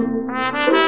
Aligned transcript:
Thank 0.00 0.74
you. 0.74 0.79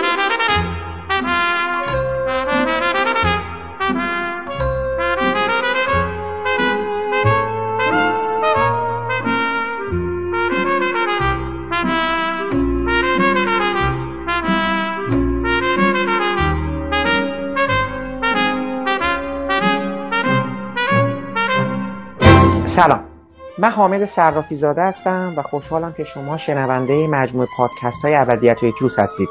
من 23.63 23.71
حامد 23.71 24.05
صرافی 24.05 24.55
زاده 24.55 24.83
هستم 24.83 25.35
و 25.37 25.43
خوشحالم 25.43 25.93
که 25.93 26.05
شما 26.05 26.39
شنونده 26.39 27.07
مجموع 27.07 27.47
پادکست 27.57 28.05
های 28.05 28.15
ابدیت 28.15 28.62
و 28.62 28.70
روز 28.80 28.98
هستید. 28.98 29.29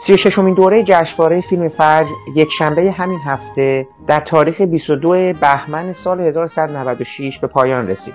سی 0.00 0.12
و 0.12 0.16
ششمین 0.16 0.54
دوره 0.54 0.82
جشنواره 0.82 1.40
فیلم 1.40 1.68
فجر 1.68 2.10
یک 2.34 2.52
شنبه 2.52 2.90
همین 2.90 3.18
هفته 3.26 3.86
در 4.06 4.20
تاریخ 4.20 4.60
22 4.60 5.32
بهمن 5.40 5.92
سال 5.92 6.20
1196 6.20 7.38
به 7.38 7.46
پایان 7.46 7.88
رسید. 7.88 8.14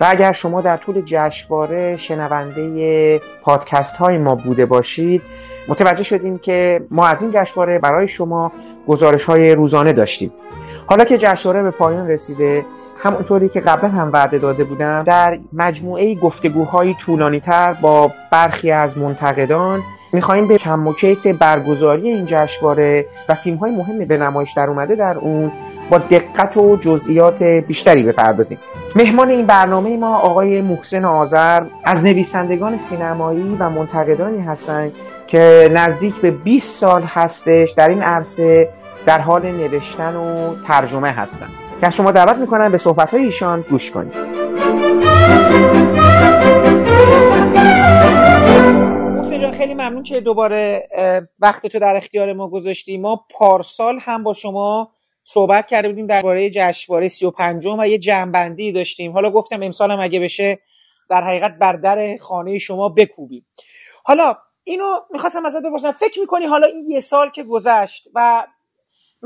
و 0.00 0.06
اگر 0.10 0.32
شما 0.32 0.60
در 0.60 0.76
طول 0.76 1.02
جشنواره 1.06 1.96
شنونده 1.96 3.20
پادکست 3.42 3.96
های 3.96 4.18
ما 4.18 4.34
بوده 4.34 4.66
باشید 4.66 5.22
متوجه 5.68 6.02
شدیم 6.02 6.38
که 6.38 6.80
ما 6.90 7.06
از 7.06 7.22
این 7.22 7.30
جشنواره 7.30 7.78
برای 7.78 8.08
شما 8.08 8.52
گزارش 8.88 9.24
های 9.24 9.54
روزانه 9.54 9.92
داشتیم. 9.92 10.32
حالا 10.86 11.04
که 11.04 11.18
جشنواره 11.18 11.62
به 11.62 11.70
پایان 11.70 12.08
رسیده 12.08 12.64
همونطوری 13.06 13.48
که 13.48 13.60
قبلا 13.60 13.88
هم 13.90 14.10
وعده 14.12 14.38
داده 14.38 14.64
بودم 14.64 15.02
در 15.02 15.38
مجموعه 15.52 16.14
گفتگوهای 16.14 16.94
طولانی 16.94 17.40
تر 17.40 17.72
با 17.72 18.12
برخی 18.30 18.70
از 18.70 18.98
منتقدان 18.98 19.82
می‌خواهیم 20.12 20.48
به 20.48 20.58
کم 20.58 20.86
و 20.86 20.92
کیف 20.92 21.26
برگزاری 21.26 22.08
این 22.08 22.26
جشنواره 22.26 23.06
و 23.28 23.34
فیلم 23.34 23.56
های 23.56 23.70
مهم 23.70 23.98
به 23.98 24.16
نمایش 24.16 24.52
در 24.52 24.70
اومده 24.70 24.94
در 24.94 25.18
اون 25.18 25.52
با 25.90 25.98
دقت 25.98 26.56
و 26.56 26.76
جزئیات 26.76 27.42
بیشتری 27.42 28.02
بپردازیم. 28.02 28.58
مهمان 28.96 29.28
این 29.28 29.46
برنامه 29.46 29.96
ما 29.96 30.16
آقای 30.16 30.62
محسن 30.62 31.04
آذر 31.04 31.62
از 31.84 32.04
نویسندگان 32.04 32.78
سینمایی 32.78 33.56
و 33.58 33.70
منتقدانی 33.70 34.40
هستند 34.40 34.92
که 35.26 35.70
نزدیک 35.72 36.14
به 36.14 36.30
20 36.30 36.80
سال 36.80 37.02
هستش 37.02 37.70
در 37.70 37.88
این 37.88 38.02
عرصه 38.02 38.68
در 39.06 39.18
حال 39.18 39.52
نوشتن 39.52 40.16
و 40.16 40.54
ترجمه 40.68 41.10
هستند. 41.10 41.65
که 41.80 41.90
شما 41.90 42.12
دعوت 42.12 42.36
می‌کنم 42.36 42.72
به 42.72 42.78
صحبت 42.78 43.14
ایشان 43.14 43.60
گوش 43.70 43.90
کنید. 43.90 44.12
جان 49.40 49.52
خیلی 49.52 49.74
ممنون 49.74 50.02
که 50.02 50.20
دوباره 50.20 50.88
وقت 51.38 51.66
تو 51.66 51.78
در 51.78 51.96
اختیار 51.96 52.32
ما 52.32 52.48
گذاشتی. 52.48 52.98
ما 52.98 53.24
پارسال 53.30 53.98
هم 54.00 54.22
با 54.22 54.34
شما 54.34 54.92
صحبت 55.24 55.66
کرده 55.66 55.88
بودیم 55.88 56.06
درباره 56.06 56.50
جشنواره 56.50 57.08
35 57.08 57.66
و 57.66 57.88
یه 57.88 57.98
جنبندی 57.98 58.72
داشتیم. 58.72 59.12
حالا 59.12 59.30
گفتم 59.30 59.62
امسال 59.62 59.90
هم 59.90 60.00
اگه 60.00 60.20
بشه 60.20 60.58
در 61.10 61.24
حقیقت 61.24 61.58
بر 61.60 61.72
در 61.72 62.16
خانه 62.16 62.58
شما 62.58 62.88
بکوبیم. 62.88 63.46
حالا 64.04 64.36
اینو 64.64 65.00
می‌خواستم 65.10 65.46
ازت 65.46 65.62
بپرسم. 65.62 65.92
فکر 65.92 66.20
می‌کنی 66.20 66.46
حالا 66.46 66.66
این 66.66 66.90
یه 66.90 67.00
سال 67.00 67.30
که 67.30 67.42
گذشت 67.42 68.08
و 68.14 68.46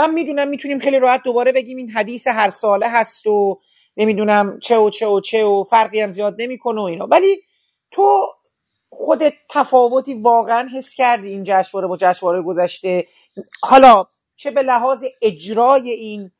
من 0.00 0.14
می‌دونم 0.14 0.48
می‌تونیم 0.48 0.78
خیلی 0.78 0.98
راحت 0.98 1.22
دوباره 1.22 1.52
بگیم 1.52 1.76
این 1.76 1.90
حدیث 1.90 2.26
هر 2.26 2.50
ساله 2.50 2.88
هست 2.88 3.26
و 3.26 3.60
نمی‌دونم 3.96 4.58
چه 4.58 4.76
و 4.78 4.90
چه 4.90 5.06
و 5.06 5.20
چه 5.20 5.44
و 5.44 5.64
فرقی 5.64 6.00
هم 6.00 6.10
زیاد 6.10 6.34
نمی‌کنه 6.38 6.80
و 6.80 6.84
اینا. 6.84 7.06
ولی 7.06 7.42
تو 7.90 8.26
خودت 8.90 9.32
تفاوتی 9.50 10.14
واقعا 10.14 10.68
حس 10.74 10.94
کردی 10.94 11.28
این 11.28 11.44
جشنواره 11.46 11.88
با 11.88 11.96
جشنواره 11.96 12.42
گذشته؟ 12.42 13.06
حالا 13.62 14.06
چه 14.36 14.50
به 14.50 14.62
لحاظ 14.62 15.04
اجرای 15.22 15.90
این 15.90 16.30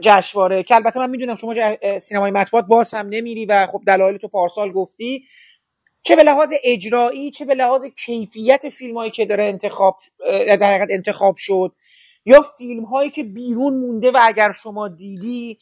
جشنواره؟ 0.00 0.62
که 0.62 0.74
البته 0.74 1.00
من 1.00 1.10
می‌دونم 1.10 1.36
شما 1.36 1.54
سینمای 1.98 2.30
مطبوعات 2.30 2.66
باز 2.66 2.94
هم 2.94 3.08
نمیری 3.08 3.46
و 3.46 3.66
خب 3.66 3.80
دلایل 3.86 4.16
تو 4.16 4.28
پارسال 4.28 4.72
گفتی. 4.72 5.24
چه 6.02 6.16
به 6.16 6.22
لحاظ 6.22 6.52
اجرایی 6.64 7.30
چه 7.30 7.44
به 7.44 7.54
لحاظ 7.54 7.84
کیفیت 7.84 8.68
فیلم 8.68 8.96
هایی 8.96 9.10
که 9.10 9.26
داره 9.26 9.44
انتخاب 9.44 9.98
در 10.46 10.74
حقیقت 10.74 10.88
انتخاب 10.90 11.36
شد 11.38 11.72
یا 12.24 12.40
فیلم 12.58 12.84
هایی 12.84 13.10
که 13.10 13.22
بیرون 13.22 13.74
مونده 13.74 14.10
و 14.10 14.18
اگر 14.22 14.52
شما 14.52 14.88
دیدی 14.88 15.58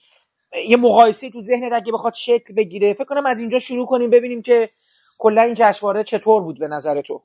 یه 0.68 0.76
مقایسه 0.76 1.30
تو 1.30 1.40
ذهنت 1.40 1.72
اگه 1.72 1.92
بخواد 1.92 2.14
شکل 2.14 2.54
بگیره. 2.54 2.94
فکر 2.94 3.04
کنم 3.04 3.26
از 3.26 3.40
اینجا 3.40 3.58
شروع 3.58 3.86
کنیم 3.86 4.10
ببینیم 4.10 4.42
که 4.42 4.70
کلا 5.18 5.42
این 5.42 5.54
جشنواره 5.56 6.04
چطور 6.04 6.42
بود 6.42 6.58
به 6.58 6.68
نظر 6.68 7.00
تو. 7.00 7.22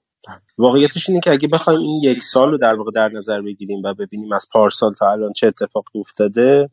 واقعیتش 0.57 1.09
اینه 1.09 1.21
که 1.21 1.31
اگه 1.31 1.47
بخوایم 1.47 1.79
این 1.79 2.01
یک 2.03 2.23
سال 2.23 2.51
رو 2.51 2.57
در 2.57 2.73
واقع 2.73 2.91
در 2.95 3.09
نظر 3.09 3.41
بگیریم 3.41 3.81
و 3.83 3.93
ببینیم 3.93 4.33
از 4.33 4.47
پارسال 4.51 4.93
تا 4.93 5.11
الان 5.11 5.33
چه 5.33 5.47
اتفاقی 5.47 5.99
افتاده 5.99 6.69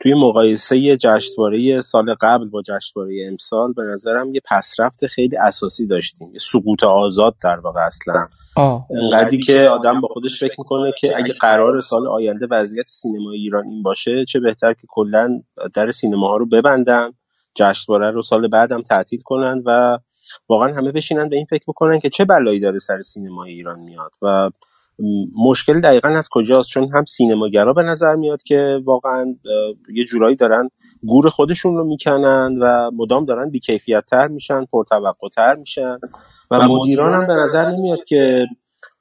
توی 0.00 0.14
مقایسه 0.14 0.96
جشنواره 0.96 1.80
سال 1.80 2.14
قبل 2.20 2.48
با 2.48 2.62
جشنواره 2.62 3.26
امسال 3.30 3.72
به 3.72 3.82
نظرم 3.82 4.34
یه 4.34 4.40
پسرفت 4.50 5.06
خیلی 5.06 5.36
اساسی 5.36 5.86
داشتیم. 5.86 6.28
یه 6.32 6.38
سقوط 6.38 6.84
آزاد 6.84 7.34
در 7.42 7.56
واقع 7.56 7.80
اصلا. 7.80 8.28
انقدری 9.02 9.38
که 9.42 9.60
آدم 9.60 10.00
با 10.00 10.08
خودش 10.08 10.40
فکر 10.40 10.54
می‌کنه 10.58 10.92
که 10.98 11.16
اگه 11.16 11.32
قرار 11.40 11.80
سال 11.80 12.08
آینده 12.08 12.46
وضعیت 12.50 12.86
سینمای 12.88 13.38
ایران 13.38 13.64
این 13.64 13.82
باشه 13.82 14.24
چه 14.28 14.40
بهتر 14.40 14.72
که 14.72 14.86
کلا 14.88 15.40
در 15.74 15.90
سینماها 15.90 16.36
رو 16.36 16.46
ببندن 16.46 17.12
جشنواره 17.54 18.10
رو 18.10 18.22
سال 18.22 18.48
بعدم 18.48 18.82
تعطیل 18.82 19.20
کنن 19.24 19.62
و 19.66 19.98
واقعا 20.48 20.74
همه 20.74 20.92
بشینن 20.92 21.28
به 21.28 21.36
این 21.36 21.46
فکر 21.50 21.64
می‌کنن 21.68 22.00
که 22.00 22.10
چه 22.10 22.24
بلایی 22.24 22.60
داره 22.60 22.78
سر 22.78 23.02
سینمای 23.02 23.52
ایران 23.52 23.80
میاد. 23.80 24.12
و 24.22 24.50
مشکل 25.36 25.80
دقیقا 25.80 26.08
از 26.08 26.28
کجاست؟ 26.32 26.70
چون 26.70 26.88
هم 26.94 27.04
سینماگرا 27.04 27.72
به 27.72 27.82
نظر 27.82 28.14
میاد 28.14 28.42
که 28.42 28.80
واقعا 28.84 29.24
یه 29.94 30.04
جورایی 30.04 30.36
دارن 30.36 30.68
گور 31.08 31.30
خودشون 31.30 31.76
رو 31.76 31.84
می‌کنن 31.84 32.58
و 32.62 32.90
مدام 32.96 33.24
دارن 33.24 33.50
بیکیفیت 33.50 34.04
تر 34.10 34.26
میشن 34.26 34.64
پرتوقع 34.64 35.28
تر 35.36 35.54
میشن. 35.54 35.98
و 36.50 36.68
مدیران 36.68 37.12
هم 37.12 37.26
به 37.26 37.34
نظر 37.34 37.70
نمیاد 37.70 38.04
که 38.04 38.46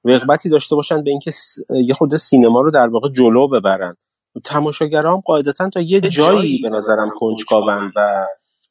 رغبتی 0.06 0.50
داشته 0.50 0.76
باشن 0.76 1.04
به 1.04 1.10
اینکه 1.10 1.32
یه 1.70 1.94
خود 1.94 2.16
سینما 2.16 2.62
رو 2.62 2.72
در 2.72 2.88
واقع 2.88 3.10
جلو 3.10 3.48
ببرن. 3.48 3.98
تماشاگران 4.46 5.14
هم 5.14 5.22
قاعدتا 5.26 5.70
تا 5.70 5.82
یه 5.82 6.02
جایی 6.02 6.60
به 6.64 6.70
نظرم 6.70 7.10
کنجکاون 7.20 7.92
و 7.96 8.26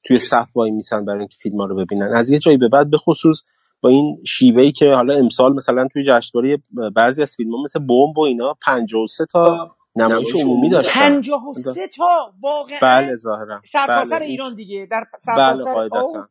توی 0.07 0.19
صف 0.19 0.49
وای 0.55 0.71
میسن 0.71 1.05
برای 1.05 1.19
اینکه 1.19 1.37
فیلم 1.43 1.63
رو 1.63 1.77
ببینن. 1.77 2.09
از 2.15 2.31
یه 2.31 2.39
جایی 2.39 2.57
به 2.57 2.69
بعد 2.69 2.91
به 2.91 2.99
خصوص 2.99 3.43
با 3.81 3.89
این 3.89 4.23
شیوه 4.27 4.63
ای 4.63 4.73
که 4.73 4.87
حالا 4.87 5.15
امسال 5.15 5.55
مثلا 5.55 5.89
توی 5.93 6.05
جشنواره 6.07 6.59
بعضی 6.95 7.23
از 7.23 7.35
فیلم 7.37 7.51
ها 7.51 7.63
مثل 7.63 7.79
بمب 7.79 8.19
و 8.19 8.21
اینا 8.21 8.55
53 8.67 9.25
تا 9.33 9.77
نمایش 9.97 10.35
عمومی 10.35 10.71
داشتن. 10.71 11.01
53 11.01 11.87
تا؟ 11.87 12.33
واقعا؟ 12.43 12.79
بله 12.83 13.17
ظاهرا. 13.17 13.61
سرتاسر 13.65 14.19
بله. 14.19 14.27
ایران 14.27 14.55
دیگه. 14.55 14.89
در 14.91 15.05
بله 15.37 15.65
قاعدتا. 15.65 16.29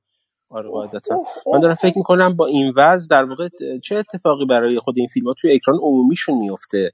آره 0.50 0.70
قاعدتا. 0.70 1.16
من 1.54 1.60
دارم 1.60 1.76
فکر 1.76 1.98
می‌کنم 1.98 2.34
با 2.34 2.46
این 2.46 2.74
وضع 2.76 3.08
در 3.12 3.24
واقع 3.24 3.50
چه 3.84 3.96
اتفاقی 3.96 4.46
برای 4.46 4.80
خود 4.80 4.98
این 4.98 5.08
فیلم 5.08 5.28
ها 5.28 5.34
توی 5.34 5.56
اکران 5.56 5.80
عمومیشون 5.82 6.38
میفته 6.38 6.92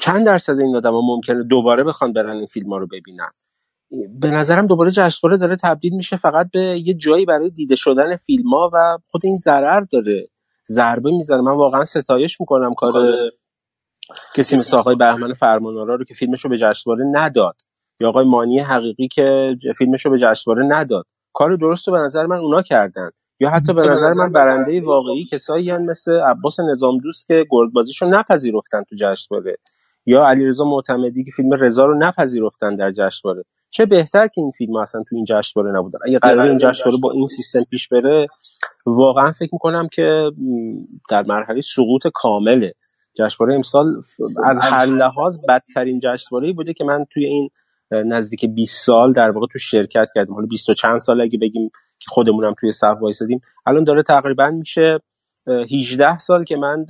چند 0.00 0.26
درصد 0.26 0.60
این 0.60 0.76
آدم 0.76 0.92
ها 0.92 1.00
ممکنه 1.04 1.42
دوباره 1.42 1.84
بخوان 1.84 2.12
برن 2.12 2.36
این 2.36 2.46
فیلم 2.46 2.70
ها 2.70 2.76
رو 2.78 2.86
ببینن؟ 2.86 3.30
به 4.20 4.30
نظرم 4.30 4.66
دوباره 4.66 4.90
جشنواره 4.90 5.38
داره 5.38 5.56
تبدیل 5.56 5.94
میشه 5.94 6.16
فقط 6.16 6.50
به 6.52 6.80
یه 6.84 6.94
جایی 6.94 7.24
برای 7.24 7.50
دیده 7.50 7.74
شدن 7.74 8.16
فیلم 8.16 8.48
ها 8.48 8.70
و 8.72 8.98
خود 9.08 9.22
این 9.24 9.38
ضرر 9.38 9.80
داره. 9.80 10.28
ضربه 10.68 11.10
می‌زنه. 11.10 11.40
من 11.40 11.56
واقعا 11.56 11.84
ستایش 11.84 12.40
می‌کنم 12.40 12.74
کار 12.74 12.96
آره. 12.96 13.30
کسی 14.34 14.56
مثل 14.56 14.76
آقای 14.76 14.96
بهمن 14.96 15.34
فرمانارا 15.34 15.94
رو 15.94 16.04
که 16.04 16.14
فیلمش 16.14 16.40
رو 16.40 16.50
به 16.50 16.58
جشنواره 16.58 17.04
نداد. 17.12 17.56
یا 18.00 18.08
آقای 18.08 18.26
مانی 18.26 18.60
حقیقی 18.60 19.08
که 19.08 19.56
فیلمش 19.78 20.06
رو 20.06 20.10
به 20.10 20.18
جشنواره 20.18 20.66
نداد. 20.66 21.04
کار 21.32 21.56
درست 21.56 21.88
رو 21.88 21.94
به 21.94 22.00
نظر 22.00 22.26
من 22.26 22.36
اونا 22.36 22.62
کردن. 22.62 23.10
یا 23.40 23.50
حتی 23.50 23.72
به 23.72 23.82
نظر 23.82 24.12
من 24.12 24.32
برنده 24.32 24.80
واقعی 24.80 25.24
کسایی 25.24 25.72
مثل 25.72 26.20
عباس 26.20 26.60
نظام 26.60 26.98
دوست 26.98 27.26
که 27.26 27.44
گرگبازیشو 27.50 28.06
نپذیرفتن 28.06 28.82
تو 28.82 28.96
جشنواره 28.96 29.56
یا 30.06 30.26
علیرضا 30.26 30.64
معتمدی 30.64 31.24
که 31.24 31.30
فیلم 31.30 31.54
رضا 31.54 31.86
رو 31.86 31.98
نپذیرفتن 31.98 32.76
در 32.76 32.92
جشنواره 32.92 33.44
چه 33.70 33.86
بهتر 33.86 34.26
که 34.26 34.40
این 34.40 34.50
فیلم 34.50 34.76
اصلا 34.76 35.02
تو 35.08 35.16
این 35.16 35.24
جشنواره 35.28 35.78
نبودن. 35.78 35.98
اگه 36.06 36.18
قرار 36.18 36.40
این 36.40 36.58
جشنواره 36.58 36.98
با 37.02 37.10
این 37.12 37.26
سیستم 37.26 37.60
پیش 37.70 37.88
بره 37.88 38.26
واقعا 38.86 39.32
فکر 39.32 39.50
می‌کنم 39.52 39.88
که 39.92 40.30
در 41.10 41.22
مرحله 41.22 41.60
سقوط 41.60 42.06
کامله 42.14 42.74
جشنواره 43.18 43.54
امسال 43.54 44.02
از 44.44 44.60
هر 44.60 44.86
لحاظ 44.86 45.38
بدترین 45.48 46.00
جشنواره 46.02 46.52
بوده 46.52 46.72
که 46.72 46.84
من 46.84 47.04
توی 47.10 47.24
این 47.24 47.50
نزدیک 47.90 48.44
20 48.44 48.86
سال 48.86 49.12
در 49.12 49.30
واقع 49.30 49.46
تو 49.52 49.58
شرکت 49.58 50.06
کردم. 50.14 50.34
حالا 50.34 50.46
20 50.46 50.70
و 50.70 50.74
چند 50.74 51.00
سال 51.00 51.20
اگه 51.20 51.38
بگیم 51.38 51.68
که 51.98 52.06
خودمونم 52.08 52.54
توی 52.60 52.72
صف 52.72 52.96
وایسادیم. 53.02 53.40
الان 53.66 53.84
داره 53.84 54.02
تقریبا 54.02 54.50
میشه 54.50 54.98
18 55.46 56.18
سال 56.18 56.44
که 56.44 56.56
من 56.56 56.86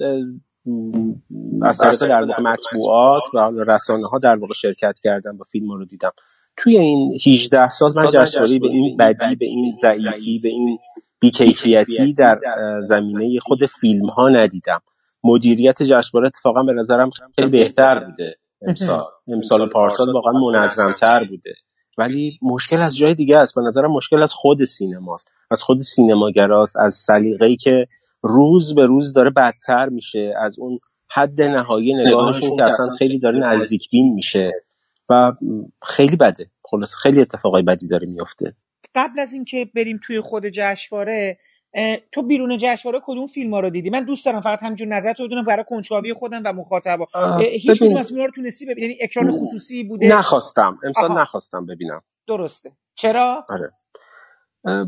از 1.62 1.78
طریق 1.78 2.08
در 2.08 2.24
واقع 2.24 2.42
مطبوعات 2.42 3.22
و 3.34 3.64
رسانه 3.66 4.02
ها 4.12 4.18
در 4.18 4.36
واقع 4.36 4.54
شرکت 4.54 4.98
کردم 5.02 5.38
و 5.40 5.44
فیلم 5.44 5.70
رو 5.70 5.84
دیدم. 5.84 6.12
توی 6.58 6.78
این 6.78 7.18
18 7.26 7.68
سال 7.68 7.90
من 7.96 8.08
جشنواره 8.12 8.58
به 8.58 8.68
این 8.68 8.96
بدی 8.96 9.36
به 9.36 9.46
این 9.46 9.72
ضعیفی 9.80 10.40
به 10.42 10.48
این 10.48 10.78
بیکیفیتی 11.20 12.12
در 12.12 12.40
زمینه 12.80 13.38
خود 13.42 13.66
فیلم 13.66 14.06
ها 14.06 14.28
ندیدم. 14.28 14.80
مدیریت 15.24 15.82
جشنواره 15.82 16.26
اتفاقا 16.26 16.62
به 16.62 16.72
نظرم 16.72 17.10
خیلی 17.36 17.50
بهتر 17.50 18.04
بوده. 18.04 18.34
امسال. 18.62 19.02
امسال. 19.28 19.68
پارسال 19.68 20.12
واقعا 20.12 20.32
منظمتر 20.32 21.24
بوده. 21.24 21.54
ولی 21.98 22.38
مشکل 22.42 22.80
از 22.80 22.96
جای 22.96 23.14
دیگه 23.14 23.36
است. 23.36 23.54
به 23.54 23.60
نظرم 23.60 23.92
مشکل 23.92 24.22
از 24.22 24.34
خود 24.34 24.64
سینماست. 24.64 25.28
از 25.50 25.62
خود 25.62 25.80
سینماگراست. 25.80 26.76
از 26.76 26.94
سلیقه‌ای 26.94 27.56
که 27.56 27.86
روز 28.22 28.74
به 28.74 28.84
روز 28.84 29.12
داره 29.12 29.30
بدتر 29.30 29.88
میشه. 29.88 30.34
از 30.44 30.58
اون 30.58 30.78
حد 31.10 31.42
نهایی 31.42 31.94
نگاهشون 31.94 32.56
که 32.56 32.64
اصلا 32.64 32.96
خیلی 32.98 33.18
داره 33.18 33.38
نزدیک 33.38 33.90
بین 33.90 34.14
میشه. 34.14 34.52
و 35.10 35.32
خیلی 35.82 36.16
بده. 36.16 36.46
خلاص 36.70 36.94
خیلی 36.94 37.20
اتفاقای 37.20 37.62
بدی 37.62 37.88
داره 37.88 38.06
میفته 38.06 38.54
قبل 38.94 39.20
از 39.20 39.32
اینکه 39.32 39.70
بریم 39.74 40.00
توی 40.06 40.20
خود 40.20 40.46
جشنواره 40.46 41.38
تو 42.12 42.22
بیرون 42.22 42.58
جشنواره 42.60 43.02
کدوم 43.06 43.26
فیلم 43.26 43.54
ها 43.54 43.60
رو 43.60 43.70
دیدی؟ 43.70 43.90
من 43.90 44.04
دوست 44.04 44.26
دارم 44.26 44.40
فقط 44.40 44.58
همینجور 44.62 44.88
نظر 44.88 45.12
تو 45.12 45.26
بدونم 45.26 45.44
برای 45.44 45.64
کنجکاوی 45.68 46.14
خودم 46.14 46.42
و 46.44 46.52
مخاطبا. 46.52 47.06
هیچ 47.38 47.82
کدوم 47.82 47.96
از 47.96 48.12
رو 48.12 48.30
تونستی 48.30 48.66
ببینی 48.66 48.86
یعنی 48.86 48.98
اکران 49.02 49.30
خصوصی 49.30 49.84
بوده؟ 49.84 50.08
نخواستم. 50.08 50.78
امسال 50.84 51.12
نخواستم 51.12 51.66
ببینم. 51.66 52.00
درسته. 52.28 52.72
چرا؟ 52.94 53.46
آره. 53.50 53.68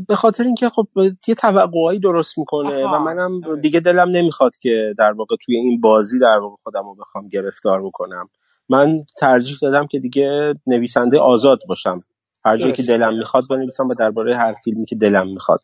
به 0.07 0.15
خاطر 0.15 0.43
اینکه 0.43 0.69
خب 0.69 0.87
یه 1.27 1.35
توقعایی 1.35 1.99
درست 1.99 2.37
می‌کنه 2.37 2.85
و 2.85 2.99
منم 2.99 3.41
آره. 3.45 3.61
دیگه 3.61 3.79
دلم 3.79 4.09
نمی‌خواد 4.09 4.51
که 4.61 4.93
در 4.97 5.11
واقع 5.11 5.35
توی 5.45 5.55
این 5.55 5.81
بازی 5.81 6.19
در 6.19 6.37
واقع 6.41 6.55
خودم 6.63 6.83
رو 6.83 6.95
بخوام 6.99 7.27
گرفتار 7.27 7.83
بکنم. 7.83 8.29
من 8.71 9.03
ترجیح 9.17 9.57
دادم 9.61 9.87
که 9.87 9.99
دیگه 9.99 10.53
نویسنده 10.67 11.19
آزاد 11.19 11.59
باشم. 11.67 12.03
هر 12.45 12.57
جایی 12.57 12.73
که 12.73 12.83
دلم 12.83 13.17
می‌خواد 13.17 13.43
بنویسم 13.49 13.85
و 13.85 13.93
درباره 13.99 14.37
هر 14.37 14.55
فیلمی 14.63 14.85
که 14.85 14.95
دلم 14.95 15.27
می‌خواد. 15.27 15.59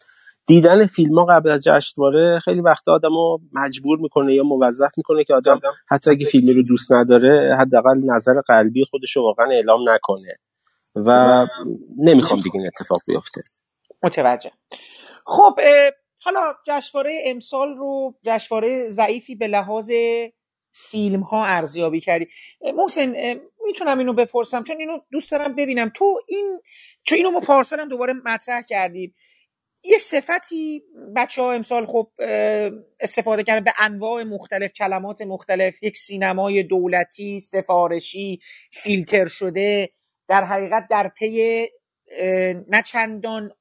دیدن 0.48 0.86
فیلم 0.86 1.20
ها 1.20 1.26
قبل 1.26 1.50
از 1.50 1.64
جشنواره 1.64 2.40
خیلی 2.40 2.62
وقت 2.62 2.88
آدم 2.88 3.10
رو 3.10 3.40
مجبور 3.54 3.98
می‌کنه 4.00 4.34
یا 4.34 4.44
موظف 4.44 4.92
می‌کنه 4.98 5.24
که 5.24 5.34
آدم 5.34 5.60
حتی 5.90 6.12
اگه 6.12 6.26
فیلمی 6.26 6.54
رو 6.54 6.64
دوست 6.64 6.92
نداره 6.92 7.58
حداقل 7.60 8.00
نظر 8.06 8.42
قلبی 8.48 8.86
خودش 8.86 9.16
رو 9.16 9.24
واقعا 9.24 9.48
اعلام 9.52 9.80
نکنه. 9.90 10.36
و 10.96 11.12
نمی‌خوام 11.98 12.42
دیگه 12.42 12.56
این 12.56 12.68
اتفاق 12.68 13.00
بیفته. 13.08 13.42
متوجه. 14.04 14.52
خب 15.26 15.56
حالا 16.20 16.54
جشنواره 16.68 17.24
امسال 17.26 17.68
رو 17.78 18.16
جشنواره 18.24 18.90
ضعیفی 18.90 19.36
به 19.36 19.48
لحاظ 19.48 19.92
فیلم 20.78 21.22
ها 21.22 21.46
ارزیابی 21.46 22.00
کردی. 22.00 22.28
محسن 22.76 23.40
می‌تونم 23.66 24.00
اینو 24.00 24.14
بپرسم 24.14 24.64
چون 24.64 24.80
اینو 24.80 25.00
دوست 25.12 25.32
دارم 25.32 25.56
ببینم. 25.56 25.92
تو 25.96 26.20
این 26.28 26.60
چون 27.04 27.18
اینو 27.18 27.32
ما 27.32 27.40
پارسال 27.40 27.80
هم 27.80 27.90
دوباره 27.90 28.14
مطرح 28.26 28.62
کردیم. 28.62 29.16
یه 29.84 29.98
صفتی 29.98 30.84
بچه 31.16 31.42
ها 31.42 31.52
امسال 31.52 31.86
خب 31.86 32.12
استفاده 33.00 33.44
کردن 33.44 33.64
به 33.64 33.74
انواع 33.80 34.24
مختلف 34.24 34.74
کلمات 34.74 35.22
مختلف. 35.22 35.84
یک 35.84 35.98
سینمای 35.98 36.64
دولتی 36.64 37.40
سفارشی 37.40 38.40
فیلتر 38.72 39.28
شده. 39.28 39.90
در 40.28 40.44
حقیقت 40.44 40.88
در 40.90 41.08
پی 41.08 41.68
نه 42.70 42.82
چندان 42.86 43.52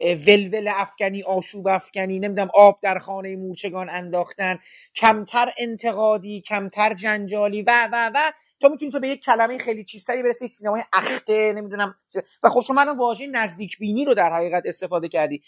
ولول 0.00 0.70
افکنی 0.74 1.22
آشوب 1.22 1.68
افکنی 1.68 2.18
نمی‌دونم 2.18 2.50
آب 2.54 2.78
در 2.82 2.98
خانه 2.98 3.36
مورچگان 3.36 3.90
انداختن. 3.90 4.58
کمتر 4.96 5.52
انتقادی 5.58 6.40
کمتر 6.40 6.94
جنجالی 6.94 7.62
و 7.62 7.88
و 7.92 8.10
و. 8.14 8.32
تو 8.60 8.68
می‌تونی 8.68 8.90
تو 8.92 9.00
به 9.00 9.08
یک 9.08 9.24
کلمه 9.24 9.58
خیلی 9.58 9.84
چیزتری 9.84 10.22
برسی 10.22 10.44
یک 10.44 10.52
سینمای 10.52 10.82
اخته 10.92 11.52
نمی‌دونم 11.52 11.94
و 12.42 12.48
خب 12.48 12.60
شما 12.60 12.80
الان 12.80 12.98
واژه 12.98 13.26
نزدیک 13.26 13.78
بینی 13.78 14.04
رو 14.04 14.14
در 14.14 14.32
حقیقت 14.32 14.62
استفاده 14.66 15.08
کردی. 15.08 15.42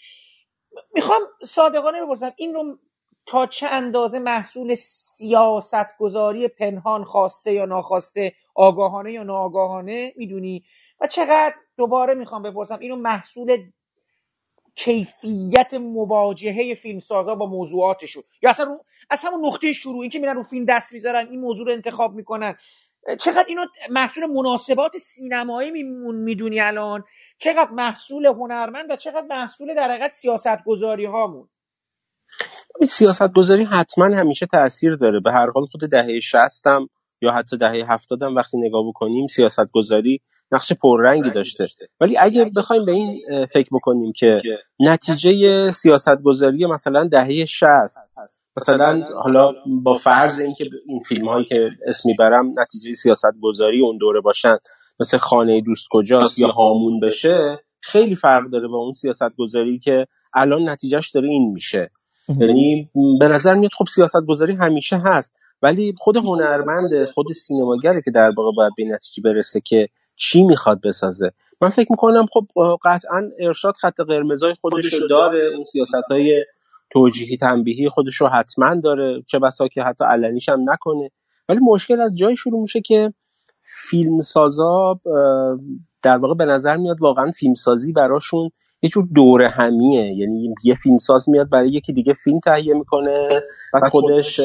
می‌خوام 0.93 1.21
صادقانه 1.45 2.01
بپرسم 2.01 2.31
این 2.37 2.53
رو 2.53 2.77
تا 3.25 3.45
چه 3.45 3.67
اندازه 3.67 4.19
محصول 4.19 4.75
سیاست 4.75 5.97
گذاری 5.99 6.47
پنهان 6.47 7.03
خواسته 7.03 7.53
یا 7.53 7.65
ناخواسته 7.65 8.33
آگاهانه 8.55 9.11
یا 9.11 9.23
ناآگاهانه 9.23 10.13
می‌دونی؟ 10.17 10.63
و 11.01 11.07
چقدر 11.07 11.55
دوباره 11.77 12.13
می‌خوام 12.13 12.43
بپرسم 12.43 12.79
اینو 12.79 12.95
محصول 12.95 13.57
کیفیت 14.79 15.73
مواجهه 15.73 16.75
فیلمسازا 16.75 17.35
با 17.35 17.45
موضوعاتشون. 17.45 18.23
یا 18.41 18.49
اصلا 18.49 18.79
از 19.09 19.21
همون 19.23 19.45
نقطه 19.45 19.73
شروع 19.73 20.01
این 20.01 20.09
که 20.09 20.19
میرن 20.19 20.35
رو 20.35 20.43
فیلم 20.43 20.65
دست 20.65 20.93
می‌ذارن 20.93 21.27
این 21.27 21.39
موضوع 21.39 21.65
رو 21.65 21.73
انتخاب 21.73 22.13
می‌کنن. 22.13 22.55
چقدر 23.19 23.45
اینو 23.47 23.65
محصول 23.89 24.25
مناسبات 24.25 24.97
سینمایی 24.97 25.71
می‌دونی 26.13 26.59
الان؟ 26.59 27.03
چقدر 27.39 27.71
محصول 27.71 28.25
هنرمند 28.25 28.91
و 28.91 28.95
چقدر 28.95 29.25
محصول 29.29 29.75
در 29.75 29.91
حقیقت 29.91 30.11
سیاست 30.11 30.63
گذاری 30.65 31.05
هامون 31.05 31.49
سیاست 32.87 33.33
گذاری 33.33 33.63
حتما 33.63 34.05
همیشه 34.05 34.45
تاثیر 34.45 34.95
داره. 34.95 35.19
به 35.19 35.31
هر 35.31 35.49
حال 35.55 35.65
خود 35.71 35.91
دهه 35.91 36.19
شستم 36.19 36.89
یا 37.21 37.31
حتی 37.31 37.57
دهه 37.57 37.93
هفتادم 37.93 38.35
وقتی 38.35 38.57
نگاه 38.57 38.83
بکنیم 38.89 39.27
سیاست 39.27 39.71
گذاری 39.73 40.21
نقش 40.51 40.73
پررنگی 40.73 41.31
داشته. 41.31 41.65
ولی 42.01 42.17
اگه 42.17 42.51
بخوایم 42.57 42.85
به 42.85 42.91
این 42.91 43.19
فکر 43.45 43.69
بکنیم 43.71 44.13
که 44.13 44.41
نتیجه 44.79 45.71
سیاست 45.71 46.21
گذاری 46.23 46.65
مثلا 46.65 47.07
دهه 47.07 47.45
60 47.45 47.67
مثلا 48.57 49.03
حالا 49.23 49.53
با 49.83 49.93
فرض 49.93 50.39
اینکه 50.39 50.65
این 50.87 51.03
فیلم 51.03 51.27
هایی 51.29 51.45
که 51.45 51.69
اسمی 51.87 52.13
برم 52.19 52.45
نتیجه 52.59 52.95
سیاست 52.95 53.33
گذاری 53.41 53.83
اون 53.83 53.97
دوره 53.97 54.21
باشن 54.21 54.57
مثل 54.99 55.17
خانه 55.17 55.61
دوست 55.61 55.87
کجاست 55.91 56.39
یا 56.39 56.47
هامون 56.47 56.99
بشه 56.99 57.59
خیلی 57.81 58.15
فرق 58.15 58.49
داره 58.51 58.67
با 58.67 58.77
اون 58.77 58.93
سیاست 58.93 59.35
گذاری 59.37 59.79
که 59.79 60.05
الان 60.33 60.69
نتیجهش 60.69 61.11
داره 61.11 61.29
این 61.29 61.51
میشه. 61.51 61.91
یعنی 62.39 62.89
به 63.19 63.27
نظر 63.27 63.53
میاد 63.53 63.71
خب 63.77 63.85
سیاست 63.85 64.25
گذاری 64.27 64.55
همیشه 64.55 64.97
هست 64.97 65.35
ولی 65.61 65.93
خود 65.97 66.17
هنرمند 66.17 67.05
خود 67.13 67.25
سینماگره 67.31 68.01
که 68.05 68.11
در 68.11 68.31
واقع 68.37 68.51
باید 68.55 68.73
به 68.77 68.83
نتیجه 68.83 69.23
برسه 69.23 69.61
که 69.65 69.87
چی 70.19 70.43
می‌خواد 70.43 70.81
بسازه. 70.81 71.31
من 71.61 71.69
فکر 71.69 71.87
می‌کنم 71.89 72.25
خب 72.33 72.47
قطعا 72.83 73.29
ارشاد 73.39 73.75
خط 73.75 74.01
قرمزای 74.01 74.53
خودش 74.61 74.93
رو 74.93 75.07
داره 75.07 75.51
اون 75.55 75.63
سیاست 75.63 76.11
های 76.11 76.45
توجیهی 76.89 77.37
تنبیهی 77.37 77.89
خودش 77.89 78.15
رو 78.15 78.27
حتما 78.27 78.75
داره 78.75 79.23
چه 79.27 79.39
بسا 79.39 79.67
که 79.67 79.83
حتی 79.83 80.05
علنیش 80.05 80.49
هم 80.49 80.69
نکنه. 80.69 81.11
ولی 81.49 81.59
مشکل 81.59 81.99
از 82.01 82.17
جای 82.17 82.35
شروع 82.35 82.61
میشه 82.61 82.81
که 82.81 83.13
فیلم 83.89 84.21
سازا 84.21 84.99
در 86.01 86.17
واقع 86.17 86.33
به 86.33 86.45
نظر 86.45 86.77
میاد 86.77 87.01
واقعا 87.01 87.31
فیلمسازی 87.31 87.93
براشون 87.93 88.49
یه 88.81 88.89
جور 88.89 89.07
دوره 89.15 89.49
همیه. 89.49 90.13
یعنی 90.17 90.53
یه 90.63 90.75
فیلمساز 90.75 91.29
میاد 91.29 91.49
برای 91.49 91.69
یکی 91.69 91.93
دیگه 91.93 92.13
فیلم 92.23 92.39
تهیه 92.39 92.73
می‌کنه 92.73 93.27
بعد 93.73 93.83
خودش 93.91 94.39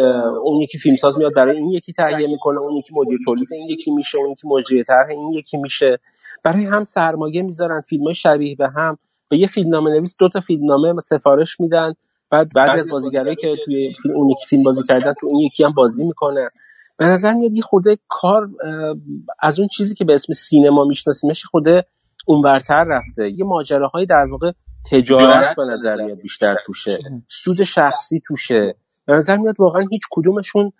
اون 0.44 0.60
یکی 0.60 0.78
فیلمساز 0.78 1.18
میاد 1.18 1.34
برای 1.34 1.56
این 1.56 1.70
یکی 1.70 1.92
تهیه 1.92 2.26
می‌کنه 2.28 2.58
اون 2.58 2.76
یکی 2.76 2.94
مدیر 2.96 3.18
تولید 3.24 3.48
این 3.52 3.68
یکی 3.68 3.90
میشه 3.90 4.18
اون 4.18 4.30
یکی 4.30 4.48
مجری 4.48 4.84
طرح 4.84 5.08
این 5.08 5.32
یکی 5.32 5.56
میشه. 5.56 5.98
برای 6.44 6.64
هم 6.64 6.84
سرمایه 6.84 7.42
می‌ذارن 7.42 7.80
فیلم 7.80 8.12
شبیه 8.12 8.56
به 8.56 8.68
هم. 8.68 8.98
به 9.28 9.38
یه 9.38 9.46
فیلمنامه 9.46 9.90
نویس 9.90 10.16
دو 10.18 10.28
تا 10.28 10.40
فیلمنامه 10.40 11.00
سفارش 11.00 11.60
میدن. 11.60 11.94
بعد 12.30 12.52
بعضی 12.54 12.78
از 12.78 12.88
بازیگرایی 12.88 13.36
که 13.36 13.56
توی 13.64 13.94
اون 14.14 14.30
یکی 14.30 14.46
فیلم 14.48 14.62
بازی 14.62 14.82
کردن 14.88 15.14
تو 15.20 15.26
اون 15.26 15.36
یکی 15.36 15.64
هم 15.64 15.72
بازی 15.76 16.06
می‌کنن 16.06 16.48
به 16.96 17.06
نظر 17.06 17.32
میاد 17.32 17.52
یه 17.52 17.62
خورده 17.62 17.98
کار 18.08 18.48
از 19.42 19.58
اون 19.58 19.68
چیزی 19.68 19.94
که 19.94 20.04
به 20.04 20.14
اسم 20.14 20.32
سینما 20.32 20.84
میشناسیمش 20.84 21.44
خورده 21.44 21.84
اونورتر 22.24 22.84
رفته. 22.84 23.30
یه 23.30 23.44
ماجراهای 23.44 24.06
در 24.06 24.26
واقع 24.30 24.52
تجارت 24.90 25.56
به 25.56 25.64
نظر 25.64 26.04
میاد 26.04 26.18
بیشتر 26.18 26.56
توشه. 26.66 26.98
سود 27.28 27.62
شخصی 27.62 28.22
توشه. 28.26 28.74
به 29.06 29.12
نظر 29.12 29.36
میاد 29.36 29.54
واقعا 29.58 29.82
هیچ 29.90 30.02
کدومشون 30.10 30.72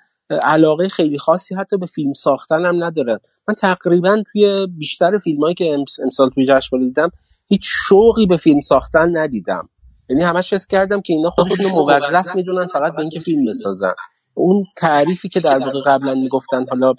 علاقه 0.42 0.88
خیلی 0.88 1.18
خاصی 1.18 1.54
حتی 1.54 1.76
به 1.76 1.86
فیلم 1.86 2.12
ساختن 2.12 2.64
هم 2.64 2.84
ندارن. 2.84 3.18
من 3.48 3.54
تقریبا 3.54 4.22
توی 4.32 4.66
بیشتر 4.78 5.18
فیلم 5.18 5.40
هایی 5.40 5.54
که 5.54 5.76
امسال 6.04 6.30
توی 6.30 6.46
جشنواره 6.46 6.86
دیدم 6.86 7.10
هیچ 7.48 7.68
شوقی 7.88 8.26
به 8.26 8.36
فیلم 8.36 8.60
ساختن 8.60 9.16
ندیدم. 9.16 9.68
یعنی 10.08 10.22
همش 10.22 10.52
حس 10.52 10.66
کردم 10.66 11.00
که 11.00 11.12
اینا 11.12 11.30
خودشون 11.30 11.72
موظف 11.72 12.36
می‌دونن 12.36 12.66
فقط 12.66 12.92
به 12.92 13.00
اینکه 13.00 13.20
فیلم 13.20 13.44
بسازن. 13.50 13.94
اون 14.34 14.64
تعریفی 14.76 15.28
که 15.28 15.40
در 15.40 15.58
واقع 15.58 15.80
قبلا 15.86 16.14
می‌گفتن 16.14 16.64
حالا 16.70 16.92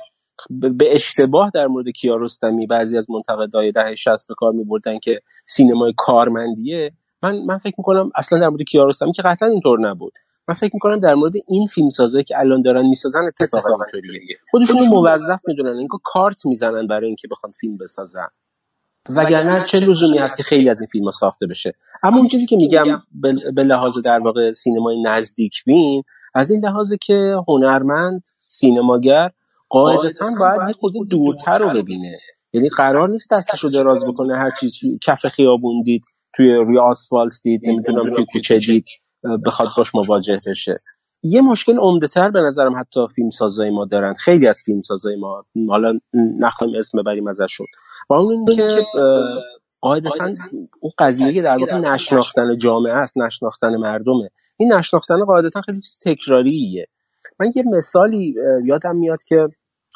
به 0.50 0.96
اشتباه 0.96 1.52
در 1.54 1.68
مورد 1.68 1.90
کیارستمی 1.90 2.68
بعضی 2.68 2.98
از 2.98 3.10
منتقدای 3.10 3.72
دهه 3.72 3.96
60 3.96 4.28
به 4.28 4.34
کار 4.38 4.52
میبردن 4.52 5.00
که 5.00 5.22
سینمای 5.46 5.94
کارمندیه. 5.98 6.92
من 7.24 7.38
من 7.38 7.58
فکر 7.58 7.76
می‌کنم 7.78 8.12
اصلا 8.16 8.40
در 8.40 8.50
مورد 8.50 8.62
کیارستمی 8.62 9.12
که 9.12 9.22
قطعا 9.22 9.50
اینطور 9.50 9.90
نبود. 9.90 10.14
من 10.48 10.56
فکر 10.56 10.72
می‌کنم 10.74 11.00
در 11.00 11.14
مورد 11.14 11.34
این 11.48 11.68
فیلم 11.68 11.90
سازایی 11.90 12.24
که 12.24 12.40
الان 12.40 12.62
دارن 12.62 12.86
می‌سازن 12.88 13.20
اتفاقا 13.28 13.70
اینطوریه. 13.94 14.38
خودشون 14.52 14.88
موظف 14.88 15.40
می‌دونن 15.48 15.78
اینکه 15.78 15.98
کارت 16.04 16.46
می‌زنن 16.46 16.88
برای 16.88 17.08
اینکه 17.08 17.28
بخوان 17.32 17.52
فیلم 17.52 17.78
بسازن. 17.78 18.28
وگرنه 19.10 19.66
چه 19.66 19.80
لزومی 19.80 20.18
هست 20.18 20.38
که 20.38 20.44
خیلی 20.44 20.70
از 20.70 20.82
این 20.82 20.88
فیلم 20.92 21.06
ها 21.06 21.12
ساخته 21.12 21.48
بشه. 21.48 21.74
اما 22.04 22.18
اون 22.18 22.28
چیزی 22.28 22.46
که 22.46 22.56
میگم 22.56 23.02
به 23.56 23.64
لحاظ 23.64 23.98
در 24.00 24.18
واقع 24.18 24.52
سینمای 24.52 25.02
نزدیک 25.02 25.64
بین 25.66 26.04
از 26.34 26.52
این 26.52 26.66
لحاظ 26.66 26.94
که 27.02 27.36
هنرمند 27.48 28.24
سینماگر 28.46 29.32
قاعدتا 29.76 30.26
باید 30.40 30.68
یه 30.68 30.74
خود 30.74 30.94
دورتر 31.10 31.58
رو 31.58 31.82
ببینه. 31.82 32.18
یعنی 32.54 32.70
قرار 32.70 33.10
نیست 33.10 33.32
دستش 33.32 33.64
رو 33.64 33.70
دراز 33.70 34.06
بکنه. 34.06 34.38
هر 34.38 34.52
چیز 34.60 34.80
کف 35.04 35.26
خیابون 35.28 35.82
دید 35.82 36.04
توی 36.36 36.56
روی 36.56 36.80
آسفالت 36.80 37.34
دید 37.44 37.62
نمی‌دونم 37.64 38.16
توی 38.16 38.26
کوچه 38.34 38.58
دید 38.58 38.86
بخواد 39.46 39.70
باش 39.78 39.96
مواجه 39.96 40.40
بشه. 40.48 40.74
یه 41.24 41.42
مشکل 41.42 41.78
عمده 41.78 42.08
تر 42.08 42.32
به 42.32 42.42
نظرم 42.42 42.80
حتی 42.80 43.00
فیلم 43.16 43.30
سازای 43.30 43.70
ما 43.70 43.86
دارن. 43.86 44.14
خیلی 44.14 44.48
از 44.48 44.62
فیلم 44.66 44.82
سازای 44.82 45.16
ما 45.16 45.46
حالا 45.70 46.00
نخواهیم 46.40 46.76
اسم 46.78 47.02
ببریم 47.02 47.28
ازشون. 47.28 47.68
و 48.10 48.14
اون 48.14 48.46
که 48.56 48.84
قاعدتا 49.82 50.26
اون 50.80 50.92
قضیه 51.00 51.42
در 51.42 51.58
واقع 51.58 51.78
نشناختن 51.78 52.58
جامعه 52.58 52.94
است 52.94 53.18
نشناختن 53.18 53.76
مردمه. 53.76 54.30
این 54.58 54.74
نشناختن 54.74 55.26
قاعدتا 55.26 55.62
خیلی 55.62 55.82
تکراریه. 56.06 56.88
من 57.40 57.52
یه 57.56 57.64
مثالی 57.78 58.36
یادم 58.66 58.96
میاد 58.96 59.24
که 59.28 59.48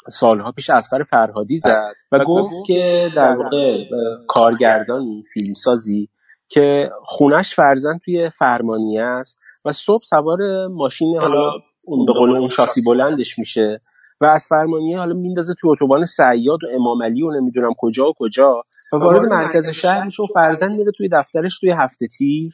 سالها 0.08 0.52
پیش 0.52 0.70
اسقر 0.70 1.02
فرهادی 1.02 1.58
زد 1.58 1.92
و 2.12 2.24
گفت 2.24 2.66
که 2.66 3.10
در 3.16 3.36
واقع 3.36 3.84
کارگردانی 4.28 5.24
فیلمسازی 5.34 6.08
که 6.48 6.90
خونش 7.02 7.54
فرزن 7.54 7.98
توی 8.04 8.30
فرمانیه 8.38 9.02
است 9.02 9.38
و 9.64 9.72
صبح 9.72 10.02
سوار 10.02 10.66
ماشین 10.66 11.18
حالا 11.20 11.50
اون 11.84 12.06
به 12.06 12.12
قول 12.12 12.36
اون 12.36 12.48
شاسی 12.48 12.82
بلندش 12.86 13.38
میشه 13.38 13.80
و 14.20 14.24
از 14.24 14.46
فرمانیه 14.48 14.98
حالا 14.98 15.14
میندازه 15.14 15.54
توی 15.60 15.70
اتوبان 15.70 16.04
سیاد 16.04 16.64
و 16.64 16.66
امام 16.74 17.02
علی 17.02 17.22
و 17.22 17.30
نمی‌دونم 17.30 17.74
کجا 17.78 18.08
و 18.08 18.12
کجا 18.18 18.62
و 18.92 18.96
وارد 18.96 19.32
مرکز 19.32 19.68
شهر 19.68 20.04
میشه 20.04 20.22
و 20.22 20.26
فرزن 20.34 20.72
میره 20.72 20.92
توی 20.96 21.08
دفترش 21.12 21.60
توی 21.60 21.70
هفته 21.70 22.06
تیر 22.06 22.52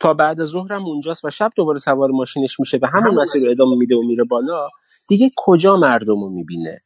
تا 0.00 0.14
بعد 0.14 0.44
ظهر 0.44 0.72
هم 0.72 0.84
اونجاست 0.84 1.24
و 1.24 1.30
شب 1.30 1.50
دوباره 1.56 1.78
سوار 1.78 2.10
ماشینش 2.10 2.60
میشه 2.60 2.78
و 2.82 2.86
همون 2.86 3.14
مسیر 3.14 3.44
رو 3.44 3.50
ادامه 3.50 3.76
میده 3.76 3.96
و 3.96 4.02
میره 4.06 4.24
بالا. 4.24 4.68
دیگه 5.08 5.30
کجا 5.36 5.76
مردم 5.76 6.20
رو 6.20 6.30
می‌بینه 6.30 6.80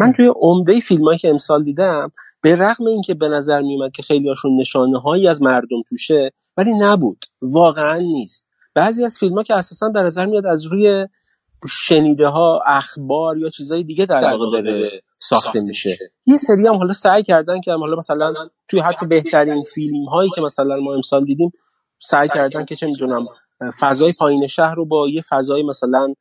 من 0.00 0.12
توی 0.12 0.30
عمده 0.36 0.80
فیلم 0.80 1.16
که 1.20 1.28
امسال 1.28 1.64
دیدم 1.64 2.12
به 2.42 2.56
رغم 2.56 2.86
اینکه 2.86 3.14
به 3.14 3.28
نظر 3.28 3.60
میومد 3.60 3.92
که 3.92 4.02
خیلی 4.02 4.28
هاشون 4.28 4.60
نشانه 4.60 5.00
هایی 5.00 5.28
از 5.28 5.42
مردم 5.42 5.82
توشه 5.88 6.30
ولی 6.56 6.70
نبود. 6.78 7.24
واقعا 7.42 7.96
نیست. 7.96 8.46
بعضی 8.74 9.04
از 9.04 9.18
فیلم 9.18 9.34
ها 9.34 9.42
که 9.42 9.54
اساسا 9.54 9.88
به 9.88 10.02
نظر 10.02 10.26
میاد 10.26 10.46
از 10.46 10.66
روی 10.66 11.06
شنیده 11.68 12.26
ها 12.26 12.60
اخبار 12.66 13.38
یا 13.38 13.48
چیزهای 13.48 13.84
دیگه 13.84 14.06
در 14.06 14.20
واقع 14.20 14.62
داره 14.62 15.02
ساخته 15.18 15.60
میشه. 15.66 15.96
یه 16.26 16.36
سری 16.36 16.66
هم 16.66 16.74
حالا 16.74 16.92
سعی 16.92 17.22
کردن 17.22 17.60
که 17.60 17.72
حالا 17.72 17.96
مثلا 17.96 18.34
توی 18.68 18.80
حتی 18.80 19.06
بهترین 19.06 19.62
فیلم 19.74 20.04
هایی 20.04 20.30
که 20.34 20.40
مثلا 20.40 20.76
ما 20.76 20.94
امسال 20.94 21.24
دیدیم 21.24 21.50
سعی 22.00 22.28
کردن 22.28 22.64
که 22.64 22.76
چه 22.76 22.86
می‌دونم 22.86 23.26
فضای 23.80 24.12
پایین 24.18 24.46
شهر 24.46 24.74
رو 24.74 24.86
با 24.86 25.08
یه 25.08 25.22
فضای 25.30 25.62
مثلا 25.62 26.14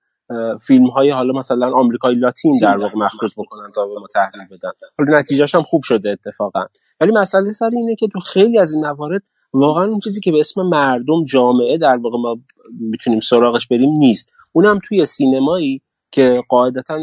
فیلم 0.61 0.87
های 0.87 1.11
حالا 1.11 1.39
مثلا 1.39 1.71
آمریکای 1.73 2.15
لاتین 2.15 2.53
در 2.61 2.77
واقع 2.77 2.97
مخلوط 2.97 3.31
بکنن 3.37 3.71
تا 3.75 3.85
به 3.85 3.99
ما 3.99 4.07
تحویل 4.13 4.47
بدن. 4.47 4.71
حالا 4.99 5.19
نتیجهش 5.19 5.55
هم 5.55 5.63
خوب 5.63 5.83
شده 5.83 6.09
اتفاقا. 6.09 6.65
ولی 7.01 7.11
مسئله 7.11 7.51
سر 7.51 7.69
اینه 7.73 7.95
که 7.95 8.07
تو 8.07 8.19
خیلی 8.19 8.59
از 8.59 8.73
این 8.73 8.85
موارد 8.85 9.21
واقعا 9.53 9.85
اون 9.85 9.99
چیزی 9.99 10.21
که 10.21 10.31
به 10.31 10.39
اسم 10.39 10.61
مردم 10.61 11.25
جامعه 11.25 11.77
در 11.77 11.95
واقع 11.95 12.17
ما 12.17 12.35
می‌تونیم 12.79 13.19
سراغش 13.19 13.67
بریم 13.67 13.89
نیست. 13.89 14.33
اونم 14.51 14.79
توی 14.87 15.05
سینمایی 15.05 15.81
که 16.11 16.41
قاعدتا 16.49 16.99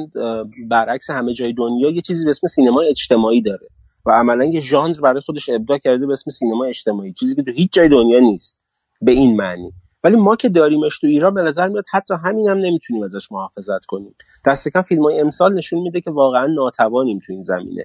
برعکس 0.68 1.10
همه 1.10 1.34
جای 1.34 1.52
دنیا 1.52 1.90
یه 1.90 2.00
چیزی 2.00 2.24
به 2.24 2.30
اسم 2.30 2.46
سینما 2.46 2.80
اجتماعی 2.80 3.42
داره 3.42 3.68
و 4.06 4.10
عملا 4.10 4.44
یه 4.44 4.60
ژانر 4.60 5.00
برای 5.00 5.20
خودش 5.20 5.48
ابداع 5.48 5.78
کرده 5.78 6.06
به 6.06 6.12
اسم 6.12 6.30
سینما 6.30 6.64
اجتماعی 6.64 7.12
چیزی 7.12 7.34
که 7.34 7.42
تو 7.42 7.50
هیچ 7.50 7.72
جای 7.72 7.88
دنیا 7.88 8.18
نیست. 8.18 8.62
به 9.02 9.12
این 9.12 9.36
معنی. 9.36 9.72
ولی 10.04 10.16
ما 10.16 10.36
که 10.36 10.48
داریمش 10.48 10.98
تو 10.98 11.06
ایران 11.06 11.34
به 11.34 11.42
نظر 11.42 11.68
میاد 11.68 11.84
حتی 11.92 12.14
همین 12.24 12.48
هم 12.48 12.56
نمی‌تونیم 12.56 13.02
ازش 13.02 13.32
محافظت 13.32 13.84
کنیم. 13.88 14.14
دست 14.46 14.68
کم 14.68 14.82
فیلم 14.82 15.02
های 15.02 15.20
امسال 15.20 15.54
نشون 15.54 15.82
میده 15.82 16.00
که 16.00 16.10
واقعا 16.10 16.46
ناتوانیم 16.46 17.18
تو 17.26 17.32
این 17.32 17.44
زمینه. 17.44 17.84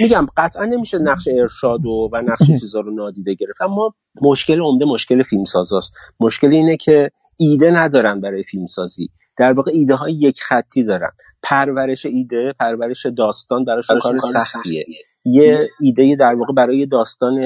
میگم 0.00 0.26
قطعا 0.36 0.64
نمیشه 0.64 0.98
نقش 0.98 1.28
ارشاد 1.28 1.86
و, 1.86 2.10
و 2.12 2.16
نقش 2.16 2.46
چیزا 2.46 2.80
رو 2.80 2.94
نادیده 2.94 3.34
گرفت. 3.34 3.62
اما 3.62 3.94
مشکل 4.22 4.60
عمده 4.60 4.84
مشکل 4.84 5.22
فیلم 5.22 5.44
سازاست 5.44 5.96
مشکل 6.20 6.48
اینه 6.48 6.76
که 6.76 7.10
ایده 7.38 7.70
ندارن 7.70 8.20
برای 8.20 8.42
فیلم 8.42 8.66
سازی 8.66 9.08
در 9.38 9.52
واقع 9.52 9.70
ایده 9.74 9.94
های 9.94 10.12
یک 10.12 10.40
خطی 10.40 10.84
دارن. 10.84 11.10
پرورش 11.42 12.06
ایده 12.06 12.54
پرورش 12.60 13.06
داستان 13.06 13.64
براشون 13.64 13.98
کار 13.98 14.20
سختیه. 14.20 14.84
یه 15.24 15.68
ایده 15.80 16.16
در 16.20 16.34
واقع 16.34 16.52
برای 16.52 16.86
داستان 16.86 17.40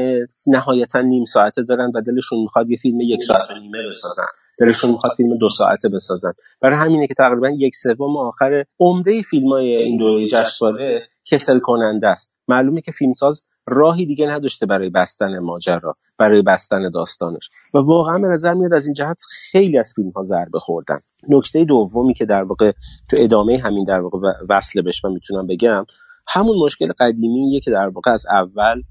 نهایتا 0.47 1.01
نیم 1.01 1.25
ساعته 1.25 1.63
دارن 1.63 1.93
و 1.95 2.01
دلشون 2.01 2.39
می‌خواد 2.39 2.71
یه 2.71 2.77
فیلم 2.77 3.01
یک 3.01 3.23
ساعت 3.23 3.51
نیمه 3.51 3.79
بسازن. 3.89 4.27
دلشون 4.59 4.91
می‌خواد 4.91 5.13
فیلم 5.17 5.39
دو 5.39 5.49
ساعته 5.49 5.89
بسازن. 5.89 6.33
برای 6.63 6.79
همینه 6.79 7.07
که 7.07 7.15
تقریبا 7.15 7.51
یک 7.51 7.75
سوم 7.75 8.17
آخر 8.17 8.65
عمده 8.81 9.23
فیلم 9.23 9.49
های 9.49 9.77
این 9.77 9.99
دوره 9.99 10.29
جشنواره 10.29 11.09
کسل 11.31 11.59
کننده 11.59 12.09
است. 12.09 12.33
معلومه 12.49 12.81
که 12.81 12.93
فیلمساز 12.93 13.45
راهی 13.67 14.07
دیگه 14.07 14.31
نداشته 14.31 14.67
برای 14.67 14.91
بستن 14.91 15.39
ماجرا 15.39 15.95
برای 16.19 16.43
بستن 16.43 16.91
داستانش. 16.91 17.51
و 17.75 17.79
واقعا 17.79 18.19
به 18.23 18.29
نظر 18.29 18.53
میاد 18.53 18.75
از 18.75 18.87
این 18.87 18.95
جهت 18.95 19.19
خیلی 19.51 19.79
از 19.79 19.93
فیلم 19.97 20.11
ها 20.11 20.25
ضربه 20.25 20.59
خوردن. 20.59 20.99
نکته 21.29 21.65
دومی 21.65 22.15
که 22.15 22.25
در 22.25 22.43
واقع 22.43 22.73
تو 23.11 23.17
ادامه 23.21 23.59
همین 23.59 23.85
در 23.85 24.01
واقع 24.01 24.19
وصله 24.49 24.83
بهش 24.83 25.05
من 25.05 25.13
می‌تونم 25.13 25.47
بگم 25.47 25.85
همون 26.29 26.57
مشکل 26.65 26.93
قدیمیه 27.01 27.61
که 27.61 27.71
در 27.71 27.89
واقع 27.89 28.11
از 28.11 28.27
اول 28.27 28.83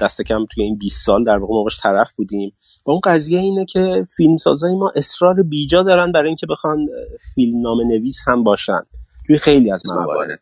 دست 0.00 0.22
کم 0.22 0.46
توی 0.54 0.64
این 0.64 0.78
20 0.78 1.06
سال 1.06 1.24
در 1.24 1.36
واقع 1.36 1.64
باش 1.64 1.80
طرف 1.80 2.12
بودیم. 2.12 2.52
و 2.86 2.90
اون 2.90 3.00
قضیه 3.04 3.38
اینه 3.38 3.64
که 3.64 4.06
فیلمسازای 4.16 4.74
ما 4.74 4.92
اصرار 4.96 5.42
بیجا 5.42 5.82
دارن 5.82 6.12
برای 6.12 6.28
اینکه 6.28 6.46
بخوان 6.50 6.86
فیلم 7.34 7.60
نام 7.60 7.80
نویس 7.80 8.22
هم 8.26 8.44
باشن. 8.44 8.80
توی 9.26 9.38
خیلی 9.38 9.72
از 9.72 9.82
موارد. 9.96 10.40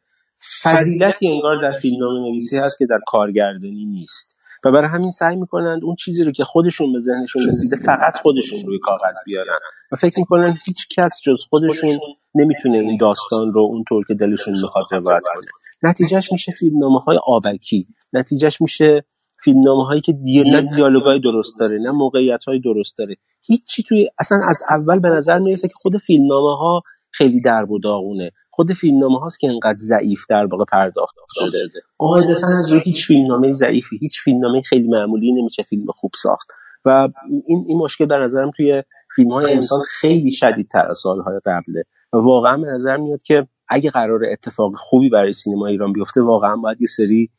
فضیلتی 0.63 1.29
انگار 1.29 1.63
در 1.63 1.71
فیلمنامه 1.71 2.31
نویسی 2.31 2.59
هست 2.59 2.79
که 2.79 2.87
در 2.87 3.01
کارگردانی 3.07 3.85
نیست. 3.85 4.37
و 4.65 4.71
برای 4.71 4.89
همین 4.89 5.11
سعی 5.11 5.37
می‌کنند 5.37 5.85
اون 5.85 5.95
چیزی 5.95 6.25
رو 6.25 6.33
که 6.33 6.45
خودشون 6.45 6.93
به 6.93 7.01
ذهنشون 7.01 7.43
رسیده 7.49 7.77
فقط 7.87 8.19
خودشون 8.19 8.59
روی 8.67 8.79
کاغذ 8.79 9.17
بیارن. 9.27 9.59
و 9.93 9.97
فکر 9.97 10.19
می‌کنن 10.19 10.55
هیچ 10.67 10.89
کس 10.97 11.21
جز 11.25 11.39
خودشون 11.51 11.99
نمی‌تونه 12.35 12.79
این 12.79 12.97
داستان 12.97 13.53
رو 13.53 13.61
اونطور 13.61 14.05
که 14.09 14.15
دلشون 14.15 14.55
می‌خواد 14.63 14.85
روایت 14.91 15.23
کنه. 15.35 15.64
نتیجهش 15.85 16.33
میشه 16.33 16.53
فیلمنامه 16.53 17.01
های 17.01 17.19
آبکی. 17.27 17.87
نتیجهش 18.13 18.61
میشه 18.61 19.05
فیلمنامه 19.45 19.85
هایی 19.85 20.01
که 20.01 20.13
دی... 20.13 20.43
نه 20.53 20.63
دیالوگای 20.77 21.21
درست 21.21 21.61
داره 21.61 21.79
نه 21.79 21.91
موقعیت 21.91 22.45
های 22.45 22.61
درست 22.61 22.99
داره. 22.99 23.17
هیچی 23.47 23.83
توی 23.83 24.09
اصلا 24.19 24.39
از 24.49 24.63
اول 24.71 24.99
به 24.99 25.09
نظر 25.09 25.39
می‌رسه 25.39 25.69
که 25.69 25.75
خود 25.77 25.97
فیلمنامه 25.97 26.59
ها 26.59 26.81
خیلی 27.11 27.41
درب 27.41 27.71
و 27.71 27.79
داغونه 27.79 28.31
خود 28.51 28.73
فیلمنامه 28.73 29.19
هاست 29.19 29.41
که 29.41 29.49
انقدر 29.49 29.77
ضعیف 29.77 30.21
در 30.31 30.47
واقع 30.53 30.65
پرداخت 30.73 31.15
شده 31.31 31.59
قاعدتا 31.99 32.49
از 32.59 32.73
روی 32.73 32.81
هیچ 32.85 33.07
فیلمنامه 33.07 33.53
ضعیفی 33.53 33.99
هیچ 33.99 34.23
فیلمنامه 34.23 34.63
خیلی 34.63 34.89
معمولی 34.89 35.33
نمیشه 35.33 35.63
فیلم 35.63 35.87
خوب 35.87 36.11
ساخت. 36.15 36.49
و 36.85 37.09
این 37.47 37.65
این 37.69 37.79
مشکل 37.79 38.07
به 38.07 38.19
نظرم 38.19 38.51
توی 38.57 38.83
فیلم 39.17 39.33
های 39.33 39.53
انسان 39.53 39.81
خیلی 39.89 40.31
شدید 40.31 40.69
تر 40.69 40.87
از 40.91 40.99
سالهای 40.99 41.41
قبله. 41.47 41.85
و 42.13 42.17
واقعا 42.17 42.57
به 42.57 42.67
نظر 42.67 42.97
میاد 42.97 43.23
که 43.23 43.47
اگه 43.69 43.91
قرار 43.91 44.21
اتفاق 44.33 44.73
خوبی 44.77 45.09
برای 45.09 45.33
سینما 45.33 45.67
ایران 45.67 45.93
بیفته 45.93 46.23
واقعا 46.23 46.57
باید 46.57 46.81
یه 46.81 46.87
سری 46.87 47.31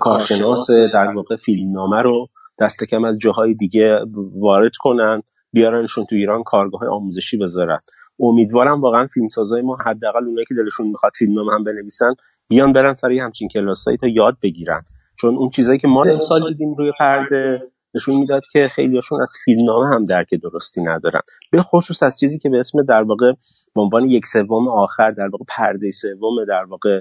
کارشناس 0.00 0.70
در 0.94 1.12
واقع 1.14 1.36
فیلمنامه 1.36 2.02
رو 2.02 2.26
دست 2.60 2.90
کم 2.90 3.04
از 3.04 3.18
جاهای 3.18 3.54
دیگه 3.54 3.98
وارد 4.40 4.72
کنن 4.78 5.22
بیارنشون 5.52 6.04
تو 6.04 6.16
ایران 6.16 6.42
کارگاه 6.42 6.88
آموزشی 6.88 7.38
بذارن. 7.38 7.78
امیدوارم 8.20 8.80
واقعا 8.80 9.06
فیلمسازای 9.06 9.62
ما 9.62 9.78
حداقل 9.86 10.24
اونایی 10.24 10.46
که 10.48 10.54
دلشون 10.54 10.88
می‌خواد 10.88 11.12
فیلم 11.18 11.50
هم 11.50 11.64
بنویسن 11.64 12.14
بیان 12.48 12.72
برن 12.72 12.94
سر 12.94 13.12
همچین 13.12 13.48
کلاسایی 13.48 13.96
تا 13.96 14.06
یاد 14.06 14.36
بگیرن. 14.42 14.82
چون 15.20 15.36
اون 15.36 15.50
چیزایی 15.50 15.78
که 15.78 15.88
ما 15.88 16.02
امسال 16.02 16.48
دیدیم 16.48 16.74
روی 16.74 16.92
پرده 16.98 17.62
نشون 17.94 18.16
می‌داد 18.16 18.42
که 18.52 18.68
خیلیاشون 18.74 19.22
از 19.22 19.32
فیلمنامه 19.44 19.94
هم 19.94 20.04
درک 20.04 20.28
درستی 20.42 20.82
ندارن. 20.82 21.20
به 21.52 21.62
خصوص 21.62 22.02
از 22.02 22.18
چیزی 22.18 22.38
که 22.38 22.48
به 22.48 22.58
اسم 22.58 22.82
در 22.82 23.02
واقع 23.02 23.32
به 23.76 23.82
عنوان 23.82 24.08
یک 24.08 24.26
سوم 24.26 24.68
آخر 24.68 25.10
در 25.10 25.28
واقع 25.28 25.44
پرده 25.48 25.90
سوم 25.90 26.44
در 26.48 26.64
واقع 26.64 27.00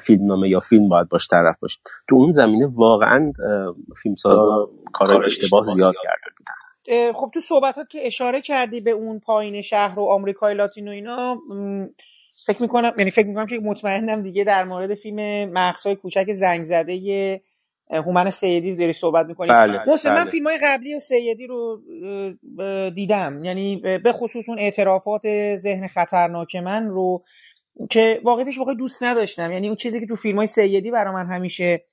فیلمنامه 0.00 0.48
یا 0.48 0.60
فیلم 0.60 0.88
باید 0.88 1.08
باش 1.08 1.28
طرف 1.28 1.58
باشه 1.60 1.78
تو 2.08 2.16
اون 2.16 2.32
زمینه 2.32 2.66
واقعا 2.66 3.32
فیلمسازا 4.02 4.70
کار 4.92 5.24
اشتباه 5.24 5.64
زیاد 5.64 5.94
کرده 6.02 6.36
بودن. 6.38 7.12
خب 7.12 7.30
تو 7.34 7.40
صحبتات 7.40 7.88
که 7.88 8.06
اشاره 8.06 8.40
کردی 8.40 8.80
به 8.80 8.90
اون 8.90 9.20
پایین 9.20 9.62
شهر 9.62 9.98
و 9.98 10.02
آمریکای 10.02 10.54
لاتین 10.54 10.88
و 10.88 10.90
اینا 10.90 11.36
فکر 12.46 12.62
می‌کنم 12.62 12.92
یعنی 12.98 13.10
فکر 13.10 13.26
می‌کنم 13.26 13.46
که 13.46 13.58
مطمئنم 13.58 14.22
دیگه 14.22 14.44
در 14.44 14.64
مورد 14.64 14.94
فیلم 14.94 15.50
مقصای 15.52 15.96
کوچک 15.96 16.32
زنگ 16.32 16.64
زده 16.64 17.40
هومن 17.90 18.30
سیدی 18.30 18.76
داری 18.76 18.92
صحبت 18.92 19.26
می‌کنی؟ 19.26 19.48
بله، 19.48 19.80
محسن 19.86 20.14
من 20.14 20.22
بله. 20.22 20.30
فیلم 20.30 20.46
های 20.46 20.58
قبلی 20.62 21.00
سیدی 21.00 21.46
رو 21.46 21.80
دیدم. 22.94 23.44
یعنی 23.44 23.76
به 23.76 24.12
خصوص 24.12 24.48
اون 24.48 24.58
اعترافات 24.58 25.22
ذهن 25.56 25.86
خطرناک 25.86 26.56
من 26.56 26.86
رو 26.86 27.24
که 27.90 28.20
واقعیتش 28.24 28.58
واقعا 28.58 28.74
دوست 28.74 29.02
نداشتم. 29.02 29.52
یعنی 29.52 29.66
اون 29.66 29.76
چیزی 29.76 30.00
که 30.00 30.06
تو 30.06 30.16
فیلم 30.16 30.38
های 30.38 30.46
سیدی 30.46 30.90
برای 30.90 31.14
من 31.14 31.26
همیشه 31.26 31.84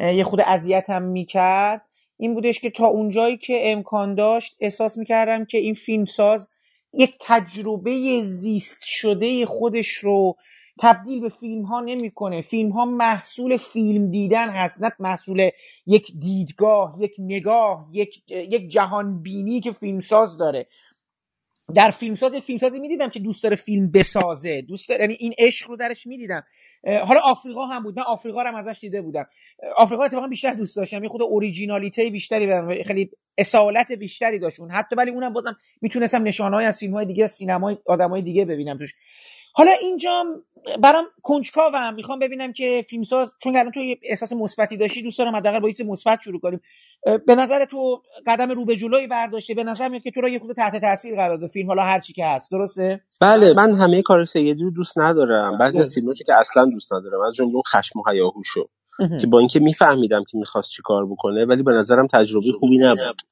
یه 0.00 0.24
خود 0.24 0.40
اذیتم 0.40 1.02
می‌کرد 1.02 1.82
این 2.16 2.34
بودش 2.34 2.60
که 2.60 2.70
تا 2.70 2.86
اونجایی 2.86 3.36
که 3.36 3.60
امکان 3.62 4.14
داشت 4.14 4.56
احساس 4.60 4.98
می‌کردم 4.98 5.44
که 5.44 5.58
این 5.58 5.74
فیلمساز 5.74 6.48
یک 6.92 7.14
تجربه 7.20 8.20
زیست 8.22 8.78
شده 8.82 9.46
خودش 9.46 9.88
رو 9.88 10.36
تبدیل 10.80 11.20
به 11.20 11.28
فیلم 11.28 11.62
ها 11.62 11.80
نمی‌کنه. 11.80 12.42
فیلم 12.42 12.70
ها 12.70 12.84
محصول 12.84 13.56
فیلم 13.56 14.10
دیدن 14.10 14.48
هست 14.48 14.82
نه 14.82 14.92
محصول 14.98 15.50
یک 15.86 16.12
دیدگاه 16.20 16.96
یک 17.00 17.14
نگاه 17.18 17.88
یک 17.92 18.22
یک 18.28 18.68
جهان 18.68 19.22
بینی 19.22 19.60
که 19.60 19.72
فیلمساز 19.72 20.38
داره. 20.38 20.66
در 21.74 21.90
فیلمساز 21.90 22.34
فیلمسازی 22.34 22.78
می‌دیدم 22.78 23.08
که 23.08 23.20
دوست 23.20 23.42
داره 23.42 23.56
فیلم 23.56 23.90
بسازه. 23.90 24.62
دوست 24.62 24.88
داره 24.88 25.00
یعنی 25.00 25.16
این 25.20 25.34
عشق 25.38 25.70
رو 25.70 25.76
درش 25.76 26.06
می‌دیدم. 26.06 26.44
حالا 27.06 27.20
آفریقا 27.20 27.66
هم 27.66 27.82
بود. 27.82 27.98
من 27.98 28.04
آفریقا 28.04 28.42
رو 28.42 28.48
هم 28.48 28.54
ازش 28.54 28.80
دیده 28.80 29.02
بودم. 29.02 29.26
آفریقا 29.76 30.04
اتفاقا 30.04 30.26
بیشتر 30.26 30.54
دوست 30.54 30.76
داشتم. 30.76 31.02
یه 31.02 31.08
خود 31.08 31.22
اوریجینالیته 31.22 32.10
بیشتری 32.10 32.84
خیلی 32.84 33.10
اصالت 33.38 33.92
بیشتری 33.92 34.38
داشت 34.38 34.60
اون 34.60 34.70
حتی 34.70 34.96
ولی 34.96 35.10
اونم 35.10 35.32
بازم 35.32 35.56
می‌تونستم 35.80 36.22
نشانه‌های 36.22 36.64
از 36.64 36.78
فیلم‌های 36.78 37.06
دیگه 37.06 37.24
از 37.24 37.30
سینمای 37.30 37.76
آدمای 37.86 38.22
دیگه 38.22 38.44
ببینم 38.44 38.78
توش. 38.78 38.94
حالا 39.52 39.72
اینجا 39.80 40.24
برام 40.82 41.04
کنجکاوم 41.22 41.94
می‌خوام 41.94 42.18
ببینم 42.18 42.52
که 42.52 42.86
فیلمساز 42.90 43.32
چون 43.42 43.56
الان 43.56 43.72
تو 43.72 43.80
احساس 44.02 44.32
مثبتی 44.32 44.76
داشتی 44.76 45.02
دوست 45.02 45.18
دارم 45.18 45.36
حداقل 45.36 45.60
با 45.60 45.68
یه 45.68 45.74
مثبت 45.86 46.20
شروع 46.20 46.40
کنیم. 46.40 46.60
به 47.26 47.34
نظر 47.34 47.64
تو 47.64 48.02
قدم 48.26 48.50
رو 48.50 48.64
به 48.64 48.76
جلوی 48.76 49.06
برداشته 49.06 49.54
به 49.54 49.64
نظر 49.64 49.88
میاد 49.88 50.02
که 50.02 50.10
تو 50.10 50.20
را 50.20 50.28
یه 50.28 50.38
خود 50.38 50.56
تحت 50.56 50.80
تاثیر 50.80 51.16
قرار 51.16 51.36
داده 51.36 51.52
فیلم. 51.52 51.68
حالا 51.68 51.82
هر 51.82 52.00
چی 52.00 52.12
که 52.12 52.26
هست 52.26 52.50
درسته؟ 52.50 53.00
بله 53.20 53.54
من 53.56 53.72
همه 53.72 54.02
کار 54.02 54.24
سیدی 54.24 54.64
رو 54.64 54.70
دوست 54.70 54.98
ندارم. 54.98 55.58
بعضی 55.58 55.80
از 55.80 55.94
فیلماتی 55.94 56.24
که 56.24 56.34
اصلا 56.34 56.64
دوست 56.64 56.92
ندارم 56.92 57.20
از 57.20 57.34
جمله 57.34 57.62
خشم 57.74 57.98
و 57.98 58.10
هیاهوشو 58.10 58.68
که 59.20 59.26
با 59.26 59.38
اینکه 59.38 59.60
میفهمیدم 59.60 60.24
که 60.24 60.38
می‌خواست 60.38 60.70
چیکار 60.70 61.06
بکنه 61.06 61.44
ولی 61.44 61.62
به 61.62 61.72
نظرم 61.72 62.06
تجربه 62.06 62.52
خوبی 62.58 62.78
نبود. 62.78 63.22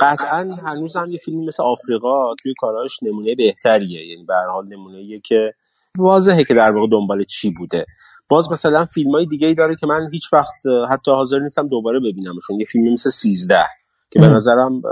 قطعا 0.00 0.54
هنوز 0.66 0.96
هم 0.96 1.06
یه 1.08 1.18
فیلمی 1.18 1.46
مثل 1.46 1.62
آفریقا 1.62 2.34
توی 2.42 2.54
کاراش 2.58 3.02
نمونه 3.02 3.34
بهتریه. 3.34 4.06
یعنی 4.06 4.24
به 4.24 4.34
هر 4.34 4.46
حال 4.46 4.66
نمونه 4.68 5.20
که 5.24 5.52
واضحه 5.98 6.44
که 6.44 6.54
در 6.54 6.70
واقع 6.70 6.86
دنبال 6.92 7.24
چی 7.24 7.50
بوده. 7.58 7.86
باز 8.28 8.52
مثلا 8.52 8.84
فیلم 8.84 9.10
های 9.10 9.26
دیگه 9.26 9.48
ای 9.48 9.54
داره 9.54 9.76
که 9.76 9.86
من 9.86 10.08
هیچ 10.12 10.32
وقت 10.32 10.66
حتی 10.90 11.10
حاضر 11.10 11.38
نیستم 11.38 11.68
دوباره 11.68 12.00
ببینمشون. 12.00 12.60
یه 12.60 12.66
فیلمی 12.66 12.92
مثل 12.92 13.10
سیزده 13.10 13.66
که 14.10 14.20
به 14.20 14.28
نظرم 14.28 14.82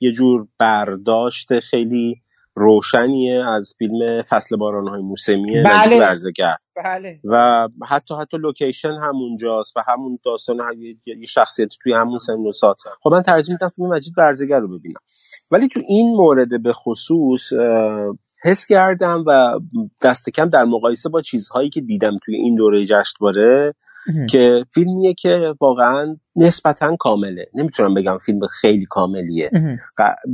یه 0.00 0.12
جور 0.12 0.46
برداشت 0.58 1.60
خیلی 1.60 2.21
روشنیه 2.54 3.44
از 3.48 3.74
فیلم 3.78 4.22
فصل 4.22 4.56
باران 4.56 4.88
های 4.88 5.02
موسمیه 5.02 5.62
بله. 5.62 5.98
بله. 6.84 7.20
و 7.24 7.68
حتی 7.88 8.14
حتی 8.14 8.36
لوکیشن 8.36 8.92
همونجاست 9.02 9.76
و 9.76 9.80
همون 9.88 10.18
داستان 10.24 10.56
یه 11.06 11.26
شخصیت 11.26 11.68
توی 11.82 11.92
همون 11.92 12.18
سن 12.18 12.48
و 12.48 12.52
سال. 12.52 12.74
خب 13.02 13.10
من 13.12 13.22
ترجیح 13.22 13.54
میدم 13.54 13.68
فیلم 13.68 13.88
مجید 13.88 14.14
ورزگر 14.18 14.58
رو 14.58 14.78
ببینم. 14.78 15.00
ولی 15.50 15.68
تو 15.68 15.80
این 15.88 16.16
مورد 16.16 16.62
به 16.62 16.72
خصوص 16.72 17.52
حس 18.44 18.66
کردم 18.66 19.24
و 19.26 19.60
دست 20.02 20.30
کم 20.30 20.48
در 20.48 20.64
مقایسه 20.64 21.08
با 21.08 21.20
چیزهایی 21.22 21.70
که 21.70 21.80
دیدم 21.80 22.18
توی 22.24 22.36
این 22.36 22.54
دوره 22.54 22.84
جشنواره 22.84 23.74
که 24.30 24.64
فیلمیه 24.74 25.14
که 25.14 25.54
واقعا 25.60 26.16
نسبتا 26.36 26.96
کامله. 26.96 27.46
نمی‌تونم 27.54 27.94
بگم 27.94 28.18
فیلم 28.18 28.40
خیلی 28.60 28.86
کاملیه. 28.90 29.50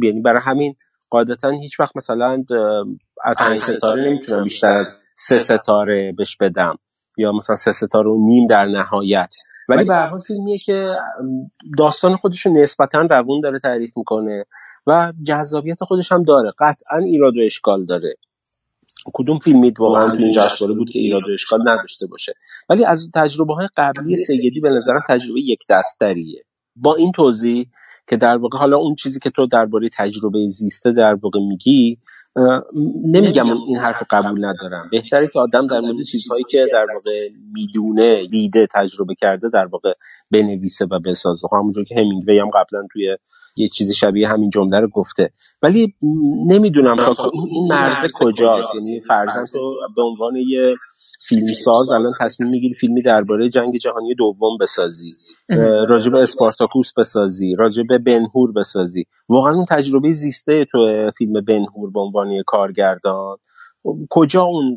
یعنی 0.02 0.20
برای 0.20 0.40
همین 0.44 0.74
قاعدتا 1.10 1.50
هیچ 1.50 1.80
وقت 1.80 1.96
مثلا 1.96 2.44
از 3.24 3.36
پنج 3.38 3.58
ستاره 3.58 4.10
نمی‌تونم 4.10 4.44
بیشتر 4.44 4.72
از 4.72 5.00
سه 5.16 5.38
ستاره 5.38 6.14
بهش 6.16 6.36
بدم. 6.36 6.78
یا 7.18 7.32
مثلا 7.32 7.56
سه 7.56 7.72
ستاره 7.72 8.10
و 8.10 8.26
نیم 8.26 8.46
در 8.46 8.64
نهایت. 8.64 9.34
ولی 9.68 9.84
به 9.84 9.94
هر 9.94 10.18
فیلمیه 10.26 10.58
که 10.58 10.94
داستان 11.78 12.16
خودش 12.16 12.46
رو 12.46 12.52
نسبتا 12.52 13.06
روون 13.10 13.40
داره 13.40 13.58
تعریف 13.58 13.90
می‌کنه 13.96 14.44
و 14.86 15.12
جذابیت 15.26 15.84
خودش 15.84 16.12
هم 16.12 16.22
داره. 16.22 16.50
قطعا 16.58 16.98
ایراد 16.98 17.36
و 17.36 17.40
اشکال 17.44 17.84
داره. 17.84 18.14
کدوم 19.14 19.38
فیلمی 19.38 19.72
واقعا 19.78 20.10
تو 20.10 20.16
این 20.16 20.32
جشنواره 20.32 20.74
بود 20.78 20.90
که 20.90 20.98
ایراد 20.98 21.22
و 21.22 21.34
اشکال 21.34 21.60
نداشته 21.60 22.06
باشه. 22.06 22.32
ولی 22.68 22.84
از 22.84 23.10
تجربه 23.14 23.54
های 23.54 23.68
قبلی 23.76 24.16
سیدی 24.16 24.60
به 24.60 24.70
نظرم 24.70 25.02
تجربه 25.08 25.40
یک 25.40 25.60
دستریه. 25.70 26.44
با 26.76 26.94
این 26.94 27.12
توضیح 27.12 27.66
که 28.08 28.16
در 28.16 28.36
واقع 28.36 28.58
حالا 28.58 28.76
اون 28.76 28.94
چیزی 28.94 29.20
که 29.20 29.30
تو 29.30 29.46
درباره 29.46 29.88
تجربه 29.88 30.48
زیسته 30.48 30.92
در 30.92 31.14
واقع 31.22 31.40
میگی 31.40 31.98
نمیگم 33.04 33.46
این 33.66 33.76
حرف 33.76 34.02
قبول 34.10 34.44
ندارم. 34.44 34.88
بهتره 34.90 35.26
که 35.26 35.40
آدم 35.40 35.66
در 35.66 35.80
مورد 35.80 36.04
چیزهایی 36.04 36.44
که 36.50 36.66
در 36.72 36.86
واقع 36.94 37.28
می‌دونه 37.52 38.26
دیده 38.26 38.66
تجربه 38.74 39.14
کرده 39.14 39.48
در 39.48 39.66
واقع 39.72 39.92
بنویسه 40.30 40.84
و 40.84 40.98
بسازه. 41.06 41.48
همونجور 41.52 41.84
که 41.84 41.94
همینگوی 41.94 42.38
هم 42.38 42.50
قبلا 42.50 42.86
توی 42.92 43.16
یه 43.58 43.68
چیزی 43.68 43.94
شبیه 43.94 44.28
همین 44.28 44.50
جمله 44.50 44.80
رو 44.80 44.88
گفته. 44.88 45.30
ولی 45.62 45.94
نمی‌دونم 46.46 46.96
تا 46.96 47.30
این 47.34 47.72
مرز 47.72 48.12
کجاست. 48.14 48.74
یعنی 48.74 49.00
فرضاً 49.00 49.44
تو 49.52 49.74
به 49.96 50.02
عنوان 50.02 50.36
یه 50.36 50.74
فیلمساز 51.28 51.90
الان 51.90 52.12
تصمیم 52.20 52.50
می‌گیری 52.52 52.74
فیلمی 52.74 53.02
درباره 53.02 53.48
جنگ 53.48 53.76
جهانی 53.76 54.14
دوم 54.14 54.58
بسازی. 54.60 55.12
راجب 55.88 56.14
اسپارتاکوس 56.14 56.92
بسازی 56.98 57.54
راجب 57.58 57.98
بنهور 58.06 58.52
بسازی. 58.56 59.04
واقعا 59.28 59.54
اون 59.54 59.64
تجربه 59.64 60.12
زیسته 60.12 60.64
تو 60.72 61.10
فیلم 61.18 61.44
بنهور 61.44 61.90
به 61.90 62.00
عنوان 62.00 62.42
کارگردان. 62.46 63.36
کجا 64.10 64.42
اون 64.42 64.76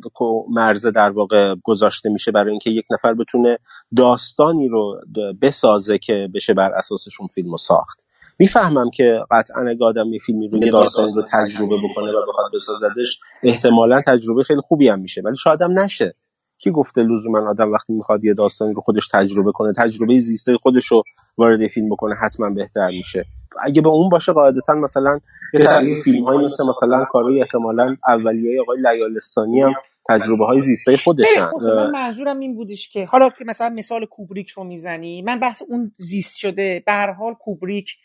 مرز 0.50 0.86
در 0.86 1.10
واقع 1.10 1.56
گذاشته 1.63 2.10
میشه 2.10 2.32
برای 2.32 2.50
اینکه 2.50 2.70
یک 2.70 2.86
نفر 2.91 3.13
بتونه 3.13 3.58
داستانی 3.96 4.67
رو 4.67 5.02
بسازه 5.41 5.98
که 5.98 6.28
بشه 6.34 6.54
بر 6.54 6.72
اساسشون 6.78 7.28
فیلم 7.28 7.56
ساخت؟ 7.56 8.00
می‌فهمم 8.41 8.89
که 8.89 9.19
قطعا 9.32 9.69
اگه 9.69 9.86
آدم 9.86 10.13
یه 10.13 10.19
فیلمی 10.25 10.47
رو 10.47 10.63
یه 10.63 10.71
داستان 10.71 11.08
رو 11.15 11.21
تجربه 11.21 11.75
بکنه 11.77 12.12
و 12.12 12.25
بخواد 12.30 12.51
بسازدش 12.54 13.19
احتمالا 13.43 14.01
تجربه 14.08 14.43
خیلی 14.43 14.62
خوبی 14.62 14.88
هم 14.88 14.99
میشه. 14.99 15.21
ولی 15.21 15.36
شاید 15.36 15.62
هم 15.62 15.80
نشه. 15.80 16.13
کی 16.58 16.71
گفته 16.71 17.01
لزوما 17.01 17.49
آدم 17.49 17.71
وقتی 17.71 17.93
می‌خواد 17.93 18.23
یه 18.23 18.34
داستانی 18.34 18.73
رو 18.73 18.82
خودش 18.82 19.08
تجربه 19.08 19.51
کنه 19.51 19.73
تجربه 19.77 20.19
زیسته 20.19 20.58
خودش 20.58 20.86
رو 20.86 21.04
وارد 21.38 21.67
فیلم 21.67 21.89
بکنه 21.89 22.15
حتما 22.15 22.49
بهتر 22.49 22.88
میشه. 22.88 23.25
اگه 23.63 23.82
به 23.82 23.89
اون 23.89 24.10
باشه 24.10 24.32
قاعدتا 24.32 24.73
مثلا 24.73 25.19
یه 25.54 26.01
فیلم 26.04 26.23
های 26.23 26.45
مثل 26.45 26.63
مثلا 26.69 27.06
کارهای 27.12 27.41
احتمالا 27.41 27.95
اولیه 28.08 28.62
آقای 28.62 28.77
لیالستانی 28.82 29.62
هم 29.62 29.73
تجربه 30.10 30.45
های 30.45 30.60
زیسته 30.60 30.97
خودشن. 31.04 31.49
من 31.75 31.91
منظورم 31.91 32.39
این 32.39 32.56
بودش 32.56 32.89
که 32.89 33.06
حالا 33.06 33.30
که 33.30 33.45
مثلا 33.45 33.69
مثال 33.69 34.06
کوبریک 34.06 34.49
رو 34.49 34.63
می‌زنی 34.63 35.21
من 35.21 35.39
بحث 35.39 35.62
اون 35.69 35.91
زیست 35.95 36.38
شده 36.38 36.84
به 36.86 36.91
هر 36.91 37.12
حال 37.12 37.34
کوبریک 37.34 37.97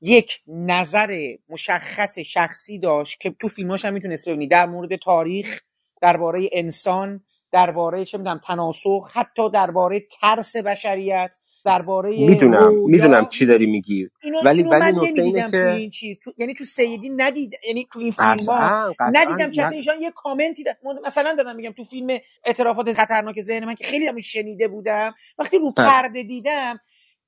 یک 0.00 0.40
نظر 0.46 1.34
مشخص 1.48 2.18
شخصی 2.18 2.78
داشت 2.78 3.20
که 3.20 3.34
تو 3.40 3.48
فیلماش 3.48 3.84
هم 3.84 3.94
می‌تونست 3.94 4.28
ببینی. 4.28 4.46
در 4.46 4.66
مورد 4.66 4.96
تاریخ 4.96 5.60
درباره 6.02 6.48
انسان 6.52 7.20
درباره 7.52 8.04
چه 8.04 8.18
می‌دونم 8.18 8.40
تناسخ 8.46 9.10
حتی 9.12 9.50
درباره 9.50 10.02
ترس 10.20 10.56
بشریت 10.56 11.30
درباره 11.64 12.10
می‌دونم 12.10 12.74
می‌دونم 12.74 13.26
چی 13.26 13.46
داری 13.46 13.66
میگی. 13.66 14.08
ولی 14.44 14.62
ولی 14.62 14.92
نکته 14.92 15.22
اینه 15.22 15.50
که 15.50 15.66
این 15.66 15.90
چیز. 15.90 16.18
تو... 16.24 16.32
یعنی 16.38 16.54
تو 16.54 16.64
سیدی 16.64 17.08
ندید 17.08 17.52
یعنی 17.68 17.88
تو 17.92 17.98
این 17.98 18.10
فیلم 18.10 18.46
ها 18.48 18.94
ندیدم 19.00 19.50
کسی 19.50 19.76
ایشان 19.76 20.02
یه 20.02 20.10
کامنتی 20.10 20.64
ده... 20.64 20.76
مثلا 21.06 21.34
دارم 21.34 21.56
میگم 21.56 21.72
تو 21.72 21.84
فیلم 21.84 22.18
اعترافات 22.44 22.92
خطرناک 22.92 23.40
ذهن 23.40 23.64
من 23.64 23.74
که 23.74 23.84
خیلی 23.84 24.06
هم 24.06 24.20
شنیده 24.20 24.68
بودم. 24.68 25.14
وقتی 25.38 25.58
رو 25.58 25.72
پرده 25.76 26.22
دیدم 26.22 26.80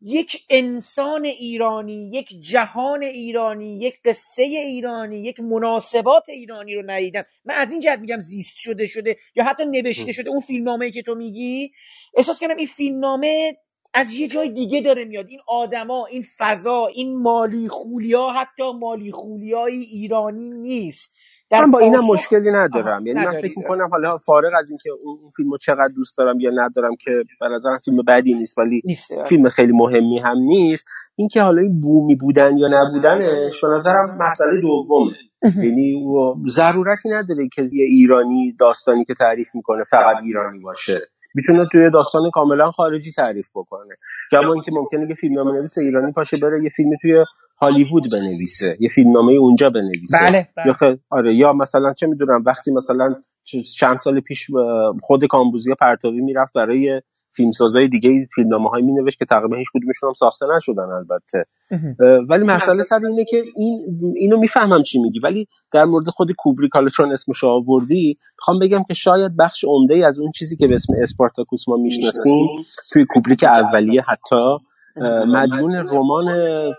یک 0.05 0.45
انسان 0.51 1.25
ایرانی 1.25 2.11
یک 2.15 2.29
جهان 2.41 3.03
ایرانی 3.03 3.79
یک 3.79 3.95
قصه 4.05 4.43
ایرانی 4.43 5.23
یک 5.23 5.41
مناسبات 5.41 6.29
ایرانی 6.29 6.75
رو 6.75 6.83
ندیدم. 6.87 7.25
من 7.45 7.55
از 7.55 7.73
این 7.73 7.81
جهت 7.81 7.99
میگم 7.99 8.21
زیست 8.21 8.57
شده 8.57 8.87
شده 8.87 9.17
یا 9.35 9.45
حتی 9.45 9.65
نوشته 9.65 10.13
شده 10.13 10.31
اون 10.31 10.41
فیلمنامه 10.41 10.91
که 10.91 11.03
تو 11.03 11.15
میگی. 11.15 11.73
احساس 12.15 12.41
کردم 12.41 12.57
این 12.57 12.67
فیلمنامه 12.67 13.57
از 13.95 14.15
یه 14.15 14.29
جای 14.29 14.49
دیگه 14.49 14.81
داره 14.81 15.05
میاد. 15.05 15.29
این 15.29 15.41
آدما 15.49 16.07
این 16.07 16.25
فضا 16.39 16.87
این 16.87 17.23
مالی 17.23 17.69
خولیا 17.69 18.29
حتی 18.31 18.73
مالی 18.81 19.13
خولیای 19.13 19.81
ایرانی 19.81 20.51
نیست. 20.51 21.17
من 21.53 21.71
با 21.71 21.79
اینم 21.79 22.05
مشکلی 22.07 22.51
ندارم. 22.51 23.07
یعنی 23.07 23.25
من 23.25 23.41
فکر 23.41 23.59
می‌کنم 23.59 23.89
حالا 23.93 24.19
فارغ 24.19 24.53
از 24.59 24.69
اینکه 24.69 24.91
اون 25.05 25.31
فیلمو 25.37 25.59
چقدر 25.59 25.93
دوست 25.97 26.19
دارم 26.19 26.41
یا 26.41 26.51
ندارم 26.55 26.97
که 26.97 27.11
به 27.41 27.49
نظرم 27.49 27.79
فیلم 27.85 28.03
بدی 28.09 28.35
نیست 28.35 28.59
ولی 28.59 28.83
نیست. 28.85 29.11
فیلم 29.29 29.49
خیلی 29.49 29.73
مهمی 29.73 30.19
هم 30.19 30.39
نیست. 30.39 30.87
اینکه 31.17 31.43
حالا 31.43 31.63
این 31.63 31.81
بومی 31.81 32.15
بودن 32.15 32.57
یا 32.57 32.69
نبودنش 32.71 33.61
به 33.65 33.69
نظرم 33.69 34.19
مسئله 34.21 34.61
دومه. 34.61 35.13
یعنی 35.65 36.05
ضرورتی 36.49 37.09
نداره 37.09 37.49
که 37.53 37.63
یه 37.63 37.85
ایرانی 37.85 38.57
داستانی 38.61 39.05
که 39.05 39.15
تعریف 39.15 39.49
می‌کنه 39.55 39.85
فقط 39.91 40.17
ایرانی 40.23 40.59
باشه. 40.59 41.01
می‌تونه 41.35 41.67
توی 41.73 41.91
داستان 41.91 42.31
کاملا 42.31 42.71
خارجی 42.71 43.13
تعریف 43.13 43.49
بکنه 43.55 43.95
کما 44.31 44.53
اینکه 44.53 44.73
ممکنه 44.73 45.07
که 45.09 45.15
فیلمنامه 45.15 45.53
نویس 45.53 45.79
ایرانی 45.79 46.13
پاشه 46.13 46.37
بره 46.43 46.65
یه 46.65 46.71
فیلم 46.77 46.91
توی 47.03 47.25
هالیوود 47.61 48.11
بنویسه 48.13 48.77
یه 48.81 48.89
فیلمنامه 48.89 49.33
اونجا 49.33 49.71
بنویسه 49.71 50.19
بله, 50.21 50.49
بله. 50.57 50.67
یا 50.67 50.73
خ... 50.73 50.83
آره 51.11 51.35
یا 51.35 51.53
مثلا 51.53 51.93
چه 51.93 52.07
می‌دونم 52.07 52.43
وقتی 52.47 52.71
مثلا 52.73 53.15
چند 53.79 53.99
سال 53.99 54.21
پیش 54.21 54.47
خود 55.03 55.25
کامبوزیا 55.25 55.75
پرتابی 55.81 56.21
می‌رفت 56.21 56.53
برای 56.53 57.03
فیلمسازای 57.37 57.89
دیگه 57.89 58.11
فیلمنامه 58.35 58.69
های 58.69 58.83
می 58.83 58.93
نوشت 58.93 59.19
که 59.19 59.25
تقریبا 59.25 59.57
هیچ 59.57 59.69
کدومشون 59.75 60.09
هم 60.09 60.15
ساخته 60.15 60.47
نشدن 60.57 60.83
البته. 60.83 61.45
ولی 62.29 62.45
مسئله 62.45 62.83
سر 62.83 63.01
اینه 63.11 63.25
که 63.25 63.43
این 63.57 64.01
اینو 64.17 64.41
می‌فهمم 64.41 64.83
چی 64.83 64.99
میگی. 64.99 65.19
ولی 65.25 65.47
در 65.73 65.85
مورد 65.85 66.09
خود 66.09 66.33
کوبریک 66.39 66.71
حالا 66.75 66.89
چون 66.89 67.13
اسمش 67.13 67.45
آوردی 67.45 68.15
می‌خوام 68.39 68.59
بگم 68.59 68.83
که 68.89 68.95
شاید 68.95 69.37
بخش 69.39 69.65
عمده 69.65 69.95
ای 69.95 70.05
از 70.05 70.19
اون 70.19 70.31
چیزی 70.31 70.57
که 70.57 70.67
به 70.67 70.75
اسم 70.75 70.93
اسپارتاکوس 71.03 71.69
ما 71.69 71.77
می‌شناسیم 71.77 72.47
توی 72.93 73.07
کوبریک 73.15 73.45
اولیه 73.45 74.03
حتی 74.09 74.59
مدیون 75.27 75.75
رمان 75.75 76.25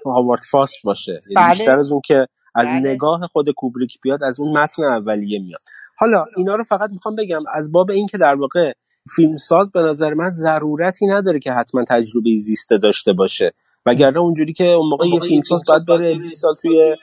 هاوارد 0.06 0.42
فاست 0.52 0.78
باشه. 0.86 1.12
یعنی 1.12 1.36
بله. 1.36 1.50
بیشتر 1.50 1.80
از 1.80 1.92
اون 1.92 2.02
که 2.06 2.26
از 2.56 2.68
بله. 2.68 2.80
نگاه 2.80 3.20
خود 3.32 3.50
کوبریک 3.50 3.92
بیاد 4.04 4.24
از 4.24 4.39
اون 4.39 4.58
متن 4.58 4.84
اولیه 4.84 5.39
میاد. 5.39 5.62
حالا 5.98 6.26
اینا 6.38 6.56
رو 6.56 6.63
فقط 6.63 6.89
می‌خوام 6.89 7.16
بگم 7.16 7.42
از 7.54 7.72
باب 7.72 7.92
این 7.92 8.08
که 8.08 8.18
در 8.18 8.36
واقع 8.36 8.74
فیلمساز 9.10 9.72
به 9.72 9.80
نظر 9.80 10.13
من 10.13 10.30
ضرورتی 10.30 11.08
نداره 11.08 11.39
که 11.39 11.52
حتما 11.52 11.86
تجربه 11.89 12.36
زیسته 12.38 12.78
داشته 12.78 13.13
باشه. 13.13 13.54
وگرنه 13.86 14.20
اونجوری 14.20 14.54
که 14.54 14.63
اون 14.63 14.89
موقع 14.89 15.08
یه 15.08 15.20
فیلمساز 15.20 15.63
باید 15.68 15.86
بره 15.86 16.20
20 16.20 16.42
سال 16.42 16.52
توی 16.62 16.96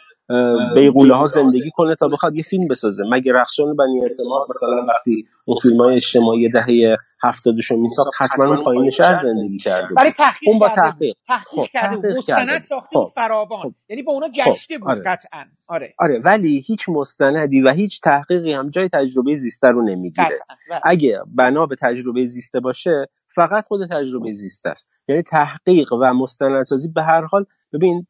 بیغوله 0.75 1.15
ها 1.15 1.27
زندگی 1.27 1.71
کنه 1.75 1.95
تا 1.95 2.09
بخواد 2.09 2.35
یه 2.35 2.43
فیلم 2.43 2.69
بسازه. 2.71 3.03
مگه 3.11 3.33
رخشان 3.33 3.77
بنی 3.77 4.01
اعتماد 4.01 4.47
مثلا 4.51 4.87
وقتی 4.89 5.27
اون 5.45 5.59
فیلم 5.63 5.81
های 5.81 5.95
اجتماعی 5.95 6.49
دهه 6.49 6.97
هفتادشو 7.23 7.77
میساخت 7.77 8.11
حتما 8.19 8.47
اون 8.47 8.63
پایین 8.63 8.91
شهر 8.91 9.19
زندگی 9.19 9.59
کرده 9.59 9.95
برای 9.95 10.11
تحقیق 10.11 10.49
اون 10.49 10.59
با 10.59 10.69
تحقیق 10.69 11.17
تحقیق 11.27 11.65
خب، 11.65 11.67
کرده 11.73 12.15
مستند 12.19 12.61
ساخته 12.61 12.99
خب. 12.99 13.13
فراوان. 13.15 13.63
خب. 13.63 13.75
یعنی 13.89 14.03
با 14.03 14.13
اونا 14.13 14.29
گشته 14.29 14.75
خب. 14.75 14.81
بود 14.81 14.91
آره. 14.91 15.03
قطعا. 15.07 15.45
آره. 15.67 15.95
آره 15.99 16.21
ولی 16.25 16.65
هیچ 16.67 16.89
مستندی 16.89 17.63
و 17.63 17.71
هیی 17.71 17.89
تحقیقی 18.03 18.53
هم 18.53 18.71
جای 18.71 18.89
تجربه 18.89 19.37
زیسته 19.37 19.69
رو 19.69 19.83
نمی‌گیره. 19.83 20.39
اگه 20.85 21.21
بنا 21.37 21.67
به 21.67 21.77
تجربه 21.77 22.25
زیسته 22.25 22.61
باشه 22.61 23.07
فقط 23.35 23.67
خود 23.67 23.81
تجربه 23.91 24.33
زیسته 24.33 24.71
است. 24.71 24.91
یعنی 25.09 25.23
تحقیق 25.23 25.93
و 25.93 26.15
مستندسازی 26.15 26.89
به 26.95 27.03
هر 27.03 27.21
حال 27.21 27.47
ببین 27.73 28.07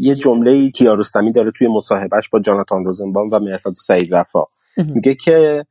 یه 0.00 0.14
جمله 0.14 0.70
کیارستمی 0.70 1.32
داره 1.32 1.50
توی 1.50 1.68
مصاحبهش 1.68 2.28
با 2.28 2.40
جاناتان 2.40 2.84
روزنبام 2.84 3.28
و 3.32 3.38
مهرداد 3.38 3.74
سعید 3.74 4.14
رفا 4.14 4.44
میگه 4.94 5.14
که 5.14 5.64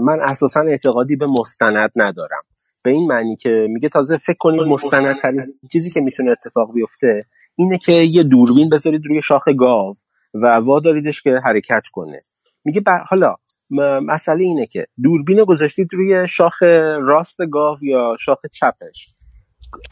من 0.00 0.20
اساسا 0.22 0.60
اعتقادی 0.60 1.16
به 1.16 1.26
مستند 1.40 1.90
ندارم. 1.96 2.40
به 2.84 2.90
این 2.90 3.06
معنی 3.06 3.36
که 3.36 3.66
میگه 3.70 3.88
تازه 3.88 4.16
فکر 4.16 4.36
کنید 4.38 4.62
مستندترین 4.62 5.54
چیزی 5.72 5.90
که 5.90 6.00
می‌تونه 6.00 6.30
اتفاق 6.30 6.74
بیفته 6.74 7.24
اینه 7.56 7.78
که 7.78 7.92
یه 7.92 8.22
دوربین 8.22 8.68
بذارید 8.72 9.06
روی 9.06 9.22
شاخ 9.22 9.42
گاو 9.58 9.94
و 10.34 10.46
واداریدش 10.46 11.22
که 11.22 11.30
حرکت 11.44 11.82
کنه. 11.92 12.18
میگه 12.64 12.82
حالا 13.08 13.34
مسئله 14.06 14.44
اینه 14.44 14.66
که 14.66 14.86
دوربین 15.02 15.44
گذاشتید 15.44 15.88
روی 15.92 16.28
شاخ 16.28 16.62
راست 17.00 17.38
گاو 17.50 17.78
یا 17.82 18.16
شاخ 18.20 18.38
چپش. 18.52 19.08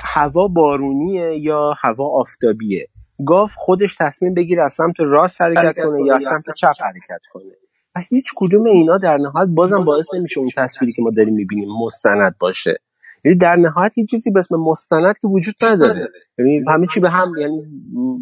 هوا 0.04 0.48
بارونیه 0.48 1.38
یا 1.38 1.74
هوا 1.82 2.20
آفتابیه؟ 2.20 2.86
گاو 3.26 3.48
خودش 3.56 3.96
تصمیم 4.00 4.34
بگیره 4.34 4.62
از 4.62 4.72
سمت 4.72 4.94
راست 4.98 5.42
حرکت 5.42 5.78
کنه 5.78 6.06
یا 6.06 6.14
از 6.14 6.24
سمت 6.24 6.54
چپ 6.56 6.72
حرکت 6.80 7.22
کنه. 7.32 7.52
و 7.96 8.00
هیچ 8.08 8.24
کدوم 8.36 8.64
اینا 8.64 8.98
در 8.98 9.16
نهایت 9.16 9.48
بازم 9.48 9.84
باعث 9.84 10.06
نمیشه 10.14 10.40
اون 10.40 10.50
تصویری 10.56 10.92
که 10.92 11.02
ما 11.02 11.10
داریم 11.16 11.34
می‌بینیم 11.34 11.68
مستند 11.84 12.34
باشه. 12.40 12.78
یعنی 13.24 13.38
در 13.38 13.56
نهایت 13.56 13.92
هیچ 13.94 14.10
چیزی 14.10 14.30
به 14.30 14.38
اسم 14.38 14.56
مستند 14.56 15.18
که 15.18 15.28
وجود 15.28 15.54
نداره. 15.62 16.08
یعنی 16.38 16.64
همه 16.68 16.86
چی 16.86 17.00
به 17.00 17.10
هم 17.10 17.32
یعنی 17.40 17.62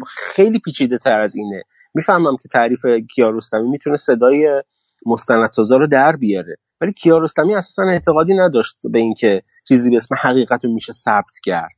خیلی 0.07 0.59
پیچیده 0.59 0.97
تر 0.97 1.19
از 1.19 1.35
اینه. 1.35 1.63
می‌فهمم 1.93 2.37
که 2.41 2.49
تعریف 2.49 2.85
کیارستمی 3.15 3.69
می‌تونه 3.69 3.97
صدای 3.97 4.63
مستندسازا 5.05 5.77
رو 5.77 5.87
در 5.87 6.15
بیاره. 6.15 6.57
ولی 6.81 6.93
کیارستمی 6.93 7.55
اساسا 7.55 7.83
اعتقادی 7.83 8.33
نداشت 8.33 8.77
به 8.83 8.99
اینکه 8.99 9.41
چیزی 9.69 9.89
به 9.89 9.97
اسم 9.97 10.15
حقیقت 10.21 10.65
رو 10.65 10.73
میشه 10.73 10.93
ثبت 10.93 11.39
کرد. 11.43 11.75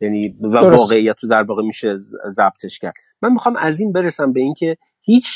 یعنی 0.00 0.28
و 0.28 0.56
واقعیت 0.56 1.24
رو 1.24 1.28
در 1.28 1.42
واقع 1.42 1.62
میشه 1.62 1.98
ضبطش 2.30 2.78
کرد. 2.78 2.94
من 3.22 3.32
می‌خوام 3.32 3.56
از 3.56 3.80
این 3.80 3.92
برسم 3.92 4.32
به 4.32 4.40
اینکه 4.40 4.76
هیچ 5.00 5.28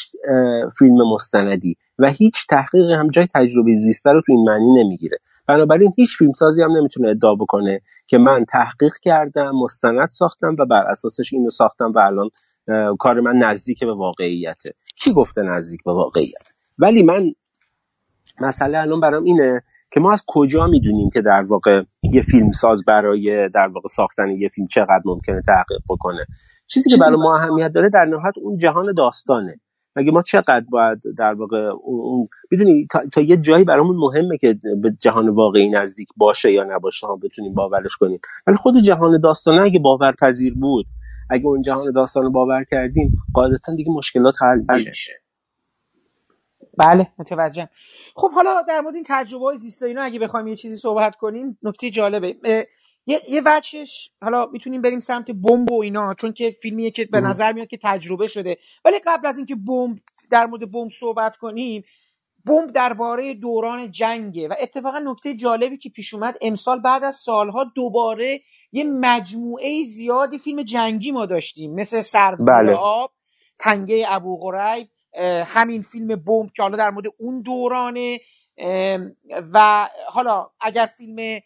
فیلم 0.79 1.13
مستندی 1.15 1.77
و 1.99 2.11
هیچ 2.11 2.47
تحقیقی 2.51 2.95
هم 2.95 3.09
جای 3.09 3.27
تجربه 3.35 3.77
زیسته 3.77 4.11
رو 4.11 4.23
تو 4.27 4.33
این 4.33 4.45
معنی 4.45 4.85
نمی‌گیره. 4.85 5.19
بنابراین 5.49 5.93
هیچ 5.97 6.17
فیلمسازی 6.17 6.63
هم 6.63 6.77
نمی‌تونه 6.77 7.09
ادعا 7.09 7.35
بکنه 7.35 7.81
که 8.07 8.19
من 8.19 8.45
تحقیق 8.45 8.93
کردم 9.03 9.51
مستند 9.51 10.09
ساختم 10.11 10.57
و 10.59 10.67
بر 10.67 10.91
اساسش 10.91 11.33
اینو 11.33 11.51
ساختم 11.51 11.93
و 11.93 11.99
الان 11.99 12.31
کار 12.99 13.21
من 13.21 13.37
نزدیک 13.37 13.85
به 13.85 13.95
واقعیته. 13.95 14.75
کی 14.97 15.13
گفته 15.13 15.43
نزدیک 15.43 15.81
به 15.85 15.93
واقعیت؟ 15.93 16.53
ولی 16.79 17.03
من 17.03 17.33
مسئله 18.41 18.79
الان 18.79 19.01
برام 19.01 19.25
اینه 19.25 19.63
که 19.93 20.01
ما 20.01 20.13
از 20.13 20.25
کجا 20.27 20.67
می‌دونیم 20.67 21.11
که 21.11 21.23
در 21.23 21.43
واقع 21.43 21.83
یه 22.13 22.23
فیلمساز 22.23 22.85
برای 22.85 23.49
در 23.49 23.69
واقع 23.69 23.89
ساختن 23.89 24.31
یه 24.31 24.49
فیلم 24.49 24.67
چقدر 24.67 25.03
ممکنه 25.05 25.43
تحقیق 25.47 25.81
بکنه. 25.89 26.27
چیزی 26.67 26.91
که 26.91 26.97
برای 27.01 27.17
ما 27.17 27.37
اهمیت 27.37 27.73
داره 27.75 27.91
در 27.91 28.05
نهایت 28.05 28.35
اون 28.39 28.59
جهان 28.59 28.93
داستانه. 28.97 29.61
مگه 29.97 30.13
ما 30.13 30.23
چقدر 30.23 30.65
باید 30.71 30.99
در 31.19 31.35
واقع 31.35 31.71
اون 31.85 32.29
می‌دونی 32.51 32.87
تا, 33.13 33.21
یه 33.21 33.37
جایی 33.37 33.65
برامون 33.65 33.97
مهمه 33.97 34.39
که 34.39 34.59
به 34.83 34.91
جهان 35.01 35.29
واقعی 35.29 35.71
نزدیک 35.71 36.09
باشه 36.17 36.53
یا 36.53 36.65
نباشه 36.65 37.07
هم 37.07 37.19
بتونیم 37.23 37.55
باورش 37.55 37.97
کنیم. 37.97 38.19
ولی 38.47 38.57
خود 38.57 38.75
جهان 38.85 39.21
داستانه 39.21 39.63
اگه 39.63 39.79
باورپذیر 39.79 40.55
بود 40.61 40.87
اگه 41.31 41.47
اون 41.47 41.63
جهان 41.63 41.93
داستان 41.93 42.23
رو 42.23 42.31
باور 42.31 42.65
کردیم 42.71 43.13
قاعدتا 43.35 43.75
دیگه 43.77 43.93
مشکلات 43.93 44.35
حل 44.43 44.87
میشه 44.89 45.22
بله 46.79 47.07
متوجهم. 47.19 47.69
خب 48.15 48.33
حالا 48.33 48.63
در 48.63 48.81
مورد 48.81 48.95
این 48.95 49.05
تجربه 49.09 49.45
های 49.45 49.57
زیسته 49.57 49.87
اینا 49.87 50.03
اگه 50.03 50.19
بخوایم 50.19 50.47
یه 50.47 50.57
چیزی 50.57 50.77
صحبت 50.77 51.17
کنیم 51.17 51.59
نکته 51.63 51.91
جالبه. 51.91 52.37
یه 53.07 53.23
یه 53.29 53.43
وجهش 53.45 54.11
حالا 54.23 54.47
می‌تونیم 54.47 54.83
بریم 54.83 54.99
سمت 54.99 55.31
بمب 55.31 55.73
و 55.73 55.83
اینا 55.83 56.15
چون 56.15 56.33
که 56.33 56.57
فیلمیه 56.63 56.91
که 56.91 57.05
به 57.05 57.21
نظر 57.21 57.53
میاد 57.53 57.69
که 57.69 57.79
تجربه 57.83 58.27
شده. 58.29 58.57
ولی 58.85 58.99
قبل 59.07 59.27
از 59.27 59.37
اینکه 59.37 59.55
بمب 59.55 59.99
در 60.31 60.47
مورد 60.47 60.71
بمب 60.71 60.91
صحبت 61.01 61.37
کنیم 61.37 61.83
بمب 62.45 62.73
درباره 62.73 63.35
دوران 63.35 63.91
جنگه. 63.91 64.49
و 64.49 64.55
اتفاقا 64.61 64.99
نکته 64.99 65.35
جالبی 65.35 65.77
که 65.77 65.89
پیش 65.89 66.15
اومد 66.15 66.39
امسال 66.43 66.81
بعد 66.81 67.05
از 67.05 67.17
سالها 67.17 67.65
دوباره 67.77 68.41
یه 68.73 68.85
مجموعه 68.85 69.85
زیادی 69.85 70.39
فیلم 70.39 70.63
جنگی 70.63 71.13
ما 71.13 71.27
داشتیم. 71.27 71.75
مثل 71.75 72.01
سرزیر 72.01 72.47
بله. 72.47 72.75
آب 72.75 73.13
تنگه 73.59 74.05
ابو 74.09 74.37
غریب 74.37 74.89
همین 75.47 75.83
فیلم 75.83 76.07
بمب 76.09 76.51
که 76.57 76.63
حالا 76.63 76.77
در 76.77 76.91
مورد 76.91 77.07
اون 77.19 77.43
دورانه 77.43 78.21
و 79.53 79.89
حالا 80.09 80.51
اگر 80.61 80.87
فیلم 80.87 81.41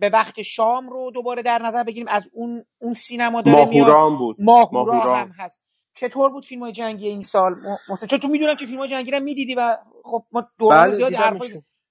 به 0.00 0.10
وقت 0.12 0.42
شام 0.42 0.90
رو 0.90 1.10
دوباره 1.10 1.42
در 1.42 1.62
نظر 1.62 1.84
بگیریم 1.84 2.08
از 2.08 2.28
اون 2.32 2.64
اون 2.78 2.94
سینما 2.94 3.42
داره 3.42 3.68
میاد. 3.68 4.18
بود. 4.18 4.36
ماهورا 4.38 5.16
هم 5.16 5.32
هست. 5.38 5.60
چطور 5.94 6.30
بود 6.30 6.44
فیلم 6.44 6.62
های 6.62 6.72
جنگی 6.72 7.08
این 7.08 7.22
سال؟ 7.22 7.52
مثلا 7.92 8.08
چون 8.08 8.18
تو 8.18 8.28
می‌دونم 8.28 8.54
که 8.54 8.66
فیلم 8.66 8.78
های 8.78 8.88
جنگی 8.88 9.10
رو 9.10 9.20
می‌دیدی 9.22 9.54
و 9.54 9.76
خب 10.04 10.24
ما 10.32 10.48
دوران 10.58 10.86
بله 10.86 10.92
زیادی 10.92 11.16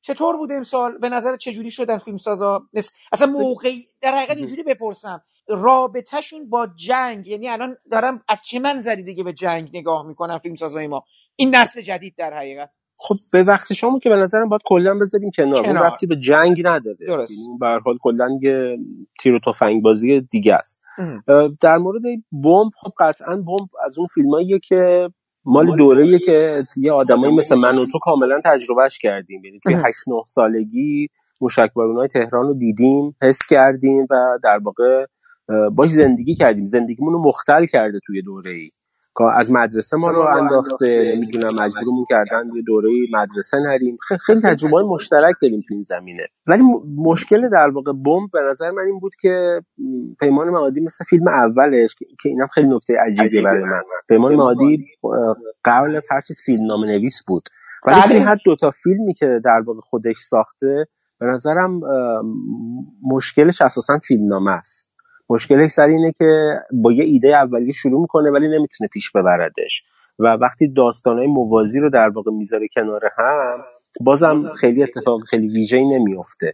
چطور 0.02 0.38
بود 0.38 0.52
امسال؟ 0.52 0.98
به 0.98 1.10
نظر 1.10 1.38
چجوری 1.38 1.72
شدن 1.72 1.98
فیلم 1.98 2.18
سازا 2.18 2.62
اصلا 3.12 3.28
موقعی 3.28 3.86
در 4.02 4.16
حقیقت 4.16 4.38
اینجوری 4.38 4.64
بپرسم. 4.64 5.24
رابطهشون 5.48 6.50
با 6.50 6.68
جنگ 6.76 7.28
یعنی 7.28 7.50
الان 7.50 7.78
دارم 7.92 8.24
از 8.30 8.38
چه 8.46 8.60
منظری 8.60 9.04
دیگه 9.04 9.24
به 9.24 9.34
جنگ 9.34 9.70
نگاه 9.74 10.08
می‌کنن 10.08 10.38
فیلم 10.38 10.56
سازای 10.56 10.88
ما؟ 10.88 11.04
این 11.36 11.56
نسل 11.56 11.82
جدید 11.82 12.16
در 12.18 12.34
حقیقت. 12.34 12.70
خب 13.00 13.16
به 13.32 13.44
وقت 13.44 13.74
شما 13.74 14.00
که 14.00 14.10
به 14.10 14.16
نظرم 14.16 14.50
باید 14.50 14.62
کلا 14.66 14.94
بذاریم 15.02 15.32
کنار, 15.38 15.64
کنار. 15.64 15.78
اون 15.78 15.78
وقتی 15.78 16.08
به 16.08 16.16
جنگ 16.16 16.62
نداره. 16.64 16.98
درست. 17.08 17.34
به 17.60 17.68
هر 17.68 17.80
حال 17.80 17.98
کلا 18.02 18.28
یه 18.42 18.78
تیر 19.20 19.34
و 19.34 19.40
تفنگ 19.48 19.84
بازی 19.84 20.22
دیگه 20.22 20.54
است. 20.54 20.82
در 21.62 21.78
مورد 21.78 22.02
بمب 22.32 22.72
خب 22.78 22.92
قطعا 23.00 23.36
بمب 23.36 23.70
از 23.86 23.98
اون 23.98 24.08
فیلماییه 24.14 24.60
که 24.60 25.10
مال 25.46 25.78
دوره 25.78 26.20
که 26.20 26.64
یه 26.78 26.92
آدمایی 26.92 27.38
مثل 27.38 27.56
من 27.56 27.78
و 27.78 27.86
تو 27.86 28.00
کاملا 28.02 28.42
تجربهش 28.46 29.00
کردیم. 29.00 29.46
یعنی 29.46 29.60
توی 29.64 29.74
8 29.74 29.86
9 30.08 30.16
سالگی 30.28 31.08
های 31.76 32.08
تهران 32.08 32.48
رو 32.48 32.54
دیدیم 32.54 33.16
حس 33.22 33.40
کردیم 33.50 34.08
و 34.10 34.40
در 34.44 34.60
واقع 34.64 35.06
باش 35.76 35.90
زندگی 35.90 36.36
کردیم. 36.36 36.66
زندگیمون 36.66 37.14
رو 37.14 37.28
مختل 37.28 37.66
کرده 37.66 38.00
توی 38.06 38.22
دوره 38.22 38.52
ای 38.52 38.70
از 39.36 39.52
مدرسه 39.52 39.98
ما 39.98 40.10
رو 40.10 40.22
انداخته 40.22 41.14
نمی‌دونم 41.16 41.64
مجبورمون 41.64 42.06
کردن 42.10 42.56
یه 42.56 42.62
دوره 42.62 42.90
مدرسه 43.14 43.58
نریم. 43.70 43.98
خیلی 44.26 44.42
تجربه 44.44 44.76
های 44.78 44.86
مشترک 44.86 45.36
داریم 45.42 45.62
تو 45.68 45.74
این 45.74 45.84
زمینه. 45.84 46.24
ولی 46.48 46.62
مشکل 46.98 47.50
در 47.50 47.70
واقع 47.70 47.92
بمب 47.92 48.30
به 48.34 48.40
نظر 48.52 48.72
من 48.72 48.84
این 48.84 49.00
بود 49.00 49.12
که 49.22 49.62
پیمان 50.20 50.50
معادی 50.50 50.80
مثل 50.80 51.06
فیلم 51.06 51.28
اولش 51.28 51.96
که 51.96 52.30
اینم 52.30 52.48
خیلی 52.48 52.68
نکته 52.68 52.94
عجیبه 53.08 53.42
برای 53.42 53.64
من. 53.64 53.82
پیمان 54.10 54.36
معادی 54.36 54.86
قبل 55.66 55.96
از 55.96 56.08
هر 56.12 56.22
چیز 56.22 56.42
فیلم 56.46 56.66
نام 56.66 56.86
نویس 56.86 57.24
بود. 57.28 57.44
ولی 57.88 58.02
بله. 58.02 58.20
هر 58.20 58.38
دوتا 58.46 58.72
فیلمی 58.72 59.14
که 59.14 59.40
در 59.46 59.62
واقع 59.66 59.80
خودش 59.80 60.18
ساخته 60.18 60.86
به 61.20 61.26
نظرم 61.26 61.80
مشکلش 63.12 63.62
اساسا 63.62 64.00
فیلم 64.08 64.28
نامه 64.28 64.52
است. 64.52 64.93
مشکلش 65.30 65.72
سر 65.72 65.88
اینه 65.88 66.12
که 66.18 66.54
با 66.74 66.92
یه 66.92 67.04
ایده 67.04 67.38
اولی 67.38 67.74
شروع 67.74 68.02
می‌کنه 68.02 68.32
ولی 68.32 68.48
نمی‌تونه 68.48 68.88
پیش 68.94 69.12
ببردش. 69.12 69.84
و 70.20 70.28
وقتی 70.42 70.74
داستانهای 70.74 71.28
موازی 71.28 71.80
رو 71.80 71.90
در 71.90 72.10
واقع 72.10 72.32
می‌ذاره 72.32 72.68
کنار 72.76 73.02
هم 73.18 73.64
بازم 74.02 74.54
خیلی 74.60 74.84
اتفاق 74.84 75.20
خیلی 75.30 75.48
ویژه‌ای 75.48 76.00
نمیافته. 76.00 76.52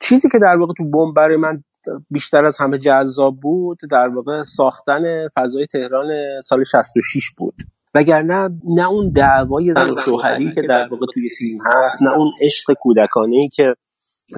چیزی 0.00 0.28
که 0.28 0.38
در 0.38 0.56
واقع 0.56 0.72
تو 0.76 0.90
بمب 0.90 1.14
برای 1.16 1.36
من 1.36 1.62
بیشتر 2.10 2.46
از 2.46 2.58
همه 2.60 2.78
جذاب 2.78 3.40
بود 3.40 3.78
در 3.90 4.08
واقع 4.08 4.42
ساختن 4.42 5.28
فضای 5.36 5.66
تهران 5.66 6.06
سال 6.44 6.64
66 6.64 7.30
بود. 7.38 7.54
وگرنه 7.94 8.48
نه 8.76 8.88
اون 8.88 9.12
دعوای 9.12 9.74
زن 9.74 9.90
و 9.90 9.96
شوهری 10.04 10.54
که 10.54 10.62
در 10.62 10.88
واقع 10.90 11.06
توی 11.14 11.28
فیلم 11.38 11.58
هست 11.66 12.02
نه 12.02 12.18
اون 12.18 12.30
عشق 12.44 12.72
کودکانه 12.80 13.36
ای 13.36 13.48
که 13.48 13.74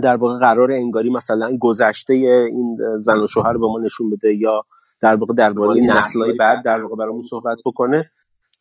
در 0.03 0.17
واقع 0.17 0.39
قرار 0.39 0.73
انگاری 0.73 1.11
مثلا 1.11 1.57
گذشته 1.61 2.15
این 2.15 2.79
زن 3.01 3.21
و 3.21 3.27
شوهر 3.27 3.53
به 3.53 3.67
ما 3.67 3.79
نشون 3.85 4.11
بده 4.11 4.35
یا 4.35 4.63
در 5.01 5.15
واقع 5.15 5.35
درباره 5.35 5.81
نسل‌های 5.81 6.33
بعد 6.33 6.65
در 6.65 6.83
واقع 6.83 6.97
برامون 6.97 7.23
صحبت 7.23 7.59
بکنه. 7.67 8.11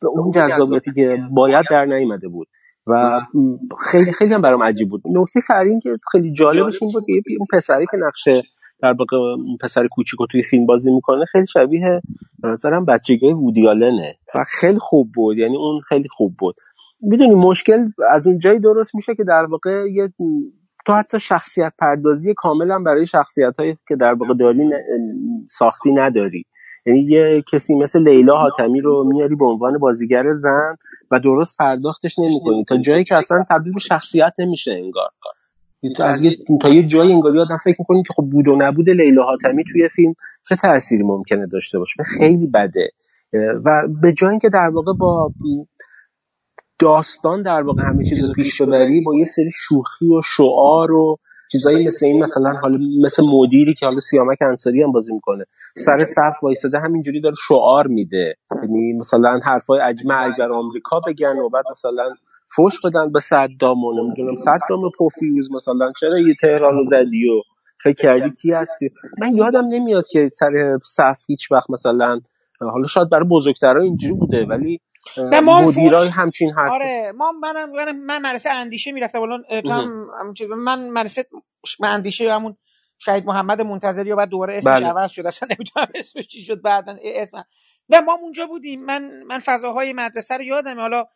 به 0.02 0.08
اون 0.08 0.30
جذابیتی 0.30 0.92
که 0.92 1.18
باید 1.30 1.64
در 1.70 1.84
نیامده 1.84 2.28
بود. 2.28 2.48
و 2.86 3.20
خیلی 3.80 4.12
خیلی 4.12 4.34
هم 4.34 4.40
برام 4.40 4.62
عجیب 4.62 4.88
بود. 4.88 5.02
نکته 5.04 5.40
فرین 5.40 5.80
که 5.80 5.96
خیلی 6.12 6.32
جالبش 6.32 6.82
این 6.82 6.90
بود 6.92 7.04
که 7.06 7.12
اون 7.38 7.46
پسری 7.52 7.86
که 7.90 7.96
نقشه 7.96 8.42
در 8.82 8.94
واقع 8.98 9.16
پسر 9.60 9.86
کوچیکو 9.86 10.26
توی 10.26 10.42
فیلم 10.42 10.66
بازی 10.66 10.92
می‌کنه 10.94 11.24
خیلی 11.24 11.46
شبیه 11.46 12.00
به 12.38 12.48
نظرم 12.48 12.84
بچگی 12.84 13.32
وودیالنه 13.32 14.14
و 14.34 14.44
خیلی 14.60 14.78
خوب 14.78 15.08
بود. 15.14 15.38
یعنی 15.38 15.56
اون 15.56 15.80
خیلی 15.80 16.08
خوب 16.16 16.34
بود. 16.38 16.54
می‌دونی 17.00 17.34
مشکل 17.34 17.88
از 18.10 18.26
اون 18.26 18.38
جایی 18.38 18.60
درست 18.60 18.94
میشه 18.94 19.14
که 19.14 19.24
در 19.24 19.46
واقع 19.50 19.90
یه 19.90 20.12
تو 20.86 20.92
حتی 20.92 21.20
شخصیت 21.20 21.72
پردازی 21.78 22.34
کاملا 22.34 22.78
برای 22.78 23.06
شخصیت 23.06 23.56
هایی 23.58 23.78
که 23.88 23.96
در 23.96 24.14
واقع 24.14 24.34
داری 24.34 24.70
ساختی 25.50 25.92
نداری. 25.92 26.44
یعنی 26.86 27.00
یه 27.00 27.44
کسی 27.52 27.74
مثل 27.74 28.08
لیلا 28.08 28.36
حاتمی 28.36 28.80
رو 28.80 29.04
میاری 29.04 29.34
به 29.34 29.46
عنوان 29.46 29.78
بازیگر 29.78 30.34
زن 30.34 30.76
و 31.10 31.20
درست 31.20 31.56
پرداختش 31.58 32.18
نمی‌کنی. 32.18 32.64
تا 32.64 32.76
جایی 32.76 33.04
که 33.04 33.16
اصلا 33.16 33.42
تبدیل 33.50 33.72
به 33.72 33.80
شخصیت 33.80 34.32
نمیشه 34.38 34.72
انگار. 34.72 35.08
تو 35.96 36.02
از 36.02 36.24
یه 36.24 36.36
تا 36.60 36.68
یه 36.68 36.86
جایی 36.86 37.12
انگاری 37.12 37.40
آدم 37.40 37.58
فکر 37.64 37.76
می‌کنیم 37.78 38.02
که 38.02 38.14
خب 38.16 38.22
بود 38.22 38.48
و 38.48 38.56
نبود 38.56 38.90
لیلا 38.90 39.22
حاتمی 39.22 39.64
توی 39.72 39.88
فیلم 39.88 40.14
چه 40.48 40.56
تأثیری 40.56 41.02
ممکنه 41.02 41.46
داشته 41.46 41.78
باشه؟ 41.78 42.02
خیلی 42.18 42.46
بده. 42.46 42.90
و 43.64 43.88
به 44.02 44.12
جای 44.12 44.30
اینکه 44.30 44.48
در 44.48 44.68
واقع 44.68 44.92
با 44.92 45.30
داستان 46.82 47.42
در 47.42 47.62
واقع 47.62 47.82
همه 47.82 48.04
چیز 48.04 48.28
رو 48.28 48.34
پیش 48.34 48.62
ببری 48.62 49.00
با 49.00 49.14
یه 49.14 49.24
سری 49.24 49.50
شوخی 49.68 50.06
و 50.06 50.20
شعار 50.36 50.92
و 50.92 51.16
چیزایی 51.52 51.86
مثل 51.86 52.06
این 52.06 52.22
مثلا 52.22 52.52
حالا 52.62 52.78
مثل 53.04 53.22
مدیری 53.32 53.74
که 53.74 53.86
حالا 53.86 54.00
سیامک 54.00 54.38
انصاری 54.40 54.82
هم 54.82 54.92
بازی 54.92 55.14
می‌کنه. 55.14 55.44
سر 55.76 56.04
صف 56.04 56.42
وایساده 56.42 56.78
همینجوری 56.78 57.20
داره 57.20 57.34
شعار 57.48 57.86
میده. 57.86 58.34
یعنی 58.62 58.92
مثلا 58.92 59.40
حرفای 59.44 59.80
اجمع 59.80 60.32
اگر 60.34 60.52
آمریکا 60.52 61.00
بگن 61.06 61.38
و 61.38 61.48
بعد 61.48 61.64
مثلا 61.70 62.14
فوش 62.56 62.74
بدن 62.84 63.12
به 63.12 63.20
صدام 63.20 63.84
و 63.84 64.02
نمی‌دونم 64.02 64.36
صدام 64.36 64.90
پوفیوز 64.98 65.52
مثلا. 65.52 65.92
چرا 66.00 66.18
یه 66.18 66.34
تهران 66.40 66.74
رو 66.74 66.84
زدی 66.84 67.28
و 67.28 67.42
فکر 67.84 68.02
کردی 68.02 68.30
کی 68.42 68.52
هستی؟ 68.52 68.88
من 69.20 69.34
یادم 69.34 69.64
نمیاد 69.72 70.06
که 70.06 70.28
سر 70.28 70.78
صف 70.82 71.24
هیچ 71.26 71.52
وقت 71.52 71.70
مثلا 71.70 72.20
حالا 72.60 72.86
شاید 72.86 73.10
برای 73.10 73.28
بزرگترها 73.28 73.82
اینجوری 73.82 74.14
بوده 74.14 74.46
ولی 74.46 74.80
مدیرای 75.42 76.08
همچین 76.08 76.50
حرف 76.50 76.72
آره 76.72 77.12
ما 77.16 77.32
منم 77.32 77.70
من, 77.70 77.96
من 77.96 78.22
مدرسه 78.22 78.50
اندیشه 78.50 78.92
می‌رفتم. 78.92 79.22
الان 79.22 79.44
هم 79.50 80.34
من 80.58 80.90
مدرسه 80.90 81.26
من 81.80 81.88
اندیشه 81.88 82.34
همون 82.34 82.56
شهید 82.98 83.26
محمد 83.26 83.60
منتظری 83.60 84.12
و 84.12 84.16
بعد 84.16 84.28
دوباره 84.28 84.56
اسمش 84.56 84.82
بله. 84.82 84.86
عوض 84.86 85.10
شد. 85.10 85.26
اصلا 85.26 85.48
نمی‌دونم 85.50 85.88
اسمش 85.94 86.26
چی 86.26 86.42
شد 86.42 86.62
بعدا. 86.62 86.96
اسم 87.04 87.44
نه 87.88 88.00
ما 88.00 88.12
اونجا 88.14 88.46
بودیم. 88.46 88.84
من 88.84 89.22
من 89.22 89.38
فضاهای 89.38 89.92
مدرسه 89.92 90.36
رو 90.36 90.42
یادم 90.42 90.80
حالا 90.80 91.06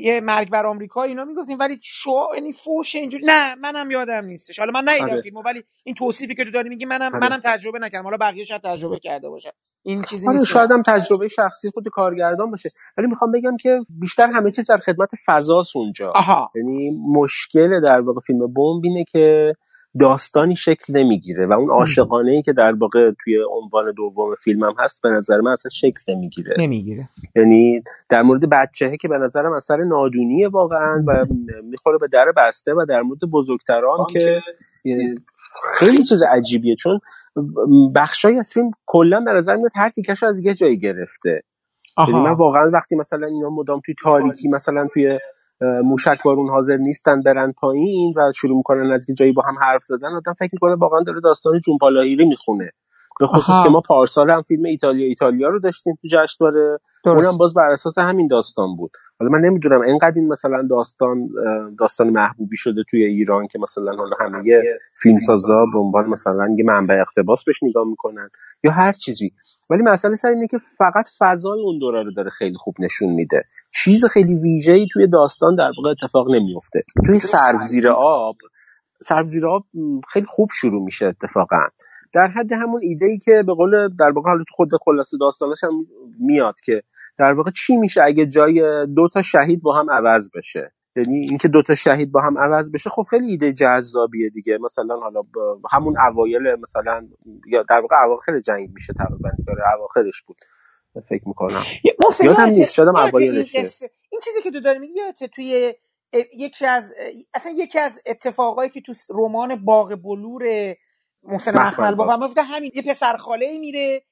یه 0.00 0.20
مرگ 0.20 0.50
بر 0.50 0.66
آمریکا 0.66 1.02
اینا 1.02 1.24
می‌گفتیم 1.24 1.58
ولی 1.58 1.78
شو 1.82 2.26
یعنی 2.34 2.52
فوش 2.52 2.94
اینجوری 2.94 3.24
نه 3.26 3.54
منم 3.54 3.90
یادم 3.90 4.24
نیستش. 4.24 4.58
حالا 4.58 4.72
من 4.72 4.88
ندیدم 4.88 5.10
آره. 5.10 5.20
فیلمو 5.20 5.42
ولی 5.42 5.64
این 5.84 5.94
توصیفی 5.94 6.34
که 6.34 6.44
تو 6.44 6.50
داری 6.50 6.68
میگی 6.68 6.84
منم 6.84 7.14
آره. 7.14 7.18
منم 7.18 7.40
تجربه 7.44 7.78
نکردم. 7.78 8.04
حالا 8.04 8.16
بقیه 8.20 8.44
شاید 8.44 8.62
تجربه 8.62 8.98
کرده 8.98 9.28
باشن 9.28 9.50
این 9.82 10.02
چیزی 10.02 10.28
آره 10.28 10.38
نیست. 10.38 10.50
شاید 10.50 10.70
هم 10.70 10.82
تجربه 10.82 11.28
شخصی 11.28 11.70
خود 11.70 11.88
کارگردان 11.88 12.50
باشه. 12.50 12.68
ولی 12.98 13.06
می‌خوام 13.06 13.32
بگم 13.32 13.56
که 13.56 13.78
بیشتر 14.00 14.26
همه 14.34 14.50
چیز 14.50 14.70
در 14.70 14.78
خدمت 14.78 15.08
فضاست 15.26 15.76
اونجا. 15.76 16.12
یعنی 16.54 16.90
مشکل 17.08 17.80
در 17.80 18.00
واقع 18.00 18.20
فیلم 18.26 18.38
بمب 18.38 18.84
اینه 18.84 19.04
که 19.12 19.54
داستانی 20.00 20.56
شکل 20.56 20.96
نمی‌گیره 20.96 21.46
و 21.46 21.52
اون 21.52 21.70
عاشقانه 21.70 22.30
ای 22.30 22.42
که 22.42 22.52
در 22.52 22.72
واقع 22.72 23.10
توی 23.24 23.38
عنوان 23.50 23.92
دوم 23.96 24.34
فیلمم 24.34 24.74
هست 24.78 25.02
به 25.02 25.08
نظر 25.08 25.40
من 25.40 25.50
اصلا 25.50 25.70
شکل 25.70 26.12
نمی‌گیره. 26.12 26.54
نمی‌گیره. 26.58 27.08
یعنی 27.36 27.82
در 28.08 28.22
مورد 28.22 28.50
بچهه 28.50 28.96
که 28.96 29.08
به 29.08 29.18
نظرم 29.18 29.52
اثر 29.52 29.76
نادونیه 29.76 30.48
واقعا 30.48 31.04
و 31.08 31.26
می‌خوره 31.64 31.98
به 31.98 32.08
در 32.12 32.32
بسته 32.36 32.72
و 32.72 32.86
در 32.88 33.02
مورد 33.02 33.20
بزرگتران 33.32 34.06
که 34.12 34.40
خیلی 35.78 36.04
چیز 36.04 36.22
عجیبیه 36.22 36.76
چون 36.76 37.00
بخشای 37.94 38.38
از 38.38 38.52
فیلم 38.52 38.70
کلا 38.86 39.20
به 39.20 39.32
نظر 39.32 39.54
میاد 39.56 39.70
هر 39.74 39.88
تیکش 39.88 40.22
از 40.22 40.40
یه 40.40 40.54
جایی 40.54 40.78
گرفته. 40.78 41.42
یعنی 41.98 42.20
من 42.20 42.32
واقعا 42.32 42.70
وقتی 42.72 42.96
مثلا 42.96 43.26
اینا 43.26 43.50
مدام 43.50 43.80
توی 43.86 43.94
تاریکی 44.02 44.48
مثلا 44.48 44.88
توی 44.94 45.18
موشک 45.60 46.22
بارون 46.24 46.48
حاضر 46.48 46.76
نیستن 46.76 47.22
برن 47.22 47.52
پایین 47.52 48.14
و 48.16 48.32
شروع 48.36 48.56
می‌کنن 48.56 48.92
از 48.92 49.06
جایی 49.18 49.32
با 49.32 49.42
هم 49.42 49.54
حرف 49.60 49.82
زدن. 49.88 50.08
آدم 50.08 50.32
فکر 50.32 50.50
می‌کنه 50.52 50.74
واقعا 50.74 51.00
داره 51.02 51.20
داستان 51.20 51.60
جونپالاهیری 51.60 52.24
می‌خونه. 52.24 52.70
به 53.20 53.26
خصوص 53.26 53.62
که 53.64 53.70
ما 53.70 53.80
پارسال 53.80 54.30
هم 54.30 54.42
فیلم 54.42 54.64
ایتالیا 54.64 55.06
ایتالیا 55.06 55.48
رو 55.48 55.60
داشتیم 55.60 55.98
تو 56.02 56.08
جشنواره. 56.10 56.78
اونم 57.06 57.38
باز 57.38 57.54
بر 57.54 57.70
اساس 57.70 57.98
همین 57.98 58.26
داستان 58.26 58.76
بود. 58.76 58.90
حالا 59.20 59.30
من 59.32 59.40
نمی‌دونم 59.40 59.80
اینقدر 59.80 60.12
این 60.16 60.32
مثلا 60.32 60.66
داستان 60.70 61.28
داستان 61.78 62.10
محبوبی 62.10 62.56
شده 62.56 62.82
توی 62.90 63.04
ایران 63.04 63.46
که 63.46 63.58
مثلا 63.58 63.96
حالا 63.96 64.16
همه 64.20 64.62
فیلمسازا. 65.02 65.66
به 65.72 65.78
عنوان 65.78 66.08
مثلا 66.08 66.54
یه 66.58 66.64
منبع 66.64 67.00
اقتباس 67.00 67.44
بهش 67.44 67.62
نگاه 67.62 67.84
می‌کنن 67.88 68.28
یا 68.64 68.70
هر 68.70 68.92
چیزی. 68.92 69.32
ولی 69.70 69.82
مسئله 69.82 70.16
سر 70.16 70.28
اینه 70.28 70.46
که 70.46 70.58
فقط 70.78 71.08
فضای 71.18 71.62
اون 71.62 71.78
دوره 71.78 72.02
رو 72.02 72.12
داره 72.12 72.30
خیلی 72.30 72.56
خوب 72.56 72.74
نشون 72.78 73.12
میده. 73.12 73.44
چیز 73.74 74.04
خیلی 74.04 74.34
ویژه‌ای 74.34 74.86
توی 74.92 75.06
داستان 75.06 75.56
در 75.56 75.70
واقع 75.78 75.90
اتفاق 75.90 76.30
نمیفته 76.30 76.82
توی 77.06 77.18
سرب 77.18 77.60
زیر 77.60 77.88
آب 77.88 78.36
سرب 79.02 79.26
زیر 79.26 79.46
آب 79.46 79.64
خیلی 80.08 80.26
خوب 80.28 80.48
شروع 80.52 80.84
میشه 80.84 81.06
اتفاقا. 81.06 81.66
در 82.14 82.26
حد 82.26 82.52
همون 82.52 82.80
ایده 82.82 83.06
ای 83.06 83.18
که 83.18 83.42
به 83.46 83.54
قول 83.54 83.88
در 83.88 84.12
واقع 84.14 84.28
حالا 84.30 84.44
خود 84.50 84.68
خلاصه 84.84 85.16
داستانش 85.20 85.64
هم 85.64 85.86
میاد 86.20 86.54
که 86.64 86.82
در 87.18 87.32
واقع 87.32 87.50
چی 87.50 87.76
میشه 87.76 88.02
اگه 88.02 88.26
جای 88.26 88.86
دو 88.86 89.08
تا 89.08 89.22
شهید 89.22 89.62
با 89.62 89.74
هم 89.74 89.90
عوض 89.90 90.30
بشه. 90.34 90.72
یعنی 90.96 91.16
اینکه 91.16 91.48
دو 91.48 91.62
تا 91.62 91.74
شهید 91.74 92.12
با 92.12 92.20
هم 92.20 92.38
عوض 92.38 92.72
بشه 92.72 92.90
خب 92.90 93.02
خیلی 93.10 93.26
ایده 93.26 93.52
جذابیه 93.52 94.30
دیگه. 94.30 94.58
مثلا 94.58 94.96
حالا 94.96 95.22
همون 95.72 95.94
اوایل 96.10 96.54
مثلا 96.54 97.08
یا 97.46 97.62
در 97.62 97.80
واقع 97.80 97.96
اواخر 98.06 98.40
جنگ 98.40 98.70
میشه 98.74 98.92
تقریبا 98.92 99.30
داره 99.46 99.74
اواخرش 99.78 100.22
بود. 100.22 100.36
فکر 101.08 101.28
می‌کنم. 101.28 101.64
یادم 102.22 102.44
نیست 102.44 102.74
شدم 102.74 102.96
اوایلشه. 102.96 103.58
این 103.58 104.20
چیزی 104.24 104.42
که 104.42 104.50
تو 104.50 104.60
داری 104.60 104.78
میگی 104.78 105.00
توی 105.34 105.74
یکی 106.36 106.66
از 106.66 106.92
اصلا 107.34 107.52
یکی 107.56 107.78
از 107.78 108.00
اتفاقایی 108.06 108.70
که 108.70 108.80
تو 108.80 108.92
رمان 109.10 109.64
باغ 109.64 109.94
بلور 110.04 110.74
محسن 111.22 111.58
مخمل 111.58 111.94
بابا 111.94 112.16
می‌گفته 112.16 112.42
همین 112.42 112.70
یه 112.74 112.82
پسر 112.82 113.16
خاله 113.16 113.46
ای 113.46 113.58
میره 113.58 114.02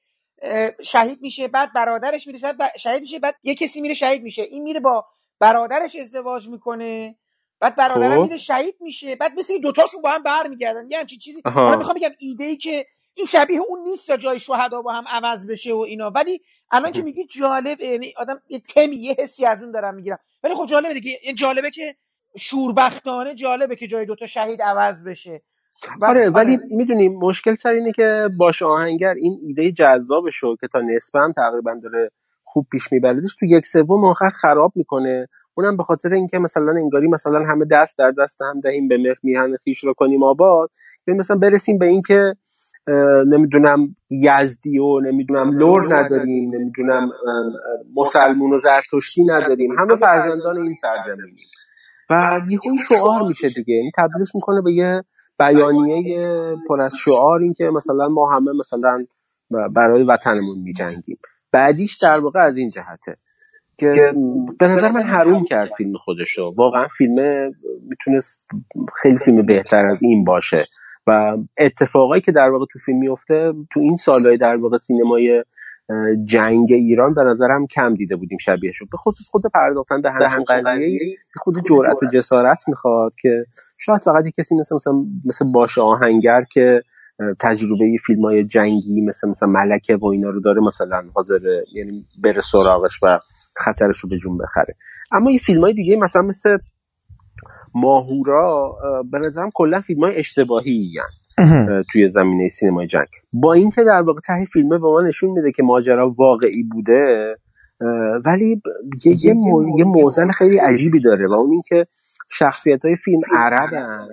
شهید 0.81 1.21
میشه 1.21 1.47
بعد 1.47 1.73
برادرش 1.75 2.27
میره 2.27 2.53
بعد 2.53 2.77
شهید 2.77 3.01
میشه 3.01 3.19
بعد 3.19 3.35
یه 3.43 3.55
کسی 3.55 3.81
میره 3.81 3.93
شهید 3.93 4.23
میشه. 4.23 4.41
این 4.41 4.63
میره 4.63 4.79
با 4.79 5.05
برادرش 5.43 5.95
ازدواج 5.95 6.49
می‌کنه 6.49 7.15
بعد 7.59 7.75
برادرم 7.75 8.21
میره 8.21 8.37
شهید 8.37 8.75
میشه 8.79 9.15
بعد 9.15 9.31
مثل 9.39 9.57
دوتاشون 9.57 10.01
با 10.01 10.09
هم 10.09 10.23
برمیگردن. 10.23 10.89
یه 10.89 10.99
همچین 10.99 11.19
چیزی. 11.19 11.41
من 11.45 11.77
می‌خوام 11.77 11.95
بگم 11.95 12.09
ایده 12.19 12.43
ای 12.43 12.57
که 12.57 12.85
این 13.15 13.25
شبیه 13.25 13.59
اون 13.59 13.79
نیست 13.89 14.07
تا 14.07 14.17
جای 14.17 14.39
شهدا 14.39 14.81
با 14.81 14.93
هم 14.93 15.03
عوض 15.07 15.47
بشه 15.47 15.73
و 15.73 15.77
اینا. 15.77 16.09
ولی 16.09 16.41
الان 16.71 16.91
که 16.91 17.01
میگی 17.01 17.25
جالب 17.25 17.81
یعنی 17.81 18.13
آدم 18.17 18.41
یه 18.49 18.59
تمی 18.59 18.95
یه 18.95 19.15
حسی 19.19 19.45
از 19.45 19.61
اون 19.61 19.71
دارم 19.71 19.95
می‌گیرم. 19.95 20.19
ولی 20.43 20.55
خب 20.55 20.65
جالبه 20.65 20.93
دیگه 20.93 21.19
جالبه 21.35 21.71
که 21.71 21.95
شوربختانه 22.37 23.35
جالبه 23.35 23.75
که 23.75 23.87
جای 23.87 24.05
دوتا 24.05 24.25
شهید 24.25 24.61
عوض 24.61 25.03
بشه. 25.03 25.41
آره 26.01 26.29
ولی 26.29 26.59
می‌دونیم 26.71 27.13
مشکل 27.21 27.55
سر 27.55 27.69
اینه 27.69 27.91
که 27.91 28.29
باش 28.37 28.61
آهنگر 28.61 29.13
این 29.13 29.39
ایده 29.47 29.71
جذابشو 29.71 30.55
که 30.55 30.67
تا 30.67 30.79
هم 31.15 31.31
تقریبا 31.31 31.79
داره 31.83 32.11
خوب 32.53 32.67
پیش 32.71 32.91
میبردش 32.91 33.35
تو 33.39 33.45
یک 33.45 33.65
سوم 33.65 34.05
آخر 34.05 34.29
خراب 34.29 34.71
می‌کنه. 34.75 35.27
اونم 35.53 35.77
به 35.77 35.83
خاطر 35.83 36.13
اینکه 36.13 36.39
مثلا 36.39 36.71
انگاری 36.71 37.07
مثلا 37.07 37.39
همه 37.39 37.65
دست 37.71 37.97
در 37.97 38.11
دست 38.11 38.41
هم 38.41 38.59
دهیم 38.59 38.87
به 38.87 38.97
مخ 38.97 39.17
میهن 39.23 39.57
خیش 39.63 39.83
رو 39.83 39.93
کنیم 39.93 40.23
آباد. 40.23 40.69
یعنی 41.07 41.19
مثلا 41.19 41.37
برسیم 41.37 41.77
به 41.77 41.85
اینکه 41.85 42.33
نمی‌دونم 43.27 43.95
یزدی 44.09 44.79
و 44.79 44.99
نمی‌دونم 44.99 45.57
لور 45.57 45.95
نداریم 45.95 46.55
نمی‌دونم 46.55 47.09
مسلمون 47.95 48.53
و 48.53 48.57
زرتشتی 48.57 49.23
نداریم. 49.23 49.79
همه 49.79 49.95
فرزندان 49.95 50.57
این 50.57 50.75
سرزمینیم 50.75 51.45
و 52.09 52.39
یهو 52.49 52.77
شعار 52.89 53.21
میشه 53.27 53.47
دیگه. 53.47 53.75
این 53.75 53.91
تبدیلش 53.97 54.35
می‌کنه 54.35 54.61
به 54.61 54.73
یه 54.73 55.03
بیانیه 55.39 56.55
پر 56.67 56.81
از 56.81 56.95
شعار 56.95 57.41
این 57.41 57.53
که 57.53 57.63
مثلا 57.63 58.07
ما 58.07 58.31
همه 58.31 58.51
مثلا 58.59 59.05
برای 59.75 60.03
وطنمون 60.03 60.59
میجنگیم. 60.63 61.17
بعدیش 61.53 61.97
در 61.97 62.19
واقع 62.19 62.39
از 62.39 62.57
این 62.57 62.69
جهته 62.69 63.15
که 63.77 64.13
به 64.59 64.67
نظر 64.67 64.91
من 64.91 65.03
حروم 65.03 65.45
کرد 65.45 65.69
فیلم 65.77 65.97
خودشو. 65.97 66.53
واقعا 66.57 66.87
فیلم 66.97 67.51
می‌تونست 67.89 68.51
خیلی 69.01 69.15
فیلم 69.25 69.45
بهتر 69.45 69.85
از 69.85 70.03
این 70.03 70.23
باشه. 70.23 70.63
و 71.07 71.37
اتفاقایی 71.57 72.21
که 72.21 72.31
در 72.31 72.49
واقع 72.49 72.65
تو 72.71 72.79
فیلم 72.79 72.99
میفته 72.99 73.53
تو 73.73 73.79
این 73.79 73.95
سالهای 73.95 74.37
در 74.37 74.55
واقع 74.55 74.77
سینمای 74.77 75.43
جنگ 76.25 76.67
ایران 76.71 77.13
به 77.13 77.23
نظرم 77.23 77.67
کم 77.67 77.95
دیده 77.95 78.15
بودیم 78.15 78.37
شبیه 78.41 78.71
شد 78.71 78.85
به 78.91 78.97
خصوص 78.97 79.29
خود 79.29 79.41
پرداختن 79.53 80.01
به 80.01 80.11
همچین 80.11 80.61
قضیه 80.61 81.17
خود 81.35 81.55
جرأت 81.69 82.03
و 82.03 82.05
جسارت 82.13 82.63
می‌خواد 82.67 83.13
که 83.21 83.45
شاید 83.77 84.01
فقط 84.01 84.23
کسی 84.37 84.55
مثل 84.55 84.75
مثل 85.25 85.51
باشه 85.51 85.81
آهنگر 85.81 86.43
که 86.51 86.81
تجربه 87.39 87.97
فیلم 88.05 88.25
های 88.25 88.43
جنگی 88.43 89.01
مثل 89.01 89.29
مثلا 89.29 89.49
ملکه 89.49 89.95
و 89.95 90.05
اینا 90.05 90.29
رو 90.29 90.39
داره 90.39 90.61
مثلا 90.61 91.03
حاضر 91.13 91.39
یعنی 91.73 92.05
بره 92.23 92.41
سراغش 92.41 92.99
و 93.03 93.19
خطرش 93.55 93.99
رو 93.99 94.09
به 94.09 94.17
جون 94.17 94.37
بخره. 94.37 94.75
اما 95.11 95.29
این 95.29 95.39
فیلم 95.39 95.61
های 95.61 95.73
دیگه 95.73 95.97
مثلا 95.97 96.21
مثل 96.21 96.57
ماهورا 97.75 98.75
به 99.11 99.19
نظرم 99.19 99.51
کلا 99.53 99.81
فیلم 99.81 99.99
های 99.99 100.17
اشتباهی 100.17 100.93
توی 101.91 102.07
زمینه 102.07 102.47
سینمای 102.47 102.87
جنگ. 102.87 103.07
با 103.33 103.53
اینکه 103.53 103.83
در 103.83 104.01
واقع 104.01 104.19
ته 104.19 104.45
فیلمه 104.53 104.77
به 104.77 104.87
ما 104.87 105.01
نشون 105.01 105.29
میده 105.31 105.51
که 105.51 105.63
ماجرا 105.63 106.09
واقعی 106.09 106.63
بوده 106.71 107.35
ولی 108.25 108.61
یه, 109.05 109.11
یه, 109.25 109.35
یه 109.77 109.85
موزل 109.85 110.27
خیلی 110.27 110.57
عجیبی 110.57 110.99
داره 110.99 111.27
و 111.27 111.33
اون 111.33 111.51
اینکه 111.51 111.83
شخصیت 112.31 112.85
های 112.85 112.95
فیلم 112.95 113.21
عربن 113.35 114.07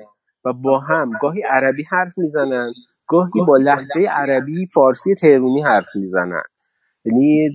و 0.44 0.53
با 0.53 0.79
هم 0.79 1.11
گاهی 1.23 1.42
عربی 1.42 1.83
حرف 1.90 2.12
می‌زنن. 2.18 2.73
گاهی 3.11 3.44
با 3.46 3.57
لحجه 3.57 4.09
عربی 4.09 4.66
فارسی 4.66 5.14
تهرونی 5.14 5.62
حرف 5.62 5.88
می‌زنن. 5.94 6.42
یعنی 7.05 7.51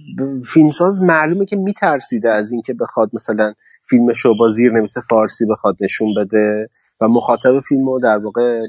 فیلمساز 0.48 1.04
معلومه 1.04 1.46
که 1.46 1.56
میترسیده 1.56 2.32
از 2.32 2.52
اینکه 2.52 2.74
بخواد 2.74 3.10
مثلا 3.14 3.54
فیلمش 3.90 4.20
رو 4.20 4.34
با 4.40 4.50
زیر 4.50 4.72
نویس 4.72 4.98
فارسی 5.10 5.46
بخواد 5.52 5.76
نشون 5.82 6.08
بده 6.18 6.70
و 7.02 7.08
مخاطب 7.08 7.60
فیلم 7.60 7.90
رو 7.90 8.00
در 8.00 8.18
واقع 8.18 8.62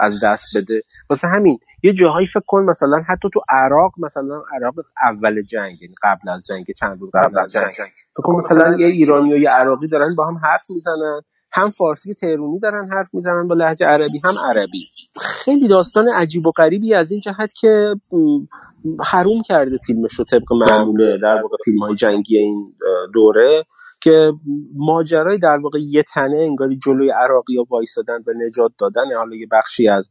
از 0.00 0.14
دست 0.22 0.46
بده. 0.56 0.82
واسه 1.10 1.28
همین 1.28 1.58
یه 1.82 1.92
جاهایی 1.92 2.26
فکر 2.26 2.44
کن 2.46 2.64
مثلا 2.70 3.02
حتی 3.08 3.28
تو 3.34 3.40
عراق 3.48 3.92
مثلا 3.98 4.42
عراق 4.56 4.74
اول 5.02 5.42
جنگ 5.42 5.82
یعنی 5.82 5.94
قبل 6.02 6.28
از 6.28 6.42
جنگ 6.48 6.64
چند 6.78 7.00
روز 7.00 7.10
قبل 7.14 7.38
از 7.38 7.52
جنگ. 7.52 7.70
فکر 8.16 8.22
کن 8.22 8.36
مثلا 8.36 8.76
یه 8.78 8.86
ایرانی 8.86 9.34
و 9.34 9.36
یه 9.36 9.50
عراقی 9.50 9.88
دارن 9.88 10.14
با 10.14 10.26
هم 10.26 10.34
حرف 10.44 10.64
می‌زنن. 10.70 11.20
هم 11.52 11.68
فارسی 11.68 12.14
تهرونی 12.14 12.58
دارن 12.58 12.88
حرف 12.92 13.08
می‌زنن 13.12 13.48
با 13.48 13.54
لحجه 13.54 13.86
عربی 13.86 14.20
هم 14.24 14.34
عربی. 14.44 14.86
خیلی 15.20 15.68
داستان 15.68 16.08
عجیب 16.08 16.46
و 16.46 16.50
غریبی 16.50 16.94
از 16.94 17.10
این 17.10 17.20
جهت 17.20 17.52
که 17.52 17.94
حروم 19.04 19.42
کرده 19.46 19.78
فیلمش 19.86 20.12
رو 20.14 20.24
طبق 20.24 20.52
معموله 20.52 21.18
در 21.18 21.42
واقع 21.42 21.56
فیلم 21.64 21.78
های 21.78 21.94
جنگی 21.94 22.38
این 22.38 22.74
دوره 23.14 23.64
که 24.02 24.32
ماجرای 24.76 25.38
در 25.38 25.58
واقع 25.62 25.78
یه 25.78 26.02
تنه 26.02 26.38
انگاری 26.38 26.78
جلوی 26.78 27.10
عراقی 27.10 27.56
ها 27.56 27.66
وایسادن 27.70 28.18
و 28.26 28.32
نجات 28.46 28.72
دادن 28.78 29.14
حالا 29.16 29.36
یه 29.36 29.46
بخشی 29.52 29.88
از 29.88 30.10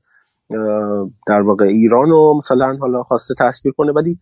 در 1.27 1.41
واقع 1.41 1.65
ایران 1.65 2.09
رو 2.09 2.37
مثلا 2.37 2.77
حالا 2.81 3.03
خواسته 3.03 3.33
تصویر 3.39 3.73
کنه 3.77 3.91
ولی 3.91 4.19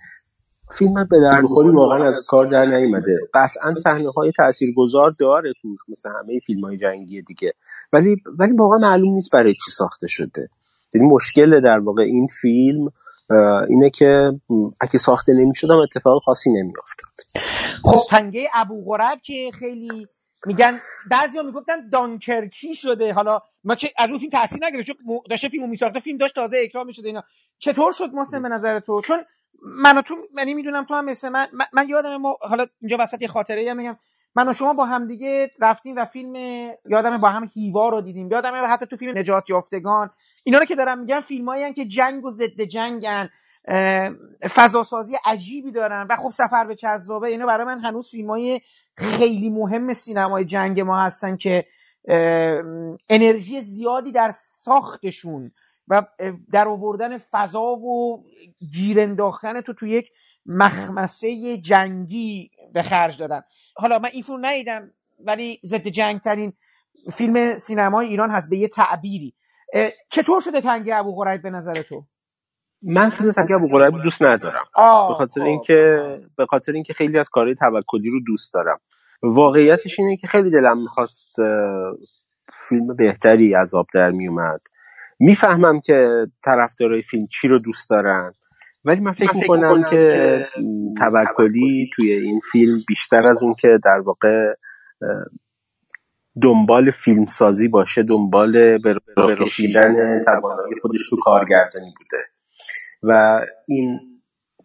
فیلم 0.78 1.08
به 1.12 1.20
در 1.20 1.42
بخوری 1.42 1.70
واقعا 1.70 2.08
از 2.08 2.28
کار 2.30 2.46
در 2.46 2.66
نیومده. 2.66 3.18
قطعا 3.34 3.76
صحنه 3.76 4.12
های 4.12 4.32
تاثیرگذار 4.32 5.16
داره 5.20 5.54
توش 5.62 5.80
مثل 5.90 6.10
همه 6.10 6.40
فیلم 6.46 6.66
های 6.66 6.78
جنگی 6.78 7.22
دیگه. 7.22 7.54
ولی 7.94 8.16
ولی 8.40 8.52
واقعا 8.58 8.78
معلوم 8.78 9.14
نیست 9.14 9.34
برای 9.34 9.54
چی 9.54 9.72
ساخته 9.72 10.08
شده. 10.08 10.50
یعنی 10.96 11.08
مشکل 11.08 11.62
در 11.62 11.80
واقع 11.80 12.04
این 12.04 12.28
فیلم 12.42 12.92
اینه 13.70 13.90
که 13.90 14.32
اگه 14.82 14.98
ساخته 14.98 15.34
نمی‌شد 15.34 15.72
هم 15.72 15.78
اتفاق 15.78 16.24
خاصی 16.24 16.50
نمیافتاد. 16.50 17.44
خب 17.84 18.00
تنگه 18.10 18.50
ابو 18.54 18.86
غرب 18.86 19.22
که 19.24 19.52
خیلی 19.60 20.08
میگن 20.46 20.80
بعضیا 21.12 21.44
می‌گفتن 21.44 21.90
دانکرکی 21.90 22.76
شده. 22.76 23.14
حالا 23.14 23.40
ما 23.64 23.76
که 23.76 23.90
از 23.98 24.10
اون 24.10 24.20
فیلم 24.20 24.32
تاثیر 24.32 24.66
نگرفت 24.66 24.88
چون 24.88 24.96
داشته 25.30 25.50
فیلمو 25.50 25.68
میساخته 25.68 26.00
فیلم 26.00 26.18
داشت 26.18 26.36
تازه 26.36 26.58
اکرام 26.64 26.88
می‌شده 26.88 27.08
اینا. 27.08 27.24
چطور 27.60 27.92
شد 27.92 28.10
محسن 28.14 28.42
به 28.42 28.50
نظر 28.50 28.80
تو؟ 28.80 29.02
چون 29.02 29.18
من 29.64 29.98
و 29.98 30.02
تو 30.02 30.16
یعنی 30.38 30.54
می‌دونم 30.54 30.86
تو 30.86 30.94
هم 30.94 31.06
مثل 31.06 31.30
من 31.30 31.48
من, 31.74 31.90
یادم 31.90 32.18
ما 32.18 32.38
حالا 32.42 32.66
اینجا 32.82 32.98
وسط 33.00 33.22
یه 33.22 33.28
خاطره 33.28 33.74
میگم. 33.74 33.98
من 34.36 34.50
و 34.50 34.54
شما 34.54 34.74
با 34.74 34.86
هم 34.86 35.08
دیگه 35.08 35.52
رفتیم 35.60 35.96
و 35.96 36.06
فیلم 36.06 36.36
یادم 36.86 37.18
با 37.18 37.30
هم 37.30 37.52
هیوا 37.54 37.90
رو 37.90 38.02
دیدیم. 38.02 38.32
یادم 38.32 38.66
حتی 38.70 38.86
تو 38.86 38.98
فیلم 38.98 39.18
نجات 39.18 39.50
یافتگان. 39.50 40.10
اینا 40.44 40.60
رو 40.60 40.66
که 40.66 40.76
دارم 40.76 41.00
میگم 41.00 41.22
فیلمایی 41.22 41.74
که 41.74 41.86
جنگ 41.86 42.26
و 42.26 42.32
ضد 42.32 42.62
جنگن. 42.62 43.30
فضاسازی 44.56 45.16
عجیبی 45.26 45.72
دارن. 45.72 46.08
و 46.10 46.16
خب 46.16 46.32
سفر 46.32 46.66
به 46.66 46.76
چذابه 46.76 47.28
اینا 47.28 47.46
برای 47.46 47.66
من 47.66 47.80
هنوز 47.80 48.10
فیلمای 48.10 48.62
خیلی 48.98 49.50
مهم 49.50 49.94
سینمای 49.94 50.46
جنگ 50.46 50.80
ما 50.80 51.00
هستن 51.00 51.38
که 51.38 51.66
انرژی 53.10 53.62
زیادی 53.62 54.12
در 54.12 54.32
ساختشون. 54.36 55.52
و 55.90 56.04
در 56.54 56.68
آوردن 56.68 57.18
فضا 57.18 57.62
و 57.62 58.24
گیر 58.74 59.00
انداختن 59.00 59.62
تو 59.62 59.74
تو 59.74 59.88
یک 59.88 60.10
مخمسه 60.46 61.58
جنگی 61.58 62.52
به 62.74 62.82
خرج 62.82 63.20
دادن. 63.20 63.42
حالا 63.76 64.00
من 64.00 64.10
این 64.14 64.24
فیلم 64.24 64.46
ندیدم 64.46 64.92
ولی 65.26 65.60
ضد 65.66 65.88
جنگ 65.88 66.22
ترین 66.22 66.54
فیلم 67.14 67.58
سینمای 67.58 68.08
ایران 68.08 68.32
هست 68.32 68.50
به 68.50 68.58
یه 68.58 68.68
تعبیری. 68.68 69.34
چطور 70.10 70.42
شده 70.42 70.62
تنگه 70.62 70.96
ابو 70.96 71.16
غریب 71.16 71.42
به 71.42 71.50
نظر 71.50 71.82
تو؟ 71.82 72.04
من 72.82 73.10
فیلم 73.10 73.32
تنگه 73.32 73.56
ابو 73.56 73.78
غریب 73.78 74.04
دوست 74.04 74.24
ندارم. 74.24 74.66
به 75.10 75.16
خاطر 75.16 75.42
اینکه 75.42 75.98
به 76.38 76.46
خاطر 76.46 76.72
اینکه 76.72 76.94
خیلی 76.94 77.20
از 77.20 77.30
کارهای 77.30 77.56
توکلی 77.56 78.10
رو 78.10 78.20
دوست 78.28 78.54
دارم. 78.54 78.80
واقعیتش 79.24 80.00
اینه 80.00 80.18
که 80.18 80.28
خیلی 80.28 80.52
دلم 80.52 80.82
می‌خواست 80.82 81.36
فیلم 82.70 82.96
بهتری 82.98 83.56
از 83.56 83.76
آب 83.76 83.86
در 83.94 84.12
میومد 84.12 84.62
می‌فهمم 85.20 85.80
که 85.80 86.28
طرفدارای 86.46 87.02
فیلم 87.02 87.28
چی 87.28 87.48
رو 87.48 87.60
دوست 87.60 87.90
دارن. 87.90 88.34
ولی 88.86 89.00
من 89.00 89.12
فکر 89.12 89.36
می‌کنم 89.36 89.90
که 89.90 90.46
توکلی 90.98 91.90
توی 91.96 92.12
این 92.12 92.42
فیلم 92.52 92.84
بیشتر 92.88 93.18
از 93.18 93.44
اون 93.44 93.54
که 93.54 93.80
در 93.84 94.00
واقع 94.00 94.54
دنبال 96.44 96.92
فیلم 97.04 97.26
سازی 97.26 97.68
باشه 97.68 98.04
دنبال 98.04 98.78
برکشیدن 99.18 100.24
توانایی 100.24 100.76
خودش 100.82 101.02
رو 101.12 101.18
کارگردانی 101.22 101.94
بوده. 101.98 102.24
و 103.04 103.40
این 103.68 104.00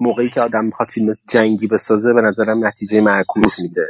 موقعی 0.01 0.29
که 0.29 0.41
آدم 0.41 0.65
می‌خواد 0.65 0.89
فیلم 0.89 1.15
جنگی 1.29 1.69
بسازه 1.69 2.13
به 2.13 2.21
نظرم 2.21 2.67
نتیجه 2.67 3.01
معکوس 3.01 3.63
میده. 3.63 3.87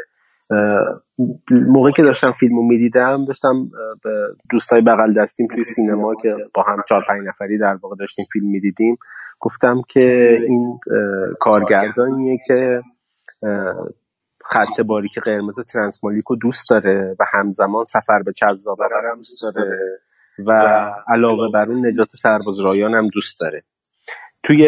موقعی 1.50 1.92
که 1.92 2.02
داشتم 2.02 2.30
فیلمو 2.30 2.62
می‌دیدم 2.62 3.24
داشتم 3.24 3.70
به 4.04 4.10
دوستای 4.50 4.80
بغل 4.80 5.14
دستیم 5.16 5.46
توی 5.54 5.64
سینما 5.64 6.14
که 6.22 6.36
با 6.54 6.62
هم 6.62 6.76
چهار 6.88 7.04
پنج 7.08 7.28
نفری 7.28 7.58
در 7.58 7.74
واقع 7.82 7.96
داشتیم 7.96 8.24
فیلم 8.32 8.50
می‌دیدیم 8.50 8.96
گفتم 9.40 9.82
که 9.88 10.38
این 10.48 10.78
کارگردانیه 11.40 12.38
که 12.46 12.82
خط 14.44 14.80
باریک 14.88 15.18
قرمز 15.18 15.72
ترانسمالیک 15.72 16.24
رو 16.24 16.36
دوست 16.36 16.70
داره 16.70 17.16
و 17.20 17.24
همزمان 17.32 17.84
سفر 17.84 18.22
به 18.24 18.32
چذابه 18.32 18.84
هم 19.12 19.16
دوست 19.16 19.54
داره 19.54 19.78
و 20.46 20.52
علاوه 21.08 21.52
بر 21.52 21.70
اون 21.70 21.86
نجات 21.86 22.08
سرباز 22.10 22.60
رایان 22.60 22.94
هم 22.94 23.08
دوست 23.08 23.40
داره. 23.40 23.62
توی 24.42 24.66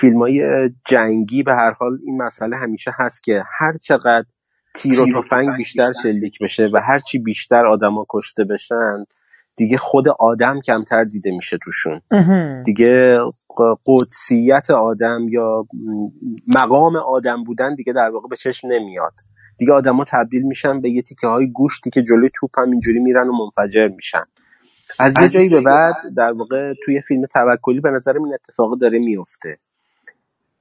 فیلم 0.00 0.18
های 0.18 0.40
جنگی 0.84 1.42
به 1.42 1.52
هر 1.52 1.70
حال 1.70 1.98
این 2.06 2.22
مسئله 2.22 2.56
همیشه 2.56 2.90
هست 2.94 3.22
که 3.22 3.42
هر 3.58 3.72
چقدر 3.82 4.26
تیر 4.74 5.00
و 5.00 5.22
تفنگ 5.22 5.56
بیشتر 5.56 5.92
شلیک 6.02 6.38
بشه 6.40 6.68
و 6.72 6.80
هرچی 6.88 7.18
بیشتر 7.18 7.66
آدما 7.66 8.06
کشته 8.10 8.44
بشن 8.44 9.04
دیگه 9.56 9.76
خود 9.78 10.08
آدم 10.08 10.60
کمتر 10.60 11.04
دیده 11.04 11.30
میشه 11.30 11.58
توشون. 11.64 12.00
دیگه 12.64 13.08
قدسیت 13.86 14.70
آدم 14.70 15.26
یا 15.28 15.66
مقام 16.56 16.96
آدم 16.96 17.44
بودن 17.44 17.74
دیگه 17.74 17.92
در 17.92 18.10
واقع 18.10 18.28
به 18.28 18.36
چشم 18.36 18.68
نمیاد. 18.68 19.12
دیگه 19.58 19.72
آدما 19.72 20.04
تبدیل 20.04 20.42
میشن 20.42 20.80
به 20.80 20.90
یه 20.90 21.02
تیکه 21.02 21.26
های 21.26 21.50
گوشتی 21.52 21.90
که 21.90 22.02
جلوی 22.02 22.30
توپ 22.34 22.58
هم 22.58 22.70
اینجوری 22.70 23.00
میرن 23.00 23.28
و 23.28 23.32
منفجر 23.32 23.88
میشن. 23.88 24.24
از 24.98 25.14
یه 25.20 25.28
جایی 25.28 25.48
به 25.48 25.60
بعد 25.60 25.94
در 26.16 26.32
واقع 26.32 26.72
توی 26.84 27.00
فیلم 27.00 27.26
توکلی 27.26 27.80
به 27.80 27.90
نظر 27.90 28.12
این 28.12 28.34
اتفاق 28.34 28.78
داره 28.78 28.98
میفته. 28.98 29.56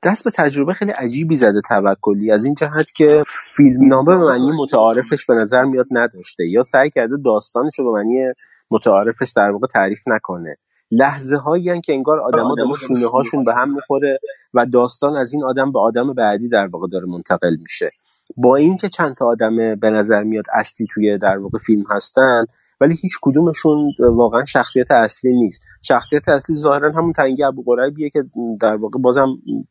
دست 0.04 0.24
به 0.24 0.32
تجربه 0.32 0.74
خیلی 0.74 0.92
عجیبی 0.92 1.36
زده 1.36 1.62
توکلی. 1.70 2.32
از 2.32 2.46
این 2.46 2.56
جهت 2.56 2.92
که 2.92 3.24
فیلمنامه 3.28 4.18
به 4.18 4.26
معنی 4.26 4.52
متعارفش 4.63 5.26
به 5.26 5.34
نظر 5.34 5.63
میاد 5.63 5.88
نداشته 5.92 6.44
یا 6.48 6.62
سعی 6.62 6.89
کرده 6.89 7.16
داستانش 7.26 7.80
رو 7.80 7.86
به 7.86 7.92
معنی 7.92 8.34
متعارفش 8.72 9.34
در 9.36 9.52
واقع 9.52 9.68
تعریف 9.68 10.00
نکنه. 10.08 10.58
لحظه 10.92 11.38
هایی 11.38 11.82
که 11.82 11.94
انگار 11.94 12.20
آدما 12.20 12.56
داره 12.56 12.74
شونه 12.74 13.08
هاشون 13.08 13.44
به 13.44 13.54
هم 13.54 13.74
می‌خوره 13.74 14.20
و 14.54 14.66
داستان 14.66 15.18
از 15.18 15.34
این 15.34 15.43
آدم 15.43 15.72
به 15.72 15.80
آدم 15.80 16.14
بعدی 16.14 16.49
در 16.49 16.68
واقع 16.68 16.88
داره 16.88 17.06
منتقل 17.06 17.56
میشه. 17.62 17.89
با 18.38 18.56
اینکه 18.56 18.89
چند 18.89 19.16
تا 19.16 19.26
آدم 19.26 19.76
به 19.76 19.89
نظر 19.89 20.24
میاد 20.24 20.45
اصلی 20.54 20.88
توی 20.93 21.18
در 21.18 21.38
واقع 21.38 21.58
فیلم 21.58 21.84
هستن 21.91 22.45
ولی 22.84 22.96
هیچ 23.02 23.18
کدومشون 23.22 23.92
واقعا 24.00 24.46
شخصیت 24.46 24.92
اصلی 24.92 25.32
نیست. 25.32 25.64
شخصیت 25.82 26.30
اصلی 26.30 26.56
ظاهرا 26.56 26.92
همون 26.92 27.14
تنگی 27.14 27.44
ابو 27.44 27.64
قریبیه 27.64 28.10
که 28.10 28.24
در 28.62 28.76
واقع 28.76 29.00
بازم 29.00 29.28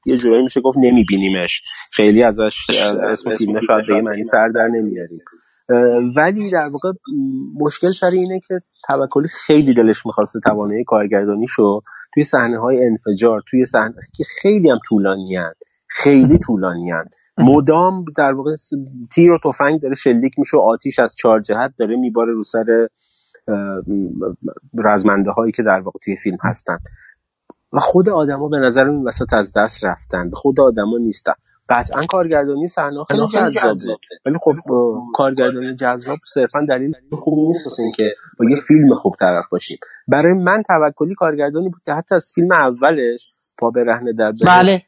یه 0.07 0.17
جورایی 0.17 0.45
میشه 0.45 0.61
گفت 0.61 0.79
نمیبینیمش. 0.79 1.63
خیلی 1.95 2.23
ازش 2.23 2.67
اسم 3.11 3.31
فیلم 3.31 3.61
شاید 3.67 3.87
به 3.89 4.01
معنی 4.03 4.25
سر 4.25 4.45
در 4.55 4.67
نمیاریم. 4.67 5.21
ولی 6.17 6.51
در 6.51 6.69
واقع 6.73 6.93
مشکل 7.61 7.91
سر 7.91 8.11
اینه 8.11 8.41
که 8.49 8.55
توکلی 8.87 9.29
خیلی 9.47 9.75
دلش 9.75 10.07
می‌خواسته 10.07 10.41
توانایی 10.41 10.85
کارگردانی 10.85 11.47
شو 11.49 11.81
توی 12.15 12.25
صحنه 12.25 12.59
های 12.59 12.87
انفجار 12.87 13.43
توی 13.51 13.65
صحنه 13.65 13.95
که 14.17 14.25
خیلی 14.43 14.71
هم 14.71 14.79
طولانی 14.89 15.39
خیلی 15.89 16.39
طولانی 16.39 16.91
مدام 17.39 18.05
در 18.17 18.33
واقع 18.33 18.51
تیر 19.15 19.33
و 19.33 19.39
تفنگ 19.45 19.81
داره 19.81 19.95
شلیک 19.95 20.33
میشه 20.39 20.57
و 20.57 20.61
آتیش 20.61 20.99
از 20.99 21.15
چهار 21.15 21.41
جهت 21.41 21.75
داره 21.79 21.97
میباره 21.97 22.33
رو 22.33 22.43
سر 22.43 22.89
رزمنده 24.79 25.31
هایی 25.31 25.53
که 25.53 25.63
در 25.63 25.81
واقع 25.81 25.99
توی 26.05 26.17
فیلم 26.17 26.39
هستن. 26.43 26.79
و 27.73 27.79
خود 27.79 28.09
آدما 28.09 28.49
به 28.49 28.57
نظر 28.57 28.89
این 28.89 29.05
وسط 29.05 29.33
از 29.33 29.53
دست 29.57 29.85
رفتن. 29.85 30.31
به 30.31 30.37
خود 30.37 30.61
آدما 30.61 30.99
نیستن. 30.99 31.33
قطعا 31.69 32.03
کارگردانی 32.03 32.69
صحنه 32.69 33.05
خیلی 33.11 33.51
جذابه. 33.51 33.99
ولی 34.27 34.39
خب 34.43 34.55
کارگردانی 35.15 35.75
جذاب 35.75 36.19
صرفا 36.23 36.67
دلیل 36.69 36.93
خوبی 37.13 37.43
نیست 37.43 37.81
اینکه 37.81 38.15
با 38.39 38.51
یه 38.51 38.61
فیلم 38.61 38.95
خوب 38.95 39.15
طرف 39.21 39.45
باشیم. 39.51 39.79
برای 40.09 40.33
من 40.45 40.63
توکلی 40.63 41.15
کارگردانی 41.15 41.69
بود 41.69 41.83
که 41.87 41.93
حتی 41.93 42.15
از 42.15 42.33
فیلم 42.35 42.53
اولش 42.53 43.33
پا 43.59 43.71
به 43.71 43.85
رهن 43.85 44.05
در 44.19 44.33
بله. 44.47 44.83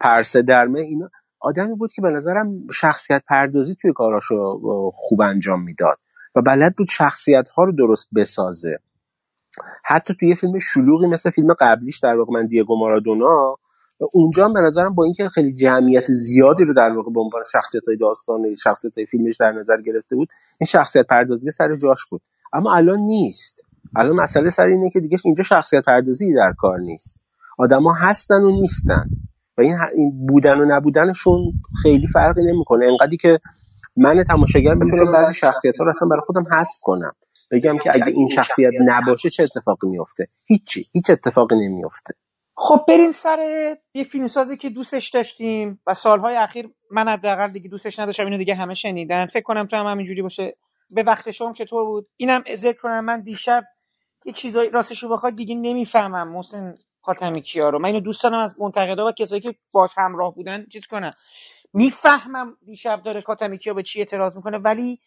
پرسه 0.00 0.42
درمه 0.42 0.80
اینا 0.80 1.10
آدمی 1.44 1.74
بود 1.74 1.92
که 1.92 2.02
به 2.02 2.10
نظرم 2.10 2.70
شخصیت 2.72 3.22
پردازی 3.28 3.74
توی 3.74 3.92
کاراشو 3.92 4.60
خوب 4.94 5.20
انجام 5.20 5.62
می‌داد 5.62 5.98
و 6.34 6.42
بلد 6.42 6.76
بود 6.76 6.88
شخصیت 6.90 7.48
ها 7.48 7.64
رو 7.64 7.72
درست 7.72 8.08
بسازه. 8.16 8.78
حتی 9.84 10.14
توی 10.20 10.28
یه 10.28 10.34
فیلم 10.34 10.58
شلوغی 10.58 11.06
مثل 11.06 11.30
فیلم 11.30 11.54
قبلیش 11.60 11.98
در 11.98 12.16
واقع 12.16 12.32
من 12.32 12.46
دیگو 12.46 12.78
مارادونا 12.78 13.56
اونجا 14.12 14.48
به 14.48 14.60
نظرم 14.60 14.94
با 14.94 15.04
اینکه 15.04 15.28
خیلی 15.28 15.54
جمعیت 15.54 16.04
زیادی 16.08 16.64
رو 16.64 16.74
در 16.74 16.96
واقع 16.96 17.12
به 17.12 17.20
عنوان 17.20 17.42
شخصیت 17.52 17.82
های 17.88 17.96
داستان 17.96 18.54
شخصیت 18.54 18.98
های 18.98 19.06
فیلمش 19.06 19.36
در 19.36 19.52
نظر 19.52 19.80
گرفته 19.80 20.16
بود 20.16 20.28
این 20.60 20.66
شخصیت 20.66 21.06
پردازی 21.06 21.50
سر 21.50 21.76
جاش 21.76 22.06
بود. 22.10 22.20
اما 22.52 22.74
الان 22.74 22.98
نیست. 22.98 23.64
الان 23.96 24.16
مسئله 24.16 24.50
سر 24.50 24.66
اینه 24.66 24.90
که 24.90 25.00
دیگه 25.00 25.18
اینجا 25.24 25.42
شخصیت 25.42 25.84
پردازی 25.84 26.34
در 26.34 26.52
کار 26.58 26.78
نیست. 26.78 27.20
آدما 27.58 27.92
هستن 27.92 28.42
و 28.42 28.50
نیستن. 28.50 29.08
و 29.58 29.60
این 29.60 30.26
بودن 30.26 30.58
و 30.58 30.64
نبودنشون 30.64 31.52
خیلی 31.82 32.06
فرقی 32.12 32.40
نمی‌کنه. 32.46 32.86
انقدری 32.86 33.16
که 33.16 33.38
من 33.96 34.24
تماشاگر 34.24 34.74
می‌تونم 34.74 35.12
بعضی 35.12 35.34
شخصیت 35.34 35.78
ها 35.78 35.84
رو 35.84 35.90
اصلا 35.90 36.08
برای 36.10 36.22
خودم 36.26 36.44
حذف 36.52 36.80
کنم. 36.82 37.12
بگم 37.50 37.78
که 37.78 37.90
اگه 37.94 38.12
این 38.14 38.28
شخصیت 38.28 38.72
نباشه 38.86 39.30
چه 39.30 39.42
اتفاقی 39.42 39.88
میفته 39.88 40.26
هیچی. 40.46 40.84
هیچ 40.92 41.10
اتفاقی 41.10 41.56
نمیفته 41.56 42.14
خب 42.56 42.84
بریم 42.88 43.12
سر 43.12 43.38
یه 43.94 44.04
فیلمسازی 44.04 44.56
که 44.56 44.70
دوستش 44.70 45.10
داشتیم 45.10 45.80
و 45.86 45.94
سالهای 45.94 46.36
اخیر 46.36 46.68
من 46.90 47.08
حداقل 47.08 47.52
دیگه 47.52 47.68
دوستش 47.68 47.98
نداشتم 47.98 48.24
اینو 48.24 48.38
دیگه 48.38 48.54
همه 48.54 48.74
شنیدن. 48.74 49.26
فکر 49.26 49.42
کنم 49.42 49.66
تو 49.66 49.76
هم 49.76 49.86
همینجوری 49.86 50.22
باشه. 50.22 50.56
به 50.90 51.02
وقت 51.02 51.30
شما 51.30 51.52
چطور 51.52 51.84
بود؟ 51.84 52.06
اینم 52.16 52.42
ذکر 52.54 52.80
کنم. 52.80 53.04
من 53.04 53.20
دیشب 53.20 53.64
یه 54.24 54.32
چیزایی 54.32 54.70
راستش 54.70 55.02
رو 55.02 55.08
بخواد 55.08 55.36
دیگه 55.36 55.54
نمی‌فهمم. 55.54 56.32
محسن 56.32 56.74
خاتمی 57.04 57.42
کیا 57.42 57.70
رو. 57.70 57.80
من 57.80 57.86
اینو 57.86 58.00
دوست 58.00 58.24
دارم 58.24 58.40
از 58.40 58.56
منتقدا 58.60 59.08
و 59.08 59.12
کسایی 59.12 59.42
که 59.42 59.56
باش 59.72 59.90
همراه 59.98 60.34
بودن 60.36 60.66
چیز 60.72 60.86
کنم. 60.86 61.14
می‌فهمم 61.74 62.58
دیشب 62.66 63.02
داره 63.04 63.22
خاتمی 63.22 63.58
کیا 63.58 63.74
به 63.74 63.84
چی 63.84 63.98
اعتراض 64.00 64.36
می‌کنه 64.36 64.58
ولی 64.58 65.00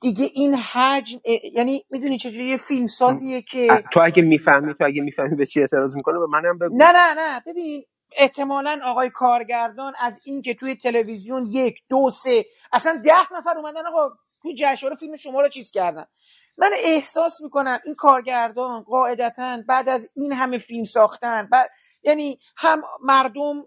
دیگه 0.00 0.30
این 0.34 0.54
حجم 0.56 1.18
یعنی 1.54 1.84
می‌دونی 1.90 2.18
چجوری؟ 2.18 2.50
یه 2.50 2.56
فیلم 2.56 2.86
سازیه 2.86 3.42
که 3.42 3.84
تو 3.92 4.00
اگه 4.04 4.22
می‌فهمی 4.22 4.74
تو 4.74 4.84
اگه 4.84 5.02
می‌فهمی 5.02 5.36
به 5.36 5.46
چی 5.46 5.60
اعتراض 5.60 5.94
می‌کنه 5.94 6.20
به 6.20 6.26
منم 6.26 6.58
بگو. 6.58 6.76
نه 6.78 6.92
نه 6.92 7.14
نه. 7.14 7.40
ببین 7.46 7.84
احتمالا 8.18 8.80
آقای 8.84 9.10
کارگردان 9.10 9.92
از 10.00 10.20
این 10.24 10.42
که 10.42 10.54
توی 10.54 10.76
تلویزیون 10.76 11.46
یک 11.46 11.82
دو 11.88 12.10
سه 12.10 12.46
اصلا 12.72 13.02
ده 13.04 13.34
نفر 13.38 13.58
اومدن 13.58 13.86
آقا 13.86 14.16
توی 14.42 14.54
جشنواره 14.58 14.96
فیلم 14.96 15.16
شما 15.16 15.40
رو 15.40 15.48
چیز 15.48 15.70
کردن. 15.70 16.06
من 16.60 16.70
احساس 16.76 17.42
می‌کنم 17.42 17.80
این 17.86 17.96
کارگردان 17.96 18.82
قاعدتا 18.82 19.62
بعد 19.68 19.90
از 19.90 20.10
این 20.16 20.32
همه 20.32 20.58
فیلم 20.58 20.84
ساختن 20.86 21.48
بعد 21.52 21.70
یعنی 22.04 22.40
هم 22.58 22.82
مردم 23.02 23.64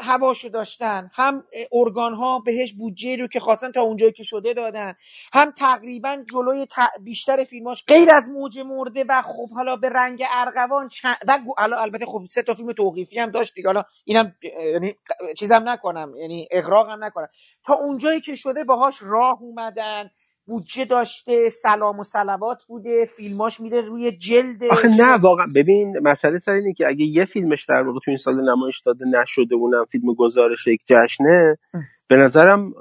هواشو 0.00 0.48
داشتن 0.48 1.10
هم 1.14 1.44
ارگان 1.72 2.14
ها 2.14 2.40
بهش 2.40 2.74
بودجه 2.74 3.16
رو 3.16 3.28
که 3.28 3.40
خواستن 3.40 3.72
تا 3.72 3.82
اونجایی 3.82 4.12
که 4.12 4.24
شده 4.24 4.54
دادن 4.54 4.94
هم 5.34 5.52
تقریبا 5.52 6.24
جلوی 6.32 6.66
بیشتر 7.04 7.44
فیلماش 7.44 7.84
غیر 7.88 8.12
از 8.12 8.30
موج 8.30 8.60
مرده 8.60 9.04
و 9.10 9.22
خب 9.22 9.50
حالا 9.54 9.76
به 9.76 9.90
رنگ 9.90 10.24
ارغوان 10.32 10.90
و 11.28 11.40
حالا 11.58 11.78
البته 11.80 12.06
خب 12.06 12.26
سه 12.30 12.42
تا 12.44 12.54
فیلم 12.54 12.74
توقیفی 12.74 13.20
هم 13.20 13.30
داشت 13.30 13.54
دیگه 13.54 13.68
حالا 13.68 13.84
اینم 14.06 14.34
یعنی 14.74 14.94
چیزم 15.38 15.70
نکنم 15.70 16.14
یعنی 16.16 16.48
اغراقم 16.52 17.04
نکنم. 17.04 17.28
تا 17.66 17.74
اونجایی 17.74 18.22
که 18.22 18.36
شده 18.36 18.64
باهاش 18.64 18.98
راه 19.02 19.42
اومدن 19.42 20.10
بودجه 20.50 20.84
داشته 20.84 21.48
سلام 21.48 21.98
و 22.00 22.04
سلوات 22.04 22.64
بوده 22.68 23.04
فیلماش 23.16 23.60
میره 23.60 23.80
روی 23.80 24.12
جلد 24.12 24.64
آخه 24.64 24.88
نه 24.88 25.16
واقعا. 25.16 25.46
ببین 25.56 25.98
مسئله 26.02 26.38
سر 26.38 26.52
اینه 26.52 26.72
که 26.72 26.86
اگه 26.88 27.04
یه 27.04 27.24
فیلمش 27.24 27.64
در 27.68 27.82
واقع 27.82 27.98
تو 28.04 28.10
این 28.10 28.18
سال 28.18 28.34
نمایش 28.50 28.80
داده 28.80 29.04
نشده 29.04 29.54
اونم 29.54 29.84
فیلم 29.84 30.14
گزارش 30.14 30.66
یک 30.66 30.80
جشنه 30.86 31.58
به 32.08 32.16
نظرم 32.16 32.72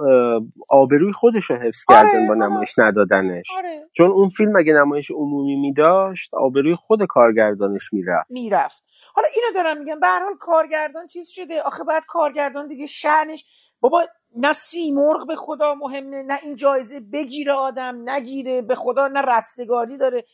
آبروی 0.70 1.12
خودش 1.14 1.44
رو 1.46 1.56
حفظ 1.56 1.84
آره، 1.90 2.00
کردن 2.00 2.28
با 2.28 2.34
نمایش 2.34 2.80
ندادنش. 2.80 3.46
آره. 3.58 3.86
چون 3.94 4.12
اون 4.12 4.30
فیلم 4.30 4.56
اگه 4.58 4.74
نمایش 4.74 5.12
عمومی 5.12 5.56
میداشت 5.56 6.34
آبروی 6.34 6.76
خود 6.76 7.00
کارگردانش 7.10 7.94
می‌رفت. 7.94 8.32
می‌رفت. 8.32 8.84
حالا 9.16 9.28
اینو 9.36 9.64
دارم 9.64 9.78
میگم 9.78 10.00
به 10.00 10.08
حال 10.08 10.36
کارگردان 10.40 11.08
چیز 11.08 11.28
شده. 11.30 11.62
آخه 11.62 11.84
بعد 11.84 12.04
کارگردان 12.08 12.68
دیگه 12.68 12.86
شعنش. 12.86 13.46
بابا 13.82 14.06
نه 14.38 14.54
سیمرغ 14.54 15.28
به 15.28 15.36
خدا 15.36 15.76
مهمه 15.76 16.24
نه 16.24 16.40
این 16.44 16.56
جایزه 16.56 17.00
بگیره 17.00 17.54
آدم 17.54 18.10
نگیره 18.10 18.62
به 18.62 18.76
خدا 18.76 19.08
نه 19.08 19.22
رستگاری 19.22 19.98
داره. 19.98 20.26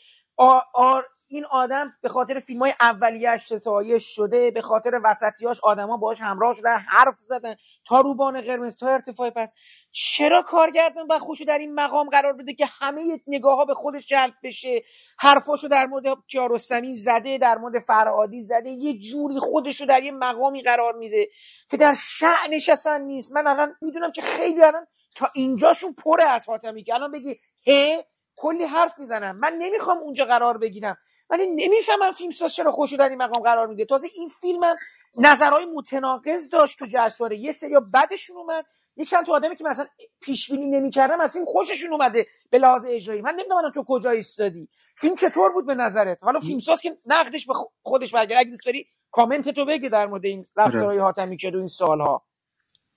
آر 0.73 1.05
این 1.27 1.45
آدم 1.45 1.91
به 2.01 2.09
خاطر 2.09 2.39
فیلم 2.39 2.59
های 2.59 2.73
اولیش 2.81 3.45
ستایش 3.53 4.03
شده 4.15 4.51
به 4.51 4.61
خاطر 4.61 5.01
وسطیاش 5.03 5.59
آدما 5.63 5.97
باهاش 5.97 6.21
همراه 6.21 6.55
شدن 6.55 6.77
حرف 6.77 7.19
زدن 7.19 7.55
تا 7.87 8.01
روبان 8.01 8.41
قرمز 8.41 8.77
تا 8.77 8.87
ارتفاع 8.87 9.29
پس. 9.29 9.53
چرا 9.97 10.41
کارگردان 10.41 11.07
باید 11.07 11.21
خوشو 11.21 11.43
در 11.43 11.57
این 11.57 11.73
مقام 11.73 12.09
قرار 12.09 12.33
بده 12.33 12.53
که 12.53 12.65
همه 12.65 13.21
نگاه 13.27 13.57
ها 13.57 13.65
به 13.65 13.73
خودش 13.73 14.07
جلب 14.07 14.33
بشه؟ 14.43 14.83
حرفاشو 15.19 15.67
در 15.67 15.85
مورد 15.85 16.03
کیارستمی 16.27 16.95
زده 16.95 17.37
در 17.37 17.57
مورد 17.57 17.83
فرعادی 17.83 18.41
زده 18.41 18.69
یه 18.69 18.97
جوری 18.97 19.39
خودشو 19.39 19.85
در 19.85 20.03
یه 20.03 20.11
مقامی 20.11 20.63
قرار 20.63 20.93
میده 20.93 21.27
که 21.69 21.77
در 21.77 21.93
شعنش 21.93 22.69
اصلا 22.69 22.97
نیست. 22.97 23.35
من 23.35 23.47
الان 23.47 23.75
می‌دونم 23.81 24.11
که 24.11 24.21
خیلی 24.21 24.63
الان 24.63 24.87
تا 25.15 25.29
اینجاشون 25.35 25.93
پره 25.93 26.23
از 26.23 26.45
حاتمی 26.47 26.83
که 26.83 26.93
الان 26.93 27.11
بگی 27.11 27.39
هه؟ 27.67 28.05
کلی 28.35 28.63
حرف 28.63 28.99
می‌زنم. 28.99 29.37
من 29.37 29.53
نمی‌خوام 29.53 29.97
اونجا 29.97 30.25
قرار 30.25 30.57
بگیرم. 30.57 30.97
ولی 31.29 31.47
نمی‌فهمم 31.47 32.11
فیلم 32.11 32.31
ساز 32.31 32.55
چرا 32.55 32.71
خوشو 32.71 32.95
در 32.95 33.09
این 33.09 33.23
مقام 33.23 33.43
قرار 33.43 33.67
میده. 33.67 33.85
تازه 33.85 34.07
این 34.17 34.29
فیلمم 34.41 34.75
نظرهای 35.17 35.65
متناقض 35.65 36.49
داشت 36.49 36.79
تو 36.79 36.85
جشنواره. 36.89 37.37
یه 37.37 37.51
سری 37.51 37.75
بعدشون 37.93 38.37
اومد. 38.37 38.65
یه 38.97 39.05
چند 39.05 39.25
تا 39.25 39.33
آدمی 39.33 39.55
که 39.55 39.63
مثلا 39.63 39.85
پیش 40.21 40.51
بینی 40.51 40.67
نمی‌کردم 40.67 41.21
از 41.21 41.33
فیلم 41.33 41.45
خوششون 41.45 41.93
اومده 41.93 42.25
به 42.49 42.57
لحاظ 42.57 42.85
اجرایی. 42.87 43.21
من 43.21 43.31
نمی‌دونم 43.31 43.71
تو 43.73 43.83
کجا 43.87 44.09
ایستادی. 44.09 44.69
فیلم 44.97 45.15
چطور 45.15 45.51
بود 45.51 45.67
به 45.67 45.75
نظرت؟ 45.75 46.17
حالا 46.21 46.39
فیلمساز 46.39 46.81
که 46.81 46.97
نقدش 47.05 47.45
به 47.45 47.53
خودش 47.83 48.13
برگرد 48.13 48.39
اگه 48.39 48.49
دوست 48.49 48.65
داری 48.65 48.85
کامنت 49.11 49.49
تو 49.49 49.65
بگی 49.65 49.89
در 49.89 50.05
مورد 50.05 50.25
این 50.25 50.45
رفتارهای 50.57 50.87
آره. 50.87 51.01
حاتمی 51.01 51.37
که 51.37 51.47
این 51.47 51.67
سالها. 51.67 52.23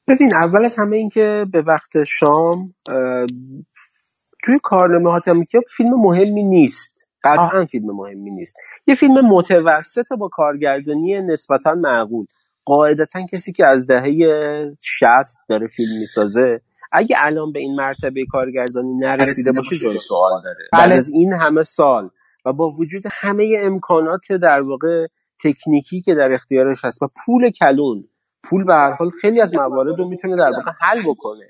ببین 0.08 0.34
اول 0.34 0.64
از 0.64 0.78
همه 0.78 0.96
این 0.96 1.08
که 1.08 1.46
به 1.52 1.62
وقت 1.62 2.04
شام 2.04 2.74
توی 4.44 4.58
کارنامه 4.62 5.10
حاتمی 5.10 5.46
که 5.46 5.60
فیلم 5.76 5.90
مهمی 5.90 6.42
نیست. 6.42 7.08
قطعا 7.24 7.66
فیلم 7.66 7.96
مهمی 7.96 8.30
نیست. 8.30 8.56
یه 8.86 8.94
فیلم 8.94 9.14
متوسط 9.28 10.12
با 10.18 10.28
کارگردانی 10.28 11.20
نسبتا 11.20 11.74
معقول. 11.74 12.26
قاعدتا 12.68 13.26
کسی 13.32 13.52
که 13.52 13.66
از 13.66 13.86
دهه 13.86 14.76
60 14.80 15.38
داره 15.48 15.66
فیلم 15.66 15.98
می‌سازه 15.98 16.60
اگه 16.92 17.16
الان 17.18 17.52
به 17.52 17.58
این 17.60 17.74
مرتبه 17.74 18.24
کارگردانی 18.32 18.94
نرسیده 18.94 19.52
باشه 19.52 19.76
جای 19.76 19.98
سوال 19.98 20.42
داره. 20.44 20.56
بله. 20.72 20.82
بعد 20.82 20.92
از 20.92 21.08
این 21.08 21.32
همه 21.32 21.62
سال 21.62 22.10
و 22.44 22.52
با 22.52 22.70
وجود 22.70 23.02
همه 23.10 23.56
امکانات 23.58 24.32
در 24.42 24.60
واقع 24.60 25.06
تکنیکی 25.44 26.00
که 26.00 26.14
در 26.14 26.32
اختیارش 26.32 26.84
هست 26.84 27.02
و 27.02 27.06
پول 27.24 27.50
کلون 27.50 28.04
پول 28.42 28.64
به 28.64 28.74
هر 28.74 28.92
حال 28.92 29.10
خیلی 29.20 29.40
از 29.40 29.56
موارد 29.56 29.98
رو 29.98 30.08
می‌تونه 30.08 30.36
در 30.36 30.50
واقع 30.56 30.72
حل 30.80 30.98
بکنه. 31.06 31.46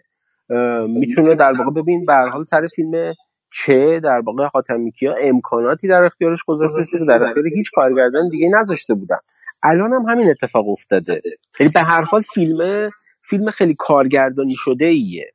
می‌تونه 0.89 1.35
در 1.35 1.53
واقع 1.59 1.83
ببین 1.83 2.05
به 2.07 2.13
هر 2.13 2.29
حال 2.29 2.43
سر 2.43 2.61
فیلم 2.77 3.15
چه 3.53 4.01
در 4.01 4.23
واقع 4.27 4.49
حاتمیکیا 4.55 5.15
امکاناتی 5.21 5.89
در 5.89 6.05
اختیارش 6.05 6.45
گذاشته 6.47 6.83
شده 6.85 7.07
در 7.07 7.23
اختیار 7.25 7.47
هیچ 7.55 7.71
کارگردان 7.75 8.29
دیگه 8.29 8.51
نذاشته 8.61 8.95
بودن. 8.95 9.19
الان 9.63 9.93
هم 9.93 10.03
همین 10.09 10.31
اتفاق 10.31 10.69
افتاده. 10.69 11.21
یعنی 11.61 11.73
به 11.75 11.81
هر 11.81 12.03
حال 12.03 12.21
فیلم 12.35 12.91
فیلم 13.29 13.51
خیلی 13.51 13.75
کارگردانی 13.79 14.55
شده 14.57 14.85
ایه 14.85 15.33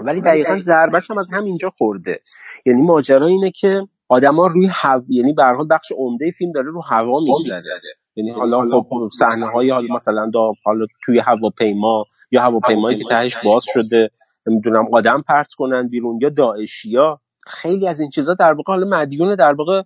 ولی 0.00 0.20
دقیقا 0.20 0.58
ضربش 0.60 1.10
هم 1.10 1.18
از 1.18 1.30
همینجا 1.32 1.72
خورده. 1.78 2.20
یعنی 2.66 2.82
ماجرا 2.82 3.26
اینه 3.26 3.50
که 3.50 3.80
آدما 4.08 4.46
روی 4.46 4.68
هوا 4.72 5.04
یعنی 5.08 5.32
به 5.32 5.42
هر 5.42 5.54
حال 5.54 5.66
بخش 5.70 5.92
عمده 5.96 6.30
فیلم 6.30 6.52
داره 6.52 6.70
رو 6.70 6.82
هوا 6.82 7.20
میگذره. 7.20 7.94
یعنی 8.16 8.30
حالا 8.30 8.82
خب 8.82 9.08
صحنه 9.18 9.46
های 9.46 9.70
حالا 9.70 9.94
مثلا 9.94 10.30
دا 10.32 10.52
حالا 10.64 10.86
توی 11.04 11.18
هواپیما 11.18 12.04
یا 12.30 12.42
هواپیمایی 12.42 12.98
که 12.98 13.04
تهش 13.04 13.36
باز 13.44 13.64
شده 13.66 14.10
نمی‌دونم 14.46 14.84
آدم 14.92 15.22
پرت 15.28 15.54
کنن 15.54 15.88
بیرون 15.88 16.18
یا 16.22 16.28
داعشیا. 16.28 17.20
خیلی 17.46 17.88
از 17.88 18.00
این 18.00 18.10
چیزا 18.10 18.34
در 18.34 18.52
واقع 18.52 18.72
حالا 18.72 18.86
مدیون 18.98 19.34
در 19.34 19.52
واقع 19.52 19.82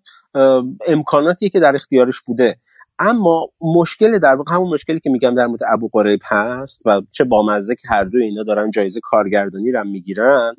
امکاناتی 0.86 1.50
که 1.50 1.60
در 1.60 1.76
اختیارش 1.76 2.20
بوده. 2.20 2.56
اما 2.98 3.48
مشکل 3.60 4.18
در 4.18 4.34
واقع 4.34 4.54
همون 4.54 4.72
مشکلی 4.74 5.00
که 5.00 5.10
میگم 5.10 5.34
در 5.34 5.46
مورد 5.46 5.60
ابو 5.72 5.88
قریب 5.92 6.20
هست 6.24 6.82
و 6.86 7.02
چه 7.10 7.24
بامزه 7.24 7.74
که 7.74 7.88
هر 7.88 8.04
دو 8.04 8.18
اینا 8.18 8.42
دارن 8.42 8.70
جایزه 8.70 9.00
کارگردانی 9.02 9.72
رو 9.72 9.84
می‌گیرن 9.84 10.54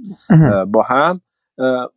با 0.68 0.82
هم 0.82 1.22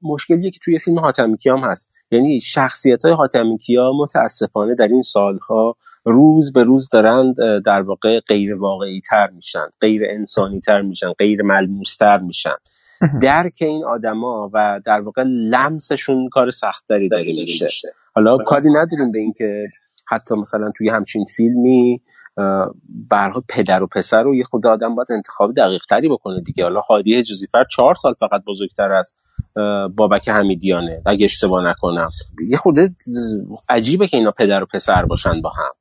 مشکلی 0.02 0.50
که 0.50 0.58
توی 0.64 0.78
فیلم 0.78 0.98
حاتمی 0.98 1.36
کیام 1.36 1.64
هست. 1.64 1.90
یعنی 2.10 2.40
شخصیت 2.40 3.04
های 3.04 3.14
حاتمی 3.14 3.58
کیا 3.58 3.92
متاسفانه 3.92 4.74
در 4.74 4.88
این 4.88 5.02
سالها 5.02 5.76
روز 6.04 6.52
به 6.52 6.62
روز 6.62 6.88
دارند 6.88 7.34
در 7.66 7.82
واقع 7.82 8.20
غیر 8.20 8.54
واقعی 8.54 9.00
تر 9.00 9.30
میشن 9.30 9.66
غیر 9.80 10.02
انسانی 10.10 10.60
تر 10.60 10.82
میشن 10.82 11.12
غیر 11.12 11.42
ملموس 11.42 11.96
تر 11.96 12.18
میشن 12.18 12.56
درک 13.22 13.58
این 13.60 13.84
آدما 13.84 14.50
و 14.54 14.80
در 14.86 15.00
واقع 15.00 15.22
لمسشون 15.22 16.28
کار 16.28 16.50
سختری 16.50 17.08
داره 17.08 17.32
میشه. 17.32 17.66
حالا 18.14 18.36
کاری 18.36 18.68
نداریم 18.68 19.10
به 19.12 19.18
اینکه 19.18 19.68
حتی 20.10 20.34
مثلا 20.34 20.66
توی 20.76 20.88
همچین 20.88 21.24
فیلمی 21.24 22.02
برها 23.10 23.44
پدر 23.48 23.82
و 23.82 23.86
پسر 23.86 24.22
رو 24.22 24.34
یه 24.34 24.44
خود 24.44 24.66
آدم 24.66 24.94
باید 24.94 25.12
انتخاب 25.12 25.54
دقیق 25.56 25.82
تری 25.90 26.08
بکنه 26.08 26.40
دیگه. 26.40 26.64
حالا 26.64 26.80
هادی 26.80 27.18
حجازی 27.18 27.46
فر 27.46 27.64
چهار 27.70 27.94
سال 27.94 28.14
فقط 28.14 28.42
بزرگتر 28.46 28.92
از 28.92 29.14
بابک 29.96 30.28
حمیدیانه 30.28 31.02
اگه 31.06 31.24
اشتباه 31.24 31.70
نکنم. 31.70 32.08
یه 32.48 32.56
خود 32.56 32.76
عجیبه 33.68 34.06
که 34.06 34.16
اینا 34.16 34.30
پدر 34.30 34.62
و 34.62 34.66
پسر 34.74 35.04
باشن 35.06 35.40
با 35.40 35.50
هم. 35.50 35.72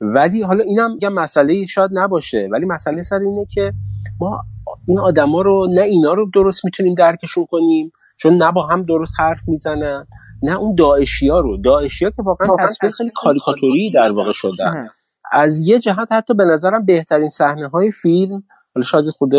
ولی 0.00 0.42
حالا 0.42 0.64
اینم 0.64 0.98
یه 1.02 1.08
مسئله 1.08 1.66
شاید 1.66 1.90
نباشه 1.92 2.48
ولی 2.52 2.66
مسئله 2.66 3.02
سر 3.02 3.18
اینه 3.18 3.46
که 3.50 3.72
ما 4.20 4.40
این 4.88 4.98
آدما 4.98 5.42
رو 5.42 5.66
نه 5.70 5.82
اینا 5.82 6.12
رو 6.12 6.30
درست 6.34 6.64
می‌تونیم 6.64 6.94
درکشون 6.94 7.46
کنیم 7.50 7.92
چون 8.16 8.42
نه 8.42 8.52
با 8.52 8.66
هم 8.66 8.82
درست 8.82 9.20
حرف 9.20 9.40
می‌زنن. 9.46 10.06
نه 10.42 10.56
اون 10.56 10.74
داعشی 10.74 11.28
ها 11.28 11.40
رو. 11.40 11.56
داعشی 11.56 12.04
ها 12.04 12.10
که 12.10 12.22
واقعا 12.22 12.48
تصویر 12.66 12.92
خیلی 12.92 13.10
کاریکاتوری 13.14 13.90
در 13.94 14.12
واقع 14.12 14.32
شدن 14.32 14.88
از 15.32 15.60
یه 15.60 15.78
جهت 15.78 16.12
حتی 16.12 16.34
به 16.34 16.44
نظرم 16.44 16.84
بهترین 16.84 17.28
صحنه 17.28 17.68
های 17.68 17.90
فیلم 17.90 18.42
حالا 18.74 18.84
شاید 18.84 19.04
خود 19.18 19.34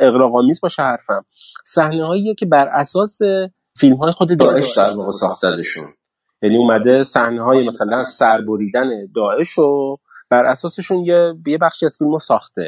اقراق‌آمیز 0.00 0.60
باشه 0.60 0.82
حرفم 0.82 1.24
صحنه 1.66 2.06
هایی 2.06 2.34
که 2.34 2.46
بر 2.46 2.68
اساس 2.68 3.18
فیلم 3.76 3.96
های 3.96 4.12
خود 4.12 4.38
داعش 4.38 4.76
در 4.76 4.96
واقع 4.96 5.10
ساختهشون 5.10 5.88
یعنی 6.42 6.56
اومده 6.56 7.04
صحنه 7.04 7.42
های 7.42 7.66
مثلا 7.66 8.04
سربریدن 8.04 8.88
داعش 9.14 9.48
رو 9.50 9.98
بر 10.30 10.44
اساسشون 10.44 11.04
یه 11.04 11.34
یه 11.46 11.58
بخشی 11.58 11.86
از 11.86 11.96
فیلم 11.98 12.18
ساخته. 12.18 12.66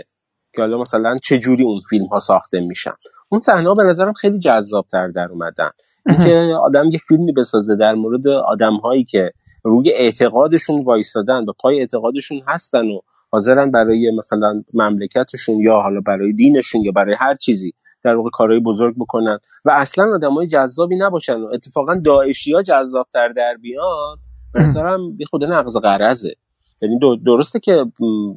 که 0.54 0.62
حالا 0.62 0.78
مثلا 0.78 1.16
چه 1.22 1.38
جوری 1.38 1.64
اون 1.64 1.76
فیلم 1.90 2.06
ها 2.06 2.18
ساخته 2.18 2.60
میشن. 2.60 2.92
اون 3.28 3.40
صحنه 3.40 3.68
ها 3.68 3.74
به 3.74 3.82
نظرم 3.82 4.12
خیلی 4.12 4.38
جذاب 4.38 4.86
تر 4.92 5.08
در 5.08 5.28
اومدن. 5.30 5.70
اینکه 6.09 6.54
آدم 6.62 6.90
یه 6.92 6.98
فیلمی 7.09 7.32
بسازه 7.32 7.76
در 7.76 7.94
مورد 7.94 8.28
آدم 8.28 8.76
هایی 8.76 9.04
که 9.04 9.30
روی 9.64 9.92
اعتقادشون 9.92 10.84
وایستادن 10.84 11.44
و 11.44 11.52
پای 11.61 11.80
اعتقادشون 11.80 12.40
هستن 12.48 12.86
و 12.86 13.00
حاضرن 13.30 13.70
برای 13.70 14.11
مثلا 14.18 14.62
مملکتشون 14.74 15.61
یا 15.61 15.80
حالا 15.80 16.00
برای 16.00 16.32
دینشون 16.32 16.80
یا 16.80 16.92
برای 16.92 17.14
هر 17.18 17.34
چیزی 17.34 17.72
در 18.04 18.14
واقع 18.14 18.30
کارهای 18.32 18.61
بزرگ 18.61 18.94
بکنن 18.96 19.38
و 19.64 19.70
اصلا 19.70 20.04
آدمای 20.14 20.46
جذابی 20.46 20.96
نباشن 20.96 21.34
و 21.34 21.46
اتفاقا 21.54 22.00
داعشی 22.04 22.52
ها 22.52 22.62
جذابتر 22.62 23.28
در 23.28 23.57
بیان 23.62 24.16
به 24.54 24.62
نظرم 24.62 25.00
یه 25.18 25.26
خود 25.30 25.44
نقض 25.44 25.76
قرضه 25.76 26.34
یعنی 26.82 26.98
درسته 27.26 27.61
که 27.61 27.84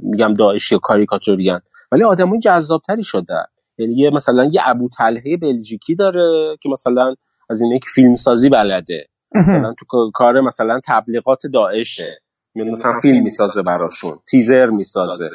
میگم 0.01 0.33
داعشی 0.33 0.75
و 0.75 0.79
کاریکاتوریان 0.79 1.61
ولی 1.91 2.03
آدمای 2.03 2.39
جذابتری 2.39 3.03
شدن. 3.03 3.43
یعنی 3.77 3.93
یه 3.95 4.09
مثلا 4.09 4.49
یه 4.53 4.61
ابو 4.65 4.89
بلژیکی 5.41 5.95
داره 5.95 6.57
که 6.61 6.69
مثلا 6.69 7.15
از 7.49 7.61
اینه 7.61 7.79
که 7.79 7.85
فیلم 7.93 8.15
سازی 8.15 8.49
بلده 8.49 9.05
مثلا 9.35 9.73
تو 9.79 10.11
کار 10.13 10.41
مثلا 10.41 10.79
تبلیغات 10.85 11.47
داعشه. 11.53 12.19
یعنی 12.55 12.71
مثلا 12.71 12.99
فیلم 13.01 13.23
می‌سازه 13.23 13.63
براشون. 13.63 14.17
تیزر 14.29 14.69
می‌سازه. 14.69 15.29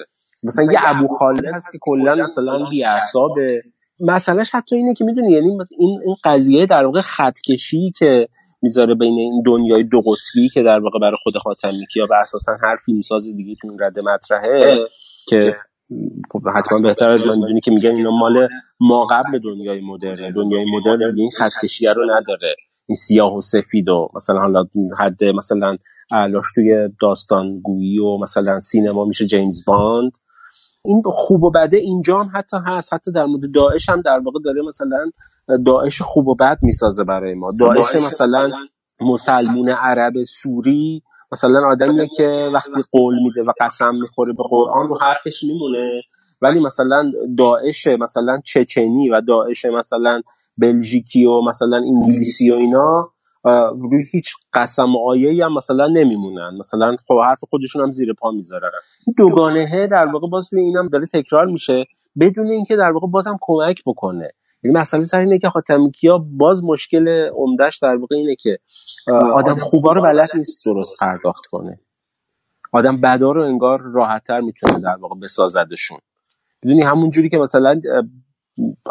مثلا 0.44 0.72
یه 0.72 0.78
ابو 0.82 1.08
خالد 1.08 1.44
هست 1.54 1.72
که 1.72 1.78
کلا 1.80 2.24
مثلا 2.24 2.70
بی 2.70 2.84
اعصابه 2.84 3.62
مسئلهش 4.00 4.50
حتی 4.54 4.76
اینه 4.76 4.94
که 4.94 5.04
می‌دونی 5.04 5.32
یعنی 5.32 5.48
این 5.78 6.00
این 6.04 6.16
قضیه 6.24 6.66
در 6.66 6.84
واقع 6.84 7.00
خطکشی 7.00 7.92
که 7.98 8.28
می‌ذاره 8.62 8.94
بین 8.94 9.18
این 9.18 9.42
دنیای 9.46 9.82
دو 9.82 10.00
قطبی 10.00 10.48
که 10.48 10.62
در 10.62 10.78
واقع 10.78 10.98
برای 10.98 11.16
خود 11.22 11.34
خاتمی 11.36 11.86
یا 11.96 12.06
و 12.10 12.14
اساسا 12.22 12.52
هر 12.62 12.76
فیلمساز 12.84 13.24
دیگه 13.24 13.54
تو 13.60 13.68
این 13.68 13.78
رده 13.80 14.02
مطرحه 14.02 14.76
که 15.28 15.56
خب 16.30 16.42
حتما 16.56 16.78
بهتر 16.78 17.10
از 17.10 17.26
من. 17.26 17.34
می‌دونی 17.34 17.60
که 17.60 17.70
میگن 17.70 17.90
اینا 17.90 18.10
مال 18.10 18.48
ما 18.80 19.06
قبل 19.06 19.38
دنیای 19.38 19.80
مدرن 19.80 20.32
دنیای 20.32 20.64
مدرن 20.76 21.18
این 21.18 21.30
خطکشی 21.38 21.86
رو 21.96 22.04
نداره. 22.04 22.54
این 22.86 22.96
سیاه 22.96 23.36
و 23.36 23.40
سفید 23.40 23.88
و 23.88 24.08
مثلا 24.16 24.40
حالا 24.40 24.64
حد 24.98 25.24
مثلا 25.24 25.76
علاش 26.10 26.44
توی 26.54 26.88
داستان 27.00 27.60
گویی 27.60 27.98
و 27.98 28.18
مثلا 28.18 28.60
سینما 28.60 29.04
میشه 29.04 29.26
جیمز 29.26 29.64
باند. 29.64 30.12
این 30.84 31.02
خوب 31.06 31.42
و 31.42 31.50
بده 31.50 31.76
اینجا 31.76 32.18
هم 32.18 32.30
حتی 32.34 32.56
هست. 32.66 32.92
حتی 32.92 33.12
در 33.12 33.24
مورد 33.24 33.52
داعش 33.54 33.88
هم 33.88 34.00
در 34.00 34.18
واقع 34.24 34.38
داره 34.44 34.62
مثلا 34.68 35.10
داعش 35.66 36.02
خوب 36.02 36.28
و 36.28 36.34
بد 36.34 36.58
می‌سازه 36.62 37.04
برای 37.04 37.34
ما. 37.34 37.52
داعش 37.60 37.94
مثلا 37.94 38.50
مسلمون 39.00 39.68
عرب 39.68 40.12
سوری 40.22 41.02
مثلا 41.34 41.66
آدمیه 41.70 42.08
که 42.16 42.50
وقتی 42.54 42.82
قول 42.92 43.14
میده 43.24 43.42
و 43.42 43.52
قسم 43.60 43.90
می‌خوره 44.02 44.32
به 44.32 44.42
قرآن 44.50 44.88
رو 44.88 44.98
حرفش 45.00 45.44
میمونه. 45.44 46.02
ولی 46.42 46.60
مثلا 46.60 47.12
داعش 47.38 47.86
مثلا 47.86 48.40
چچنی 48.44 49.10
و 49.10 49.20
داعش 49.20 49.64
مثلا 49.64 50.22
بلژیکی 50.58 51.24
و 51.24 51.40
مثلا 51.48 51.76
انگلیسی 51.76 52.50
و 52.50 52.54
اینا 52.54 53.10
روی 53.72 54.04
هیچ 54.12 54.34
قسم 54.52 54.96
و 54.96 55.08
آیه 55.08 55.44
هم 55.44 55.54
مثلا 55.54 55.86
نمیمونن. 55.86 56.56
مثلا 56.58 56.96
خب 57.08 57.14
حرف 57.24 57.38
خودشون 57.50 57.82
هم 57.82 57.92
زیر 57.92 58.12
پا 58.12 58.30
می‌ذارن. 58.30 58.70
دوگانهه 59.16 59.86
در 59.86 60.06
واقع 60.06 60.28
باز 60.28 60.48
روی 60.52 60.62
اینم 60.62 60.88
داره 60.88 61.06
تکرار 61.06 61.46
میشه. 61.46 61.84
بدون 62.20 62.46
اینکه 62.46 62.76
در 62.76 62.92
واقع 62.92 63.06
بازم 63.06 63.38
کمک 63.40 63.82
بکنه. 63.86 64.30
یعنی 64.64 64.76
مسئله 64.76 65.04
سر 65.04 65.20
اینه 65.20 65.38
که 65.38 65.48
خاتمی 65.48 65.90
کیا 65.90 66.18
باز 66.18 66.64
مشکل 66.64 67.28
عمدهش 67.36 67.78
در 67.82 67.96
واقع 67.96 68.16
اینه 68.16 68.36
که 68.36 68.58
آدم 69.12 69.58
خوبا 69.58 69.92
رو 69.92 70.02
بلد 70.02 70.28
نیست. 70.34 70.66
درست 70.66 70.96
پرداخت 71.00 71.46
کنه. 71.46 71.78
آدم 72.72 73.00
بدا 73.00 73.32
رو 73.32 73.42
انگار 73.42 73.80
راحتتر 73.82 74.40
می‌تونه 74.40 74.80
در 74.80 74.96
واقع 75.00 75.20
بسازدشون. 75.22 75.98
می‌دونی 76.62 76.82
همون 76.82 77.10
جوری 77.10 77.28
که 77.28 77.38
مثلا 77.38 77.80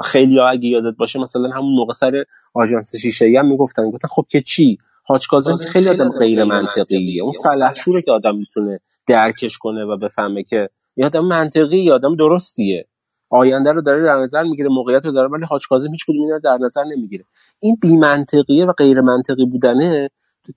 خیلی 0.03 0.39
ها 0.39 0.49
اگه 0.49 0.67
یادت 0.67 0.97
باشه 0.97 1.19
مثلا 1.19 1.49
همون 1.49 1.75
موقع 1.75 1.93
سر 1.93 2.23
آژانس 2.53 2.95
شیشه 2.95 3.25
هم 3.39 3.47
می‌گفتن 3.47 3.89
گفتن 3.91 4.07
خب 4.07 4.25
که 4.29 4.41
چی؟ 4.41 4.77
حاج 5.05 5.27
کاظم 5.27 5.69
خیلی 5.69 5.89
آدم 5.89 6.11
غیر 6.19 6.43
منطقیه. 6.43 7.23
اون 7.23 7.31
سلحشوره 7.31 8.01
که 8.01 8.11
آدم 8.11 8.35
می‌تونه 8.35 8.79
درکش 9.07 9.57
کنه 9.57 9.83
و 9.85 9.97
بفهمه 9.97 10.43
که 10.43 10.69
یه 10.95 11.05
آدم 11.05 11.25
منطقی 11.25 11.91
آدم 11.91 12.15
درستیه. 12.15 12.87
آینده 13.33 13.71
رو 13.71 13.81
داره 13.81 14.03
در 14.03 14.15
نظر 14.15 14.43
می‌گیره 14.43 14.69
موقعیت 14.69 15.05
رو 15.05 15.11
داره 15.11 15.29
ولی 15.29 15.45
حاج 15.45 15.67
کاظم 15.67 15.91
هیچ 15.91 16.05
کدوم 16.05 16.23
اینا 16.23 16.37
در 16.37 16.57
نظر 16.65 16.81
نمی‌گیره. 16.83 17.25
این 17.59 17.77
بی 17.81 17.97
منطقیه 17.97 18.65
و 18.65 18.71
غیر 18.71 19.01
منطقی 19.01 19.45
بودنه 19.45 20.09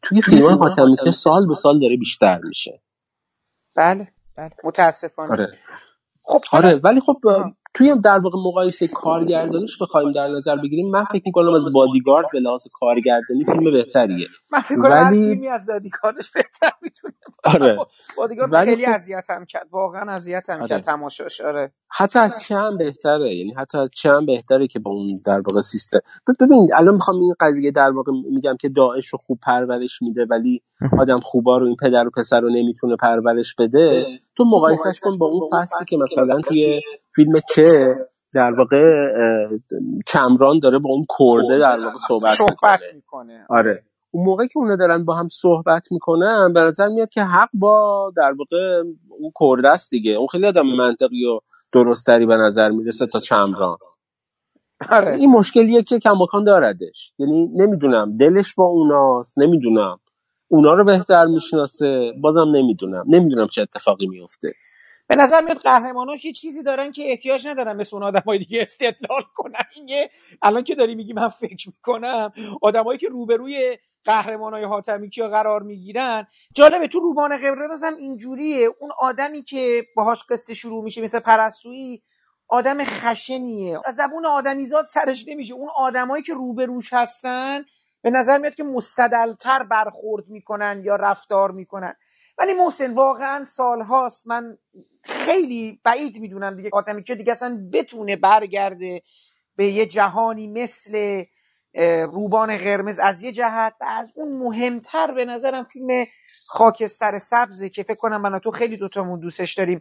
توی 0.02 0.22
فیلم 0.22 0.58
حاتمی 0.58 0.96
که 1.04 1.10
سال 1.10 1.48
به 1.48 1.54
سال 1.54 1.80
داره 1.80 1.96
بیشتر 1.96 2.40
میشه. 2.44 2.80
بله 3.76 4.08
بله. 4.36 4.50
متاسفانه. 4.64 5.30
آره. 5.30 5.58
خب 6.22 6.40
آره 6.52 6.80
ولی 6.84 7.00
خب 7.00 7.16
توی 7.76 7.94
در 8.04 8.18
واقع 8.18 8.38
مقایسه 8.38 8.88
کارگردانیش 8.88 9.82
بخوایم 9.82 10.12
در 10.12 10.28
نظر 10.28 10.56
بگیریم 10.56 10.90
من 10.90 11.04
فکر 11.04 11.22
می‌کنم 11.26 11.54
از 11.54 11.62
بادیگارد 11.74 12.26
به 12.32 12.40
لحاظ 12.40 12.66
کارگردانی 12.80 13.44
فیلم 13.44 13.72
بهتریه. 13.72 14.26
من 14.52 14.60
فکر 14.60 14.76
کنم 14.76 14.90
ولی... 14.90 15.28
فیلمی 15.28 15.48
از 15.48 15.66
بادیگاردش 15.66 16.30
بهتر 16.30 16.70
می‌تونه 16.82 17.14
آره. 17.44 17.78
بادیگارد 18.18 18.52
ولی 18.52 18.70
خیلی 18.70 18.86
اذیت 18.86 19.24
هم 19.28 19.44
کرد 19.44 19.68
واقعا 19.70 20.12
اذیت 20.12 20.50
هم 20.50 20.58
آره. 20.58 20.68
کرد 20.68 20.80
تماشاش 20.80 21.40
آره. 21.40 21.72
حتی 21.88 22.18
از 22.18 22.42
چه 22.42 22.54
هم 22.54 22.76
بهتره 22.78 23.34
یعنی 23.34 23.54
حتی 23.56 23.78
از 23.78 23.90
چه 23.94 24.10
هم 24.10 24.26
بهتره 24.26 24.66
که 24.66 24.78
با 24.78 24.90
اون 24.90 25.06
در 25.26 25.40
واقع 25.50 25.60
سیستم. 25.60 25.98
ببین 26.40 26.68
الان 26.74 26.94
می‌خوام 26.94 27.20
این 27.20 27.34
قضیه 27.40 27.70
در 27.70 27.90
واقع 27.90 28.12
میگم 28.30 28.56
که 28.60 28.68
داعش 28.68 29.06
رو 29.06 29.18
خوب 29.26 29.38
پرورش 29.42 30.02
میده 30.02 30.26
ولی 30.30 30.62
آدم 31.00 31.20
خوبا 31.20 31.58
رو 31.58 31.66
این 31.66 31.76
پدر 31.80 32.06
و 32.06 32.10
پسر 32.16 32.40
رو 32.40 32.48
نمی‌تونه 32.48 32.96
پرورش 32.96 33.54
بده. 33.58 34.06
تو 34.36 34.44
مقایسهش 34.44 35.00
کن 35.00 35.18
با 35.18 35.26
اون 35.26 35.50
فصلی 35.52 35.84
که 35.88 35.96
مثلا 35.96 36.40
توی 36.40 36.80
فیلم 37.16 37.30
چه 37.54 37.94
در 38.34 38.54
واقع 38.58 39.06
چمران 40.06 40.58
داره 40.58 40.78
با 40.78 40.90
اون 40.90 41.04
کرده 41.18 41.58
در 41.58 41.84
واقع 41.84 41.96
صحبت, 42.08 42.34
صحبت 42.34 42.80
می‌کنه. 42.94 43.46
آره. 43.50 43.82
اون 44.10 44.26
موقع 44.26 44.46
که 44.46 44.58
اونا 44.58 44.76
دارن 44.76 45.04
با 45.04 45.14
هم 45.14 45.28
صحبت 45.28 45.92
می‌کنن 45.92 46.52
به 46.54 46.60
نظر 46.60 46.88
میاد 46.88 47.10
که 47.10 47.22
حق 47.22 47.48
با 47.54 48.12
در 48.16 48.34
واقع 48.38 48.82
اون 49.08 49.32
کرده 49.40 49.68
است 49.68 49.90
دیگه. 49.90 50.12
اون 50.12 50.26
خیلی 50.26 50.46
آدم 50.46 50.66
منطقی 50.78 51.24
و 51.26 51.40
درستری 51.72 52.26
به 52.26 52.36
نظر 52.36 52.68
می‌رسه 52.68 53.06
تا 53.06 53.20
چمران 53.20 53.76
آره. 54.90 55.12
این 55.12 55.30
مشکلیه 55.30 55.82
که 55.82 55.98
کماکان 55.98 56.44
داردش. 56.44 57.12
یعنی 57.18 57.48
نمی‌دونم 57.54 58.16
دلش 58.16 58.54
با 58.54 58.64
اوناست 58.64 59.38
نمی‌دونم. 59.38 59.98
اونا 60.48 60.74
رو 60.74 60.84
بهتر 60.84 61.24
می‌شناسه 61.24 62.12
بازم 62.22 62.48
نمی‌دونم. 62.56 63.04
نمی‌دونم 63.08 63.46
چه 63.46 63.62
اتفاقی 63.62 64.06
میفته 64.06 64.52
به 65.08 65.16
نظر 65.16 65.40
میاد 65.40 65.56
قهرماناش 65.58 66.24
یه 66.24 66.32
چیزی 66.32 66.62
دارن 66.62 66.92
که 66.92 67.10
احتیاج 67.10 67.46
ندارن 67.46 67.76
مثل 67.76 67.96
اون 67.96 68.04
آدمای 68.04 68.38
دیگه 68.38 68.62
استدلال 68.62 69.22
کنن. 69.34 69.64
این 69.74 70.08
الان 70.42 70.64
که 70.64 70.74
داری 70.74 70.94
میگی 70.94 71.12
من 71.12 71.28
فکر 71.28 71.68
می‌کنم 71.68 72.32
آدمایی 72.62 72.98
که 72.98 73.08
روبروی 73.08 73.78
قهرمانای 74.04 74.64
حاتمی 74.64 75.10
کیا 75.10 75.28
قرار 75.28 75.62
می‌گیرن 75.62 76.26
جالبه 76.54 76.88
تو 76.88 77.00
رومان 77.00 77.36
قبرنز 77.36 77.84
هم 77.84 77.96
اینجوریه. 77.96 78.68
اون 78.80 78.90
آدمی 79.00 79.42
که 79.42 79.86
باهاش 79.96 80.24
قصه 80.30 80.54
شروع 80.54 80.84
میشه 80.84 81.02
مثل 81.02 81.18
پرستویی 81.18 82.02
آدم 82.48 82.84
خشنیه. 82.84 83.80
از 83.84 83.96
زبون 83.96 84.26
آدمیزاد 84.26 84.86
سرش 84.86 85.24
نمیشه. 85.28 85.54
اون 85.54 85.68
آدمایی 85.76 86.22
که 86.22 86.34
روبروش 86.34 86.92
هستن 86.92 87.64
به 88.02 88.10
نظر 88.10 88.38
میاد 88.38 88.54
که 88.54 88.62
مستدلتر 88.64 89.62
برخورد 89.62 90.28
می‌کنن 90.28 90.82
یا 90.84 90.96
رفتار 90.96 91.50
می‌کنن. 91.50 91.94
ولی 92.38 92.54
محسن 92.54 92.94
واقعا 92.94 93.44
سالهاست 93.44 94.28
من 94.28 94.58
خیلی 95.04 95.80
بعید 95.84 96.18
می‌دونم 96.18 96.56
دیگه 96.56 96.70
حاتمی 96.72 97.04
که 97.04 97.14
دیگه 97.14 97.32
اصلا 97.32 97.68
بتونه 97.72 98.16
برگرده 98.16 99.02
به 99.56 99.66
یه 99.66 99.86
جهانی 99.86 100.46
مثل 100.48 101.24
روبان 102.12 102.58
قرمز 102.58 102.98
از 102.98 103.22
یه 103.22 103.32
جهت. 103.32 103.74
و 103.80 103.84
از 103.88 104.12
اون 104.16 104.38
مهمتر 104.38 105.12
به 105.14 105.24
نظرم 105.24 105.64
فیلم 105.64 106.06
خاکستر 106.46 107.18
سبزه 107.18 107.68
که 107.70 107.82
فکر 107.82 107.96
کنم 107.96 108.22
من 108.22 108.38
تو 108.38 108.50
خیلی 108.50 108.76
دوتامون 108.76 109.20
دوستش 109.20 109.54
داریم. 109.54 109.78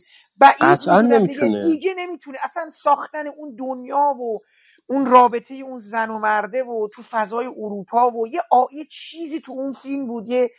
نمی‌تونه 1.01 1.63
دیگه, 1.63 1.63
دیگه 1.63 1.95
نمی‌تونه. 1.97 2.37
اصلا 2.43 2.69
ساختن 2.71 3.27
اون 3.27 3.55
دنیا 3.59 4.15
و 4.21 4.39
اون 4.87 5.05
رابطه 5.05 5.55
اون 5.55 5.79
زن 5.79 6.09
و 6.11 6.19
مرده 6.19 6.63
و 6.63 6.89
تو 6.93 7.01
فضای 7.03 7.45
اروپا 7.47 8.11
و 8.11 8.27
یه, 8.27 8.41
آ... 8.51 8.65
یه 8.73 8.85
چیزی 8.85 9.41
تو 9.41 9.51
اون 9.51 9.73
فیلم 9.73 10.07
بود 10.07 10.29
یه 10.29 10.51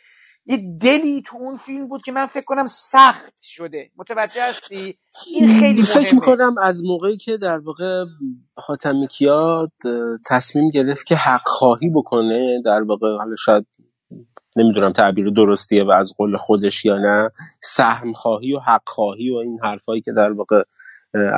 یه 0.49 0.77
دلی 0.81 1.23
تو 1.25 1.37
اون 1.37 1.57
فیلم 1.57 1.87
بود 1.87 2.01
که 2.05 2.11
من 2.11 2.25
فکر 2.25 2.45
کنم 2.45 2.67
سخت 2.67 3.33
شده. 3.41 3.89
متوجه 3.97 4.43
هستی؟ 4.49 4.97
این 5.31 5.59
خیلی 5.59 5.81
مهمه. 5.81 5.85
فکر 5.85 6.15
می‌کنم 6.15 6.55
از 6.61 6.83
موقعی 6.83 7.17
که 7.17 7.37
در 7.37 7.57
واقع 7.57 8.05
حاتمی 8.55 9.07
کیاد 9.07 9.71
تصمیم 10.25 10.69
گرفت 10.69 11.05
که 11.05 11.15
حق 11.15 11.41
خواهی 11.45 11.89
بکنه 11.89 12.61
در 12.65 12.81
واقع 12.81 13.17
حالا 13.17 13.35
شاید 13.35 13.65
نمی‌دونم 14.55 14.93
تعبیر 14.93 15.29
درستیه 15.29 15.83
و 15.83 15.91
از 15.91 16.13
قول 16.17 16.37
خودش 16.37 16.85
یا 16.85 16.97
نه 16.97 17.29
سهم 17.61 18.13
خواهی 18.13 18.53
و 18.53 18.59
حق 18.59 18.83
خواهی 18.85 19.29
و 19.29 19.35
این 19.35 19.59
حرفایی 19.63 20.01
که 20.01 20.11
در 20.11 20.31
واقع 20.31 20.63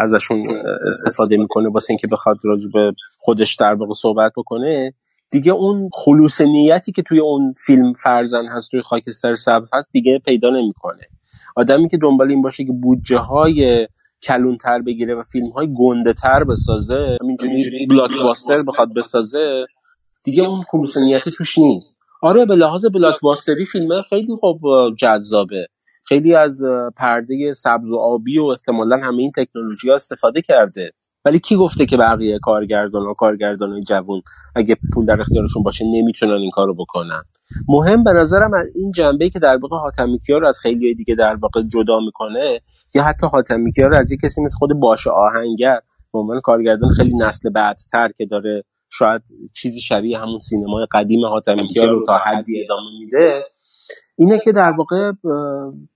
ازشون 0.04 0.44
استفاده 0.88 1.38
می‌کنه 1.38 1.70
واسه 1.70 1.92
اینکه 1.92 2.08
بخواد 2.08 2.38
راجع 2.44 2.68
به 2.74 2.94
خودش 3.20 3.56
در 3.56 3.74
واقع 3.74 3.94
صحبت 3.94 4.32
بکنه. 4.38 4.94
دیگه 5.32 5.52
اون 5.52 5.90
خلوص 5.94 6.42
نیتی 6.42 6.92
که 6.92 7.02
توی 7.02 7.20
اون 7.20 7.52
فیلم 7.66 7.94
فرزن 7.94 8.46
هست 8.46 8.72
توی 8.72 8.82
خاکستر 8.82 9.36
سبز 9.36 9.70
هست 9.74 9.90
دیگه 9.92 10.20
پیدا 10.26 10.50
نمی‌کنه. 10.50 11.04
آدمی 11.56 11.90
که 11.90 11.98
دنبال 11.98 12.30
این 12.30 12.42
باشه 12.42 12.66
که 12.66 12.74
بودجه 12.82 13.18
های 13.18 13.88
کلونتر 14.24 14.82
بگیره 14.82 15.16
و 15.16 15.24
فیلم 15.24 15.50
های 15.50 15.68
گنده 15.78 16.14
تر 16.14 16.44
بسازه 16.44 17.18
همینجوری 17.22 17.88
بلاکباستر 17.90 18.58
بخواد 18.68 18.94
بسازه 18.94 19.66
دیگه 20.24 20.44
اون 20.44 20.64
خلوص 20.72 20.98
نیتی 20.98 21.32
توش 21.32 21.58
نیست. 21.58 22.00
آره 22.22 22.46
به 22.46 22.56
لحاظ 22.56 22.86
بلاکباستری 22.94 23.66
فیلم 23.66 23.88
خیلی 24.10 24.36
خوب 24.40 24.60
جذابه. 24.98 25.68
خیلی 26.04 26.36
از 26.36 26.62
پرده 26.98 27.54
سبز 27.54 27.92
و 27.92 27.98
آبی 27.98 28.40
و 28.40 28.44
احتمالا 28.44 28.98
همه 28.98 29.18
این 29.18 29.32
تکنولوژی 29.36 29.90
ها 29.90 29.96
استفاده 29.96 30.42
کرده. 30.42 30.92
ولی 31.26 31.40
کی 31.40 31.56
گفته 31.56 31.86
که 31.86 31.98
بقیه 31.98 32.40
کارگردان 32.40 33.08
و 33.08 33.14
کارگردان 33.14 33.84
جوون 33.84 34.22
اگه 34.56 34.78
پول 34.94 35.06
در 35.06 35.22
اختیارشون 35.22 35.64
باشه 35.64 35.86
نمی‌تونن 35.86 36.34
این 36.34 36.52
کارو 36.52 36.74
بکنن؟ 36.74 37.24
مهم 37.68 38.04
به 38.04 38.14
نظرم 38.14 38.52
این 38.76 38.92
جنبه 38.92 39.30
که 39.30 39.40
در 39.40 39.58
واقع 39.62 39.78
حاتمی 39.78 40.20
رو 40.30 40.48
از 40.48 40.60
خیلی 40.60 40.96
دیگه 40.96 41.16
در 41.16 41.36
واقع 41.36 41.62
جدا 41.62 42.00
می‌کنه 42.00 42.60
یا 42.96 43.04
حتی 43.04 43.28
حاتمی 43.28 43.72
رو 43.78 43.96
از 43.96 44.12
یه 44.12 44.18
کسی 44.24 44.42
مثل 44.42 44.58
خود 44.58 44.80
باشه 44.80 45.10
آهنگر 45.10 45.80
به 46.14 46.20
عنوان 46.20 46.42
کارگردان 46.42 46.90
خیلی 46.98 47.18
نسل 47.18 47.50
بعدتر 47.50 48.12
که 48.18 48.26
داره 48.26 48.64
شاید 48.92 49.22
چیزی 49.54 49.82
شبیه 49.82 50.20
همون 50.20 50.40
سینمای 50.40 50.88
قدیم 50.92 51.26
حاتمی 51.26 51.74
رو 51.76 52.06
تا 52.06 52.18
حدی 52.18 52.64
ادامه 52.64 53.00
میده 53.00 53.44
اینه 54.18 54.40
که 54.40 54.52
در 54.52 54.72
واقع 54.78 55.12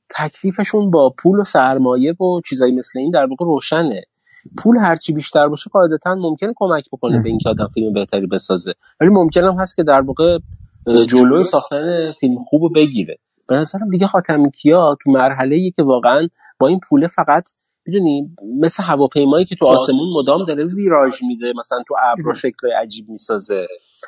تکلیفشون 0.09 0.91
با 0.91 1.13
پول 1.23 1.39
و 1.39 1.43
سرمایه 1.43 2.11
و 2.13 2.41
چیزایی 2.49 2.75
مثل 2.75 2.99
این 2.99 3.11
در 3.11 3.25
واقع 3.25 3.45
روشنه. 3.45 4.03
پول 4.57 4.77
هرچی 4.77 5.13
بیشتر 5.13 5.47
باشه 5.47 5.69
قاعدتا 5.73 6.15
ممکنه 6.15 6.53
کمک 6.55 6.83
بکنه 6.91 7.21
به 7.21 7.29
اینکه 7.29 7.49
آدم 7.49 7.69
فیلم 7.73 7.93
بهتری 7.93 8.27
بسازه. 8.27 8.73
ولی 9.01 9.09
ممکن 9.09 9.43
هم 9.43 9.55
هست 9.59 9.75
که 9.75 9.83
در 9.83 10.01
واقع 10.01 10.39
جلوی 11.09 11.43
ساختن 11.43 12.11
فیلم 12.19 12.35
خوب 12.49 12.75
بگیره. 12.75 13.17
به 13.47 13.55
نظرم 13.55 13.89
دیگه 13.89 14.05
حاتمی 14.05 14.51
کیا 14.51 14.97
تو 15.03 15.11
مرحله 15.11 15.55
ای 15.55 15.71
که 15.71 15.83
واقعا 15.83 16.27
با 16.59 16.67
این 16.67 16.79
پوله 16.89 17.07
فقط 17.07 17.43
می‌دونی 17.85 18.35
مثل 18.59 18.83
هواپیمایی 18.83 19.45
که 19.45 19.55
تو 19.55 19.65
آسمون 19.65 20.13
مدام 20.13 20.45
داره 20.45 20.65
ویراژ 20.65 21.23
میده 21.27 21.53
مثلا 21.59 21.83
تو 21.87 21.95
ابر 22.03 22.33
شکل 22.33 22.67
عجیب 22.81 23.09
می‌سازه. 23.09 23.67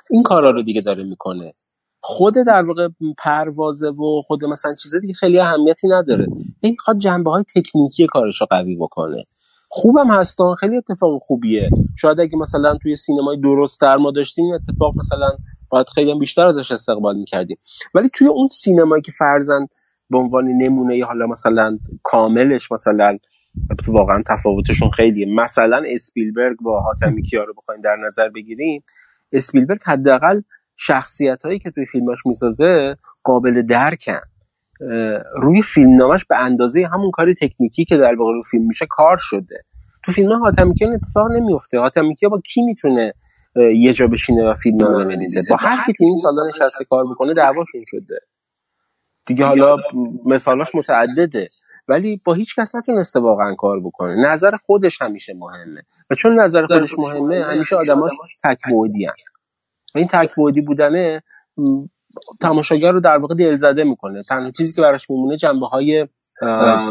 این 0.09 0.23
کارا 0.23 0.51
رو 0.51 0.61
دیگه 0.61 0.81
داره 0.81 1.03
می‌کنه. 1.03 1.53
خود 2.01 2.33
در 2.47 2.63
واقع 2.65 2.87
پروازه 3.17 3.89
و 3.89 4.21
خود 4.27 4.45
مثلا 4.45 4.75
چیز 4.83 4.95
دیگه 4.95 5.13
خیلی 5.13 5.39
اهمیتی 5.39 5.87
نداره. 5.87 6.27
این 6.61 6.71
می‌خواد 6.71 6.97
جنبه 6.97 7.31
های 7.31 7.43
تکنیکی 7.55 8.07
کارش 8.07 8.41
رو 8.41 8.47
قوی 8.49 8.75
بکنه. 8.75 9.23
خوبم 9.77 10.11
هستن 10.11 10.55
خیلی 10.59 10.77
اتفاق 10.77 11.21
خوبیه. 11.21 11.69
شاید 11.97 12.19
اگه 12.19 12.37
مثلا 12.37 12.77
توی 12.77 12.95
سینمای 12.95 13.37
درست 13.37 13.81
در 13.81 13.95
ما 13.95 14.11
داشتیم 14.11 14.45
اتفاق 14.53 14.93
مثلا 14.97 15.29
باید 15.69 15.89
خیلی 15.95 16.19
بیشتر 16.19 16.47
ازش 16.47 16.71
استقبال 16.71 17.17
می‌کردیم. 17.17 17.57
ولی 17.93 18.09
توی 18.13 18.27
اون 18.27 18.47
سینمایی 18.47 19.01
که 19.01 19.11
فرزن 19.19 19.67
به 20.09 20.17
عنوان 20.17 20.45
نمونه 20.47 21.05
حالا 21.05 21.27
مثلا 21.27 21.77
کاملش 22.03 22.71
مثلا 22.71 23.17
واقعا 23.87 24.23
تفاوتشون 24.27 24.89
خیلیه. 24.89 25.25
مثلا 25.35 25.81
اسپیلبرگ 25.87 26.57
با 26.61 26.81
حاتمی 26.81 27.21
کیا 27.21 27.43
رو 27.43 27.53
بخوایم 27.53 27.81
در 27.81 27.95
نظر 28.07 28.29
بگیریم 28.29 28.83
اسپیلبرگ 29.31 29.79
حداقل 29.85 30.41
شخصیت 30.77 31.45
هایی 31.45 31.59
که 31.59 31.71
توی 31.71 31.85
فیلماش 31.85 32.25
می‌سازه 32.25 32.95
قابل 33.23 33.61
درکن. 33.61 34.21
روی 35.37 35.61
فیلمنامش 35.61 36.25
به 36.25 36.35
اندازه 36.35 36.89
همون 36.93 37.11
کاری 37.11 37.33
تکنیکی 37.33 37.85
که 37.85 37.97
در 37.97 38.15
واقع 38.19 38.33
رو 38.33 38.43
فیلم 38.51 38.67
میشه 38.67 38.85
کار 38.89 39.17
شده. 39.19 39.63
تو 40.05 40.11
فیلم 40.11 40.39
هاتمیکیان 40.39 40.93
اتفاق 40.93 41.31
نمیفته 41.31 41.79
هاتمیکیا 41.79 42.29
با 42.29 42.41
کی 42.53 42.61
می‌تونه 42.61 43.13
یه 43.55 43.93
جا 43.93 44.07
بشینه 44.07 44.49
و 44.49 44.53
فیلم 44.53 44.77
رو 44.77 45.05
بنویسه؟ 45.05 45.53
با 45.53 45.57
هر 45.59 45.85
کی 45.85 45.93
تو 45.93 46.03
این 46.03 46.15
سالا 46.15 46.47
نشسته 46.49 46.85
کار 46.89 47.05
بکنه 47.05 47.33
دعواشون 47.33 47.81
شده. 47.85 48.19
دیگه 49.25 49.45
حالا 49.45 49.77
مثالاش 50.25 50.75
متعدده. 50.75 51.47
ولی 51.87 52.21
با 52.25 52.33
هیچ 52.33 52.55
کس 52.59 52.75
نتونسته 52.75 53.19
واقعا 53.19 53.55
کار 53.55 53.79
بکنه. 53.79 54.27
نظر 54.27 54.51
خودش 54.65 55.01
همیشه 55.01 55.33
مهمه. 55.33 55.81
و 56.09 56.15
چون 56.15 56.39
نظر 56.39 56.67
خودش 56.67 56.99
مهمه 56.99 57.45
همیشه 57.45 57.75
آدماش 57.75 58.11
تک 58.43 58.59
بعدی 58.71 59.07
و 59.95 59.97
این 59.97 60.07
تک 60.07 60.35
بودنه 60.65 61.23
تماشاگر 62.41 62.91
رو 62.91 62.99
در 62.99 63.17
واقع 63.17 63.35
دلزده 63.35 63.83
می‌کنه. 63.83 64.23
تنها 64.29 64.51
چیزی 64.51 64.73
که 64.73 64.81
براش 64.81 65.09
میمونه 65.09 65.37
جنبه 65.37 65.67
های 65.67 66.07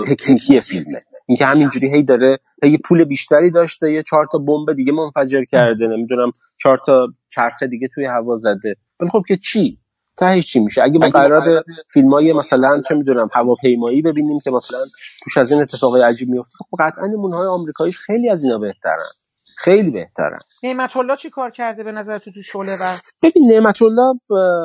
تکنیکی 0.09 0.61
فیلمه. 0.61 1.03
اینکه 1.27 1.47
همینجوری 1.47 1.95
هی 1.95 2.03
داره 2.03 2.39
هی 2.63 2.79
پول 2.79 3.05
بیشتری 3.05 3.51
داشته 3.51 3.93
یه 3.93 4.03
چهار 4.03 4.27
تا 4.33 4.39
بمب 4.39 4.73
دیگه 4.77 4.93
منفجر 4.93 5.45
کرده 5.45 5.87
نمی‌دونم 5.87 6.33
چهار 6.63 6.79
تا 6.87 7.09
چرخه 7.31 7.67
دیگه 7.67 7.89
توی 7.95 8.07
هوا 8.07 8.37
زده. 8.37 8.77
ولی 9.01 9.11
خب 9.11 9.23
که 9.29 9.37
چی؟ 9.37 9.79
تهش 10.17 10.47
چی 10.47 10.61
میشه؟ 10.61 10.83
اگه 10.83 10.99
ما 10.99 11.09
قرار 11.09 11.65
فیلم 11.93 12.15
های 12.15 12.33
مثلا 12.33 12.83
چه 12.89 12.95
می‌دونم 12.95 13.29
هواپیمایی 13.33 14.03
ببینیم 14.03 14.41
که 14.45 14.51
مثلا 14.51 14.79
توش 15.25 15.37
از 15.37 15.53
این 15.53 15.63
اتفاقای 15.63 16.03
عجیب 16.03 16.29
میفته 16.29 16.51
خب 16.71 16.77
قطعا 16.81 17.07
های 17.33 17.49
آمریکاییش 17.49 17.99
خیلی 17.99 18.29
از 18.29 18.45
اینا 18.45 18.57
بهترن. 18.59 19.24
خیلی 19.57 19.91
بهترن 19.91 20.39
نعمت 20.63 20.97
الله 20.97 21.17
چی 21.17 21.31
کار 21.31 21.51
کرده 21.51 21.85
به 21.85 21.93
نظر 21.93 22.19
تو 22.19 22.33
تو 22.33 22.43
شعله 22.43 22.73
ور؟ 22.81 22.99
ببین 23.23 23.53
نعمت 23.53 23.83
الله 23.83 24.21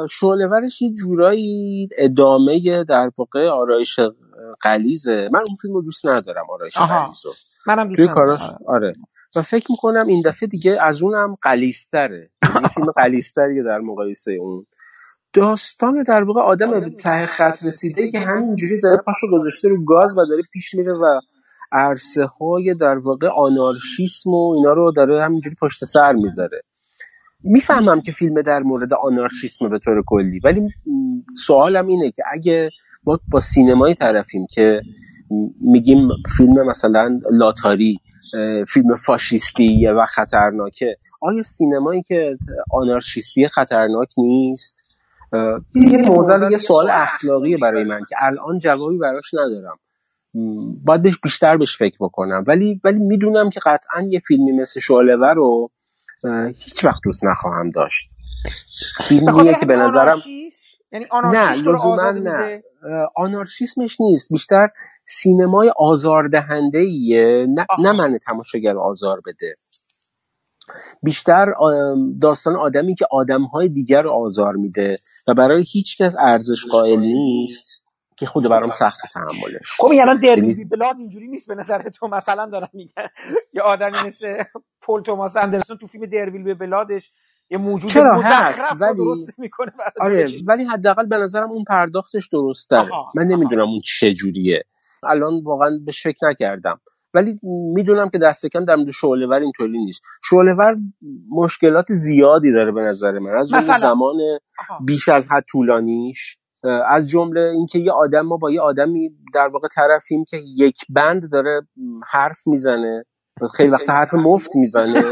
شعله 0.10 0.48
ورش 0.48 0.82
یه 0.82 0.94
جورایی 0.94 1.90
ادامه 1.98 2.84
در 2.90 3.12
واقع 3.18 3.48
آرایش 3.48 4.00
قلیزه 4.62 5.30
من 5.34 5.40
اون 5.40 5.58
فیلم 5.62 5.74
رو 5.74 5.82
دوست 5.82 6.08
ندارم 6.08 6.46
آرایش 6.50 6.78
قلیزو 6.78 7.30
منم 7.68 7.96
دوست 7.96 8.10
کاراش 8.10 8.42
آره. 8.68 8.94
و 9.36 9.42
فکر 9.42 9.66
می‌کنم 9.70 10.08
این 10.08 10.22
دفعه 10.26 10.50
دیگه 10.50 10.78
از 10.82 11.02
اونم 11.02 11.36
قلیستره 11.42 12.30
یه 12.44 12.68
فیلم 12.68 12.92
قلیستریه 12.92 13.64
در 13.64 13.80
مقایسه 13.80 14.32
اون. 14.32 14.66
داستان 15.34 16.04
در 16.04 16.24
واقع 16.24 16.42
آدم 16.42 16.80
به 16.80 16.90
ته 16.90 17.26
خط 17.26 17.66
رسیده 17.66 18.12
که 18.12 18.20
همینجوری 18.20 18.82
داره 18.82 18.98
پاشو 18.98 19.28
گذاشته 19.32 19.70
رو 19.70 19.86
گاز 19.86 20.18
و 20.18 20.26
داره 20.26 20.42
پیش 20.54 20.74
میره 20.74 20.94
و 20.94 21.20
عرصه 21.72 22.26
های 22.26 22.74
در 22.74 22.98
واقع 22.98 23.28
آنارشیسم 23.28 24.30
و 24.30 24.54
اینا 24.56 24.74
رو 24.74 24.92
داره 24.92 25.26
همینجوری 25.26 25.56
پشت 25.62 25.86
سر 25.86 26.12
می‌ذاره. 26.12 26.62
می‌فهمم 27.44 28.02
که 28.02 28.12
فیلم 28.12 28.42
در 28.42 28.60
مورد 28.60 28.94
آنارشیسم 28.94 29.70
به 29.70 29.80
طور 29.80 30.04
کلی 30.08 30.40
ولی 30.44 30.62
سوالم 31.46 31.88
اینه 31.88 32.12
که 32.12 32.24
اگه 32.34 32.70
ما 33.04 33.20
با 33.32 33.40
سینمایی 33.40 33.96
طرفیم 33.96 34.48
که 34.50 34.82
میگیم 35.62 36.10
فیلم 36.38 36.68
مثلا 36.68 37.20
لاتاری 37.32 38.00
فیلم 38.68 38.96
فاشیستی 38.96 39.88
و 39.88 40.06
خطرناکه 40.06 40.98
آیا 41.22 41.44
سینمایی 41.44 42.04
که 42.04 42.38
آنارشیستی 42.72 43.48
خطرناک 43.48 44.08
نیست؟ 44.18 44.84
یه 45.76 46.10
موضوع 46.10 46.52
یه 46.52 46.58
سوال 46.58 46.90
اخلاقی 46.90 47.58
برای 47.58 47.84
من 47.84 48.00
که 48.10 48.16
الان 48.20 48.60
جوابی 48.60 48.98
براش 48.98 49.34
ندارم. 49.34 49.78
باید 50.86 51.02
بهش 51.02 51.18
بیشتر 51.24 51.58
بهش 51.58 51.78
فکر 51.78 51.98
بکنم. 52.00 52.44
ولی 52.48 52.82
ولی 52.84 53.00
می‌دونم 53.00 53.50
که 53.50 53.60
قطعا 53.66 54.02
یه 54.02 54.20
فیلمی 54.28 54.52
مثل 54.52 54.80
شعلهور 54.80 55.34
رو 55.34 55.72
هیچ 56.56 56.86
وقت 56.86 57.00
دوست 57.04 57.26
نخواهم 57.26 57.70
داشت. 57.70 58.10
فیلمیه 59.08 59.56
که 59.60 59.66
به 59.66 59.76
نظرم 59.76 60.22
یعنی 60.92 61.06
نه 61.34 61.54
لزوما 61.54 62.12
نه. 62.12 62.62
آنارشیسمش 63.16 64.02
نیست. 64.02 64.30
بیشتر 64.32 64.70
سینمای 65.06 65.72
آزاردهنده 65.78 66.78
ایه 66.78 67.46
نه, 67.50 67.66
نه 67.84 67.92
من 67.92 68.18
تماشاگر 68.18 68.78
آزار 68.78 69.22
بده. 69.26 69.56
بیشتر 71.04 71.46
داستان 72.22 72.56
آدمی 72.56 72.96
که 72.96 73.06
آدمهای 73.12 73.70
دیگر 73.70 74.02
رو 74.02 74.12
آزار 74.12 74.56
میده 74.56 74.96
و 75.28 75.34
برای 75.34 75.64
هیچ 75.72 76.02
کس 76.02 76.16
ارزش 76.28 76.66
قائل 76.72 77.00
نیست. 77.00 77.89
که 78.20 78.26
خود 78.26 78.50
برام 78.50 78.72
سخت 78.72 79.00
تحملش. 79.14 79.72
خب 79.78 79.88
الان 80.02 80.20
دربی 80.20 80.48
یعنی 80.48 80.66
بلاد 80.66 80.96
اینجوری 80.98 81.28
نیست 81.28 81.48
به 81.48 81.56
نظر 81.56 81.90
تو 81.90 82.08
مثلا 82.08 82.46
دارم 82.46 82.70
میگن. 82.74 83.08
یه 83.54 83.62
آدمی 83.62 84.08
مثل 84.08 84.44
پول 84.82 85.02
توماس 85.02 85.38
اندرسون 85.38 85.78
تو 85.78 85.88
فیلم 85.88 86.06
دربیل 86.06 86.44
به 86.44 86.54
بلادش 86.54 87.12
یه 87.50 87.58
موجود 87.58 87.98
مزخرف 87.98 88.82
ولی... 88.82 88.98
درست 88.98 89.40
می‌کنه 89.40 89.72
آره 90.02 90.28
ولی 90.48 90.64
حداقل 90.64 91.08
به 91.08 91.18
نظرم 91.18 91.52
اون 91.52 91.64
پرداختش 91.64 92.28
درست 92.28 92.70
داره 92.70 92.90
من 93.16 93.24
نمی‌دونم 93.24 93.68
اون 93.68 93.82
چه 93.86 94.14
جوریه. 94.14 94.64
الان 95.04 95.44
واقعا 95.44 95.70
بهش 95.86 96.04
فکر 96.04 96.30
نکردم. 96.30 96.80
ولی 97.14 97.40
می‌دونم 97.74 98.10
که 98.10 98.18
دست 98.18 98.46
کم 98.46 98.66
در 98.66 98.76
مورد 98.76 98.92
شعلهور 98.92 99.40
اینطوری 99.40 99.78
نیست. 99.78 100.02
شعلهور 100.24 100.78
مشکلات 101.32 101.86
زیادی 101.94 102.52
داره 102.52 102.72
به 102.72 102.82
نظر 102.82 103.20
من. 103.20 103.32
از 103.38 103.66
زمان 103.66 104.16
بیش 104.86 105.10
از 105.10 105.28
حد 105.32 105.44
طولانیش. 105.52 106.38
از 106.64 107.08
جمله 107.08 107.42
اینکه 107.42 107.80
یه 107.80 107.92
آدم 107.92 108.22
ما 108.22 108.38
با 108.38 108.52
یه 108.52 108.62
آدمی 108.62 109.10
در 109.34 109.48
واقع 109.48 109.68
طرفیم 109.68 110.24
که 110.30 110.38
یک 110.58 110.78
بند 110.90 111.32
داره 111.32 111.62
حرف 112.12 112.38
می‌زنه. 112.46 113.06
خیلی 113.56 113.70
وقت 113.70 113.90
حرف 113.90 114.14
مفت 114.14 114.56
می‌زنه. 114.56 115.12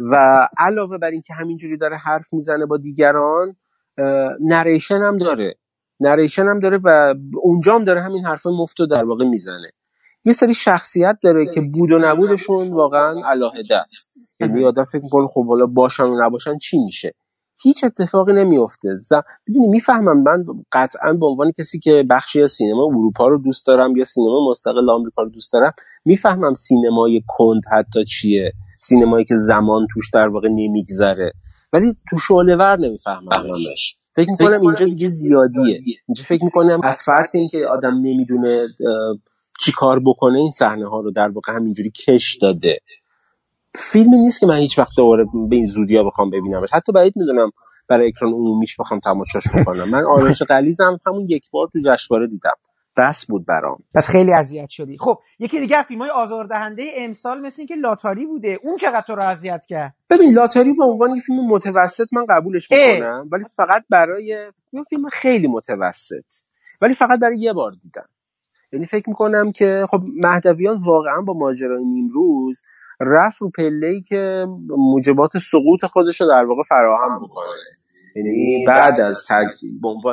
و 0.00 0.48
علاوه 0.58 0.98
بر 0.98 1.10
اینکه 1.10 1.34
همینجوری 1.34 1.76
داره 1.76 1.96
حرف 1.96 2.32
می‌زنه 2.32 2.66
با 2.66 2.76
دیگران 2.76 3.56
نریشن 4.40 4.98
هم 4.98 5.18
داره. 5.18 5.54
نریشن 6.00 6.42
هم 6.42 6.60
داره 6.60 6.78
و 6.84 7.14
اونجا 7.42 7.74
هم 7.74 7.84
داره 7.84 8.02
همین 8.02 8.24
حرف 8.24 8.46
مفت 8.46 8.80
رو 8.80 8.86
در 8.86 9.04
واقع 9.04 9.24
می‌زنه. 9.24 9.66
یه 10.24 10.32
سری 10.32 10.54
شخصیت 10.54 11.18
داره 11.22 11.54
که 11.54 11.60
بود 11.60 11.92
و 11.92 11.98
نبودشون 11.98 12.72
واقعا 12.72 13.30
علاهده 13.30 13.76
است 13.76 14.32
یعنی 14.40 14.64
آدم 14.64 14.84
فکر 14.84 15.02
می‌کنه 15.02 15.26
خب 15.26 15.46
حالا 15.46 15.66
باشن 15.66 16.04
و 16.04 16.24
نباشن 16.24 16.58
چی 16.58 16.78
میشه؟ 16.78 17.14
هیچ 17.62 17.84
اتفاقی 17.84 18.32
نمیفته 18.32 18.88
ز... 18.96 19.12
می‌فهمم 19.46 20.22
من 20.22 20.44
قطعا 20.72 21.12
به 21.12 21.26
عنوان 21.26 21.52
کسی 21.58 21.78
که 21.78 22.04
بخشی 22.10 22.42
از 22.42 22.52
سینما 22.52 22.84
اروپا 22.84 23.28
رو 23.28 23.38
دوست 23.38 23.66
دارم 23.66 23.96
یا 23.96 24.04
سینما 24.04 24.50
مستقل 24.50 24.90
آمریکا 24.90 25.22
رو 25.22 25.30
دوست 25.30 25.52
دارم 25.52 25.72
می‌فهمم 26.04 26.54
سینمای 26.54 27.22
کند 27.26 27.62
حتی 27.72 28.04
چیه. 28.04 28.52
سینمایی 28.80 29.24
که 29.24 29.36
زمان 29.36 29.86
توش 29.94 30.10
در 30.12 30.28
واقع 30.28 30.48
نمیگذره. 30.48 31.32
ولی 31.72 31.96
تو 32.10 32.16
شعله 32.16 32.56
ور 32.56 32.78
نمیفهممش 32.78 33.96
فکر 34.16 34.30
می‌کنم 34.30 34.60
اینجا 34.60 34.84
دیگه 34.84 35.08
زیادیه. 35.08 35.80
اینجا 36.08 36.24
فکر 36.24 36.44
می‌کنم 36.44 36.80
از 36.84 37.02
فرط 37.06 37.34
اینکه 37.34 37.66
آدم 37.66 37.94
نمی‌دونه 37.94 38.66
چی 39.60 39.72
کار 39.72 40.00
بکنه 40.06 40.38
این 40.38 40.50
صحنه 40.50 40.88
ها 40.88 41.00
رو 41.00 41.10
در 41.10 41.28
واقع 41.28 41.52
همینجوری 41.52 41.90
کش 41.90 42.38
داده. 42.42 42.78
فیلمی 43.74 44.18
نیست 44.18 44.40
که 44.40 44.46
من 44.46 44.56
هیچ 44.56 44.78
وقت 44.78 44.92
دوباره 44.96 45.24
به 45.50 45.56
این 45.56 45.66
زودیا 45.66 46.04
بخوام 46.04 46.30
ببینمش. 46.30 46.68
حتی 46.72 46.92
بعید 46.92 47.12
می‌دونم 47.16 47.50
برای 47.88 48.08
اکران 48.08 48.32
عمومیش 48.32 48.76
بخوام 48.80 49.00
تماشاش 49.00 49.44
بکنم. 49.54 49.90
من 49.90 50.04
آرش 50.06 50.42
قلیزم 50.42 51.00
همون 51.06 51.26
یک 51.28 51.50
بار 51.50 51.68
تو 51.72 51.78
جشنواره 51.84 52.26
دیدم. 52.26 52.54
بس 52.96 53.26
بود 53.26 53.46
برام. 53.46 53.78
پس 53.94 54.10
خیلی 54.10 54.32
اذیت 54.32 54.68
شدی. 54.68 54.96
خب 54.98 55.18
یکی 55.38 55.60
دیگه 55.60 55.82
فیلم 55.82 56.00
های 56.00 56.10
آزاردهنده 56.10 56.82
امسال 56.96 57.40
مثل 57.40 57.60
اینکه 57.60 57.74
لاتاری 57.74 58.26
بوده. 58.26 58.58
اون 58.62 58.76
چقدر 58.76 59.04
تو 59.06 59.14
رو 59.14 59.22
اذیت 59.22 59.64
کرد؟ 59.68 59.94
ببین 60.10 60.34
لاتاری 60.34 60.72
به 60.72 60.84
عنوان 60.84 61.10
یک 61.10 61.22
فیلم 61.22 61.38
متوسط 61.50 62.06
من 62.12 62.26
قبولش 62.28 62.68
می‌کنم 62.70 63.28
ولی 63.32 63.44
فقط 63.56 63.84
برای 63.90 64.24
یه 64.24 64.50
فیلم 64.90 65.08
خیلی 65.12 65.48
متوسط. 65.48 66.24
ولی 66.82 66.94
فقط 66.94 67.20
برای 67.20 67.38
یه 67.38 67.52
بار 67.52 67.70
دیدم. 67.82 68.08
یعنی 68.72 68.86
فکر 68.86 69.08
می‌کنم 69.08 69.52
که 69.52 69.86
خب 69.90 70.00
مهدویان 70.22 70.82
واقعا 70.82 71.22
با 71.26 71.32
ماجرای 71.32 71.84
نیمروز 71.84 72.62
رفت 73.00 73.42
رو 73.42 73.50
پله 73.50 74.00
که 74.00 74.46
موجبات 74.68 75.38
سقوط 75.38 75.84
خودش 75.84 76.20
رو 76.20 76.28
در 76.28 76.44
واقع 76.44 76.62
فراهم 76.68 77.18
بکنه 77.24 77.80
یعنی 78.16 78.64
بعد 78.66 79.00
از 79.00 79.22
تج... 79.28 79.46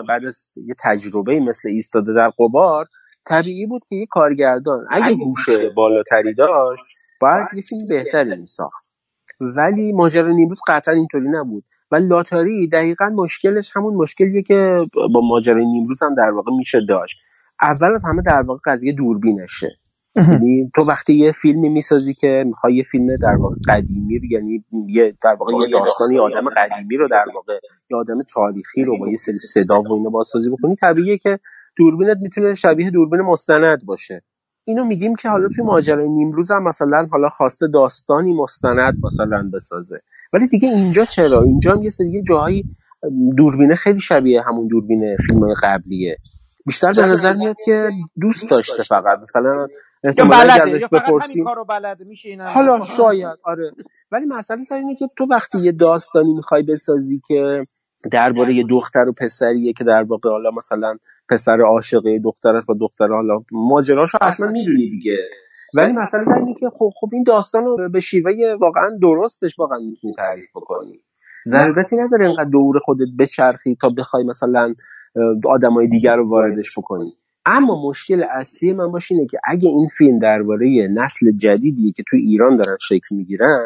بعد 0.08 0.26
از 0.26 0.54
یه 0.68 0.76
تجربه 0.84 1.40
مثل 1.40 1.70
ایستاده 1.70 2.14
در 2.14 2.30
قبار 2.40 2.86
طبیعی 3.26 3.66
بود 3.66 3.82
که 3.90 3.96
یه 3.96 4.06
کارگردان 4.10 4.86
اگه 4.92 5.16
گوش 5.16 5.50
بالاتری 5.76 6.34
داشت 6.34 6.86
باید 7.22 7.48
یه 7.56 7.62
فیلم 7.62 7.88
بهتری 7.90 8.36
میساخت. 8.36 8.88
ولی 9.42 9.94
ماجرا 9.94 10.32
نیمروز 10.32 10.62
قطعا 10.68 10.94
اینطوری 10.94 11.30
نبود. 11.30 11.64
و 11.92 11.96
لاتاری 11.96 12.68
دقیقا 12.68 13.06
مشکلش 13.06 13.72
همون 13.76 13.96
مشکلیه 13.96 14.44
که 14.44 14.86
با 15.14 15.22
ماجرای 15.24 15.66
نیمروز 15.66 16.04
هم 16.04 16.16
در 16.16 16.30
واقع 16.30 16.52
میشه 16.58 16.80
داشت. 16.90 17.18
اول 17.62 17.94
از 17.96 18.04
همه 18.06 18.22
در 18.26 18.42
واقع 18.42 18.60
قضیه 18.66 18.94
دوربینشه. 18.94 19.68
یعنی 20.18 20.72
تو 20.76 20.82
وقتی 20.82 21.14
یه 21.14 21.32
فیلمی 21.42 21.70
می‌سازی 21.70 22.14
که 22.14 22.44
می‌خوای 22.48 22.76
یه 22.76 22.84
فیلم 22.84 23.16
در 23.16 23.36
واقع 23.40 23.56
قدیمی 23.68 24.20
یعنی 24.30 24.64
یه 24.88 25.14
در 25.24 25.36
واقع 25.40 25.54
یه 25.54 25.68
داستانی 25.72 26.20
آدم 26.20 26.50
قدیمی 26.50 26.98
رو 26.98 27.08
در 27.08 27.26
واقع 27.36 27.54
یه 27.92 27.98
آدم 27.98 28.16
تاریخی 28.34 28.84
رو 28.84 28.98
با 29.00 29.10
یه 29.10 29.18
سری 29.18 29.34
صدا 29.34 29.82
و 29.82 29.94
اینو 29.94 30.10
بازسازی 30.10 30.50
بکنی 30.50 30.76
طبیعیه 30.76 31.18
که 31.18 31.40
دوربینت 31.78 32.18
می‌تونه 32.22 32.54
شبیه 32.54 32.92
دوربین 32.92 33.22
مستند 33.22 33.86
باشه. 33.86 34.22
اینو 34.66 34.86
میگیم 34.86 35.16
که 35.16 35.30
حالا 35.30 35.50
توی 35.56 35.64
ماجرای 35.64 36.10
نیمروز 36.10 36.52
هم 36.52 36.64
مثلا 36.64 37.08
حالا 37.12 37.30
خواسته 37.30 37.68
داستانی 37.68 38.34
مستند 38.34 38.96
مثلا 39.04 39.50
بسازه. 39.54 40.00
ولی 40.34 40.48
دیگه 40.48 40.70
اینجا 40.70 41.06
چرا؟ 41.06 41.42
اینجا 41.42 41.74
هم 41.74 41.84
یه 41.84 41.90
سری 41.90 42.24
جاهایی 42.24 42.64
دوربینه 43.38 43.76
خیلی 43.76 44.00
شبیه 44.00 44.42
همون 44.48 44.68
دوربین 44.68 45.18
فیلم 45.28 45.54
قبلیه. 45.64 46.18
بیشتر 46.66 46.92
به 46.98 47.12
نظر 47.12 47.34
میاد 47.40 47.56
که 47.66 47.90
دوست 48.22 48.52
داشته. 48.52 48.84
فقط. 48.84 49.20
مثلا 49.22 49.68
احتمالاً 50.04 50.54
ازش 50.54 50.86
بپرسیم. 50.92 51.46
بلده 51.70 52.06
میشه 52.06 52.38
حالا 52.46 52.80
شاید 52.98 53.38
آره. 53.44 53.72
ولی 54.12 54.26
مسئله 54.26 54.64
سر 54.64 54.76
اینه 54.76 54.96
که 54.96 55.06
تو 55.18 55.26
وقتی 55.30 55.60
یه 55.60 55.72
داستانی 55.72 56.34
می‌خوای 56.34 56.64
بسازی 56.64 57.22
که 57.28 57.66
درباره 58.12 58.56
یه 58.56 58.64
دختر 58.70 59.06
و 59.10 59.12
پسریه 59.22 59.74
که 59.74 59.84
در 59.84 60.04
واقع 60.04 60.30
حالا 60.30 60.52
مثلا 60.52 60.98
پسر 61.30 61.62
عاشقه 61.62 62.20
دختر 62.20 62.56
است 62.56 62.70
و 62.70 62.74
دختر 62.80 63.08
حالا 63.08 63.40
ماجراشو 63.52 64.18
اصلا 64.22 64.52
می‌دونی 64.52 64.90
دیگه. 64.90 65.18
ولی 65.76 65.94
مسئله 65.94 66.26
سر 66.26 66.40
اینه 66.40 66.54
که 66.60 66.70
خب 66.70 66.90
خب 66.96 67.10
این 67.14 67.24
داستان 67.24 67.66
رو 67.66 67.90
به 67.90 68.00
شیوه 68.00 68.32
واقعا 68.62 68.90
درستش 69.02 69.60
واقعا 69.60 69.78
می‌تونی 69.80 70.14
تعریف 70.18 70.50
بکنی. 70.56 71.02
ضرورتی 71.48 71.96
نداره 71.96 72.26
اینقدر 72.26 72.50
دور 72.50 72.80
خودت 72.80 73.08
بچرخی 73.20 73.76
تا 73.82 73.90
بخوای 73.90 74.24
مثلا 74.24 74.74
آدمای 75.46 75.88
دیگر 75.88 76.16
رو 76.16 76.30
واردش 76.30 76.78
بکنی. 76.78 77.14
اما 77.48 77.90
مشکل 77.90 78.24
اصلی 78.32 78.74
من 78.74 78.92
باش 78.92 79.12
اینه 79.12 79.28
که 79.28 79.38
اگه 79.44 79.70
این 79.70 79.90
فیلم 79.98 80.20
درباره 80.20 80.88
نسل 80.92 81.32
جدیدیه 81.32 81.92
که 81.92 82.04
توی 82.08 82.22
ایران 82.22 82.58
دارن 82.58 82.78
شکل 82.82 83.16
می‌گیرن 83.16 83.66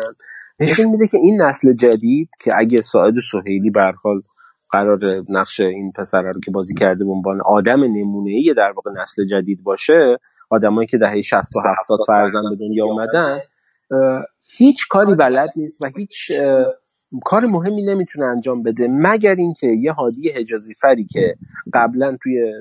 نشون 0.59 0.85
میده 0.85 1.07
که 1.07 1.17
این 1.17 1.41
نسل 1.41 1.73
جدید 1.73 2.29
که 2.39 2.51
اگه 2.57 2.81
ساعد 2.81 3.13
سهیلی 3.31 3.69
به 3.69 3.93
حال 4.03 4.21
قرار 4.71 4.99
نقش 5.29 5.59
این 5.59 5.91
پسر 5.97 6.21
رو 6.21 6.39
که 6.45 6.51
بازی 6.51 6.73
کرده 6.73 7.05
به 7.05 7.11
عنوان 7.11 7.41
آدم 7.45 7.83
نمونه 7.83 8.29
ای 8.29 8.53
در 8.57 8.71
واقع 8.71 8.91
نسل 9.01 9.25
جدید 9.25 9.63
باشه 9.63 10.17
آدمایی 10.49 10.87
که 10.87 10.97
دهه 10.97 11.21
60 11.21 11.35
و 11.35 11.69
70 11.81 11.99
فرزند 12.07 12.43
به 12.49 12.55
دنیا 12.55 12.85
اومدن 12.85 13.39
هیچ 14.57 14.87
کاری 14.87 15.15
بلد 15.15 15.49
نیست 15.55 15.81
و 15.81 15.85
هیچ 15.97 16.31
کار 17.25 17.45
مهمی 17.45 17.83
نمی‌تونه 17.85 18.25
انجام 18.25 18.63
بده 18.63 18.87
مگر 18.91 19.35
اینکه 19.35 19.67
یه 19.67 19.91
هادی 19.91 20.29
حجازی 20.29 20.73
فری 20.73 21.05
که 21.05 21.35
قبلا 21.73 22.17
توی 22.23 22.53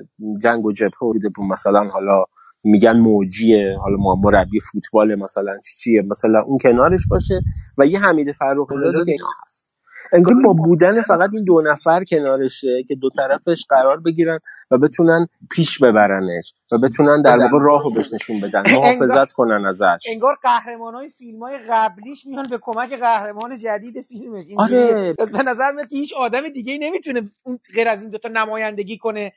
جنگ 0.43 0.65
و 0.65 0.71
جبهه 0.71 0.99
بوده 0.99 1.29
مثلا 1.51 1.83
حالا 1.83 2.25
میگن 2.63 2.99
موجیه 2.99 3.77
حالا 3.81 3.97
ما 3.97 4.15
مربی 4.23 4.59
فوتبال 4.59 5.15
مثلا 5.15 5.57
چیه 5.79 6.01
مثلا 6.01 6.41
اون 6.41 6.57
کنارش 6.57 7.07
باشه 7.11 7.41
و 7.77 7.85
یه 7.85 7.99
حمید 7.99 8.31
فرخ 8.31 8.67
که 9.05 9.17
هست. 9.45 9.70
انگار 10.13 10.35
با 10.43 10.53
بودن 10.53 11.01
فقط 11.01 11.29
این 11.33 11.43
دو 11.43 11.61
نفر 11.61 12.03
کنارشه 12.03 12.83
که 12.87 12.95
دو 12.95 13.09
طرفش 13.09 13.65
قرار 13.69 13.99
بگیرن 13.99 14.39
و 14.71 14.77
بتونن 14.77 15.27
پیش 15.51 15.83
ببرنش 15.83 16.53
و 16.71 16.77
بتونن 16.77 17.21
در 17.21 17.37
واقع 17.37 17.65
راهو 17.65 17.93
بهش 17.93 18.13
نشون 18.13 18.39
بدن 18.41 18.63
محافظت 18.71 19.33
کنن 19.33 19.65
ازش. 19.65 20.03
انگار 20.11 20.37
قهرمان 20.43 20.93
های 20.93 21.09
فیلم 21.09 21.39
های 21.39 21.57
قبلیش 21.69 22.25
میان 22.25 22.45
به 22.49 22.59
کمک 22.61 22.93
قهرمان 22.93 23.57
جدید 23.57 24.01
فیلمش. 24.01 24.45
آره. 24.57 25.13
به 25.17 25.43
نظر 25.43 25.71
میاد 25.71 25.87
که 25.87 25.97
هیچ 25.97 26.13
آدم 26.13 26.49
دیگه 26.49 26.77
نمی‌تونه 26.77 27.31
غیر 27.75 27.87
از 27.87 28.01
این 28.01 28.09
دوتا 28.09 28.29
نمایندگی 28.29 28.97
کنه. 28.97 29.31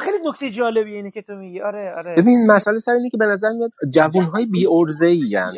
خیلی 0.00 0.16
نکته 0.24 0.50
جالبی 0.50 0.94
اینه 0.94 1.10
که 1.10 1.22
تو 1.22 1.34
میگی. 1.34 1.60
آره 1.60 1.94
آره. 1.96 2.14
ببین 2.16 2.46
مسئله 2.50 2.78
سر 2.78 2.92
اینه 2.92 3.10
که 3.10 3.16
به 3.16 3.26
نظر 3.26 3.48
میاد 3.58 3.70
جوان 3.92 4.24
های 4.24 4.46
بی 4.46 4.66
ارزه 4.70 5.16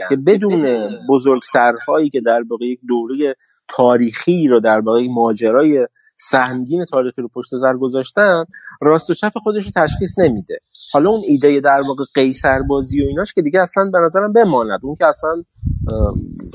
که 0.08 0.16
بدون 0.26 0.88
بزرگترهایی 1.10 2.10
که 2.10 2.20
در 2.20 2.42
واقع 2.50 2.64
یک 2.64 2.80
دوره 2.88 3.36
تاریخی 3.76 4.48
رو 4.48 4.60
در 4.60 4.80
واقع 4.80 5.06
ماجرای 5.14 5.86
سهمگین 6.16 6.84
تاریخی 6.84 7.22
رو 7.22 7.28
پشت 7.34 7.50
سر 7.60 7.76
گذاشتن 7.76 8.44
راست 8.80 9.10
و 9.10 9.14
چپ 9.14 9.32
خودش 9.42 9.64
رو 9.64 9.70
تشخیص 9.76 10.18
نمیده. 10.18 10.58
حالا 10.92 11.10
اون 11.10 11.22
ایده 11.26 11.60
در 11.60 11.82
واقع 11.88 12.04
قیصر 12.14 12.58
بازی 12.68 13.02
و 13.02 13.06
ایناش 13.06 13.34
که 13.34 13.42
دیگه 13.42 13.60
اصلا 13.60 13.84
به 13.92 13.98
نظرم 13.98 14.32
بماند. 14.32 14.80
اون 14.82 14.96
که 14.96 15.06
اصلا 15.06 15.44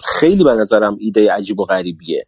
خیلی 0.05 0.43
به 0.43 0.51
نظرم 0.51 0.97
ایده 0.99 1.31
عجیب 1.31 1.59
و 1.59 1.65
غریبیه. 1.65 2.23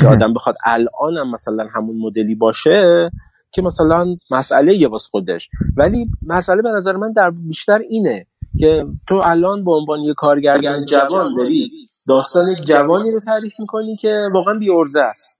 که 0.00 0.06
آدم 0.06 0.34
بخواد 0.34 0.54
الان 0.64 1.16
هم 1.16 1.30
مثلا 1.30 1.68
همون 1.74 1.96
مدلی 1.98 2.34
باشه 2.34 3.10
که 3.52 3.62
مثلا 3.62 4.16
مسئله 4.30 4.74
یه 4.74 4.88
واسه 4.88 5.08
خودش. 5.10 5.48
ولی 5.76 6.06
مسئله 6.26 6.62
به 6.62 6.68
نظر 6.76 6.92
من 6.92 7.12
در 7.16 7.30
بیشتر 7.48 7.78
اینه 7.78 8.26
که 8.60 8.78
تو 9.08 9.20
الان 9.24 9.64
به 9.64 9.72
عنوان 9.72 10.00
یه 10.00 10.14
کارگردان 10.14 10.84
جوان 10.84 11.34
داری 11.36 11.70
داستان 12.08 12.54
جوانی 12.64 13.10
رو 13.10 13.20
تعریف 13.20 13.52
می‌کنی 13.58 13.96
که 13.96 14.28
واقعا 14.34 14.58
بیورزه 14.58 15.00
است. 15.00 15.38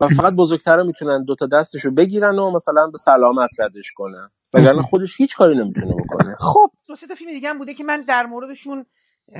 و 0.00 0.08
فقط 0.08 0.34
بزرگترها 0.34 0.84
می‌تونن 0.84 1.24
دوتا 1.24 1.46
دستشو 1.46 1.90
بگیرن 1.90 2.38
و 2.38 2.50
مثلا 2.50 2.86
به 2.92 2.98
سلامت 2.98 3.50
ردش 3.60 3.92
کنن. 3.96 4.28
وگرنه 4.54 4.82
خودش 4.82 5.20
هیچ 5.20 5.36
کاری 5.36 5.58
نمی‌تونه 5.58 5.94
بکنه. 6.04 6.36
خب 6.52 6.70
دو 6.86 6.96
سه 6.96 7.06
تا 7.06 7.14
فیلم 7.14 7.32
دیگه 7.32 7.48
هم 7.48 7.58
بوده 7.58 7.74
که 7.74 7.84
من 7.84 8.02
در 8.02 8.26
موردشون 8.26 8.86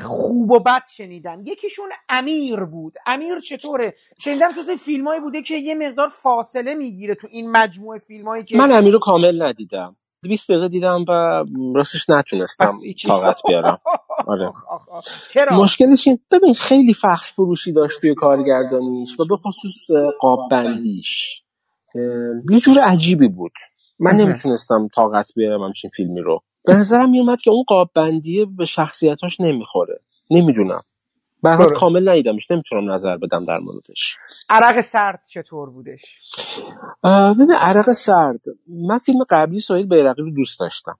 خوب 0.03 0.51
و 0.51 0.61
بد 0.61 0.83
شنیدم. 0.89 1.41
یکیشون 1.47 1.89
امیر 2.09 2.61
بود. 2.61 2.95
امیر 3.07 3.39
چطوره؟ 3.39 3.95
شنیدم 4.19 4.49
جز 4.49 4.71
فیلمایی 4.71 5.21
بوده 5.21 5.43
که 5.43 5.55
یه 5.55 5.75
مقدار 5.75 6.09
فاصله 6.09 6.75
می‌گیره 6.75 7.15
تو 7.15 7.29
این 7.31 7.51
مجموعه 7.51 7.99
فیلمایی 7.99 8.45
که 8.45 8.59
من 8.59 8.73
امیر 8.73 8.93
رو 8.93 8.99
کامل 8.99 9.43
ندیدم. 9.43 9.97
20 10.29 10.51
دقیقه 10.51 10.69
دیدم 10.69 11.05
و 11.09 11.45
راستش 11.75 12.11
نتونستم 12.11 12.79
طاقت 13.07 13.41
بیارم. 13.49 13.79
آره. 14.27 14.53
چرا؟ 15.31 15.57
مشکلش 15.57 16.09
این 16.09 16.19
ببین 16.31 16.55
خیلی 16.55 16.95
فخر 16.95 17.33
فروشی 17.35 17.73
داشت 17.73 18.01
توی 18.01 18.15
کارگردانیش 18.15 19.21
و 19.21 19.25
به 19.25 19.37
خصوص 19.37 19.91
قاب 20.21 20.39
بندیش. 20.51 21.43
یه 22.51 22.61
جور 22.61 22.79
عجیبی 22.83 23.29
بود. 23.29 23.53
من 23.99 24.13
نمی‌تونستم 24.13 24.89
طاقت 24.95 25.33
بیارم 25.37 25.63
همچین 25.63 25.91
فیلمی 25.97 26.21
رو. 26.21 26.43
به 26.65 26.75
نظرم 26.75 27.11
میومد 27.11 27.41
که 27.41 27.51
اون 27.51 27.65
قاب 27.69 27.91
بندیه 27.95 28.45
به 28.45 28.65
شخصیتاش 28.65 29.41
نمی‌خوره. 29.41 30.01
نمی‌دونم. 30.31 30.83
برای 31.45 31.69
کامل 31.77 32.09
ندیدمش 32.09 32.51
نمی‌تونم 32.51 32.93
نظر 32.93 33.17
بدم 33.17 33.45
در 33.45 33.59
موردش. 33.59 34.17
عرق 34.49 34.81
سرد 34.81 35.21
چطور 35.31 35.71
بودش؟ 35.71 36.01
ببین 37.05 37.53
عرق 37.61 37.93
سرد. 37.93 38.41
من 38.89 38.99
فیلم 38.99 39.19
قبلی 39.31 39.61
سوید 39.61 39.89
بیرقی 39.89 40.23
رو 40.23 40.31
دوست 40.31 40.61
داشتم. 40.61 40.99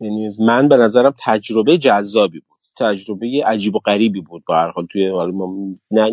یعنی 0.00 0.30
من 0.46 0.68
به 0.68 0.76
نظرم 0.76 1.14
تجربه 1.24 1.78
جذابی 1.78 2.40
بود. 2.40 2.56
تجربه 2.78 3.26
عجیب 3.46 3.74
و 3.74 3.78
غریبی 3.78 4.20
بود 4.20 4.42
به 4.48 4.54
هر 4.54 4.70
حال. 4.70 4.86
توی 4.86 5.12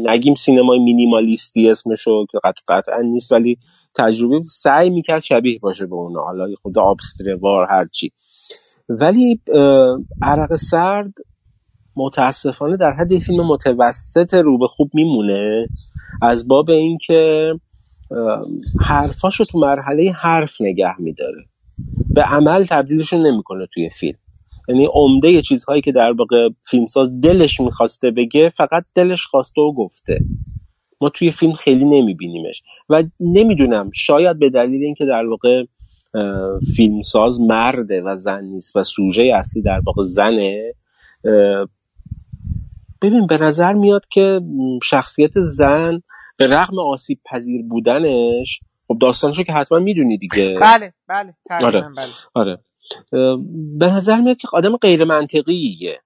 نگیم 0.09 0.35
سینمای 0.35 0.79
مینیمالیستی 0.79 1.69
اسمشو 1.69 2.25
که 2.31 2.39
قطع 2.43 2.61
قطعا 2.67 3.01
نیست 3.01 3.31
ولی 3.31 3.57
تجربه 3.95 4.43
سعی 4.45 4.89
می‌کرد 4.89 5.21
شبیه 5.21 5.59
باشه 5.59 5.85
به 5.85 5.95
اون 5.95 6.15
حالا 6.15 6.47
خود 6.61 6.79
آبستروار 6.79 7.67
هرچی 7.69 8.11
ولی 8.89 9.39
عرق 10.21 10.55
سرد 10.55 11.13
متاسفانه 11.95 12.77
در 12.77 12.91
حد 12.91 13.17
فیلم 13.17 13.47
متوسط 13.47 14.33
رو 14.33 14.57
به 14.57 14.67
خوب 14.67 14.89
میمونه. 14.93 15.67
از 16.21 16.47
باب 16.47 16.69
اینکه 16.69 17.53
حرفاشو 18.81 19.45
تو 19.45 19.59
مرحله 19.59 20.11
حرف 20.11 20.61
نگه 20.61 21.01
میداره. 21.01 21.45
به 22.09 22.21
عمل 22.21 22.65
تبدیلشون 22.65 23.27
نمی‌کنه 23.27 23.67
توی 23.73 23.89
فیلم. 23.89 24.17
یعنی 24.69 24.87
عمده 24.93 25.41
چیزهایی 25.41 25.81
که 25.81 25.91
در 25.91 26.11
واقع 26.11 26.49
فیلمساز 26.69 27.21
دلش 27.21 27.59
می‌خواسته 27.59 28.11
بگه 28.11 28.49
فقط 28.57 28.85
دلش 28.95 29.25
خواسته 29.25 29.61
و 29.61 29.73
گفته. 29.73 30.19
ما 31.01 31.09
توی 31.09 31.31
فیلم 31.31 31.53
خیلی 31.53 31.85
نمیبینیمش. 31.85 32.63
و 32.89 33.03
نمی‌دونم 33.19 33.91
شاید 33.93 34.39
به 34.39 34.49
دلیل 34.49 34.83
اینکه 34.83 35.05
در 35.05 35.25
واقع 35.25 35.63
فیلمساز 36.75 37.41
مرده 37.41 38.01
و 38.01 38.15
زن 38.15 38.43
نیست 38.43 38.75
و 38.75 38.83
سوژه 38.83 39.23
اصلی 39.35 39.61
در 39.61 39.81
واقع 39.85 40.01
زنه 40.03 40.73
ببین 43.03 43.27
به 43.27 43.37
نظر 43.37 43.73
میاد 43.73 44.07
که 44.07 44.41
شخصیت 44.83 45.31
زن 45.35 46.01
به 46.37 46.47
رغم 46.47 46.79
آسیب 46.79 47.19
پذیر 47.25 47.63
بودنش 47.63 48.59
خب 48.87 48.97
داستانشو 49.01 49.43
که 49.43 49.53
حتما 49.53 49.79
می‌دونی 49.79 50.17
دیگه 50.17 50.57
بله 50.61 50.93
بله 51.07 51.33
آره. 51.49 51.81
بله. 51.81 52.07
آره 52.33 52.59
به 53.79 53.87
نظر 53.87 54.21
میاد 54.21 54.37
که 54.37 54.47
آدم 54.53 54.77
غیر 54.77 55.03
منطقیه 55.03 55.99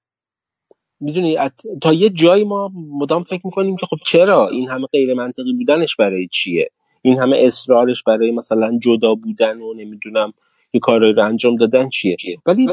می‌دونی 1.00 1.38
تا 1.82 1.94
یه 1.94 2.10
جایی 2.10 2.44
ما 2.44 2.72
مدام 3.00 3.24
فکر 3.24 3.42
می‌کنیم 3.46 3.76
که 3.76 3.86
خب 3.86 3.98
چرا 4.06 4.50
این 4.50 4.70
همه 4.70 4.88
غیر 4.92 5.14
منطقی 5.14 5.54
بودنش 5.54 5.96
برای 5.96 6.28
چیه 6.28 6.70
این 7.02 7.20
همه 7.20 7.38
اصرارش 7.46 8.04
برای 8.04 8.32
مثلا 8.32 8.80
جدا 8.84 9.16
بودن 9.16 9.62
و 9.62 9.74
نمی‌دونم 9.74 10.34
یه 10.74 10.80
کارایی 10.80 11.14
رو 11.14 11.26
انجام 11.26 11.56
دادن 11.56 11.90
چیه 11.90 12.16
ولی 12.46 12.68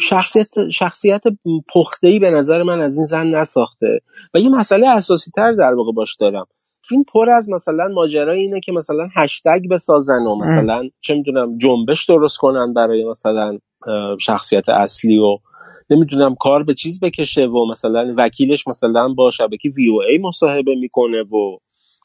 شخصیت 0.00 0.48
شخصیت 0.72 1.22
پخته 1.74 2.08
ای 2.08 2.18
به 2.18 2.30
نظر 2.30 2.62
من 2.62 2.80
از 2.80 2.96
این 2.96 3.06
زن 3.06 3.26
نساخته. 3.26 4.00
و 4.34 4.38
یه 4.38 4.48
مسئله 4.48 4.88
اساسی 4.88 5.30
تر 5.30 5.52
در 5.52 5.74
واقع 5.74 5.92
باش 5.92 6.16
دارم. 6.16 6.46
فیلم 6.88 7.04
پر 7.12 7.30
از 7.30 7.50
مثلا 7.50 7.84
ماجرا 7.94 8.32
اینه 8.32 8.60
که 8.60 8.72
مثلا 8.72 9.08
هشتگ 9.16 9.68
بسازن 9.70 10.26
و 10.26 10.36
مثلا 10.36 10.88
چه 11.00 11.14
می‌دونم 11.14 11.58
جنبش 11.58 12.04
درست 12.04 12.36
کنن 12.36 12.74
برای 12.74 13.04
مثلا 13.10 13.58
شخصیت 14.20 14.68
اصلی 14.68 15.18
و 15.18 15.38
نمی‌دونم 15.90 16.34
کار 16.34 16.62
به 16.62 16.74
چیز 16.74 17.00
بکشه 17.00 17.46
و 17.46 17.70
مثلا 17.70 18.14
وکیلش 18.18 18.68
مثلا 18.68 19.08
با 19.16 19.30
شبکه 19.30 19.68
وی 19.76 19.90
او 19.90 20.02
ای 20.02 20.18
مصاحبه 20.18 20.74
می‌کنه 20.74 21.22
و 21.22 21.58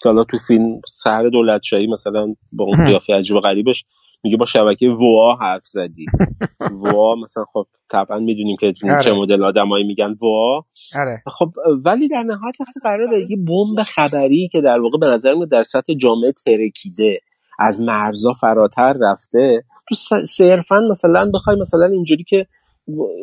حالا 0.05 0.23
تو 0.23 0.37
فیلم 0.47 0.81
سهر 0.93 1.29
دولتشاهی 1.29 1.87
مثلا 1.87 2.33
با 2.51 2.65
اون 2.65 2.85
قیافه 2.85 3.13
عجیب 3.13 3.35
و 3.35 3.39
غریبش 3.39 3.85
میگه 4.23 4.37
با 4.37 4.45
شبکه 4.45 4.89
وا 4.89 5.35
حرف 5.41 5.65
زدی 5.65 6.05
وا 6.83 7.15
مثلا 7.15 7.45
خب 7.53 7.65
طبعا 7.91 8.19
می‌دونیم 8.19 8.55
که 8.59 8.73
آره. 8.83 9.03
چه 9.03 9.11
مدل 9.11 9.43
آدمایی 9.43 9.87
میگن 9.87 10.15
وا 10.21 10.65
آره. 10.99 11.23
خب 11.37 11.51
ولی 11.85 12.07
در 12.07 12.23
نهایت 12.23 12.61
وقتی 12.61 12.79
قرار 12.83 13.13
یه 13.29 13.37
بمب 13.37 13.83
خبری 13.83 14.49
که 14.51 14.61
در 14.61 14.79
واقع 14.79 14.97
به 14.97 15.07
نظر 15.07 15.33
میاد 15.33 15.49
در 15.49 15.63
سطح 15.63 15.93
جامعه 15.93 16.31
ترکیده 16.45 17.19
از 17.59 17.81
مرزا 17.81 18.33
فراتر 18.33 18.95
رفته 19.01 19.63
تو 19.89 19.95
صرفا 20.25 20.81
مثلا 20.91 21.31
بخوای 21.33 21.57
مثلا 21.61 21.85
اینجوری 21.85 22.23
که 22.23 22.45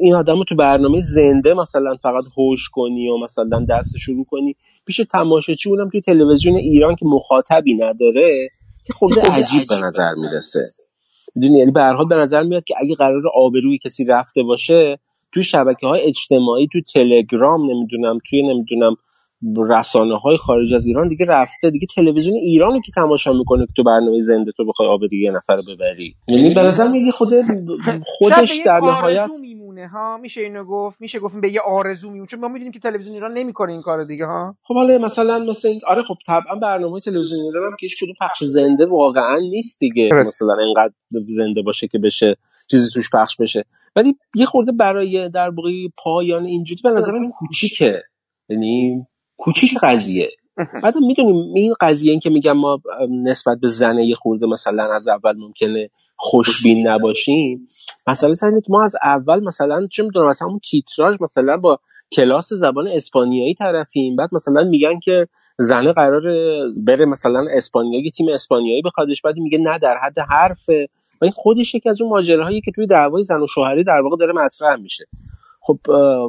این 0.01 0.15
آدم 0.15 0.39
رو 0.39 0.45
تو 0.45 0.57
برنامه 0.57 1.01
زنده 1.01 1.55
مثلا 1.55 1.97
فقط 2.03 2.25
هوش 2.37 2.69
کنی 2.69 3.09
و 3.09 3.17
مثلا 3.25 3.67
دست 3.71 3.97
شروع 3.97 4.25
کنی 4.31 4.57
پیش 4.87 5.01
تماشاچی 5.13 5.69
اونم 5.69 5.89
توی 5.89 6.01
تلویزیون 6.01 6.57
ایران 6.57 6.97
که 6.97 7.07
مخاطبی 7.07 7.75
نداره 7.75 8.49
که 8.87 8.93
خود 8.93 9.19
عجیب 9.19 9.63
به 9.69 9.77
نظر 9.77 10.13
می‌رسه 10.17 10.65
می‌دونی؟ 11.35 11.59
یعنی 11.59 11.71
به 11.71 11.81
هر 11.81 11.93
حال 11.93 12.09
به 12.09 12.17
نظر 12.17 12.43
میاد 12.43 12.65
که 12.65 12.75
اگه 12.81 12.95
قرار 12.95 13.23
آبروی 13.35 13.79
کسی 13.79 14.05
رفته 14.05 14.43
باشه 14.43 14.99
توی 15.33 15.43
شبکه 15.43 15.87
های 15.87 16.01
اجتماعی 16.03 16.69
توی 16.73 16.83
تلگرام 16.83 17.71
نمی‌دونم 17.71 18.19
توی 18.31 18.43
نمی‌دونم 18.43 18.97
رسانه 19.71 20.17
های 20.17 20.37
خارج 20.37 20.75
از 20.75 20.87
ایران 20.87 21.09
دیگه 21.09 21.27
رفته 21.29 21.71
دیگه 21.71 21.87
تلویزیون 21.95 22.37
ایران 22.37 22.81
که 22.81 22.93
تماشا 22.95 23.33
می‌کنه 23.33 23.67
که 23.67 23.73
تو 23.77 23.83
برنامه 23.85 24.21
زنده 24.21 24.53
تو 24.57 24.65
بخوای 24.67 24.89
آب 24.89 25.01
دیگه 25.11 25.31
نفر 25.31 25.57
ببری. 25.57 26.15
یعنی 26.29 26.55
به 26.55 26.61
نظر 26.61 26.89
میگه 26.89 27.13
خود 27.13 27.29
خودش 28.07 28.61
در 28.67 28.81
نهایت 28.81 29.31
میمونه 29.41 29.89
ها؟ 29.89 30.17
میشه 30.17 30.41
اینو 30.41 30.65
گفت؟ 30.65 31.01
میشه 31.01 31.19
گفت 31.19 31.41
به 31.41 31.53
یه 31.53 31.61
آرزو 31.61 32.11
میمونه؟ 32.11 32.27
چون 32.27 32.41
ما 32.41 32.49
می‌دونیم 32.49 32.73
که 32.73 32.79
تلویزیون 32.79 33.15
ایران 33.15 33.33
نمی‌کنه 33.33 33.73
این 33.73 33.83
کار 33.83 34.05
دیگه 34.05 34.27
ها؟ 34.27 34.57
خب 34.63 34.75
حالا 34.75 34.99
مثلا 34.99 35.39
مثلا 35.39 35.73
آره 35.87 36.03
خب 36.03 36.15
طبعا 36.27 36.59
برنامه 36.63 37.01
تلویزیون 37.01 37.45
ایران 37.45 37.67
هم 37.67 37.77
که 37.81 37.87
هیچ 37.87 38.05
پخش 38.21 38.45
زنده 38.45 38.87
واقعا 38.87 39.39
نیست 39.51 39.79
دیگه. 39.81 40.09
مثلا 40.13 40.55
اینقدر 40.67 40.93
زنده 41.37 41.63
باشه 41.63 41.89
که 41.89 41.99
بشه 41.99 42.37
چیزی 42.71 42.91
توش 42.95 43.11
پخش 43.11 43.37
بشه. 43.37 43.65
ولی 43.97 44.17
یه 44.35 44.47
خورده 44.47 44.73
برای 44.73 45.31
در 45.31 45.51
واقع 45.51 45.71
پایان 46.05 46.45
اینجوری 46.45 46.81
به 46.85 46.91
نظر 46.91 47.13
من 47.23 47.31
کوچیکه. 47.31 48.03
یعنی 48.49 49.07
کوچیک 49.37 49.75
قضیه. 49.83 50.31
بعد 50.83 50.95
می‌دونیم 50.97 51.55
این 51.55 51.75
قضیه 51.81 52.11
این 52.11 52.21
که 52.21 52.31
میگم 52.31 52.53
ما 52.53 52.81
نسبت 53.11 53.59
به 53.61 53.69
زنه 53.69 54.05
یه 54.05 54.15
خورده 54.15 54.47
مثلا 54.47 54.95
از 54.95 55.09
اول 55.09 55.37
ممکنه 55.37 55.91
خوشبین 56.17 56.89
نباشیم. 56.89 57.69
مثلا 58.07 58.35
سر 58.35 58.51
که 58.51 58.67
ما 58.69 58.85
از 58.85 58.97
اول 59.05 59.45
مثلا 59.45 59.87
چه 59.87 60.03
می‌دونم 60.03 60.29
مثلا 60.29 60.49
اون 60.49 60.61
تیتراژ 60.71 61.17
مثلا 61.21 61.57
با 61.57 61.79
کلاس 62.13 62.53
زبان 62.53 62.89
اسپانیایی 62.89 63.55
طرفیم. 63.55 64.17
بعد 64.17 64.29
مثلا 64.33 64.65
میگن 64.65 65.01
که 65.01 65.27
زنه 65.59 65.93
قرار 65.93 66.23
بره 66.77 67.05
مثلا 67.05 67.47
اسپانیایی 67.57 68.11
تیم 68.11 68.27
اسپانیایی 68.35 68.83
بخوادش. 68.83 69.23
بعد 69.23 69.37
میگه 69.37 69.59
نه 69.59 69.79
در 69.79 69.97
حد 70.03 70.19
حرفه. 70.31 70.89
و 71.21 71.25
این 71.25 71.33
خودش 71.33 71.75
یکی 71.75 71.89
از 71.89 72.01
اون 72.01 72.11
ماجراهایی 72.11 72.61
که 72.61 72.71
توی 72.75 72.87
دعوای 72.87 73.25
زن 73.25 73.43
و 73.43 73.47
شوهری 73.55 73.85
در 73.85 74.01
واقع 74.01 74.17
داره 74.17 74.33
مطرح 74.33 74.77
میشه. 74.77 75.05
خب 75.67 75.79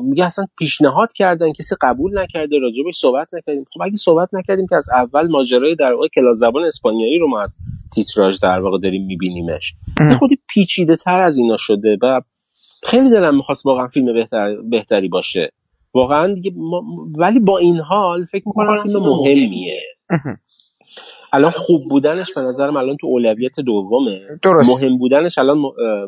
میگه 0.04 0.26
اصلا 0.26 0.46
پیشنهاد 0.58 1.14
کردن 1.14 1.52
کسی 1.52 1.76
قبول 1.82 2.20
نکرده 2.20 2.60
راجبش 2.60 2.96
صحبت 2.96 3.28
نکردیم. 3.34 3.66
خب 3.74 3.82
اگه 3.82 3.96
صحبت 3.96 4.30
نکردیم 4.34 4.68
که 4.68 4.76
از 4.76 4.90
اول 4.90 5.28
ماجرای 5.32 5.76
در 5.76 5.94
واقع 5.94 6.08
کلاس 6.08 6.38
زبان 6.38 6.64
اسپانیایی 6.64 7.20
رو 7.20 7.28
ما 7.30 7.42
از 7.42 7.58
تیتراژ 7.96 8.40
در 8.40 8.60
واقع 8.60 8.80
داریم 8.80 9.06
میبینیمش. 9.06 9.74
خودی 10.20 10.38
پیچیده 10.50 10.96
تر 10.96 11.22
از 11.22 11.38
اینا 11.38 11.58
شده 11.60 11.98
و 12.02 12.22
خیلی 12.84 13.10
دلم 13.10 13.36
می‌خواست 13.36 13.66
واقعا 13.66 13.88
فیلم 13.88 14.14
بهتر 14.14 14.56
بهتری 14.70 15.08
باشه. 15.08 15.52
واقعا 15.94 16.34
دیگه 16.34 16.52
ولی 17.18 17.40
با 17.40 17.58
این 17.58 17.80
حال 17.80 18.26
فکر 18.26 18.44
می‌کنم 18.46 18.84
فیلم 18.84 19.00
مهمیه. 19.00 19.82
الان 21.34 21.52
خوب 21.52 21.82
بودنش 21.90 22.34
به 22.36 22.42
نظرم 22.42 22.78
الان 22.78 22.98
تو 22.98 23.08
اولویت 23.08 23.60
دومه. 23.60 24.22
درست. 24.44 24.70
مهم 24.70 24.98
بودنش 24.98 25.38
الان 25.38 25.58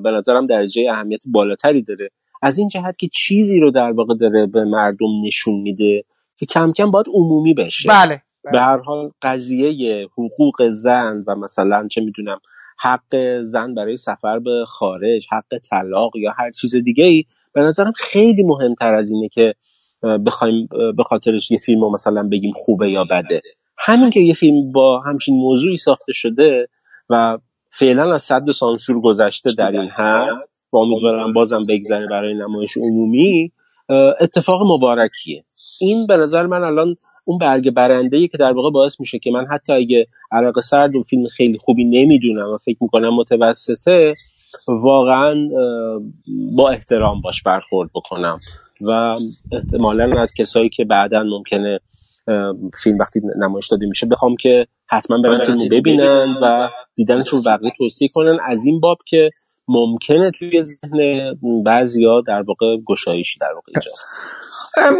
به 0.03 0.11
نظرم 0.11 0.47
درجه 0.47 0.81
اهمیت 0.91 1.23
بالاتری 1.31 1.81
داره. 1.81 2.09
از 2.41 2.57
این 2.57 2.67
جهت 2.67 2.97
که 2.97 3.07
چیزی 3.13 3.59
رو 3.59 3.71
در 3.71 3.91
واقع 3.91 4.15
داره 4.15 4.45
به 4.45 4.63
مردم 4.63 5.07
نشون 5.25 5.61
میده 5.61 6.03
که 6.37 6.45
کم 6.45 6.71
کم 6.71 6.91
باید 6.91 7.05
عمومی 7.13 7.53
بشه 7.53 7.89
بله, 7.89 8.07
بله. 8.07 8.51
به 8.51 8.59
هر 8.59 8.77
حال 8.77 9.11
قضیه 9.21 10.07
حقوق 10.17 10.69
زن 10.69 11.23
و 11.27 11.35
مثلا 11.35 11.87
چه 11.87 12.01
می‌دونم 12.01 12.39
حق 12.79 13.41
زن 13.43 13.73
برای 13.73 13.97
سفر 13.97 14.39
به 14.39 14.65
خارج 14.67 15.27
حق 15.31 15.57
طلاق 15.69 16.15
یا 16.15 16.31
هر 16.37 16.51
چیز 16.51 16.75
دیگه 16.75 17.03
ای 17.03 17.23
به 17.53 17.61
نظرم 17.61 17.93
خیلی 17.97 18.43
مهمتر 18.43 18.93
از 18.93 19.09
اینه 19.09 19.29
که 19.29 19.53
بخوایم 20.25 20.67
به 20.97 21.03
خاطرش 21.03 21.51
یه 21.51 21.57
فیلم 21.57 21.81
رو 21.81 21.93
مثلا 21.93 22.29
بگیم 22.31 22.53
خوبه 22.55 22.91
یا 22.91 23.03
بده 23.03 23.41
همین 23.77 24.09
که 24.09 24.19
یه 24.19 24.33
فیلم 24.33 24.71
با 24.71 25.01
همچین 25.01 25.35
موضوعی 25.35 25.77
ساخته 25.77 26.13
شده 26.13 26.67
و 27.09 27.37
فعلا 27.71 28.13
از 28.13 28.21
صد 28.21 28.51
سانسور 28.51 29.01
گذشته 29.01 29.49
در 29.57 29.71
این 29.71 29.89
حد 29.89 30.56
و 30.73 30.77
امیدوارم 30.77 31.33
بازم 31.33 31.65
بگذره 31.69 32.07
برای 32.07 32.33
نمایش 32.33 32.77
عمومی 32.77 33.51
اتفاق 34.21 34.61
مبارکیه. 34.63 35.43
این 35.81 36.07
به 36.07 36.17
نظر 36.17 36.45
من 36.45 36.63
الان 36.63 36.95
اون 37.25 37.37
برگ 37.37 37.71
برنده 37.71 38.27
که 38.27 38.37
در 38.37 38.51
واقع 38.51 38.71
باعث 38.71 38.99
میشه 38.99 39.19
که 39.19 39.31
من 39.31 39.45
حتی 39.45 39.73
اگه 39.73 40.07
عراق 40.31 40.59
سرد 40.61 40.95
اون 40.95 41.03
فیلم 41.03 41.27
خیلی 41.27 41.57
خوبی 41.57 41.85
نمی‌دونم 41.85 42.49
و 42.53 42.57
فکر 42.57 42.77
می‌کنم 42.81 43.15
متوسطه 43.15 44.15
واقعا 44.67 45.49
با 46.55 46.69
احترام 46.69 47.21
باش 47.21 47.43
برخورد 47.43 47.89
بکنم. 47.95 48.39
و 48.81 49.17
احتمالا 49.51 50.21
از 50.21 50.33
کسایی 50.33 50.69
که 50.69 50.85
بعدا 50.85 51.23
ممکنه 51.23 51.79
فیلم 52.83 52.97
وقتی 52.99 53.19
نمایش 53.37 53.67
داده 53.67 53.85
میشه 53.85 54.07
بخوام 54.07 54.35
که 54.35 54.67
حتما 54.87 55.17
برن 55.21 55.45
فیلمو 55.45 55.67
ببینن 55.71 56.35
و 56.43 56.69
دیدنشون 56.95 57.41
بقیه 57.45 57.71
توصیه 57.77 58.07
کنن. 58.13 58.37
از 58.45 58.65
این 58.65 58.79
باب 58.81 58.97
که 59.07 59.29
ممکنه 59.67 60.31
توی 60.31 60.63
ذهن 60.63 61.33
بعضیا 61.65 62.21
در 62.21 62.41
واقع 62.41 62.77
گشایشی 62.87 63.39
در 63.39 63.53
واقع 63.55 63.71
ایجاد 63.75 63.93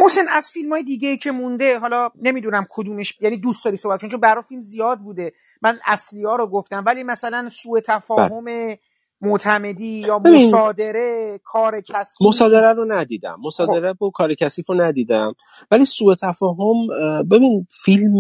محسن 0.01 0.28
از 0.30 0.51
فیلم 0.53 0.72
های 0.72 0.84
دیگه 0.84 1.18
که 1.18 1.32
مونده 1.32 1.80
حالا 1.80 2.09
نمی‌دونم 2.22 2.65
کدومش 2.70 3.18
یعنی 3.22 3.38
دوست 3.38 3.65
داری 3.65 3.78
صحبت 3.78 4.05
چون 4.05 4.20
برای 4.20 4.43
فیلم 4.49 4.61
زیاد 4.61 4.99
بوده. 4.99 5.34
من 5.61 5.80
اصلی 5.86 6.24
ها 6.24 6.36
رو 6.36 6.47
گفتم 6.47 6.84
ولی 6.86 7.03
مثلا 7.03 7.49
سوء 7.49 7.80
تفاهم 7.80 8.45
بله. 8.45 8.80
معتمدی 9.22 9.99
یا 10.07 10.20
مصادره 10.20 11.39
کار 11.43 11.82
کسی. 11.82 12.28
مصادره 12.28 12.74
رو 12.74 12.86
ندیدم. 12.88 13.36
مصادره 13.45 13.93
و 14.01 14.09
کار 14.13 14.34
کسی 14.34 14.63
رو 14.70 14.76
ندیدم. 14.82 15.34
ولی 15.72 15.86
سوء 15.86 16.15
تفاهم 16.15 16.88
ببین 17.32 17.68
فیلم 17.72 18.20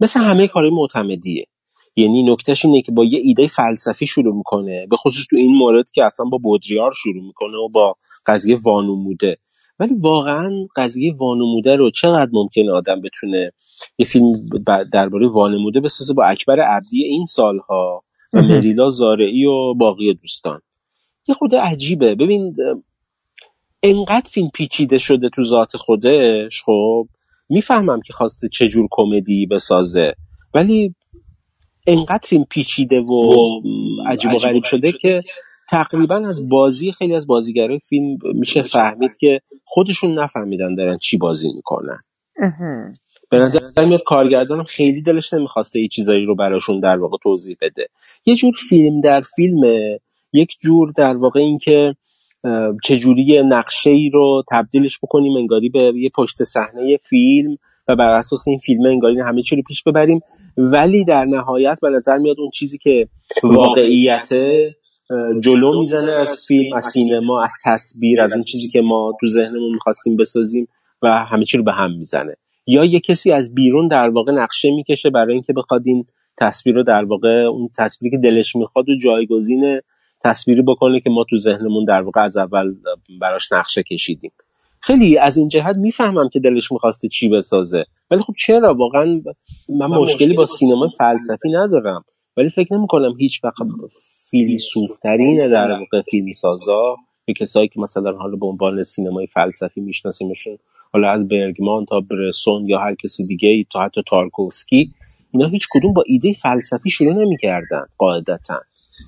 مثل 0.00 0.20
همه 0.20 0.48
کارهای 0.48 0.72
معتمدیه. 0.74 1.46
یعنی 1.96 2.22
نکتهش 2.22 2.64
اینه 2.64 2.82
که 2.82 2.92
با 2.92 3.04
یه 3.04 3.20
ایده 3.22 3.46
فلسفی 3.46 4.06
شروع 4.06 4.36
می‌کنه. 4.36 4.86
به 4.90 4.96
خصوص 4.96 5.26
تو 5.30 5.36
این 5.36 5.56
مورد 5.56 5.90
که 5.90 6.04
اصلا 6.04 6.26
با 6.26 6.38
بودریار 6.38 6.92
شروع 7.02 7.26
می‌کنه 7.26 7.56
و 7.56 7.68
با 7.68 7.96
قضیه 8.26 8.58
وانوموده. 8.64 9.36
ولی 9.78 9.94
واقعا 9.94 10.50
قضیه 10.76 11.14
وانموده 11.14 11.76
رو 11.76 11.90
چقدر 11.90 12.30
ممکنه 12.32 12.72
آدم 12.72 13.00
بتونه 13.00 13.52
یه 13.98 14.06
فیلم 14.06 14.48
درباره 14.92 15.28
وانموده 15.28 15.80
بسازه 15.80 16.14
با 16.14 16.24
اکبر 16.24 16.60
عبدی 16.60 17.04
این 17.04 17.26
سالها 17.26 18.02
و 18.32 18.42
مریلا 18.42 18.88
زارعی 18.88 19.44
و 19.46 19.74
باقی 19.74 20.14
دوستان. 20.14 20.60
یه 21.28 21.34
خود 21.34 21.54
عجیبه. 21.54 22.14
ببین 22.14 22.56
انقدر 23.82 24.30
فیلم 24.30 24.50
پیچیده 24.54 24.98
شده 24.98 25.28
تو 25.28 25.42
ذات 25.42 25.76
خودش 25.76 26.62
خب؟ 26.62 27.08
می‌فهمم 27.48 28.00
که 28.06 28.12
خواسته 28.12 28.48
چجور 28.48 28.88
کمدی 28.90 29.46
بسازه. 29.46 30.14
ولی 30.54 30.94
انقدر 31.86 32.22
فیلم 32.24 32.44
پیچیده 32.50 33.00
و 33.00 33.34
عجیب 34.06 34.32
و 34.32 34.36
غریب 34.36 34.64
شده 34.64 34.92
که 34.92 35.20
تقریبا 35.70 36.16
از 36.16 36.48
بازی 36.48 36.92
خیلی 36.92 37.14
از 37.14 37.26
بازیگرای 37.26 37.78
فیلم 37.78 38.18
میشه 38.34 38.62
فهمید 38.62 39.16
که 39.16 39.40
خودشون 39.64 40.18
نفهمیدن 40.18 40.74
دارن 40.74 40.98
چی 40.98 41.16
بازی 41.16 41.48
می‌کنن. 41.54 41.98
به 43.30 43.38
نظر 43.38 43.84
میاد 43.84 44.02
کارگردانم 44.06 44.62
خیلی 44.62 45.02
دلش 45.02 45.32
نمی‌خواسته 45.32 45.80
یه 45.80 45.88
چیزایی 45.88 46.24
رو 46.24 46.34
براشون 46.34 46.80
در 46.80 46.96
واقع 46.98 47.16
توضیح 47.22 47.56
بده. 47.60 47.88
یه 48.26 48.34
جور 48.34 48.54
فیلم 48.68 49.00
در 49.00 49.22
فیلمه. 49.36 50.00
یک 50.32 50.56
جور 50.60 50.92
در 50.96 51.16
واقع 51.16 51.40
اینکه 51.40 51.94
چجوری 52.84 53.42
نقشه 53.42 53.90
ای 53.90 54.10
رو 54.10 54.42
تبدیلش 54.50 54.98
بکنیم 54.98 55.36
انگاری 55.36 55.68
به 55.68 55.92
یه 55.96 56.10
پشت 56.16 56.44
صحنه 56.44 56.96
فیلم 56.96 57.56
و 57.88 57.96
بر 57.96 58.18
اساس 58.18 58.48
این 58.48 58.58
فیلم 58.58 58.86
انگاری 58.86 59.20
همه 59.20 59.42
چی 59.42 59.56
رو 59.56 59.62
پیش 59.62 59.82
ببریم. 59.82 60.20
ولی 60.56 61.04
در 61.04 61.24
نهایت 61.24 61.78
به 61.82 61.90
نظر 61.90 62.16
میاد 62.16 62.40
اون 62.40 62.50
چیزی 62.50 62.78
که 62.78 63.08
واقعیت 63.42 64.28
جلو 65.40 65.78
می‌زنه 65.78 66.12
از 66.12 66.44
فیلم 66.48 66.76
از 66.76 66.84
سینما 66.84 67.42
از 67.42 67.52
تصویر 67.64 68.20
از 68.20 68.32
اون 68.32 68.42
چیزی 68.42 68.68
که 68.68 68.80
ما 68.80 69.12
تو 69.20 69.28
ذهنمون 69.28 69.72
می‌خواستیم 69.72 70.16
بسازیم 70.16 70.68
و 71.02 71.08
همه 71.08 71.44
چی 71.44 71.58
رو 71.58 71.64
به 71.64 71.72
هم 71.72 71.92
می‌زنه. 71.98 72.36
یا 72.66 72.84
یه 72.84 73.00
کسی 73.00 73.32
از 73.32 73.54
بیرون 73.54 73.88
در 73.88 74.08
واقع 74.08 74.32
نقشه 74.32 74.70
می‌کشه 74.70 75.10
برای 75.10 75.32
اینکه 75.32 75.52
بخواد 75.52 75.82
این 75.86 76.04
تصویر 76.38 76.76
رو 76.76 76.82
در 76.82 77.04
واقع 77.04 77.28
اون 77.28 77.68
تصویری 77.78 78.16
که 78.16 78.22
دلش 78.22 78.56
می‌خواد 78.56 78.88
و 78.88 78.96
جایگزین 79.04 79.80
تصویری 80.24 80.62
بکنه 80.62 81.00
که 81.00 81.10
ما 81.10 81.24
تو 81.30 81.36
ذهنمون 81.36 81.84
در 81.84 82.02
واقع 82.02 82.20
از 82.20 82.36
اول 82.36 82.74
براش 83.20 83.52
نقشه 83.52 83.82
کشیدیم. 83.82 84.30
خیلی 84.86 85.18
از 85.18 85.36
این 85.36 85.48
جهت 85.48 85.76
می‌فهمم 85.76 86.28
که 86.28 86.40
دلش 86.40 86.72
می‌خواسته 86.72 87.08
چی 87.08 87.28
بسازه. 87.28 87.84
ولی 88.10 88.22
خب 88.22 88.34
چرا؟ 88.38 88.74
واقعا 88.74 89.22
من, 89.68 89.86
مشکلی 89.86 90.34
با 90.34 90.46
سینما 90.46 90.88
فلسفی 90.98 91.48
ندارم. 91.52 92.04
ولی 92.36 92.50
فکر 92.50 92.74
نمی‌کنم 92.74 93.14
هیچ 93.18 93.44
وقت 93.44 93.54
فیلسوفترین 94.30 95.48
در 95.50 95.70
واقع 95.70 96.02
فیلمی 96.10 96.34
سازا. 96.34 96.96
به 97.26 97.32
کسایی 97.32 97.68
که 97.68 97.80
مثلا 97.80 98.12
حالا 98.12 98.36
به 98.36 98.46
عنوان 98.46 98.82
سینمای 98.82 99.26
فلسفی 99.26 99.80
میشناسیمشون 99.80 100.58
حالا 100.92 101.10
از 101.10 101.28
برگمان 101.28 101.84
تا 101.84 102.00
برسون 102.00 102.68
یا 102.68 102.78
هر 102.78 102.94
کسی 102.94 103.26
دیگه 103.26 103.48
ای 103.48 103.66
تا 103.72 103.80
حتی 103.80 104.02
تارکوفسکی 104.06 104.90
اینا 105.32 105.48
هیچ 105.48 105.66
کدوم 105.70 105.92
با 105.92 106.04
ایده 106.06 106.32
فلسفی 106.32 106.90
شروع 106.90 107.12
نمی‌کردن 107.12 107.86
قاعدتا. 107.98 108.60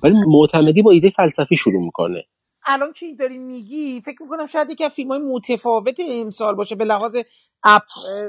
ولی 0.03 0.15
معتمدی 0.27 0.81
با 0.81 0.91
ایده 0.91 1.09
فلسفی 1.09 1.55
شروع 1.55 1.83
می‌کنه. 1.83 2.23
الان 2.69 2.93
که 2.93 3.15
داری 3.19 3.37
میگی؟ 3.37 4.01
فکر 4.01 4.23
می‌کنم 4.23 4.45
شاید 4.45 4.69
یکی 4.69 4.83
از 4.83 4.91
فیلم 4.91 5.09
های 5.09 5.19
متفاوت 5.19 5.95
امسال 6.09 6.55
باشه 6.55 6.75
به 6.75 6.85
لحاظ 6.85 7.15
اپ 7.63 7.83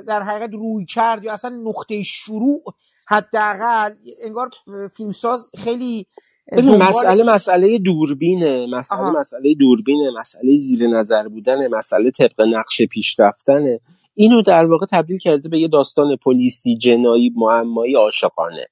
در 0.07 0.23
حقیقت 0.23 0.51
روی 0.53 0.85
کرد 0.85 1.25
یا 1.25 1.33
اصلا 1.33 1.51
نقطه 1.51 2.03
شروع 2.03 2.63
حداقل. 3.09 3.95
انگار 4.25 4.51
فیلمساز 4.97 5.51
خیلی 5.59 6.07
ببین 6.53 6.77
مسئله 6.77 7.35
مسئله 7.35 7.79
دوربینه 7.79 8.67
مسئله 8.67 9.11
مسئله 9.11 9.55
دوربینه 9.55 10.11
مسئله 10.21 10.57
زیر 10.57 10.89
نظر 10.89 11.29
بودنه 11.29 11.69
مسئله 11.69 12.11
طبق 12.11 12.41
نقشه 12.41 12.87
پیشرفتنه 12.87 13.81
اینو 14.15 14.43
در 14.43 14.65
واقع 14.65 14.87
تبدیل 14.87 15.19
کرده 15.19 15.49
به 15.49 15.59
یه 15.59 15.69
داستان 15.69 16.17
پلیسی 16.17 16.77
جنایی 16.77 17.33
معمایی 17.37 17.95
عاشقانه. 17.95 18.67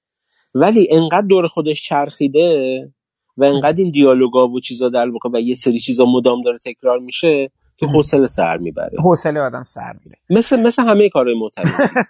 ولی 0.55 0.89
انقدر 0.91 1.27
دور 1.29 1.49
خودش 1.49 1.83
چرخیده 1.89 2.79
و 3.39 3.45
انقدر 3.45 3.77
این 3.77 3.91
دیالوگا 3.91 4.49
و 4.49 4.61
چیزا 4.61 4.89
در 4.89 5.11
واقع 5.11 5.31
و 5.33 5.41
یه 5.41 5.55
سری 5.55 5.81
چیزا 5.81 6.05
مدام 6.05 6.43
داره 6.43 6.59
تکرار 6.59 6.99
میشه 6.99 7.51
که 7.77 7.87
حوصله 7.87 8.27
سر 8.27 8.57
می‌بره. 8.57 9.01
حوصله 9.03 9.41
آدم 9.41 9.63
سر 9.63 9.93
میره. 10.05 10.19
مثل 10.31 10.63
مثل 10.63 10.83
همه 10.83 11.09
کارهای 11.09 11.39
معتبر 11.39 11.89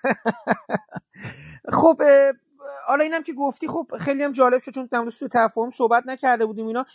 خب 1.81 2.03
حالا 2.87 3.05
اینم 3.05 3.23
که 3.23 3.33
گفتی 3.33 3.69
خب 3.69 3.87
خیلی 4.01 4.23
هم 4.23 4.33
جالب 4.33 4.63
شد 4.63 4.73
چون 4.73 4.89
در 4.93 5.11
سو 5.11 5.29
تفاهم 5.29 5.71
صحبت 5.71 6.07
نکرده 6.07 6.47
بودیم 6.47 6.67
اینا. 6.67 6.87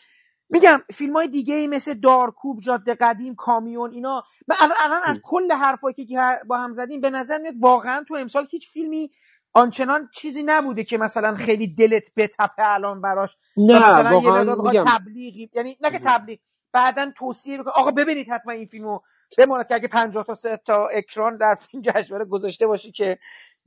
میگم 0.50 0.82
فیلم 0.94 1.14
های 1.14 1.28
دیگه 1.28 1.56
ای 1.56 1.68
مثل 1.68 1.94
دارکوب 1.94 2.60
جاده 2.60 2.94
قدیم 2.94 3.36
کامیون 3.36 3.92
اینا 3.92 4.24
من 4.48 4.56
الان 4.86 5.02
از 5.04 5.20
کل 5.24 5.52
حرفایی 5.52 5.96
که 5.96 6.20
با 6.48 6.58
هم 6.58 6.74
زدیم 6.74 7.02
به 7.02 7.10
نظر 7.10 7.38
میاد 7.38 7.56
واقعا 7.60 8.04
تو 8.08 8.16
امسال 8.16 8.48
هیچ 8.52 8.70
فیلمی 8.70 9.12
آنچنان 9.54 10.10
چیزی 10.14 10.44
نبوده 10.46 10.84
که 10.84 10.98
مثلا 10.98 11.36
خیلی 11.36 11.68
دلت 11.68 12.04
بتپه 12.18 12.70
الان 12.70 13.02
براش. 13.02 13.38
نه 13.58 13.78
مثلا 13.78 14.20
واقعا 14.20 14.86
تبلیغی 14.88 15.50
یعنی 15.54 15.78
نه 15.82 15.92
که 15.92 16.02
تبلیغ 16.06 16.40
بعدا 16.74 17.12
توصیه 17.18 17.58
بکنه 17.58 17.74
آقا 17.76 17.92
ببینید 17.92 18.28
حتما 18.30 18.54
این 18.54 18.66
فیلمو. 18.66 19.00
بماند 19.38 19.68
که 19.68 19.76
اگه 19.76 19.88
50 19.88 20.24
تا 20.24 20.36
سه 20.36 20.60
تا 20.66 20.88
اکران 20.88 21.38
در 21.38 21.56
فیلم 21.56 21.84
جشنواره 21.88 22.26
گذاشته 22.26 22.68
باشی 22.68 22.92
که 22.92 23.18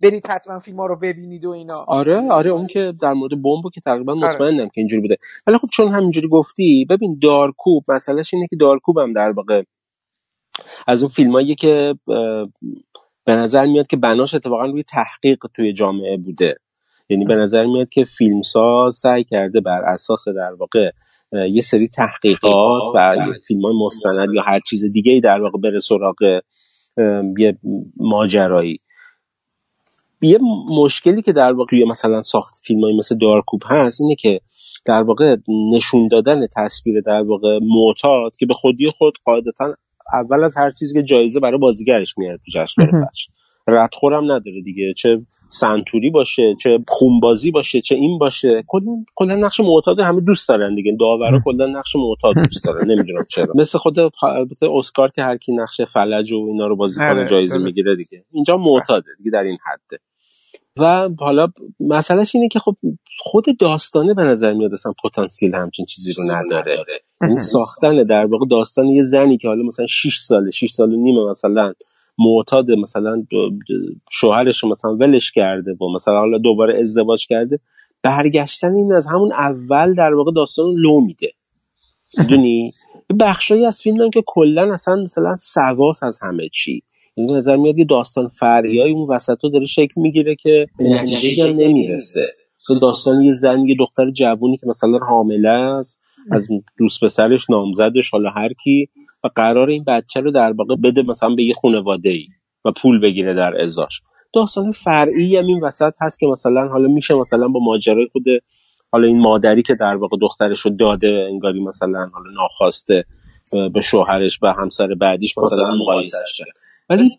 برید 0.03 0.27
حتما 0.27 0.59
فیلم 0.59 0.77
ها 0.77 0.87
رو 0.87 0.97
ببینید 0.97 1.45
و 1.45 1.51
اینا. 1.51 1.85
آره 1.89 2.33
آره 2.33 2.51
اون 2.51 2.67
که 2.67 2.93
در 3.03 3.13
مورد 3.13 3.31
بمب 3.31 3.73
که 3.75 3.81
تقریبا 3.81 4.13
آره. 4.13 4.27
مطمئنم 4.27 4.67
که 4.67 4.81
اینجوری 4.81 5.03
بوده. 5.03 5.17
ولی 5.47 5.59
خب 5.59 5.69
چون 5.73 5.95
همینجوری 5.95 6.29
گفتی 6.29 6.87
ببین 6.91 7.19
دارکوب 7.23 7.85
مسئلهش 7.89 8.35
اینه 8.35 8.47
که 8.51 8.57
دارکوب 8.61 8.99
هم 8.99 9.13
در 9.13 9.31
واقع 9.31 9.63
از 10.87 11.03
اون 11.03 11.11
فیلمایی 11.11 11.55
که 11.55 11.95
به 13.27 13.35
نظر 13.35 13.67
میاد 13.67 13.87
که 13.87 13.97
بناش 13.97 14.35
اتفاقا 14.35 14.65
روی 14.65 14.83
تحقیق 14.83 15.39
توی 15.55 15.73
جامعه 15.73 16.17
بوده. 16.17 16.55
یعنی 17.09 17.25
به 17.25 17.35
نظر 17.35 17.67
میاد 17.67 17.89
که 17.89 18.05
فیلمساز 18.19 18.97
سعی 18.97 19.25
کرده 19.25 19.61
بر 19.61 19.83
اساس 19.85 20.29
در 20.29 20.53
واقع 20.53 20.91
یه 21.33 21.63
سری 21.63 21.89
تحقیقات 21.89 22.83
و 22.95 23.13
فیلم 23.49 23.63
های 23.63 23.75
مستند 23.87 24.29
یا 24.35 24.43
هر 24.43 24.61
چیز 24.61 24.93
دیگه 24.93 25.21
در 25.25 25.41
واقع 25.41 25.59
بره 25.59 25.79
سراغ 25.79 26.17
یه 27.39 27.59
ماجرایی. 27.97 28.79
یه 30.23 30.39
مشکلی 30.83 31.23
که 31.23 31.33
در 31.33 31.53
واقع 31.53 31.77
مثلا 31.91 32.23
ساخت 32.23 32.55
فیلم 32.63 32.81
های 32.85 32.97
مثل 32.97 33.19
دارکوب 33.19 33.63
هست 33.67 34.01
اینه 34.01 34.15
که 34.15 34.41
در 34.87 35.03
واقع 35.03 35.37
نشون 35.75 36.09
دادن 36.09 36.47
تصویر 36.57 37.01
در 37.01 37.23
واقع 37.23 37.59
معتاد 37.63 38.37
که 38.39 38.47
به 38.47 38.55
خودی 38.55 38.91
خود 38.99 39.15
قاعدتا 39.25 39.75
اول 40.13 40.45
از 40.45 40.57
هر 40.57 40.71
چیزی 40.71 40.95
که 40.95 41.03
جایزه 41.03 41.41
برای 41.41 41.59
بازیگرش 41.59 42.19
میاره 42.19 42.37
تو 42.37 42.61
جشنواره 42.61 42.93
فجر 42.93 43.33
ردخورم 43.69 44.25
نداره 44.25 44.63
دیگه. 44.65 44.95
چه 44.97 45.21
سنتوری 45.49 46.11
باشه 46.11 46.55
چه 46.63 46.79
خونبازی 46.89 47.51
باشه 47.51 47.81
چه 47.81 47.95
این 47.95 48.19
باشه. 48.19 48.65
کلا 49.15 49.35
نقش 49.37 49.61
معتاد 49.61 50.01
همه 50.01 50.21
دوست 50.21 50.49
دارن 50.49 50.75
دیگه. 50.75 50.97
داورا 51.01 51.41
کلا 51.45 51.67
نقش 51.67 51.97
معتاد 51.97 52.35
دوست 52.45 52.65
دارن 52.65 52.91
نمی‌دونم 52.91 53.25
چرا. 53.31 53.47
مثل 53.55 53.79
خود 53.79 53.97
البته 54.23 54.67
اسکار 54.75 55.11
که 55.11 55.23
هر 55.23 55.37
کی 55.37 55.57
نقش 55.57 55.81
فلج 55.81 56.33
و 56.33 56.37
اینا 56.37 56.67
رو 56.67 56.77
بازی 56.77 56.99
کنه 56.99 57.09
آره، 57.09 57.29
جایزه 57.31 57.59
می‌گیره 57.59 57.97
دیگه. 57.97 58.25
اینجا 58.33 58.57
معتاده 58.57 59.09
دیگه 59.19 59.31
در 59.31 59.43
این 59.43 59.59
حده. 59.67 59.99
و 60.79 61.09
حالا 61.19 61.49
مسئلهش 61.81 62.35
اینه 62.35 62.49
که 62.49 62.59
خب 62.59 62.77
خود 63.19 63.45
داستانه 63.61 64.15
به 64.15 64.23
نظر 64.23 64.53
میاد 64.53 64.73
اصلا 64.73 64.93
پتانسیل 65.05 65.55
همچین 65.55 65.87
چیزی 65.87 66.13
رو 66.13 66.25
نداره. 66.25 66.85
این 67.23 67.31
یعنی 67.31 67.41
ساختن 67.41 68.03
در 68.03 68.27
واقع 68.27 68.47
داستان 68.51 68.87
یه 68.87 69.03
زنی 69.03 69.39
که 69.39 69.49
حالا 69.49 69.63
مثلا 69.63 69.87
6 69.87 70.19
ساله 70.19 70.51
6 70.51 70.71
سال 70.71 70.93
و 70.93 70.97
نیمه 70.97 71.31
مثلا 71.31 71.73
معتاد 72.19 72.71
مثلا 72.71 73.25
شوهرش 74.11 74.63
رو 74.63 74.69
مثلا 74.69 74.97
ولش 74.97 75.33
کرده 75.33 75.73
و 75.81 75.95
مثلا 75.95 76.19
حالا 76.19 76.39
دوباره 76.39 76.81
ازدواج 76.81 77.27
کرده 77.27 77.61
برگشتن 78.03 78.75
این 78.75 78.93
از 78.93 79.07
همون 79.07 79.33
اول 79.33 79.95
در 79.95 80.15
واقع 80.15 80.33
داستان 80.33 80.75
لو 80.75 81.01
میده. 81.01 81.33
می‌دونی؟ 82.19 82.73
بخشایی 83.21 83.67
از 83.67 83.83
فیلم 83.83 84.11
که 84.11 84.23
کلا 84.27 84.73
اصلا 84.73 85.03
مثلا 85.05 85.37
سواس 85.37 86.03
از 86.03 86.21
همه 86.23 86.49
چی. 86.49 86.83
این 87.17 87.37
نظر 87.37 87.57
میاد 87.57 87.79
یه 87.79 87.85
داستان 87.85 88.29
فریای 88.29 88.93
اون 88.93 89.11
وسط 89.11 89.39
داره 89.53 89.67
شکل 89.67 90.01
می‌گیره 90.01 90.35
که 90.35 90.67
به 90.79 90.85
نتیجه 90.85 91.53
نمی‌رسه. 91.53 92.27
داستان 92.81 93.23
یه 93.23 93.33
زن 93.33 93.59
یه 93.59 93.77
دختر 93.79 94.11
جوونی 94.11 94.57
که 94.57 94.67
مثلا 94.67 94.99
حامله 94.99 95.49
است 95.49 96.01
از 96.31 96.49
دوست 96.79 97.05
پسرش 97.05 97.51
نامزدش 97.51 98.11
حالا 98.11 98.31
هر 98.31 98.49
کی 98.65 98.89
و 99.25 99.29
قرار 99.37 99.69
این 99.69 99.85
بچه 99.85 100.21
رو 100.21 100.31
در 100.31 100.53
واقع 100.53 100.77
بده 100.85 101.03
مثلا 101.03 101.35
به 101.35 101.43
یه 101.43 101.55
خانواده 101.63 102.09
ای 102.09 102.27
و 102.65 102.73
پول 102.83 103.01
بگیره 103.01 103.35
در 103.35 103.63
ازاش 103.63 104.01
داستان 104.35 104.73
فرعی 104.73 105.37
هم 105.37 105.47
این 105.47 105.65
وسط 105.65 105.95
هست 106.01 106.21
که 106.21 106.27
مثلا 106.27 106.69
حالا 106.69 106.89
میشه 106.89 107.15
مثلا 107.15 107.49
با 107.49 107.61
ماجرای 107.61 108.09
خود 108.13 108.25
حالا 108.93 109.09
این 109.09 109.19
مادری 109.19 109.63
که 109.63 109.75
در 109.75 109.97
واقع 109.97 110.17
دخترش 110.21 110.61
رو 110.61 110.71
داده 110.71 111.27
انگاری 111.33 111.61
مثلا 111.61 112.11
حالا 112.13 112.31
ناخواسته 112.35 113.05
به 113.75 113.81
شوهرش 113.81 114.39
و 114.43 114.47
همسر 114.59 114.95
بعدیش 115.01 115.39
مثلا 115.39 115.75
مقایسه 115.75 116.19
ولی 116.91 117.19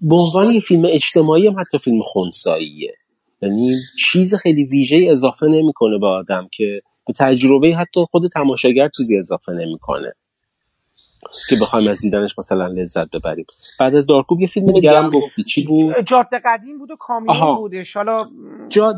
به 0.00 0.14
عنوان 0.14 0.54
یه 0.54 0.60
فیلم 0.60 0.84
اجتماعی 0.92 1.46
هم 1.46 1.60
حتی 1.60 1.78
فیلم 1.78 2.02
خونساییه. 2.02 2.94
یعنی 3.42 3.74
چیز 3.98 4.34
خیلی 4.34 4.64
ویژه 4.64 4.98
اضافه 5.10 5.46
نمی‌کنه 5.46 5.98
به 5.98 6.06
آدم 6.06 6.48
که 6.52 6.80
به 7.06 7.12
تجربه 7.12 7.74
حتی 7.74 8.04
خود 8.10 8.22
تماشاگر 8.34 8.88
چیزی 8.96 9.18
اضافه 9.18 9.52
نمی‌کنه. 9.52 10.12
که 11.48 11.56
بخوایم 11.60 11.88
از 11.88 12.00
دیدنش 12.00 12.38
مثلا 12.38 12.66
لذت 12.66 13.10
ببریم. 13.10 13.44
بعد 13.80 13.94
از 13.94 14.06
دارکوب 14.06 14.40
یه 14.40 14.46
فیلم 14.46 14.72
دیگه 14.72 14.90
هم 14.90 15.10
گفتی. 15.10 15.44
چی 15.44 15.64
بود؟ 15.64 16.00
جاده 16.00 16.40
قدیم 16.44 16.78
بود 16.78 16.90
و 16.90 16.96
کامیون 16.96 17.56
بودش. 17.56 17.96
حالا 17.96 18.18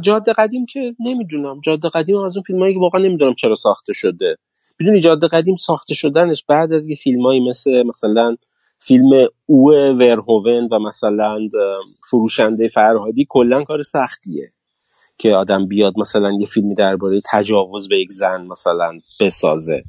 جاده 0.03 0.33
قدیم 0.33 0.67
که 0.67 0.95
نمی‌دونم. 1.01 1.61
جاده 1.61 1.89
قدیم 1.89 2.17
از 2.17 2.37
اون 2.37 2.43
فیلمایی 2.47 2.75
که 2.75 2.81
واقعا 2.81 3.03
نمی‌دونم 3.03 3.35
چرا 3.35 3.55
ساخته 3.55 3.93
شده. 3.93 4.37
بدون 4.81 5.01
جاده 5.01 5.29
قدیم 5.29 5.57
ساخته 5.57 5.95
شدنش 5.95 6.45
بعد 6.49 6.73
از 6.73 6.89
یه 6.89 6.97
فیلمایی 6.97 7.41
مثل 7.41 7.83
مثلا 7.83 8.37
فیلم 8.87 9.29
او 9.47 9.71
ورهوون 10.01 10.69
و 10.73 10.79
مثلا 10.89 11.39
فروشنده 12.11 12.69
فرهادی 12.69 13.27
کلا 13.29 13.65
کار 13.65 13.83
سختیه 13.83 14.53
که 15.19 15.29
آدم 15.29 15.69
بیاد 15.69 15.93
مثلا 15.97 16.31
یه 16.41 16.47
فیلمی 16.47 16.75
درباره 16.75 17.21
تجاوز 17.33 17.89
به 17.89 17.99
یک 17.99 18.11
زن 18.11 18.47
مثلا 18.47 18.99
بسازه. 19.21 19.83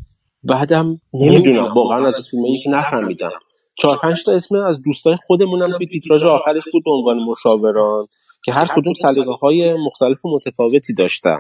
بعدم 0.43 1.01
نمی‌دونم 1.13 1.73
واقعا 1.75 2.07
از 2.07 2.29
فیلمی 2.31 2.59
که 2.63 2.69
نفهمیدم. 2.69 3.29
چهار 3.75 3.97
پنج 4.03 4.23
تا 4.25 4.31
اسم 4.31 4.55
از 4.55 4.81
دوستای 4.81 5.17
خودمونم 5.27 5.77
توی 5.77 5.87
تیتراژ 5.87 6.23
آخرش 6.23 6.63
بود 6.73 6.83
به 6.83 6.91
عنوان 6.91 7.17
مشاوران 7.19 8.07
که 8.45 8.51
هر 8.51 8.67
کدوم 8.75 8.93
سلیقه 8.93 9.31
های 9.31 9.73
مختلف 9.85 10.25
و 10.25 10.35
متفاوتی 10.35 10.93
داشتن. 10.93 11.39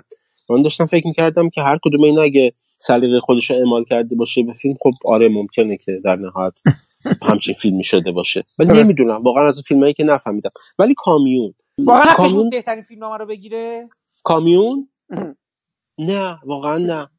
من 0.49 0.61
داشتم 0.61 0.85
فکر 0.85 1.07
می‌کردم 1.07 1.49
که 1.49 1.61
هر 1.61 1.79
کدوم 1.83 2.03
این 2.03 2.19
اگه 2.19 2.53
سلیقه 2.77 3.19
خودش 3.19 3.49
رو 3.49 3.55
اعمال 3.55 3.83
کرده 3.83 4.15
باشه 4.15 4.43
به 4.43 4.53
فیلم 4.53 4.75
خب 4.81 4.91
آره 5.05 5.29
ممکنه 5.29 5.77
که 5.77 5.91
در 6.03 6.15
نهایت 6.15 6.59
همچین 7.23 7.55
فیلمی 7.55 7.83
شده 7.83 8.11
باشه. 8.11 8.43
ولی 8.59 8.83
نمی‌دونم. 8.83 9.23
واقعا 9.23 9.47
از 9.47 9.61
فیلمایی 9.67 9.93
که 9.93 10.03
نفهمیدم. 10.03 10.51
ولی 10.79 10.93
کامیون. 10.97 11.53
واقعا 11.77 12.13
کامیون 12.13 12.49
بهترین 12.49 12.83
فیلم 12.83 13.03
رو 13.03 13.25
بگیره؟ 13.25 13.89
کامیون؟ 14.23 14.89
نه 15.97 16.39
واقعا 16.45 16.77
نه. 16.77 17.09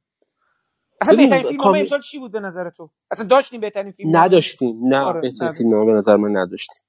اصلا 1.01 1.17
بهترین 1.17 1.43
فیلم 1.43 1.61
کامی... 1.61 1.81
امسال 1.81 2.01
چی 2.01 2.19
بود 2.19 2.33
به 2.33 2.41
نظر 2.41 2.71
تو؟ 2.71 2.91
اصلا 3.11 3.27
داشتیم 3.27 3.61
بهترین 3.61 3.93
فیلم 3.93 4.17
نداشتیم. 4.17 4.77
نه 4.83 4.99
آره. 4.99 5.21
بهترین 5.21 5.53
فیلم 5.53 5.87
به 5.87 5.93
نظر 5.93 6.17
من 6.17 6.37
نداشتیم. 6.37 6.83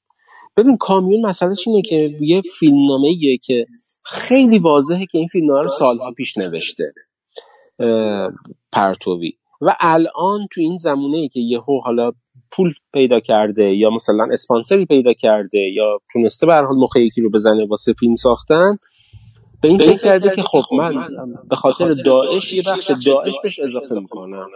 ببین 0.58 0.78
کامیون 0.78 1.26
مسئلهش 1.26 1.68
اینه 1.68 1.82
که 1.82 2.10
یه 2.22 2.41
فیلمنامه 2.60 3.38
که 3.43 3.66
خیلی 4.06 4.60
واضحه 4.60 5.06
که 5.06 5.18
این 5.18 5.28
فیلمنامه 5.28 5.62
رو 5.62 5.70
سالها 5.70 6.12
پیش 6.12 6.38
نوشته. 6.38 6.93
پرتوی. 8.72 9.34
و 9.62 9.76
الان 9.80 10.48
تو 10.52 10.62
این 10.62 10.78
زمونه 10.78 11.18
ای 11.18 11.28
که 11.28 11.39
یهو 11.39 11.82
حالا 11.84 12.12
پول 12.56 12.74
پیدا 12.93 13.20
کرده 13.20 13.64
یا 13.64 13.89
مثلا 13.89 14.28
اسپانسری 14.34 14.86
پیدا 14.86 15.14
کرده 15.14 15.60
یا 15.60 15.99
تونسته 16.14 16.45
به 16.45 16.53
حال 16.53 16.76
یکی 16.95 17.22
رو 17.22 17.30
بزنه 17.30 17.68
واسه 17.70 17.93
فیلم 17.99 18.16
ساختن 18.16 18.78
به 19.62 19.68
این 19.68 19.78
فکر 19.78 20.03
کرده 20.03 20.36
که 20.36 20.41
خب, 20.41 20.62
خب 20.62 20.76
من 20.76 21.08
به 21.49 21.56
خاطر 21.56 21.93
داعش 21.93 22.53
یه 22.53 22.64
بخش 22.68 22.91
داعش 23.06 23.34
بهش 23.43 23.60
اضافه 23.60 23.99
می‌کنم. 23.99 24.47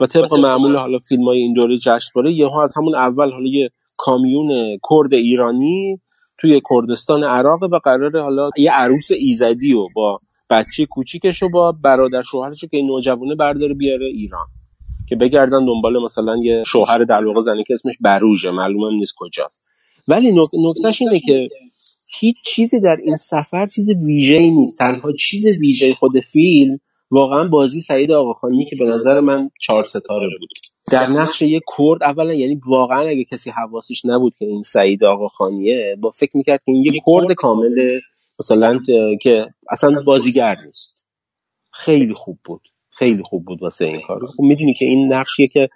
و 0.00 0.06
طبق 0.06 0.34
معمول 0.34 0.76
حالا 0.76 0.98
فیلم 0.98 1.24
های 1.24 1.38
این 1.38 1.52
دوره 1.52 1.78
جشنواره 1.78 2.32
یهو 2.32 2.58
از 2.58 2.74
همون 2.76 2.94
اول 2.94 3.32
حالا 3.32 3.48
یه 3.48 3.70
کامیون 3.98 4.78
کرد 4.90 5.14
ایرانی 5.14 6.00
توی 6.40 6.60
کردستان 6.70 7.24
عراق 7.24 7.62
و 7.62 7.78
قرار 7.84 8.20
حالا 8.20 8.50
یه 8.56 8.70
عروس 8.72 9.08
ایزدی 9.10 9.72
و 9.72 9.88
با 9.94 10.20
بچه 10.50 10.86
کوچیکش 10.90 11.42
و 11.42 11.48
با 11.52 11.72
برادر 11.72 12.22
شوهرش 12.22 12.64
که 12.70 12.82
نوجوانه 12.82 13.34
برداره 13.34 13.74
بیاره 13.74 14.06
ایران. 14.06 14.46
که 15.10 15.16
بگردن 15.16 15.64
دنبال 15.66 16.02
مثلا 16.04 16.36
یه 16.42 16.62
شوهر 16.66 16.98
در 16.98 17.24
واقع 17.24 17.40
زنی 17.40 17.64
که 17.64 17.74
اسمش 17.74 17.94
بروژه 18.00 18.50
معلومم 18.50 18.96
نیست 18.96 19.14
کجاست. 19.18 19.62
ولی 20.08 20.32
نکتهش 20.68 21.02
اینه 21.02 21.20
که 21.20 21.48
هیچ 22.20 22.36
چیزی 22.46 22.80
در 22.80 22.96
این 23.04 23.16
سفر 23.16 23.66
چیز 23.66 23.90
ویژه 23.90 24.38
نیست. 24.38 24.78
تنها 24.78 25.12
چیز 25.12 25.46
ویژه 25.46 25.94
خود 25.94 26.20
فیلم 26.20 26.78
واقعا 27.10 27.48
بازی 27.48 27.80
سعید 27.80 28.12
آقاخانی 28.12 28.64
که 28.64 28.76
به 28.76 28.84
نظر 28.84 29.20
من 29.20 29.48
چهار 29.60 29.84
ستاره 29.84 30.28
بود. 30.40 30.48
در 30.90 31.06
نقش 31.06 31.42
یه 31.42 31.60
کرد 31.78 32.02
اولا 32.02 32.34
یعنی 32.34 32.60
واقعا 32.66 33.00
اگه 33.00 33.24
کسی 33.24 33.50
حواسش 33.50 34.04
نبود 34.04 34.34
که 34.38 34.44
این 34.44 34.62
سعید 34.62 35.04
آقاخانیه 35.04 35.96
با 36.00 36.10
فکر 36.10 36.30
می‌کرد 36.34 36.60
که 36.66 36.72
این 36.72 36.84
یه 36.84 36.92
کرد 37.06 37.36
کامل 37.36 38.00
مثلا 38.40 38.78
که 39.22 39.46
اصلا 39.70 40.02
بازیگر 40.06 40.56
نیست. 40.66 41.06
خیلی 41.72 42.14
خوب 42.14 42.38
بود. 42.44 42.60
خیلی 43.00 43.22
خوب 43.22 43.44
بود 43.44 43.62
واسه 43.62 43.84
این 43.84 44.00
کار 44.00 44.26
خب 44.26 44.42
می‌دونی 44.42 44.74
که 44.74 44.84
این 44.84 45.12
نقشیه 45.12 45.46
که 45.46 45.68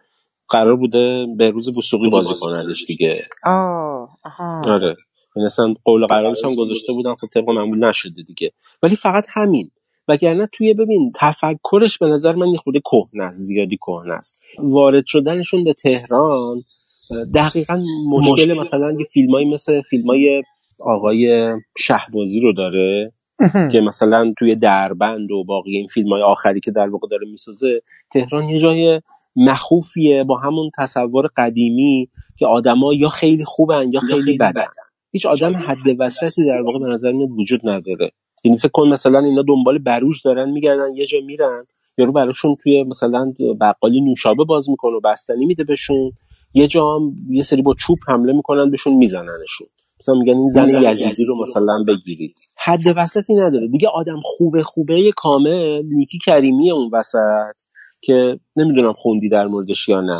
قرار 0.48 0.76
بوده 0.76 1.26
به 1.36 1.50
روز 1.50 1.78
وسوقی 1.78 2.10
بازی 2.10 2.34
کنندش 2.40 2.84
دیگه. 2.84 3.28
آه 3.44 4.18
آره. 4.66 4.96
این 5.36 5.46
اصلا 5.46 5.74
قول 5.84 6.06
قرارش 6.06 6.44
هم 6.44 6.54
گذاشته 6.54 6.92
بودن 6.92 7.14
خب 7.20 7.26
طبق 7.26 7.50
معمول 7.50 7.84
نشده 7.84 8.22
دیگه. 8.22 8.52
ولی 8.82 8.96
فقط 8.96 9.26
همین. 9.28 9.70
وگرنه 10.08 10.48
توی 10.52 10.74
ببین 10.74 11.12
تفکرش 11.16 11.98
به 11.98 12.06
نظر 12.06 12.34
من 12.34 12.46
یه 12.46 12.58
خود 12.58 12.74
کهنه 12.78 13.24
است 13.24 13.38
زیادی 13.38 13.76
کهنه 13.76 14.14
است. 14.14 14.40
وارد 14.58 15.04
شدنشون 15.06 15.64
به 15.64 15.72
تهران 15.72 16.62
دقیقا 17.34 17.82
مشکل 18.10 18.58
مثلا 18.58 18.92
یه 18.98 19.06
فیلمایی 19.12 19.50
مثل 19.50 19.82
فیلمای 19.90 20.42
آقای 20.80 21.52
شهبازی 21.78 22.40
رو 22.40 22.52
داره. 22.52 23.12
که 23.72 23.80
مثلا 23.80 24.34
توی 24.38 24.54
دربند 24.54 25.30
و 25.30 25.44
باقی 25.44 25.76
این 25.76 25.86
فیلم 25.86 26.08
های 26.08 26.22
آخری 26.22 26.60
که 26.60 26.70
در 26.70 26.88
واقع 26.88 27.08
داره 27.10 27.26
می‌سازه 27.30 27.82
تهران 28.12 28.48
یه 28.48 28.58
جای 28.58 29.00
مخوفیه 29.36 30.24
با 30.24 30.38
همون 30.38 30.70
تصور 30.78 31.28
قدیمی 31.36 32.08
که 32.38 32.46
آدما 32.46 32.94
یا 32.94 33.08
خیلی 33.08 33.44
خوبن 33.44 33.92
یا 33.92 34.00
خیلی 34.00 34.36
بدن. 34.38 34.66
هیچ 35.12 35.26
آدم 35.26 35.56
حد 35.56 35.96
وسطی 35.98 36.44
در 36.46 36.60
واقع 36.60 36.78
به 36.78 36.86
نظر 36.94 37.12
میاد 37.12 37.30
وجود 37.30 37.60
نداره. 37.68 38.10
یعنی 38.44 38.58
فکر 38.58 38.68
کن 38.68 38.88
مثلا 38.88 39.18
اینا 39.18 39.42
دنبال 39.48 39.78
بروش 39.78 40.22
دارن 40.22 40.50
میگردن 40.50 40.94
یه 40.94 41.06
جا 41.06 41.18
میرن 41.26 41.64
یارو 41.98 42.12
براشون 42.12 42.54
توی 42.62 42.82
مثلا 42.82 43.32
بقالی 43.60 44.00
نوشابه 44.00 44.44
باز 44.44 44.70
می‌کنه 44.70 44.96
و 44.96 45.00
بستنی 45.00 45.46
میده 45.46 45.64
بهشون. 45.64 46.12
یه 46.54 46.66
جا 46.66 46.90
هم 46.90 47.12
یه 47.30 47.42
سری 47.42 47.62
با 47.62 47.74
چوب 47.74 47.96
حمله 48.08 48.32
می‌کنن 48.32 48.70
بهشون 48.70 48.94
میزننشون. 48.94 49.66
مثلا 50.04 50.14
میگن 50.14 50.38
این 50.38 50.48
زن 50.48 50.82
یزیدی 50.82 51.24
رو 51.24 51.42
مثلا 51.42 51.84
بگیرید. 51.88 52.36
حد 52.64 52.94
وسطی 52.96 53.34
نداره. 53.34 53.68
دیگه 53.68 53.88
آدم 53.88 54.20
خوبه 54.24 54.62
خوبه 54.62 55.12
کامل 55.16 55.82
نیکی 55.84 56.18
کریمی 56.18 56.70
اون 56.70 56.90
وسط 56.92 57.54
که 58.00 58.38
نمی‌دونم 58.56 58.92
خوندی 58.92 59.28
در 59.28 59.46
موردش 59.46 59.88
یا 59.88 60.00
نه. 60.00 60.18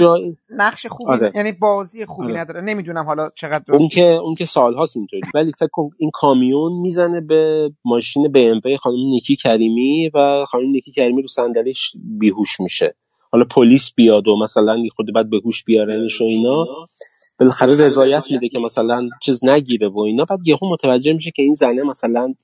جای... 0.00 0.36
نقش 0.50 0.86
خوبی. 0.86 1.12
آره. 1.12 1.32
یعنی 1.34 1.52
بازی 1.52 2.06
خوبی 2.06 2.32
آره. 2.32 2.40
نداره. 2.40 2.60
نمی‌دونم 2.60 3.04
حالا 3.04 3.30
چقدر 3.36 3.64
اون 3.72 3.88
که 3.88 4.04
اون 4.04 4.34
که 4.34 4.44
سالهاست 4.44 4.96
اینطوری. 4.96 5.22
ولی 5.34 5.52
فکر 5.58 5.68
کن 5.72 5.88
این 5.98 6.10
کامیون 6.14 6.72
می‌زنه 6.72 7.20
به 7.20 7.70
ماشین 7.84 8.26
BMW 8.26 8.80
خانم 8.82 8.96
نیکی 8.96 9.36
کریمی 9.36 10.10
و 10.14 10.44
خانم 10.50 10.70
نیکی 10.70 10.92
کریمی 10.92 11.22
رو 11.22 11.28
صندلیش 11.28 11.92
بیهوش 12.18 12.60
میشه. 12.60 12.94
حالا 13.32 13.44
پلیس 13.44 13.94
بیاد 13.94 14.28
و 14.28 14.36
مثلا 14.36 14.76
خود 14.96 15.06
بعد 15.14 15.30
به 15.30 15.40
هوش 15.44 15.64
بیارنش 15.64 16.20
و 16.20 16.24
اینا. 16.24 16.66
بالاخره 17.40 17.84
رضایت 17.84 18.30
میده 18.30 18.48
که 18.48 18.58
مثلا 18.58 19.08
چیز 19.22 19.44
نگیره 19.44 19.88
و 19.88 19.98
اینا. 19.98 20.24
بعد 20.24 20.38
یهو 20.44 20.72
متوجه 20.72 21.12
میشه 21.12 21.30
که 21.30 21.42
این 21.42 21.54
زنه 21.54 21.82
مثلا 21.82 22.34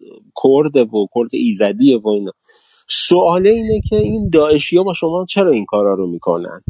کرد 0.43 0.77
و 0.77 1.07
کرد 1.15 1.31
ایزدیه 1.33 1.99
و 1.99 2.09
اینا. 2.09 2.33
سوال 2.89 3.47
اینه 3.47 3.81
که 3.89 3.97
این 3.97 4.31
داعشی 4.33 4.77
ها 4.77 4.83
با 4.83 4.93
شما 4.93 5.27
چرا 5.29 5.51
این 5.51 5.65
کارا 5.65 5.95
رو 5.95 6.07
می‌کنن؟ 6.07 6.61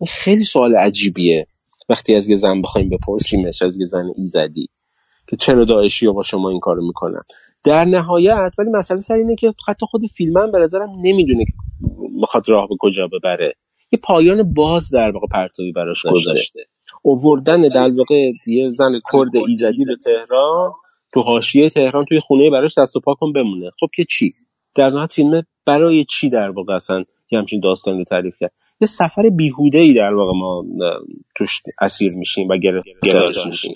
این 0.00 0.08
خیلی 0.08 0.44
سوال 0.44 0.76
عجیبیه. 0.76 1.46
وقتی 1.88 2.14
از 2.14 2.28
یه 2.28 2.36
زن 2.36 2.62
بخوایم 2.62 2.88
بپرسیمش 2.88 3.62
از 3.62 3.76
یه 3.76 3.86
زن 3.86 4.10
ایزدی 4.16 4.68
که 5.28 5.36
چرا 5.36 5.64
داعشی 5.64 6.06
ها 6.06 6.12
با 6.12 6.22
شما 6.22 6.50
این 6.50 6.60
کارو 6.60 6.86
می‌کنن؟ 6.86 7.22
در 7.64 7.84
نهایت 7.84 8.52
ولی 8.58 8.70
مسئله 8.70 9.00
سر 9.00 9.14
اینه 9.14 9.36
که 9.36 9.54
حتی 9.68 9.86
خود 9.86 10.02
فیلمم 10.06 10.52
به 10.52 10.58
نظرم 10.58 10.88
نمی‌دونه 11.02 11.44
که 11.44 11.52
می‌خواد 12.20 12.48
راه 12.48 12.68
به 12.68 12.76
کجا 12.80 13.06
ببره. 13.06 13.54
یه 13.92 13.98
پایان 14.02 14.54
باز 14.54 14.90
در 14.90 15.10
واقع 15.10 15.26
پرتابی 15.32 15.72
براش 15.72 16.02
گذاشته. 16.06 16.60
اووردن 17.06 17.62
در 17.62 17.90
واقع 17.96 18.32
یه 18.46 18.70
زن 18.70 18.92
کرد 19.12 19.36
ایزدی 19.48 19.84
به 19.84 19.96
تهران 20.04 20.72
تو 21.14 21.22
حاشیه 21.22 21.68
تهران 21.68 22.04
توی 22.04 22.20
خونه 22.20 22.50
براش 22.50 22.78
دست 22.78 22.96
و 22.96 23.00
پا 23.00 23.14
کن 23.14 23.32
بمونه. 23.32 23.70
خب 23.80 23.86
که 23.94 24.04
چی؟ 24.04 24.32
در 24.74 24.88
نهایت 24.88 25.12
فیلم 25.12 25.42
برای 25.66 26.04
چی 26.04 26.28
در 26.28 26.50
واقع 26.50 26.74
اصلا 26.74 27.04
یه 27.30 27.38
همچین 27.38 27.60
داستانی 27.60 27.98
رو 27.98 28.04
تعریف 28.04 28.34
کرد؟ 28.40 28.52
یه 28.80 28.86
سفر 28.86 29.28
بیهوده 29.36 29.78
ای 29.78 29.94
در 29.94 30.14
واقع 30.14 30.32
ما 30.38 30.64
توش 31.36 31.60
اسیر 31.80 32.12
میشیم 32.18 32.48
و 32.48 32.56
گرفتار 32.56 33.46
میشیم. 33.46 33.74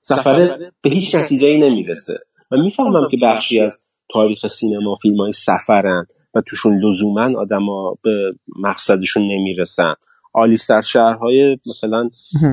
سفر 0.00 0.58
به 0.82 0.90
هیچ 0.90 1.14
نتیجه 1.14 1.46
ای 1.46 1.58
نمی‌رسه. 1.70 2.18
و 2.50 2.56
می‌فهمم 2.56 3.08
که 3.10 3.16
بخشی 3.22 3.60
از 3.60 3.86
تاریخ 4.12 4.46
سینما 4.46 4.96
فیلم 5.02 5.16
های 5.16 5.32
سفرن 5.32 6.06
و 6.34 6.40
توشون 6.46 6.84
لزوما 6.84 7.40
آدما 7.40 7.94
به 8.02 8.32
مقصدشون 8.58 9.22
نمی‌رسن. 9.22 9.94
آلیس 10.32 10.70
در 10.70 10.80
شهرهای 10.80 11.58
مثلا 11.66 12.08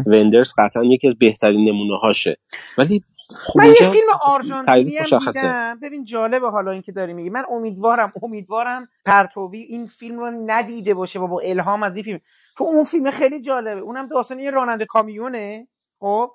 وندرز 0.05 0.53
قطعا 0.57 0.83
یکی 0.83 1.07
از 1.07 1.17
بهترین 1.17 1.69
نمونه 1.69 1.97
هاشه 1.97 2.37
ولی 2.77 3.03
خب 3.35 3.59
من 3.59 3.67
یه 3.67 3.89
فیلم 3.89 4.07
آرژانتینی 4.21 4.97
هم 4.97 5.19
دیدم. 5.31 5.79
ببین 5.81 6.03
جالبه 6.03 6.49
حالا 6.49 6.71
اینکه 6.71 6.91
داری 6.91 7.13
میگی. 7.13 7.29
من 7.29 7.43
امیدوارم 7.51 8.11
امیدوارم 8.23 8.87
پرتوی 9.05 9.61
این 9.61 9.87
فیلم 9.87 10.19
رو 10.19 10.31
ندیده 10.45 10.93
باشه. 10.93 11.19
و 11.19 11.27
با 11.27 11.39
الهام 11.39 11.83
از 11.83 11.95
این 11.95 12.03
فیلم. 12.03 12.19
تو 12.57 12.63
اون 12.63 12.83
فیلم 12.83 13.11
خیلی 13.11 13.41
جالبه. 13.41 13.79
اونم 13.79 14.05
داستان 14.05 14.39
یه 14.39 14.51
راننده 14.51 14.85
کامیونه. 14.85 15.67
خب 15.99 16.31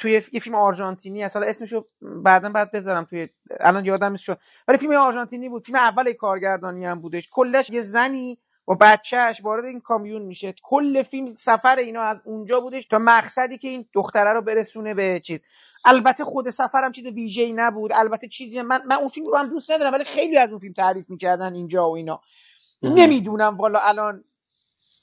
توی 0.00 0.22
یه 0.32 0.40
فیلم 0.40 0.54
آرژانتینی 0.54 1.24
اصلا 1.24 1.42
اسمشو 1.42 1.84
بعدا 2.22 2.48
بعد 2.48 2.72
بذارم 2.72 3.04
توی 3.04 3.28
الان 3.60 3.84
یادم 3.84 4.16
شد 4.16 4.38
ولی 4.68 4.78
فیلم 4.78 4.92
آرژانتینی 4.92 5.48
بود. 5.48 5.66
فیلم 5.66 5.78
اول 5.78 6.12
کارگردانی 6.12 6.84
هم 6.84 7.00
بودش. 7.00 7.28
کلش 7.32 7.70
یه 7.70 7.82
زنی 7.82 8.38
با 8.66 8.76
بچهش 8.80 9.40
وارد 9.44 9.64
این 9.64 9.80
کامیون 9.80 10.22
میشه. 10.22 10.54
کل 10.62 11.02
فیلم 11.02 11.32
سفر 11.32 11.76
اینا 11.76 12.02
از 12.02 12.16
اونجا 12.24 12.60
بودش 12.60 12.86
تا 12.86 12.98
مقصدی 12.98 13.58
که 13.58 13.68
این 13.68 13.86
دختره 13.94 14.32
رو 14.32 14.42
برسونه 14.42 14.94
به 14.94 15.20
چیز. 15.24 15.40
البته 15.84 16.24
خود 16.24 16.48
سفرم 16.48 16.92
چیز 16.92 17.06
ویژه‌ای 17.06 17.52
نبود. 17.52 17.90
البته 17.94 18.28
چیزی 18.28 18.62
من 18.62 18.80
من 18.86 18.96
اون 18.96 19.08
فیلم 19.08 19.26
رو 19.26 19.36
هم 19.36 19.48
دوست 19.48 19.70
ندارم 19.70 19.92
ولی 19.92 20.04
خیلی 20.04 20.36
از 20.36 20.50
اون 20.50 20.58
فیلم 20.58 20.72
تعریف 20.72 21.10
می‌کردن 21.10 21.54
اینجا 21.54 21.90
و 21.90 21.96
اینا. 21.96 22.20
نمی‌دونم 22.82 23.56
والا 23.56 23.78
الان 23.82 24.24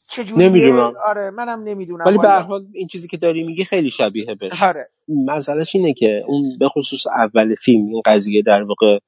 چجوریه. 0.09 0.49
نمی‌دونم. 0.49 0.93
آره 1.05 1.31
منم 1.31 1.63
نمی‌دونم 1.63 2.05
ولی 2.05 2.17
به 2.17 2.27
هر 2.27 2.39
حال 2.39 2.65
این 2.73 2.87
چیزی 2.87 3.07
که 3.07 3.17
داری 3.17 3.43
میگی 3.43 3.65
خیلی 3.65 3.89
شبیه 3.89 4.35
بهش. 4.39 4.63
آره. 4.63 4.89
مسئلهش 5.25 5.75
اینه 5.75 5.93
که 5.93 6.21
اون 6.27 6.57
به 6.59 6.69
خصوص 6.69 7.07
اول 7.07 7.55
فیلم 7.55 7.85
این 7.85 8.01
قضیه 8.05 8.41
در 8.41 8.63
واقع 8.63 8.99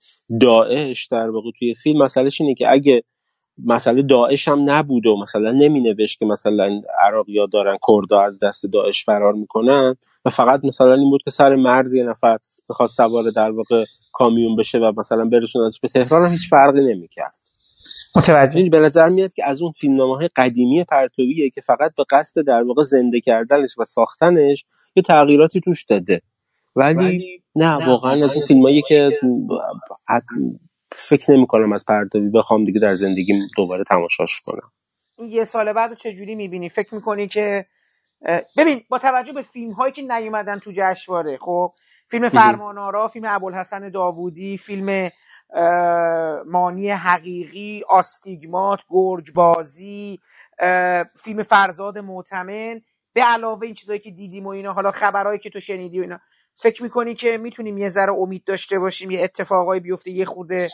داعش 0.41 1.05
در 1.05 1.29
واقع 1.29 1.49
توی 1.59 1.73
فیلم 1.73 2.03
مسئلهش 2.03 2.41
اینه 2.41 2.55
که 2.55 2.65
اگه 2.71 3.03
مسئله 3.63 4.01
داعش 4.01 4.47
هم 4.47 4.69
نبود 4.69 5.05
و 5.05 5.21
مثلا 5.21 5.51
نمی 5.51 5.81
نوشت 5.81 6.19
که 6.19 6.25
مثلا 6.25 6.81
عراقی 7.07 7.47
دارن 7.53 7.77
کردا 7.87 8.21
از 8.21 8.39
دست 8.43 8.65
داعش 8.73 9.05
فرار 9.05 9.33
می‌کنن. 9.33 9.95
و 10.25 10.29
فقط 10.29 10.65
مثلا 10.65 10.93
این 10.93 11.09
بود 11.09 11.23
که 11.23 11.31
سر 11.31 11.55
مرز 11.55 11.93
یه 11.93 12.03
نفر 12.03 12.37
می‌خواد 12.69 12.89
سوار 12.89 13.23
در 13.35 13.51
واقع 13.51 13.83
کامیون 14.13 14.55
بشه 14.55 14.77
و 14.77 14.91
مثلا 14.97 15.25
برسونتش 15.25 15.79
به 15.79 15.87
تهران 15.87 16.25
هم 16.25 16.31
هیچ 16.31 16.49
فرقی 16.49 16.93
نمی‌کرد. 16.93 17.33
متوجه. 18.15 18.69
به 18.69 18.79
نظر 18.79 19.09
میاد 19.09 19.33
که 19.33 19.45
از 19.45 19.61
اون 19.61 19.71
فیلمنامه 19.71 20.15
های 20.15 20.29
قدیمی 20.35 20.83
پرتویه 20.83 21.49
که 21.49 21.61
فقط 21.61 21.91
به 21.97 22.03
قصد 22.11 22.41
در 22.41 22.63
واقع 22.63 22.83
زنده 22.83 23.19
کردنش 23.19 23.69
و 23.79 23.83
ساختنش 23.83 24.65
یه 24.95 25.03
تغییراتی 25.03 25.61
توش 25.61 25.83
داده. 25.83 26.21
ولی, 26.75 27.41
نه, 27.55 27.87
واقعا 27.87 28.23
از 28.23 28.35
این 28.35 28.45
فیلمایی 28.45 28.81
که 28.87 29.09
فکر 30.91 31.31
نمی 31.31 31.47
کنم 31.47 31.73
از 31.73 31.85
پرتوی 31.85 32.29
بخوام 32.29 32.65
دیگه 32.65 32.79
در 32.79 32.93
زندگی 32.93 33.33
دوباره 33.57 33.83
تماشاش 33.83 34.41
کنم. 34.45 34.71
یه 35.29 35.43
سال 35.43 35.73
بعد 35.73 35.89
رو 35.89 35.95
چجوری 35.95 36.35
می‌بینی؟ 36.35 36.69
فکر 36.69 36.95
می‌کنی 36.95 37.27
که 37.27 37.65
ببین 38.57 38.83
با 38.89 38.99
توجه 38.99 39.33
به 39.33 39.41
فیلم 39.41 39.71
هایی 39.71 39.93
که 39.93 40.01
نیومدن 40.01 40.59
تو 40.59 40.71
جشنواره 40.75 41.37
خب 41.37 41.73
فیلم 42.09 42.29
فرمانارا 42.29 43.07
فیلم 43.07 43.25
ابوالحسن 43.29 43.89
داوودی 43.89 44.57
فیلم 44.57 45.09
مانی 46.45 46.89
حقیقی 46.89 47.83
آستیگمات 47.89 48.79
گرجبازی 48.89 50.19
فیلم 51.23 51.43
فرزاد 51.43 51.97
معتمن 51.97 52.81
به 53.13 53.21
علاوه 53.21 53.65
این 53.65 53.73
چیزهایی 53.73 53.99
که 53.99 54.11
دیدیم 54.11 54.45
و 54.45 54.49
اینا 54.49 54.73
حالا 54.73 54.91
خبرهایی 54.91 55.39
که 55.39 55.49
تو 55.49 55.59
شنیدی 55.59 55.99
و 55.99 56.01
اینا. 56.01 56.19
فکر 56.57 56.83
می‌کنی 56.83 57.15
که 57.15 57.37
می‌تونیم 57.37 57.77
یه 57.77 57.89
ذره 57.89 58.13
امید 58.13 58.43
داشته 58.43 58.79
باشیم 58.79 59.11
یه 59.11 59.23
اتفاقایی 59.23 59.81
بیفته 59.81 60.11
یه 60.11 60.25
خورده 60.25 60.69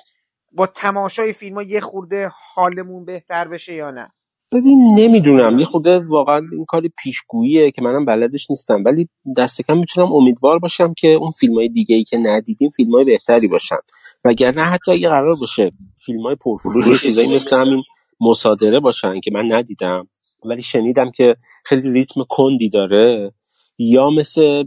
با 0.51 0.67
تماشای 0.67 1.33
فیلم 1.33 1.55
ها 1.55 1.63
یه 1.63 1.79
خورده 1.79 2.31
حالمون 2.55 3.05
بهتر 3.05 3.47
بشه 3.47 3.73
یا 3.73 3.91
نه؟ 3.91 4.11
ببین 4.53 4.95
نمی‌دونم. 4.97 5.59
یه 5.59 5.65
خورده 5.65 5.99
واقعا 5.99 6.41
این 6.51 6.65
کاری 6.67 6.91
پیشگوییه 7.03 7.71
که 7.71 7.81
منم 7.81 8.05
بلدش 8.05 8.49
نیستم. 8.49 8.83
ولی 8.85 9.09
دست 9.37 9.61
کم 9.61 9.77
می‌تونم 9.77 10.13
امیدوار 10.13 10.59
باشم 10.59 10.93
که 10.97 11.07
اون 11.07 11.31
فیلم 11.31 11.53
های 11.53 11.69
دیگه 11.69 11.95
ای 11.95 12.03
که 12.03 12.17
ندیدیم 12.17 12.69
فیلم 12.69 12.91
های 12.91 13.05
بهتری 13.05 13.47
باشن. 13.47 13.77
وگرنه 14.25 14.61
حتی 14.61 14.91
اگه 14.91 15.09
قرار 15.09 15.35
باشه 15.41 15.69
فیلم 16.05 16.21
های 16.21 16.35
پرفروش 16.35 17.01
چیزایی 17.01 17.35
مثل 17.35 17.57
همین 17.57 17.81
مصادره 18.21 18.79
باشن 18.79 19.19
که 19.19 19.31
من 19.33 19.51
ندیدم. 19.51 20.07
ولی 20.45 20.61
شنیدم 20.61 21.11
که 21.11 21.35
خیلی 21.65 21.93
ریتم 21.93 22.21
کندی 22.29 22.69
داره. 22.69 23.31
یا 23.77 24.09
مثل 24.09 24.63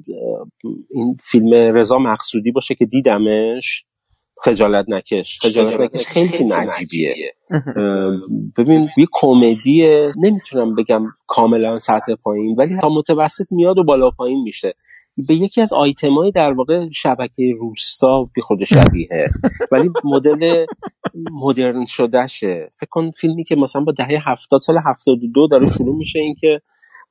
این 0.91 1.17
فیلم 1.31 1.55
رضا 1.55 1.99
مقصودی 1.99 2.53
باشه 2.53 2.75
که 2.75 2.87
دیدمش 2.87 3.85
خجالت 4.43 4.85
نکش. 4.89 5.39
خجالت 5.43 5.81
نکش 5.81 6.07
خیلی 6.07 6.29
فیلم 6.29 6.53
عجیبیه. 6.53 7.15
ببین 8.59 8.89
یه 8.99 9.07
کمدی 9.13 9.83
نمی‌تونم 10.17 10.75
بگم 10.79 11.03
کاملا 11.27 11.79
سطح 11.79 12.15
پایین 12.25 12.55
ولی 12.59 12.77
تا 12.77 12.89
متوسط 12.89 13.53
میاد 13.53 13.79
و 13.79 13.85
بالا 13.85 14.11
پایین 14.11 14.43
میشه. 14.43 14.73
به 15.17 15.35
یکی 15.35 15.61
از 15.61 15.73
آیتمای 15.73 16.31
در 16.31 16.51
واقع 16.51 16.89
شبکه 16.93 17.55
روستا 17.61 18.29
بی 18.35 18.41
خود 18.41 18.65
شبیه 18.65 19.31
ولی 19.73 19.91
مدل 20.05 20.67
مدرن 21.33 21.87
شدهشه. 21.87 22.73
فکر 22.81 22.89
کن 22.91 23.11
فیلمی 23.11 23.45
که 23.45 23.57
مثلا 23.57 23.85
با 23.85 23.93
دهه 23.93 24.31
هفتاد 24.31 24.61
سال 24.61 24.77
هفتاد 24.87 25.25
و 25.25 25.27
دو 25.35 25.47
داره 25.47 25.67
شروع 25.67 25.97
میشه 25.97 26.19
این 26.19 26.35
که 26.41 26.61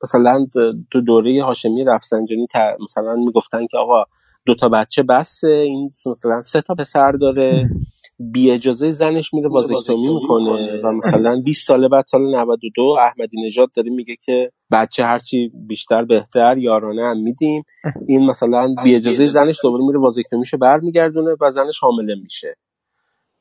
مثلا 0.02 0.46
تو 0.90 1.00
دوره 1.00 1.44
هاشمی 1.44 1.84
رفسنجانی 1.84 2.46
مثلا 2.82 3.14
می‌گفتن 3.16 3.66
که 3.66 3.76
آقا 3.78 4.04
دو 4.46 4.54
تا 4.54 4.68
بچه 4.68 5.02
بسه 5.02 5.48
این 5.48 5.90
مثلا 6.10 6.42
سه 6.42 6.60
تا 6.60 6.74
پسر 6.74 7.12
داره 7.12 7.70
بی 8.18 8.50
اجازه 8.50 8.90
زنش 8.90 9.34
میره 9.34 9.48
وازکتومی 9.48 10.08
می‌کنه. 10.20 10.80
و 10.84 10.92
مثلا 10.92 11.40
20 11.44 11.66
سال 11.66 11.88
بعد 11.88 12.04
سال 12.06 12.36
92 12.36 12.82
احمدی 12.82 13.46
نژاد 13.46 13.68
داره 13.76 13.90
میگه 13.90 14.16
که 14.24 14.50
بچه 14.72 15.04
هرچی 15.04 15.50
بیشتر 15.68 16.04
بهتر 16.04 16.58
یارانه 16.58 17.02
هم 17.02 17.18
میدیم. 17.18 17.62
این 18.08 18.26
مثلا 18.26 18.74
بی 18.84 18.94
اجازه 18.94 19.26
زنش 19.26 19.58
دوباره 19.62 19.84
میره 19.84 19.98
وازکتومیشو 19.98 20.56
برمیگردونه 20.56 21.36
و 21.40 21.50
زنش 21.50 21.78
حامله 21.80 22.14
میشه. 22.22 22.56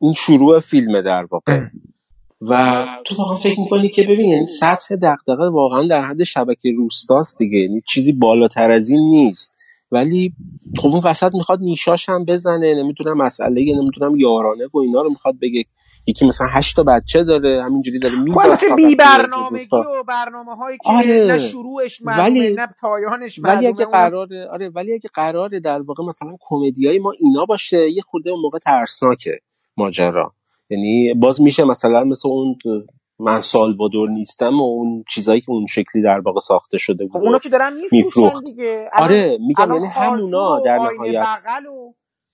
این 0.01 0.13
شروع 0.13 0.59
فیلمه 0.59 1.01
در 1.01 1.25
واقع. 1.31 1.59
و 2.49 2.85
تو 3.05 3.15
واقعا 3.15 3.35
فکر 3.35 3.59
می‌کنی 3.59 3.89
که 3.89 4.03
ببین 4.03 4.29
یعنی 4.29 4.45
سطح 4.45 4.95
دغدغه 4.95 5.49
واقعا 5.49 5.87
در 5.87 6.01
حد 6.01 6.23
شبکه 6.23 6.71
روستاست 6.77 7.37
دیگه 7.37 7.57
یعنی 7.59 7.81
چیزی 7.87 8.11
بالاتر 8.11 8.71
از 8.71 8.89
این 8.89 9.01
نیست. 9.01 9.53
ولی 9.91 10.33
خب 10.77 10.87
اون 10.87 11.01
وسط 11.05 11.31
می‌خواد 11.35 11.59
نیشاش 11.61 12.09
هم 12.09 12.25
بزنه 12.25 12.83
نمی‌تونم 12.83 13.17
مسئله 13.17 13.81
نمی‌تونم 13.81 14.15
یارانه 14.15 14.67
و 14.73 14.77
اینا 14.77 15.01
رو 15.01 15.09
می‌خواد 15.09 15.35
بگه. 15.41 15.63
یکی 16.07 16.27
مثلا 16.27 16.47
هشت 16.51 16.75
تا 16.75 16.83
بچه 16.83 17.23
داره 17.23 17.63
همینجوری 17.63 17.99
داره 17.99 18.19
می‌ذاره 18.19 18.75
بی 18.75 18.95
برنامگی 18.95 19.67
و 19.75 20.03
برنامه 20.07 20.55
هایی 20.55 20.77
که 20.77 20.89
آره. 20.89 21.25
نه 21.27 21.39
شروعش 21.39 22.01
معلومه 22.01 22.29
ولی... 22.29 22.53
نه 22.53 22.67
پایانش 22.81 23.39
معلومه 23.39 23.57
ولی 23.57 23.67
اگه 23.67 23.85
قراره 23.85 24.47
آره 24.51 24.69
ولی 24.69 24.93
اگه 24.93 25.09
قراره 25.13 25.59
در 25.59 25.81
واقع 25.81 26.03
مثلا 26.03 26.37
کمدیای 26.41 26.99
ما 26.99 27.13
اینا 27.19 27.45
باشه 27.45 27.89
یه 27.91 28.01
خورده 28.01 28.31
اون 28.31 28.41
موقع 28.41 28.59
ترسناکه 28.59 29.39
ماجرا. 29.77 30.33
یعنی 30.73 31.13
باز 31.13 31.41
میشه 31.41 31.65
مثلا 31.65 32.03
مثل 32.03 32.29
اون 32.29 32.55
من 33.19 33.41
سالوادور 33.41 34.09
نیستم 34.09 34.59
و 34.61 34.63
اون 34.63 35.05
چیزایی 35.09 35.41
که 35.41 35.51
اون 35.51 35.65
شکلی 35.67 36.03
در 36.03 36.19
واقع 36.19 36.39
ساخته 36.39 36.77
شده 36.79 37.05
بود 37.05 37.13
خب 37.13 37.25
اونا 37.25 37.39
که 37.39 37.49
دارن 37.49 37.73
میفروشن 37.73 38.41
دیگه. 38.43 38.89
آره 38.93 39.37
میگم 39.47 39.73
یعنی 39.75 39.87
همونا 39.87 40.59
در 40.65 40.79
نهایت. 40.79 41.39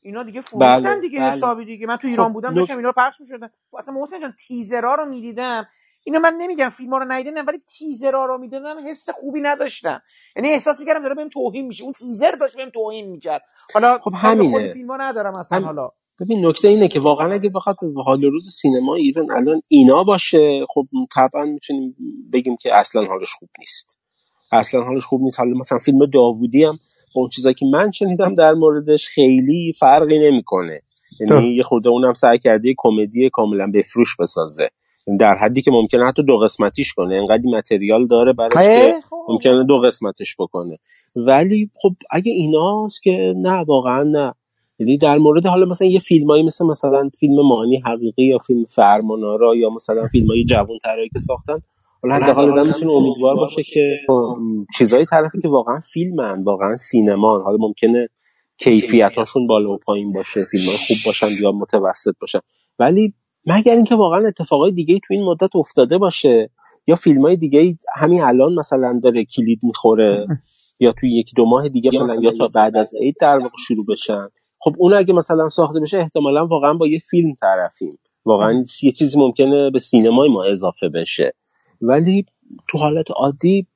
اینا 0.01 0.23
دیگه 0.23 0.41
فروختن 0.41 0.81
بله، 0.83 1.01
دیگه 1.01 1.19
بله. 1.19 1.31
حسابی 1.31 1.65
دیگه. 1.65 1.87
من 1.87 1.97
تو 1.97 2.07
ایران 2.07 2.27
خب، 2.27 2.33
بودم 2.33 2.55
داشتم 2.55 2.77
اینا 2.77 2.89
رو 2.89 2.95
پخش 2.97 3.21
می‌شدن 3.21 3.49
اصلا 3.79 3.93
محسن 3.93 4.21
جان 4.21 4.35
تیزرها 4.47 4.95
رو 4.95 5.05
می‌دیدم. 5.05 5.67
اینو 6.05 6.19
من 6.19 6.35
نمیگم 6.39 6.69
فیلم 6.69 6.95
رو 6.95 7.05
ندیدم 7.09 7.47
ولی 7.47 7.59
تیزرها 7.79 8.25
رو 8.25 8.37
می‌دیدم. 8.37 8.75
حس 8.87 9.09
خوبی 9.09 9.41
نداشتم. 9.41 10.01
یعنی 10.35 10.49
احساس 10.49 10.79
می‌کردم 10.79 11.03
داره 11.03 11.15
بهم 11.15 11.29
توهین 11.29 11.67
میشه. 11.67 11.83
اون 11.83 11.93
تیزر 11.93 12.31
داشت 12.31 12.57
بهم 12.57 12.69
توهین 12.69 13.09
می‌کرد. 13.11 13.43
حالا 13.73 13.99
خب 13.99 14.11
همینه. 14.15 14.73
فیلم 14.73 15.01
ندارم 15.01 15.35
اصلا 15.35 15.57
هم- 15.57 15.65
حالا. 15.65 15.91
ببین 16.19 16.45
نکته 16.45 16.67
اینه 16.67 16.87
که 16.87 16.99
واقعا 16.99 17.33
اگه 17.33 17.49
بخواد 17.49 17.75
حال 18.05 18.23
و 18.23 18.29
روز 18.29 18.49
سینما 18.49 18.95
ایران 18.95 19.31
الان 19.31 19.61
اینا 19.67 20.03
باشه 20.07 20.65
خب 20.69 20.83
طبعا 21.15 21.45
می‌تونیم 21.45 21.95
بگیم 22.33 22.57
که 22.61 22.75
اصلا 22.75 23.05
حالش 23.05 23.31
خوب 23.31 23.49
نیست. 23.59 23.99
اصلا 24.51 24.81
حالش 24.81 25.05
خوب 25.05 25.21
نیست. 25.21 25.39
حالا 25.39 25.57
مثلا 25.57 25.77
فیلم 25.79 26.05
داوودی 26.05 26.63
هم 26.63 26.73
با 27.15 27.21
اون 27.21 27.29
چیزایی 27.29 27.55
که 27.55 27.65
من 27.65 27.91
شنیدم 27.91 28.35
در 28.35 28.53
موردش 28.53 29.07
خیلی 29.07 29.73
فرقی 29.79 30.19
نمی‌کنه. 30.19 30.81
یعنی 31.19 31.55
یه 31.55 31.63
خورده 31.63 31.89
اونم 31.89 32.13
سعی 32.13 32.39
کرده 32.39 32.73
کمدی 32.77 33.29
کاملا 33.33 33.71
بفروش 33.73 34.15
بسازه. 34.19 34.69
یعنی 35.07 35.17
در 35.17 35.35
حدی 35.41 35.61
که 35.61 35.71
ممکنه 35.71 36.05
حتی 36.07 36.23
دو 36.23 36.37
قسمتیش 36.37 36.93
کنه. 36.93 37.15
انقدر 37.15 37.43
متریال 37.57 38.07
داره 38.07 38.33
براش 38.33 38.53
که 38.53 39.01
خب. 39.09 39.25
ممکنه 39.29 39.65
دو 39.67 39.77
قسمتش 39.77 40.35
بکنه. 40.39 40.77
ولی 41.15 41.69
خب 41.81 41.91
اگه 42.11 42.31
ایناست 42.31 43.03
که 43.03 43.33
نه 43.37 43.63
واقعا 43.67 44.03
نه. 44.03 44.33
یعنی 44.79 44.97
در 44.97 45.17
مورد 45.17 45.45
حالا 45.45 45.65
مثلا 45.65 45.87
یه 45.87 45.99
فیلمایی 45.99 46.43
مثل 46.43 46.65
مثلا 46.65 47.09
فیلم 47.19 47.47
مانی 47.47 47.81
حقیقی 47.85 48.23
یا 48.23 48.37
فیلم 48.37 48.65
فرمانارا 48.69 49.55
یا 49.55 49.69
مثلا 49.69 50.07
فیلمای 50.07 50.43
جوان 50.43 50.77
طرایی 50.83 51.09
که 51.09 51.19
ساختن 51.19 51.59
حالا 52.01 52.15
حداقل 52.15 52.51
آدم 52.51 52.67
می‌تونه 52.67 52.91
امیدوار 52.91 53.35
باشه 53.35 53.63
که 53.63 53.97
چیزایی 54.77 55.05
طرفی 55.05 55.41
که 55.41 55.47
واقعا 55.47 55.79
فیلمن 55.79 56.43
واقعا 56.43 56.77
سینمان 56.77 57.41
حالا 57.41 57.57
ممکنه 57.59 58.09
کیفیتاشون 58.57 59.47
بالا 59.47 59.71
و 59.71 59.77
پایین 59.77 60.13
باشه 60.13 60.41
فیلم 60.51 60.63
خوب 60.87 60.97
باشن 61.05 61.27
یا 61.41 61.51
متوسط 61.51 62.13
باشن. 62.21 62.39
ولی 62.79 63.13
مگر 63.45 63.71
اینکه 63.71 63.95
واقعا 63.95 64.27
اتفاقای 64.27 64.71
دیگه 64.71 64.99
تو 65.07 65.13
این 65.13 65.25
مدت 65.25 65.55
افتاده 65.55 65.97
باشه 65.97 66.49
یا 66.87 66.95
فیلم 66.95 67.21
های 67.21 67.35
دیگه 67.35 67.77
همین 67.95 68.21
الان 68.21 68.53
مثلا 68.53 68.99
داره 69.03 69.25
کلید 69.25 69.59
می‌خوره 69.63 70.27
یا 70.79 70.93
توی 70.99 71.19
یک 71.19 71.31
دو 71.35 71.45
ماه 71.45 71.69
دیگه 71.69 71.89
مثلا 72.01 72.21
یا 72.21 72.31
تا 72.31 72.47
بعد 72.47 72.77
از 72.77 72.93
عید 73.01 73.15
در 73.21 73.37
واقع 73.37 73.55
شروع 73.67 73.85
بشن. 73.89 74.27
خب 74.59 74.75
اون 74.77 74.93
اگه 74.93 75.13
مثلا 75.13 75.49
ساخته 75.49 75.79
بشه 75.79 75.97
احتمالا 75.97 76.45
واقعا 76.45 76.73
با 76.73 76.87
یه 76.87 76.99
فیلم 77.09 77.33
طرفیم. 77.41 77.99
واقعا 78.25 78.63
یه 78.83 78.91
چیزی 78.91 79.19
ممکنه 79.19 79.69
به 79.69 79.79
سینمای 79.79 80.29
ما 80.29 80.43
اضافه 80.43 80.89
بشه. 80.89 81.33
ولی 81.81 82.25
تو 82.67 82.77
حالت 82.77 83.11
عادی 83.11 83.67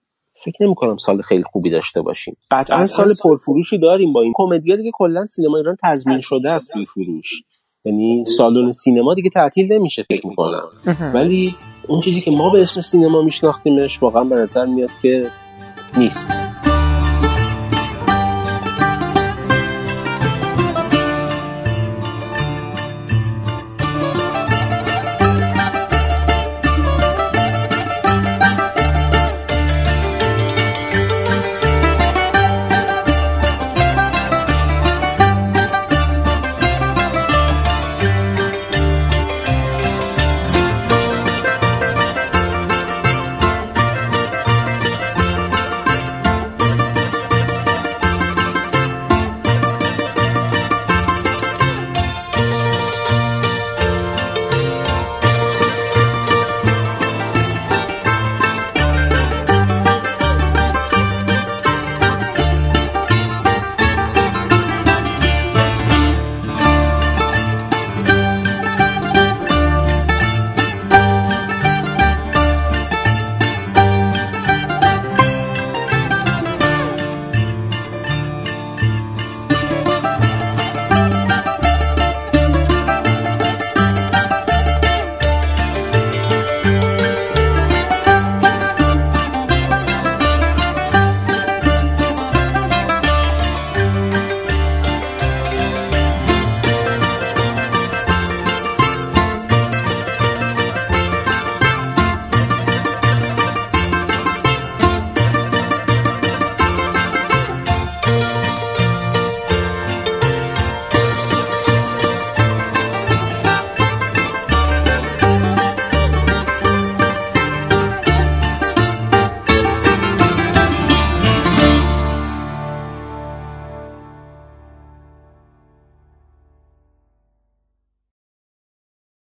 فکر 0.44 0.64
نمی 0.64 0.76
کنم 0.76 0.98
سال 0.98 1.22
خیلی 1.22 1.44
خوبی 1.44 1.70
داشته 1.70 2.02
باشیم. 2.02 2.38
قطعا. 2.52 2.88
سال 2.88 3.08
پرفروشی 3.24 3.78
داریم 3.78 4.14
با 4.14 4.22
این 4.22 4.34
کمدیا 4.36 4.76
دیگه 4.76 4.92
کلا 4.94 5.26
سینما 5.26 5.58
ایران 5.58 5.78
تضمین 5.84 6.20
شده 6.20 6.52
است 6.52 6.72
توی 6.74 6.86
فروش 6.86 7.44
یعنی 7.86 8.26
سالن 8.26 8.72
سینما 8.72 9.14
دیگه 9.14 9.30
تعطیل 9.30 9.74
نمیشه 9.74 10.04
فکر 10.10 10.28
می‌کنم. 10.28 10.68
ولی 11.14 11.56
اون 11.88 12.02
چیزی 12.02 12.22
که 12.22 12.32
ما 12.32 12.50
به 12.50 12.62
اسم 12.62 12.82
سینما 12.82 13.22
میشناختیمش 13.22 14.04
واقعا 14.04 14.24
به 14.24 14.36
نظر 14.36 14.66
میاد 14.66 14.92
که 15.02 15.24
نیست. 15.98 16.30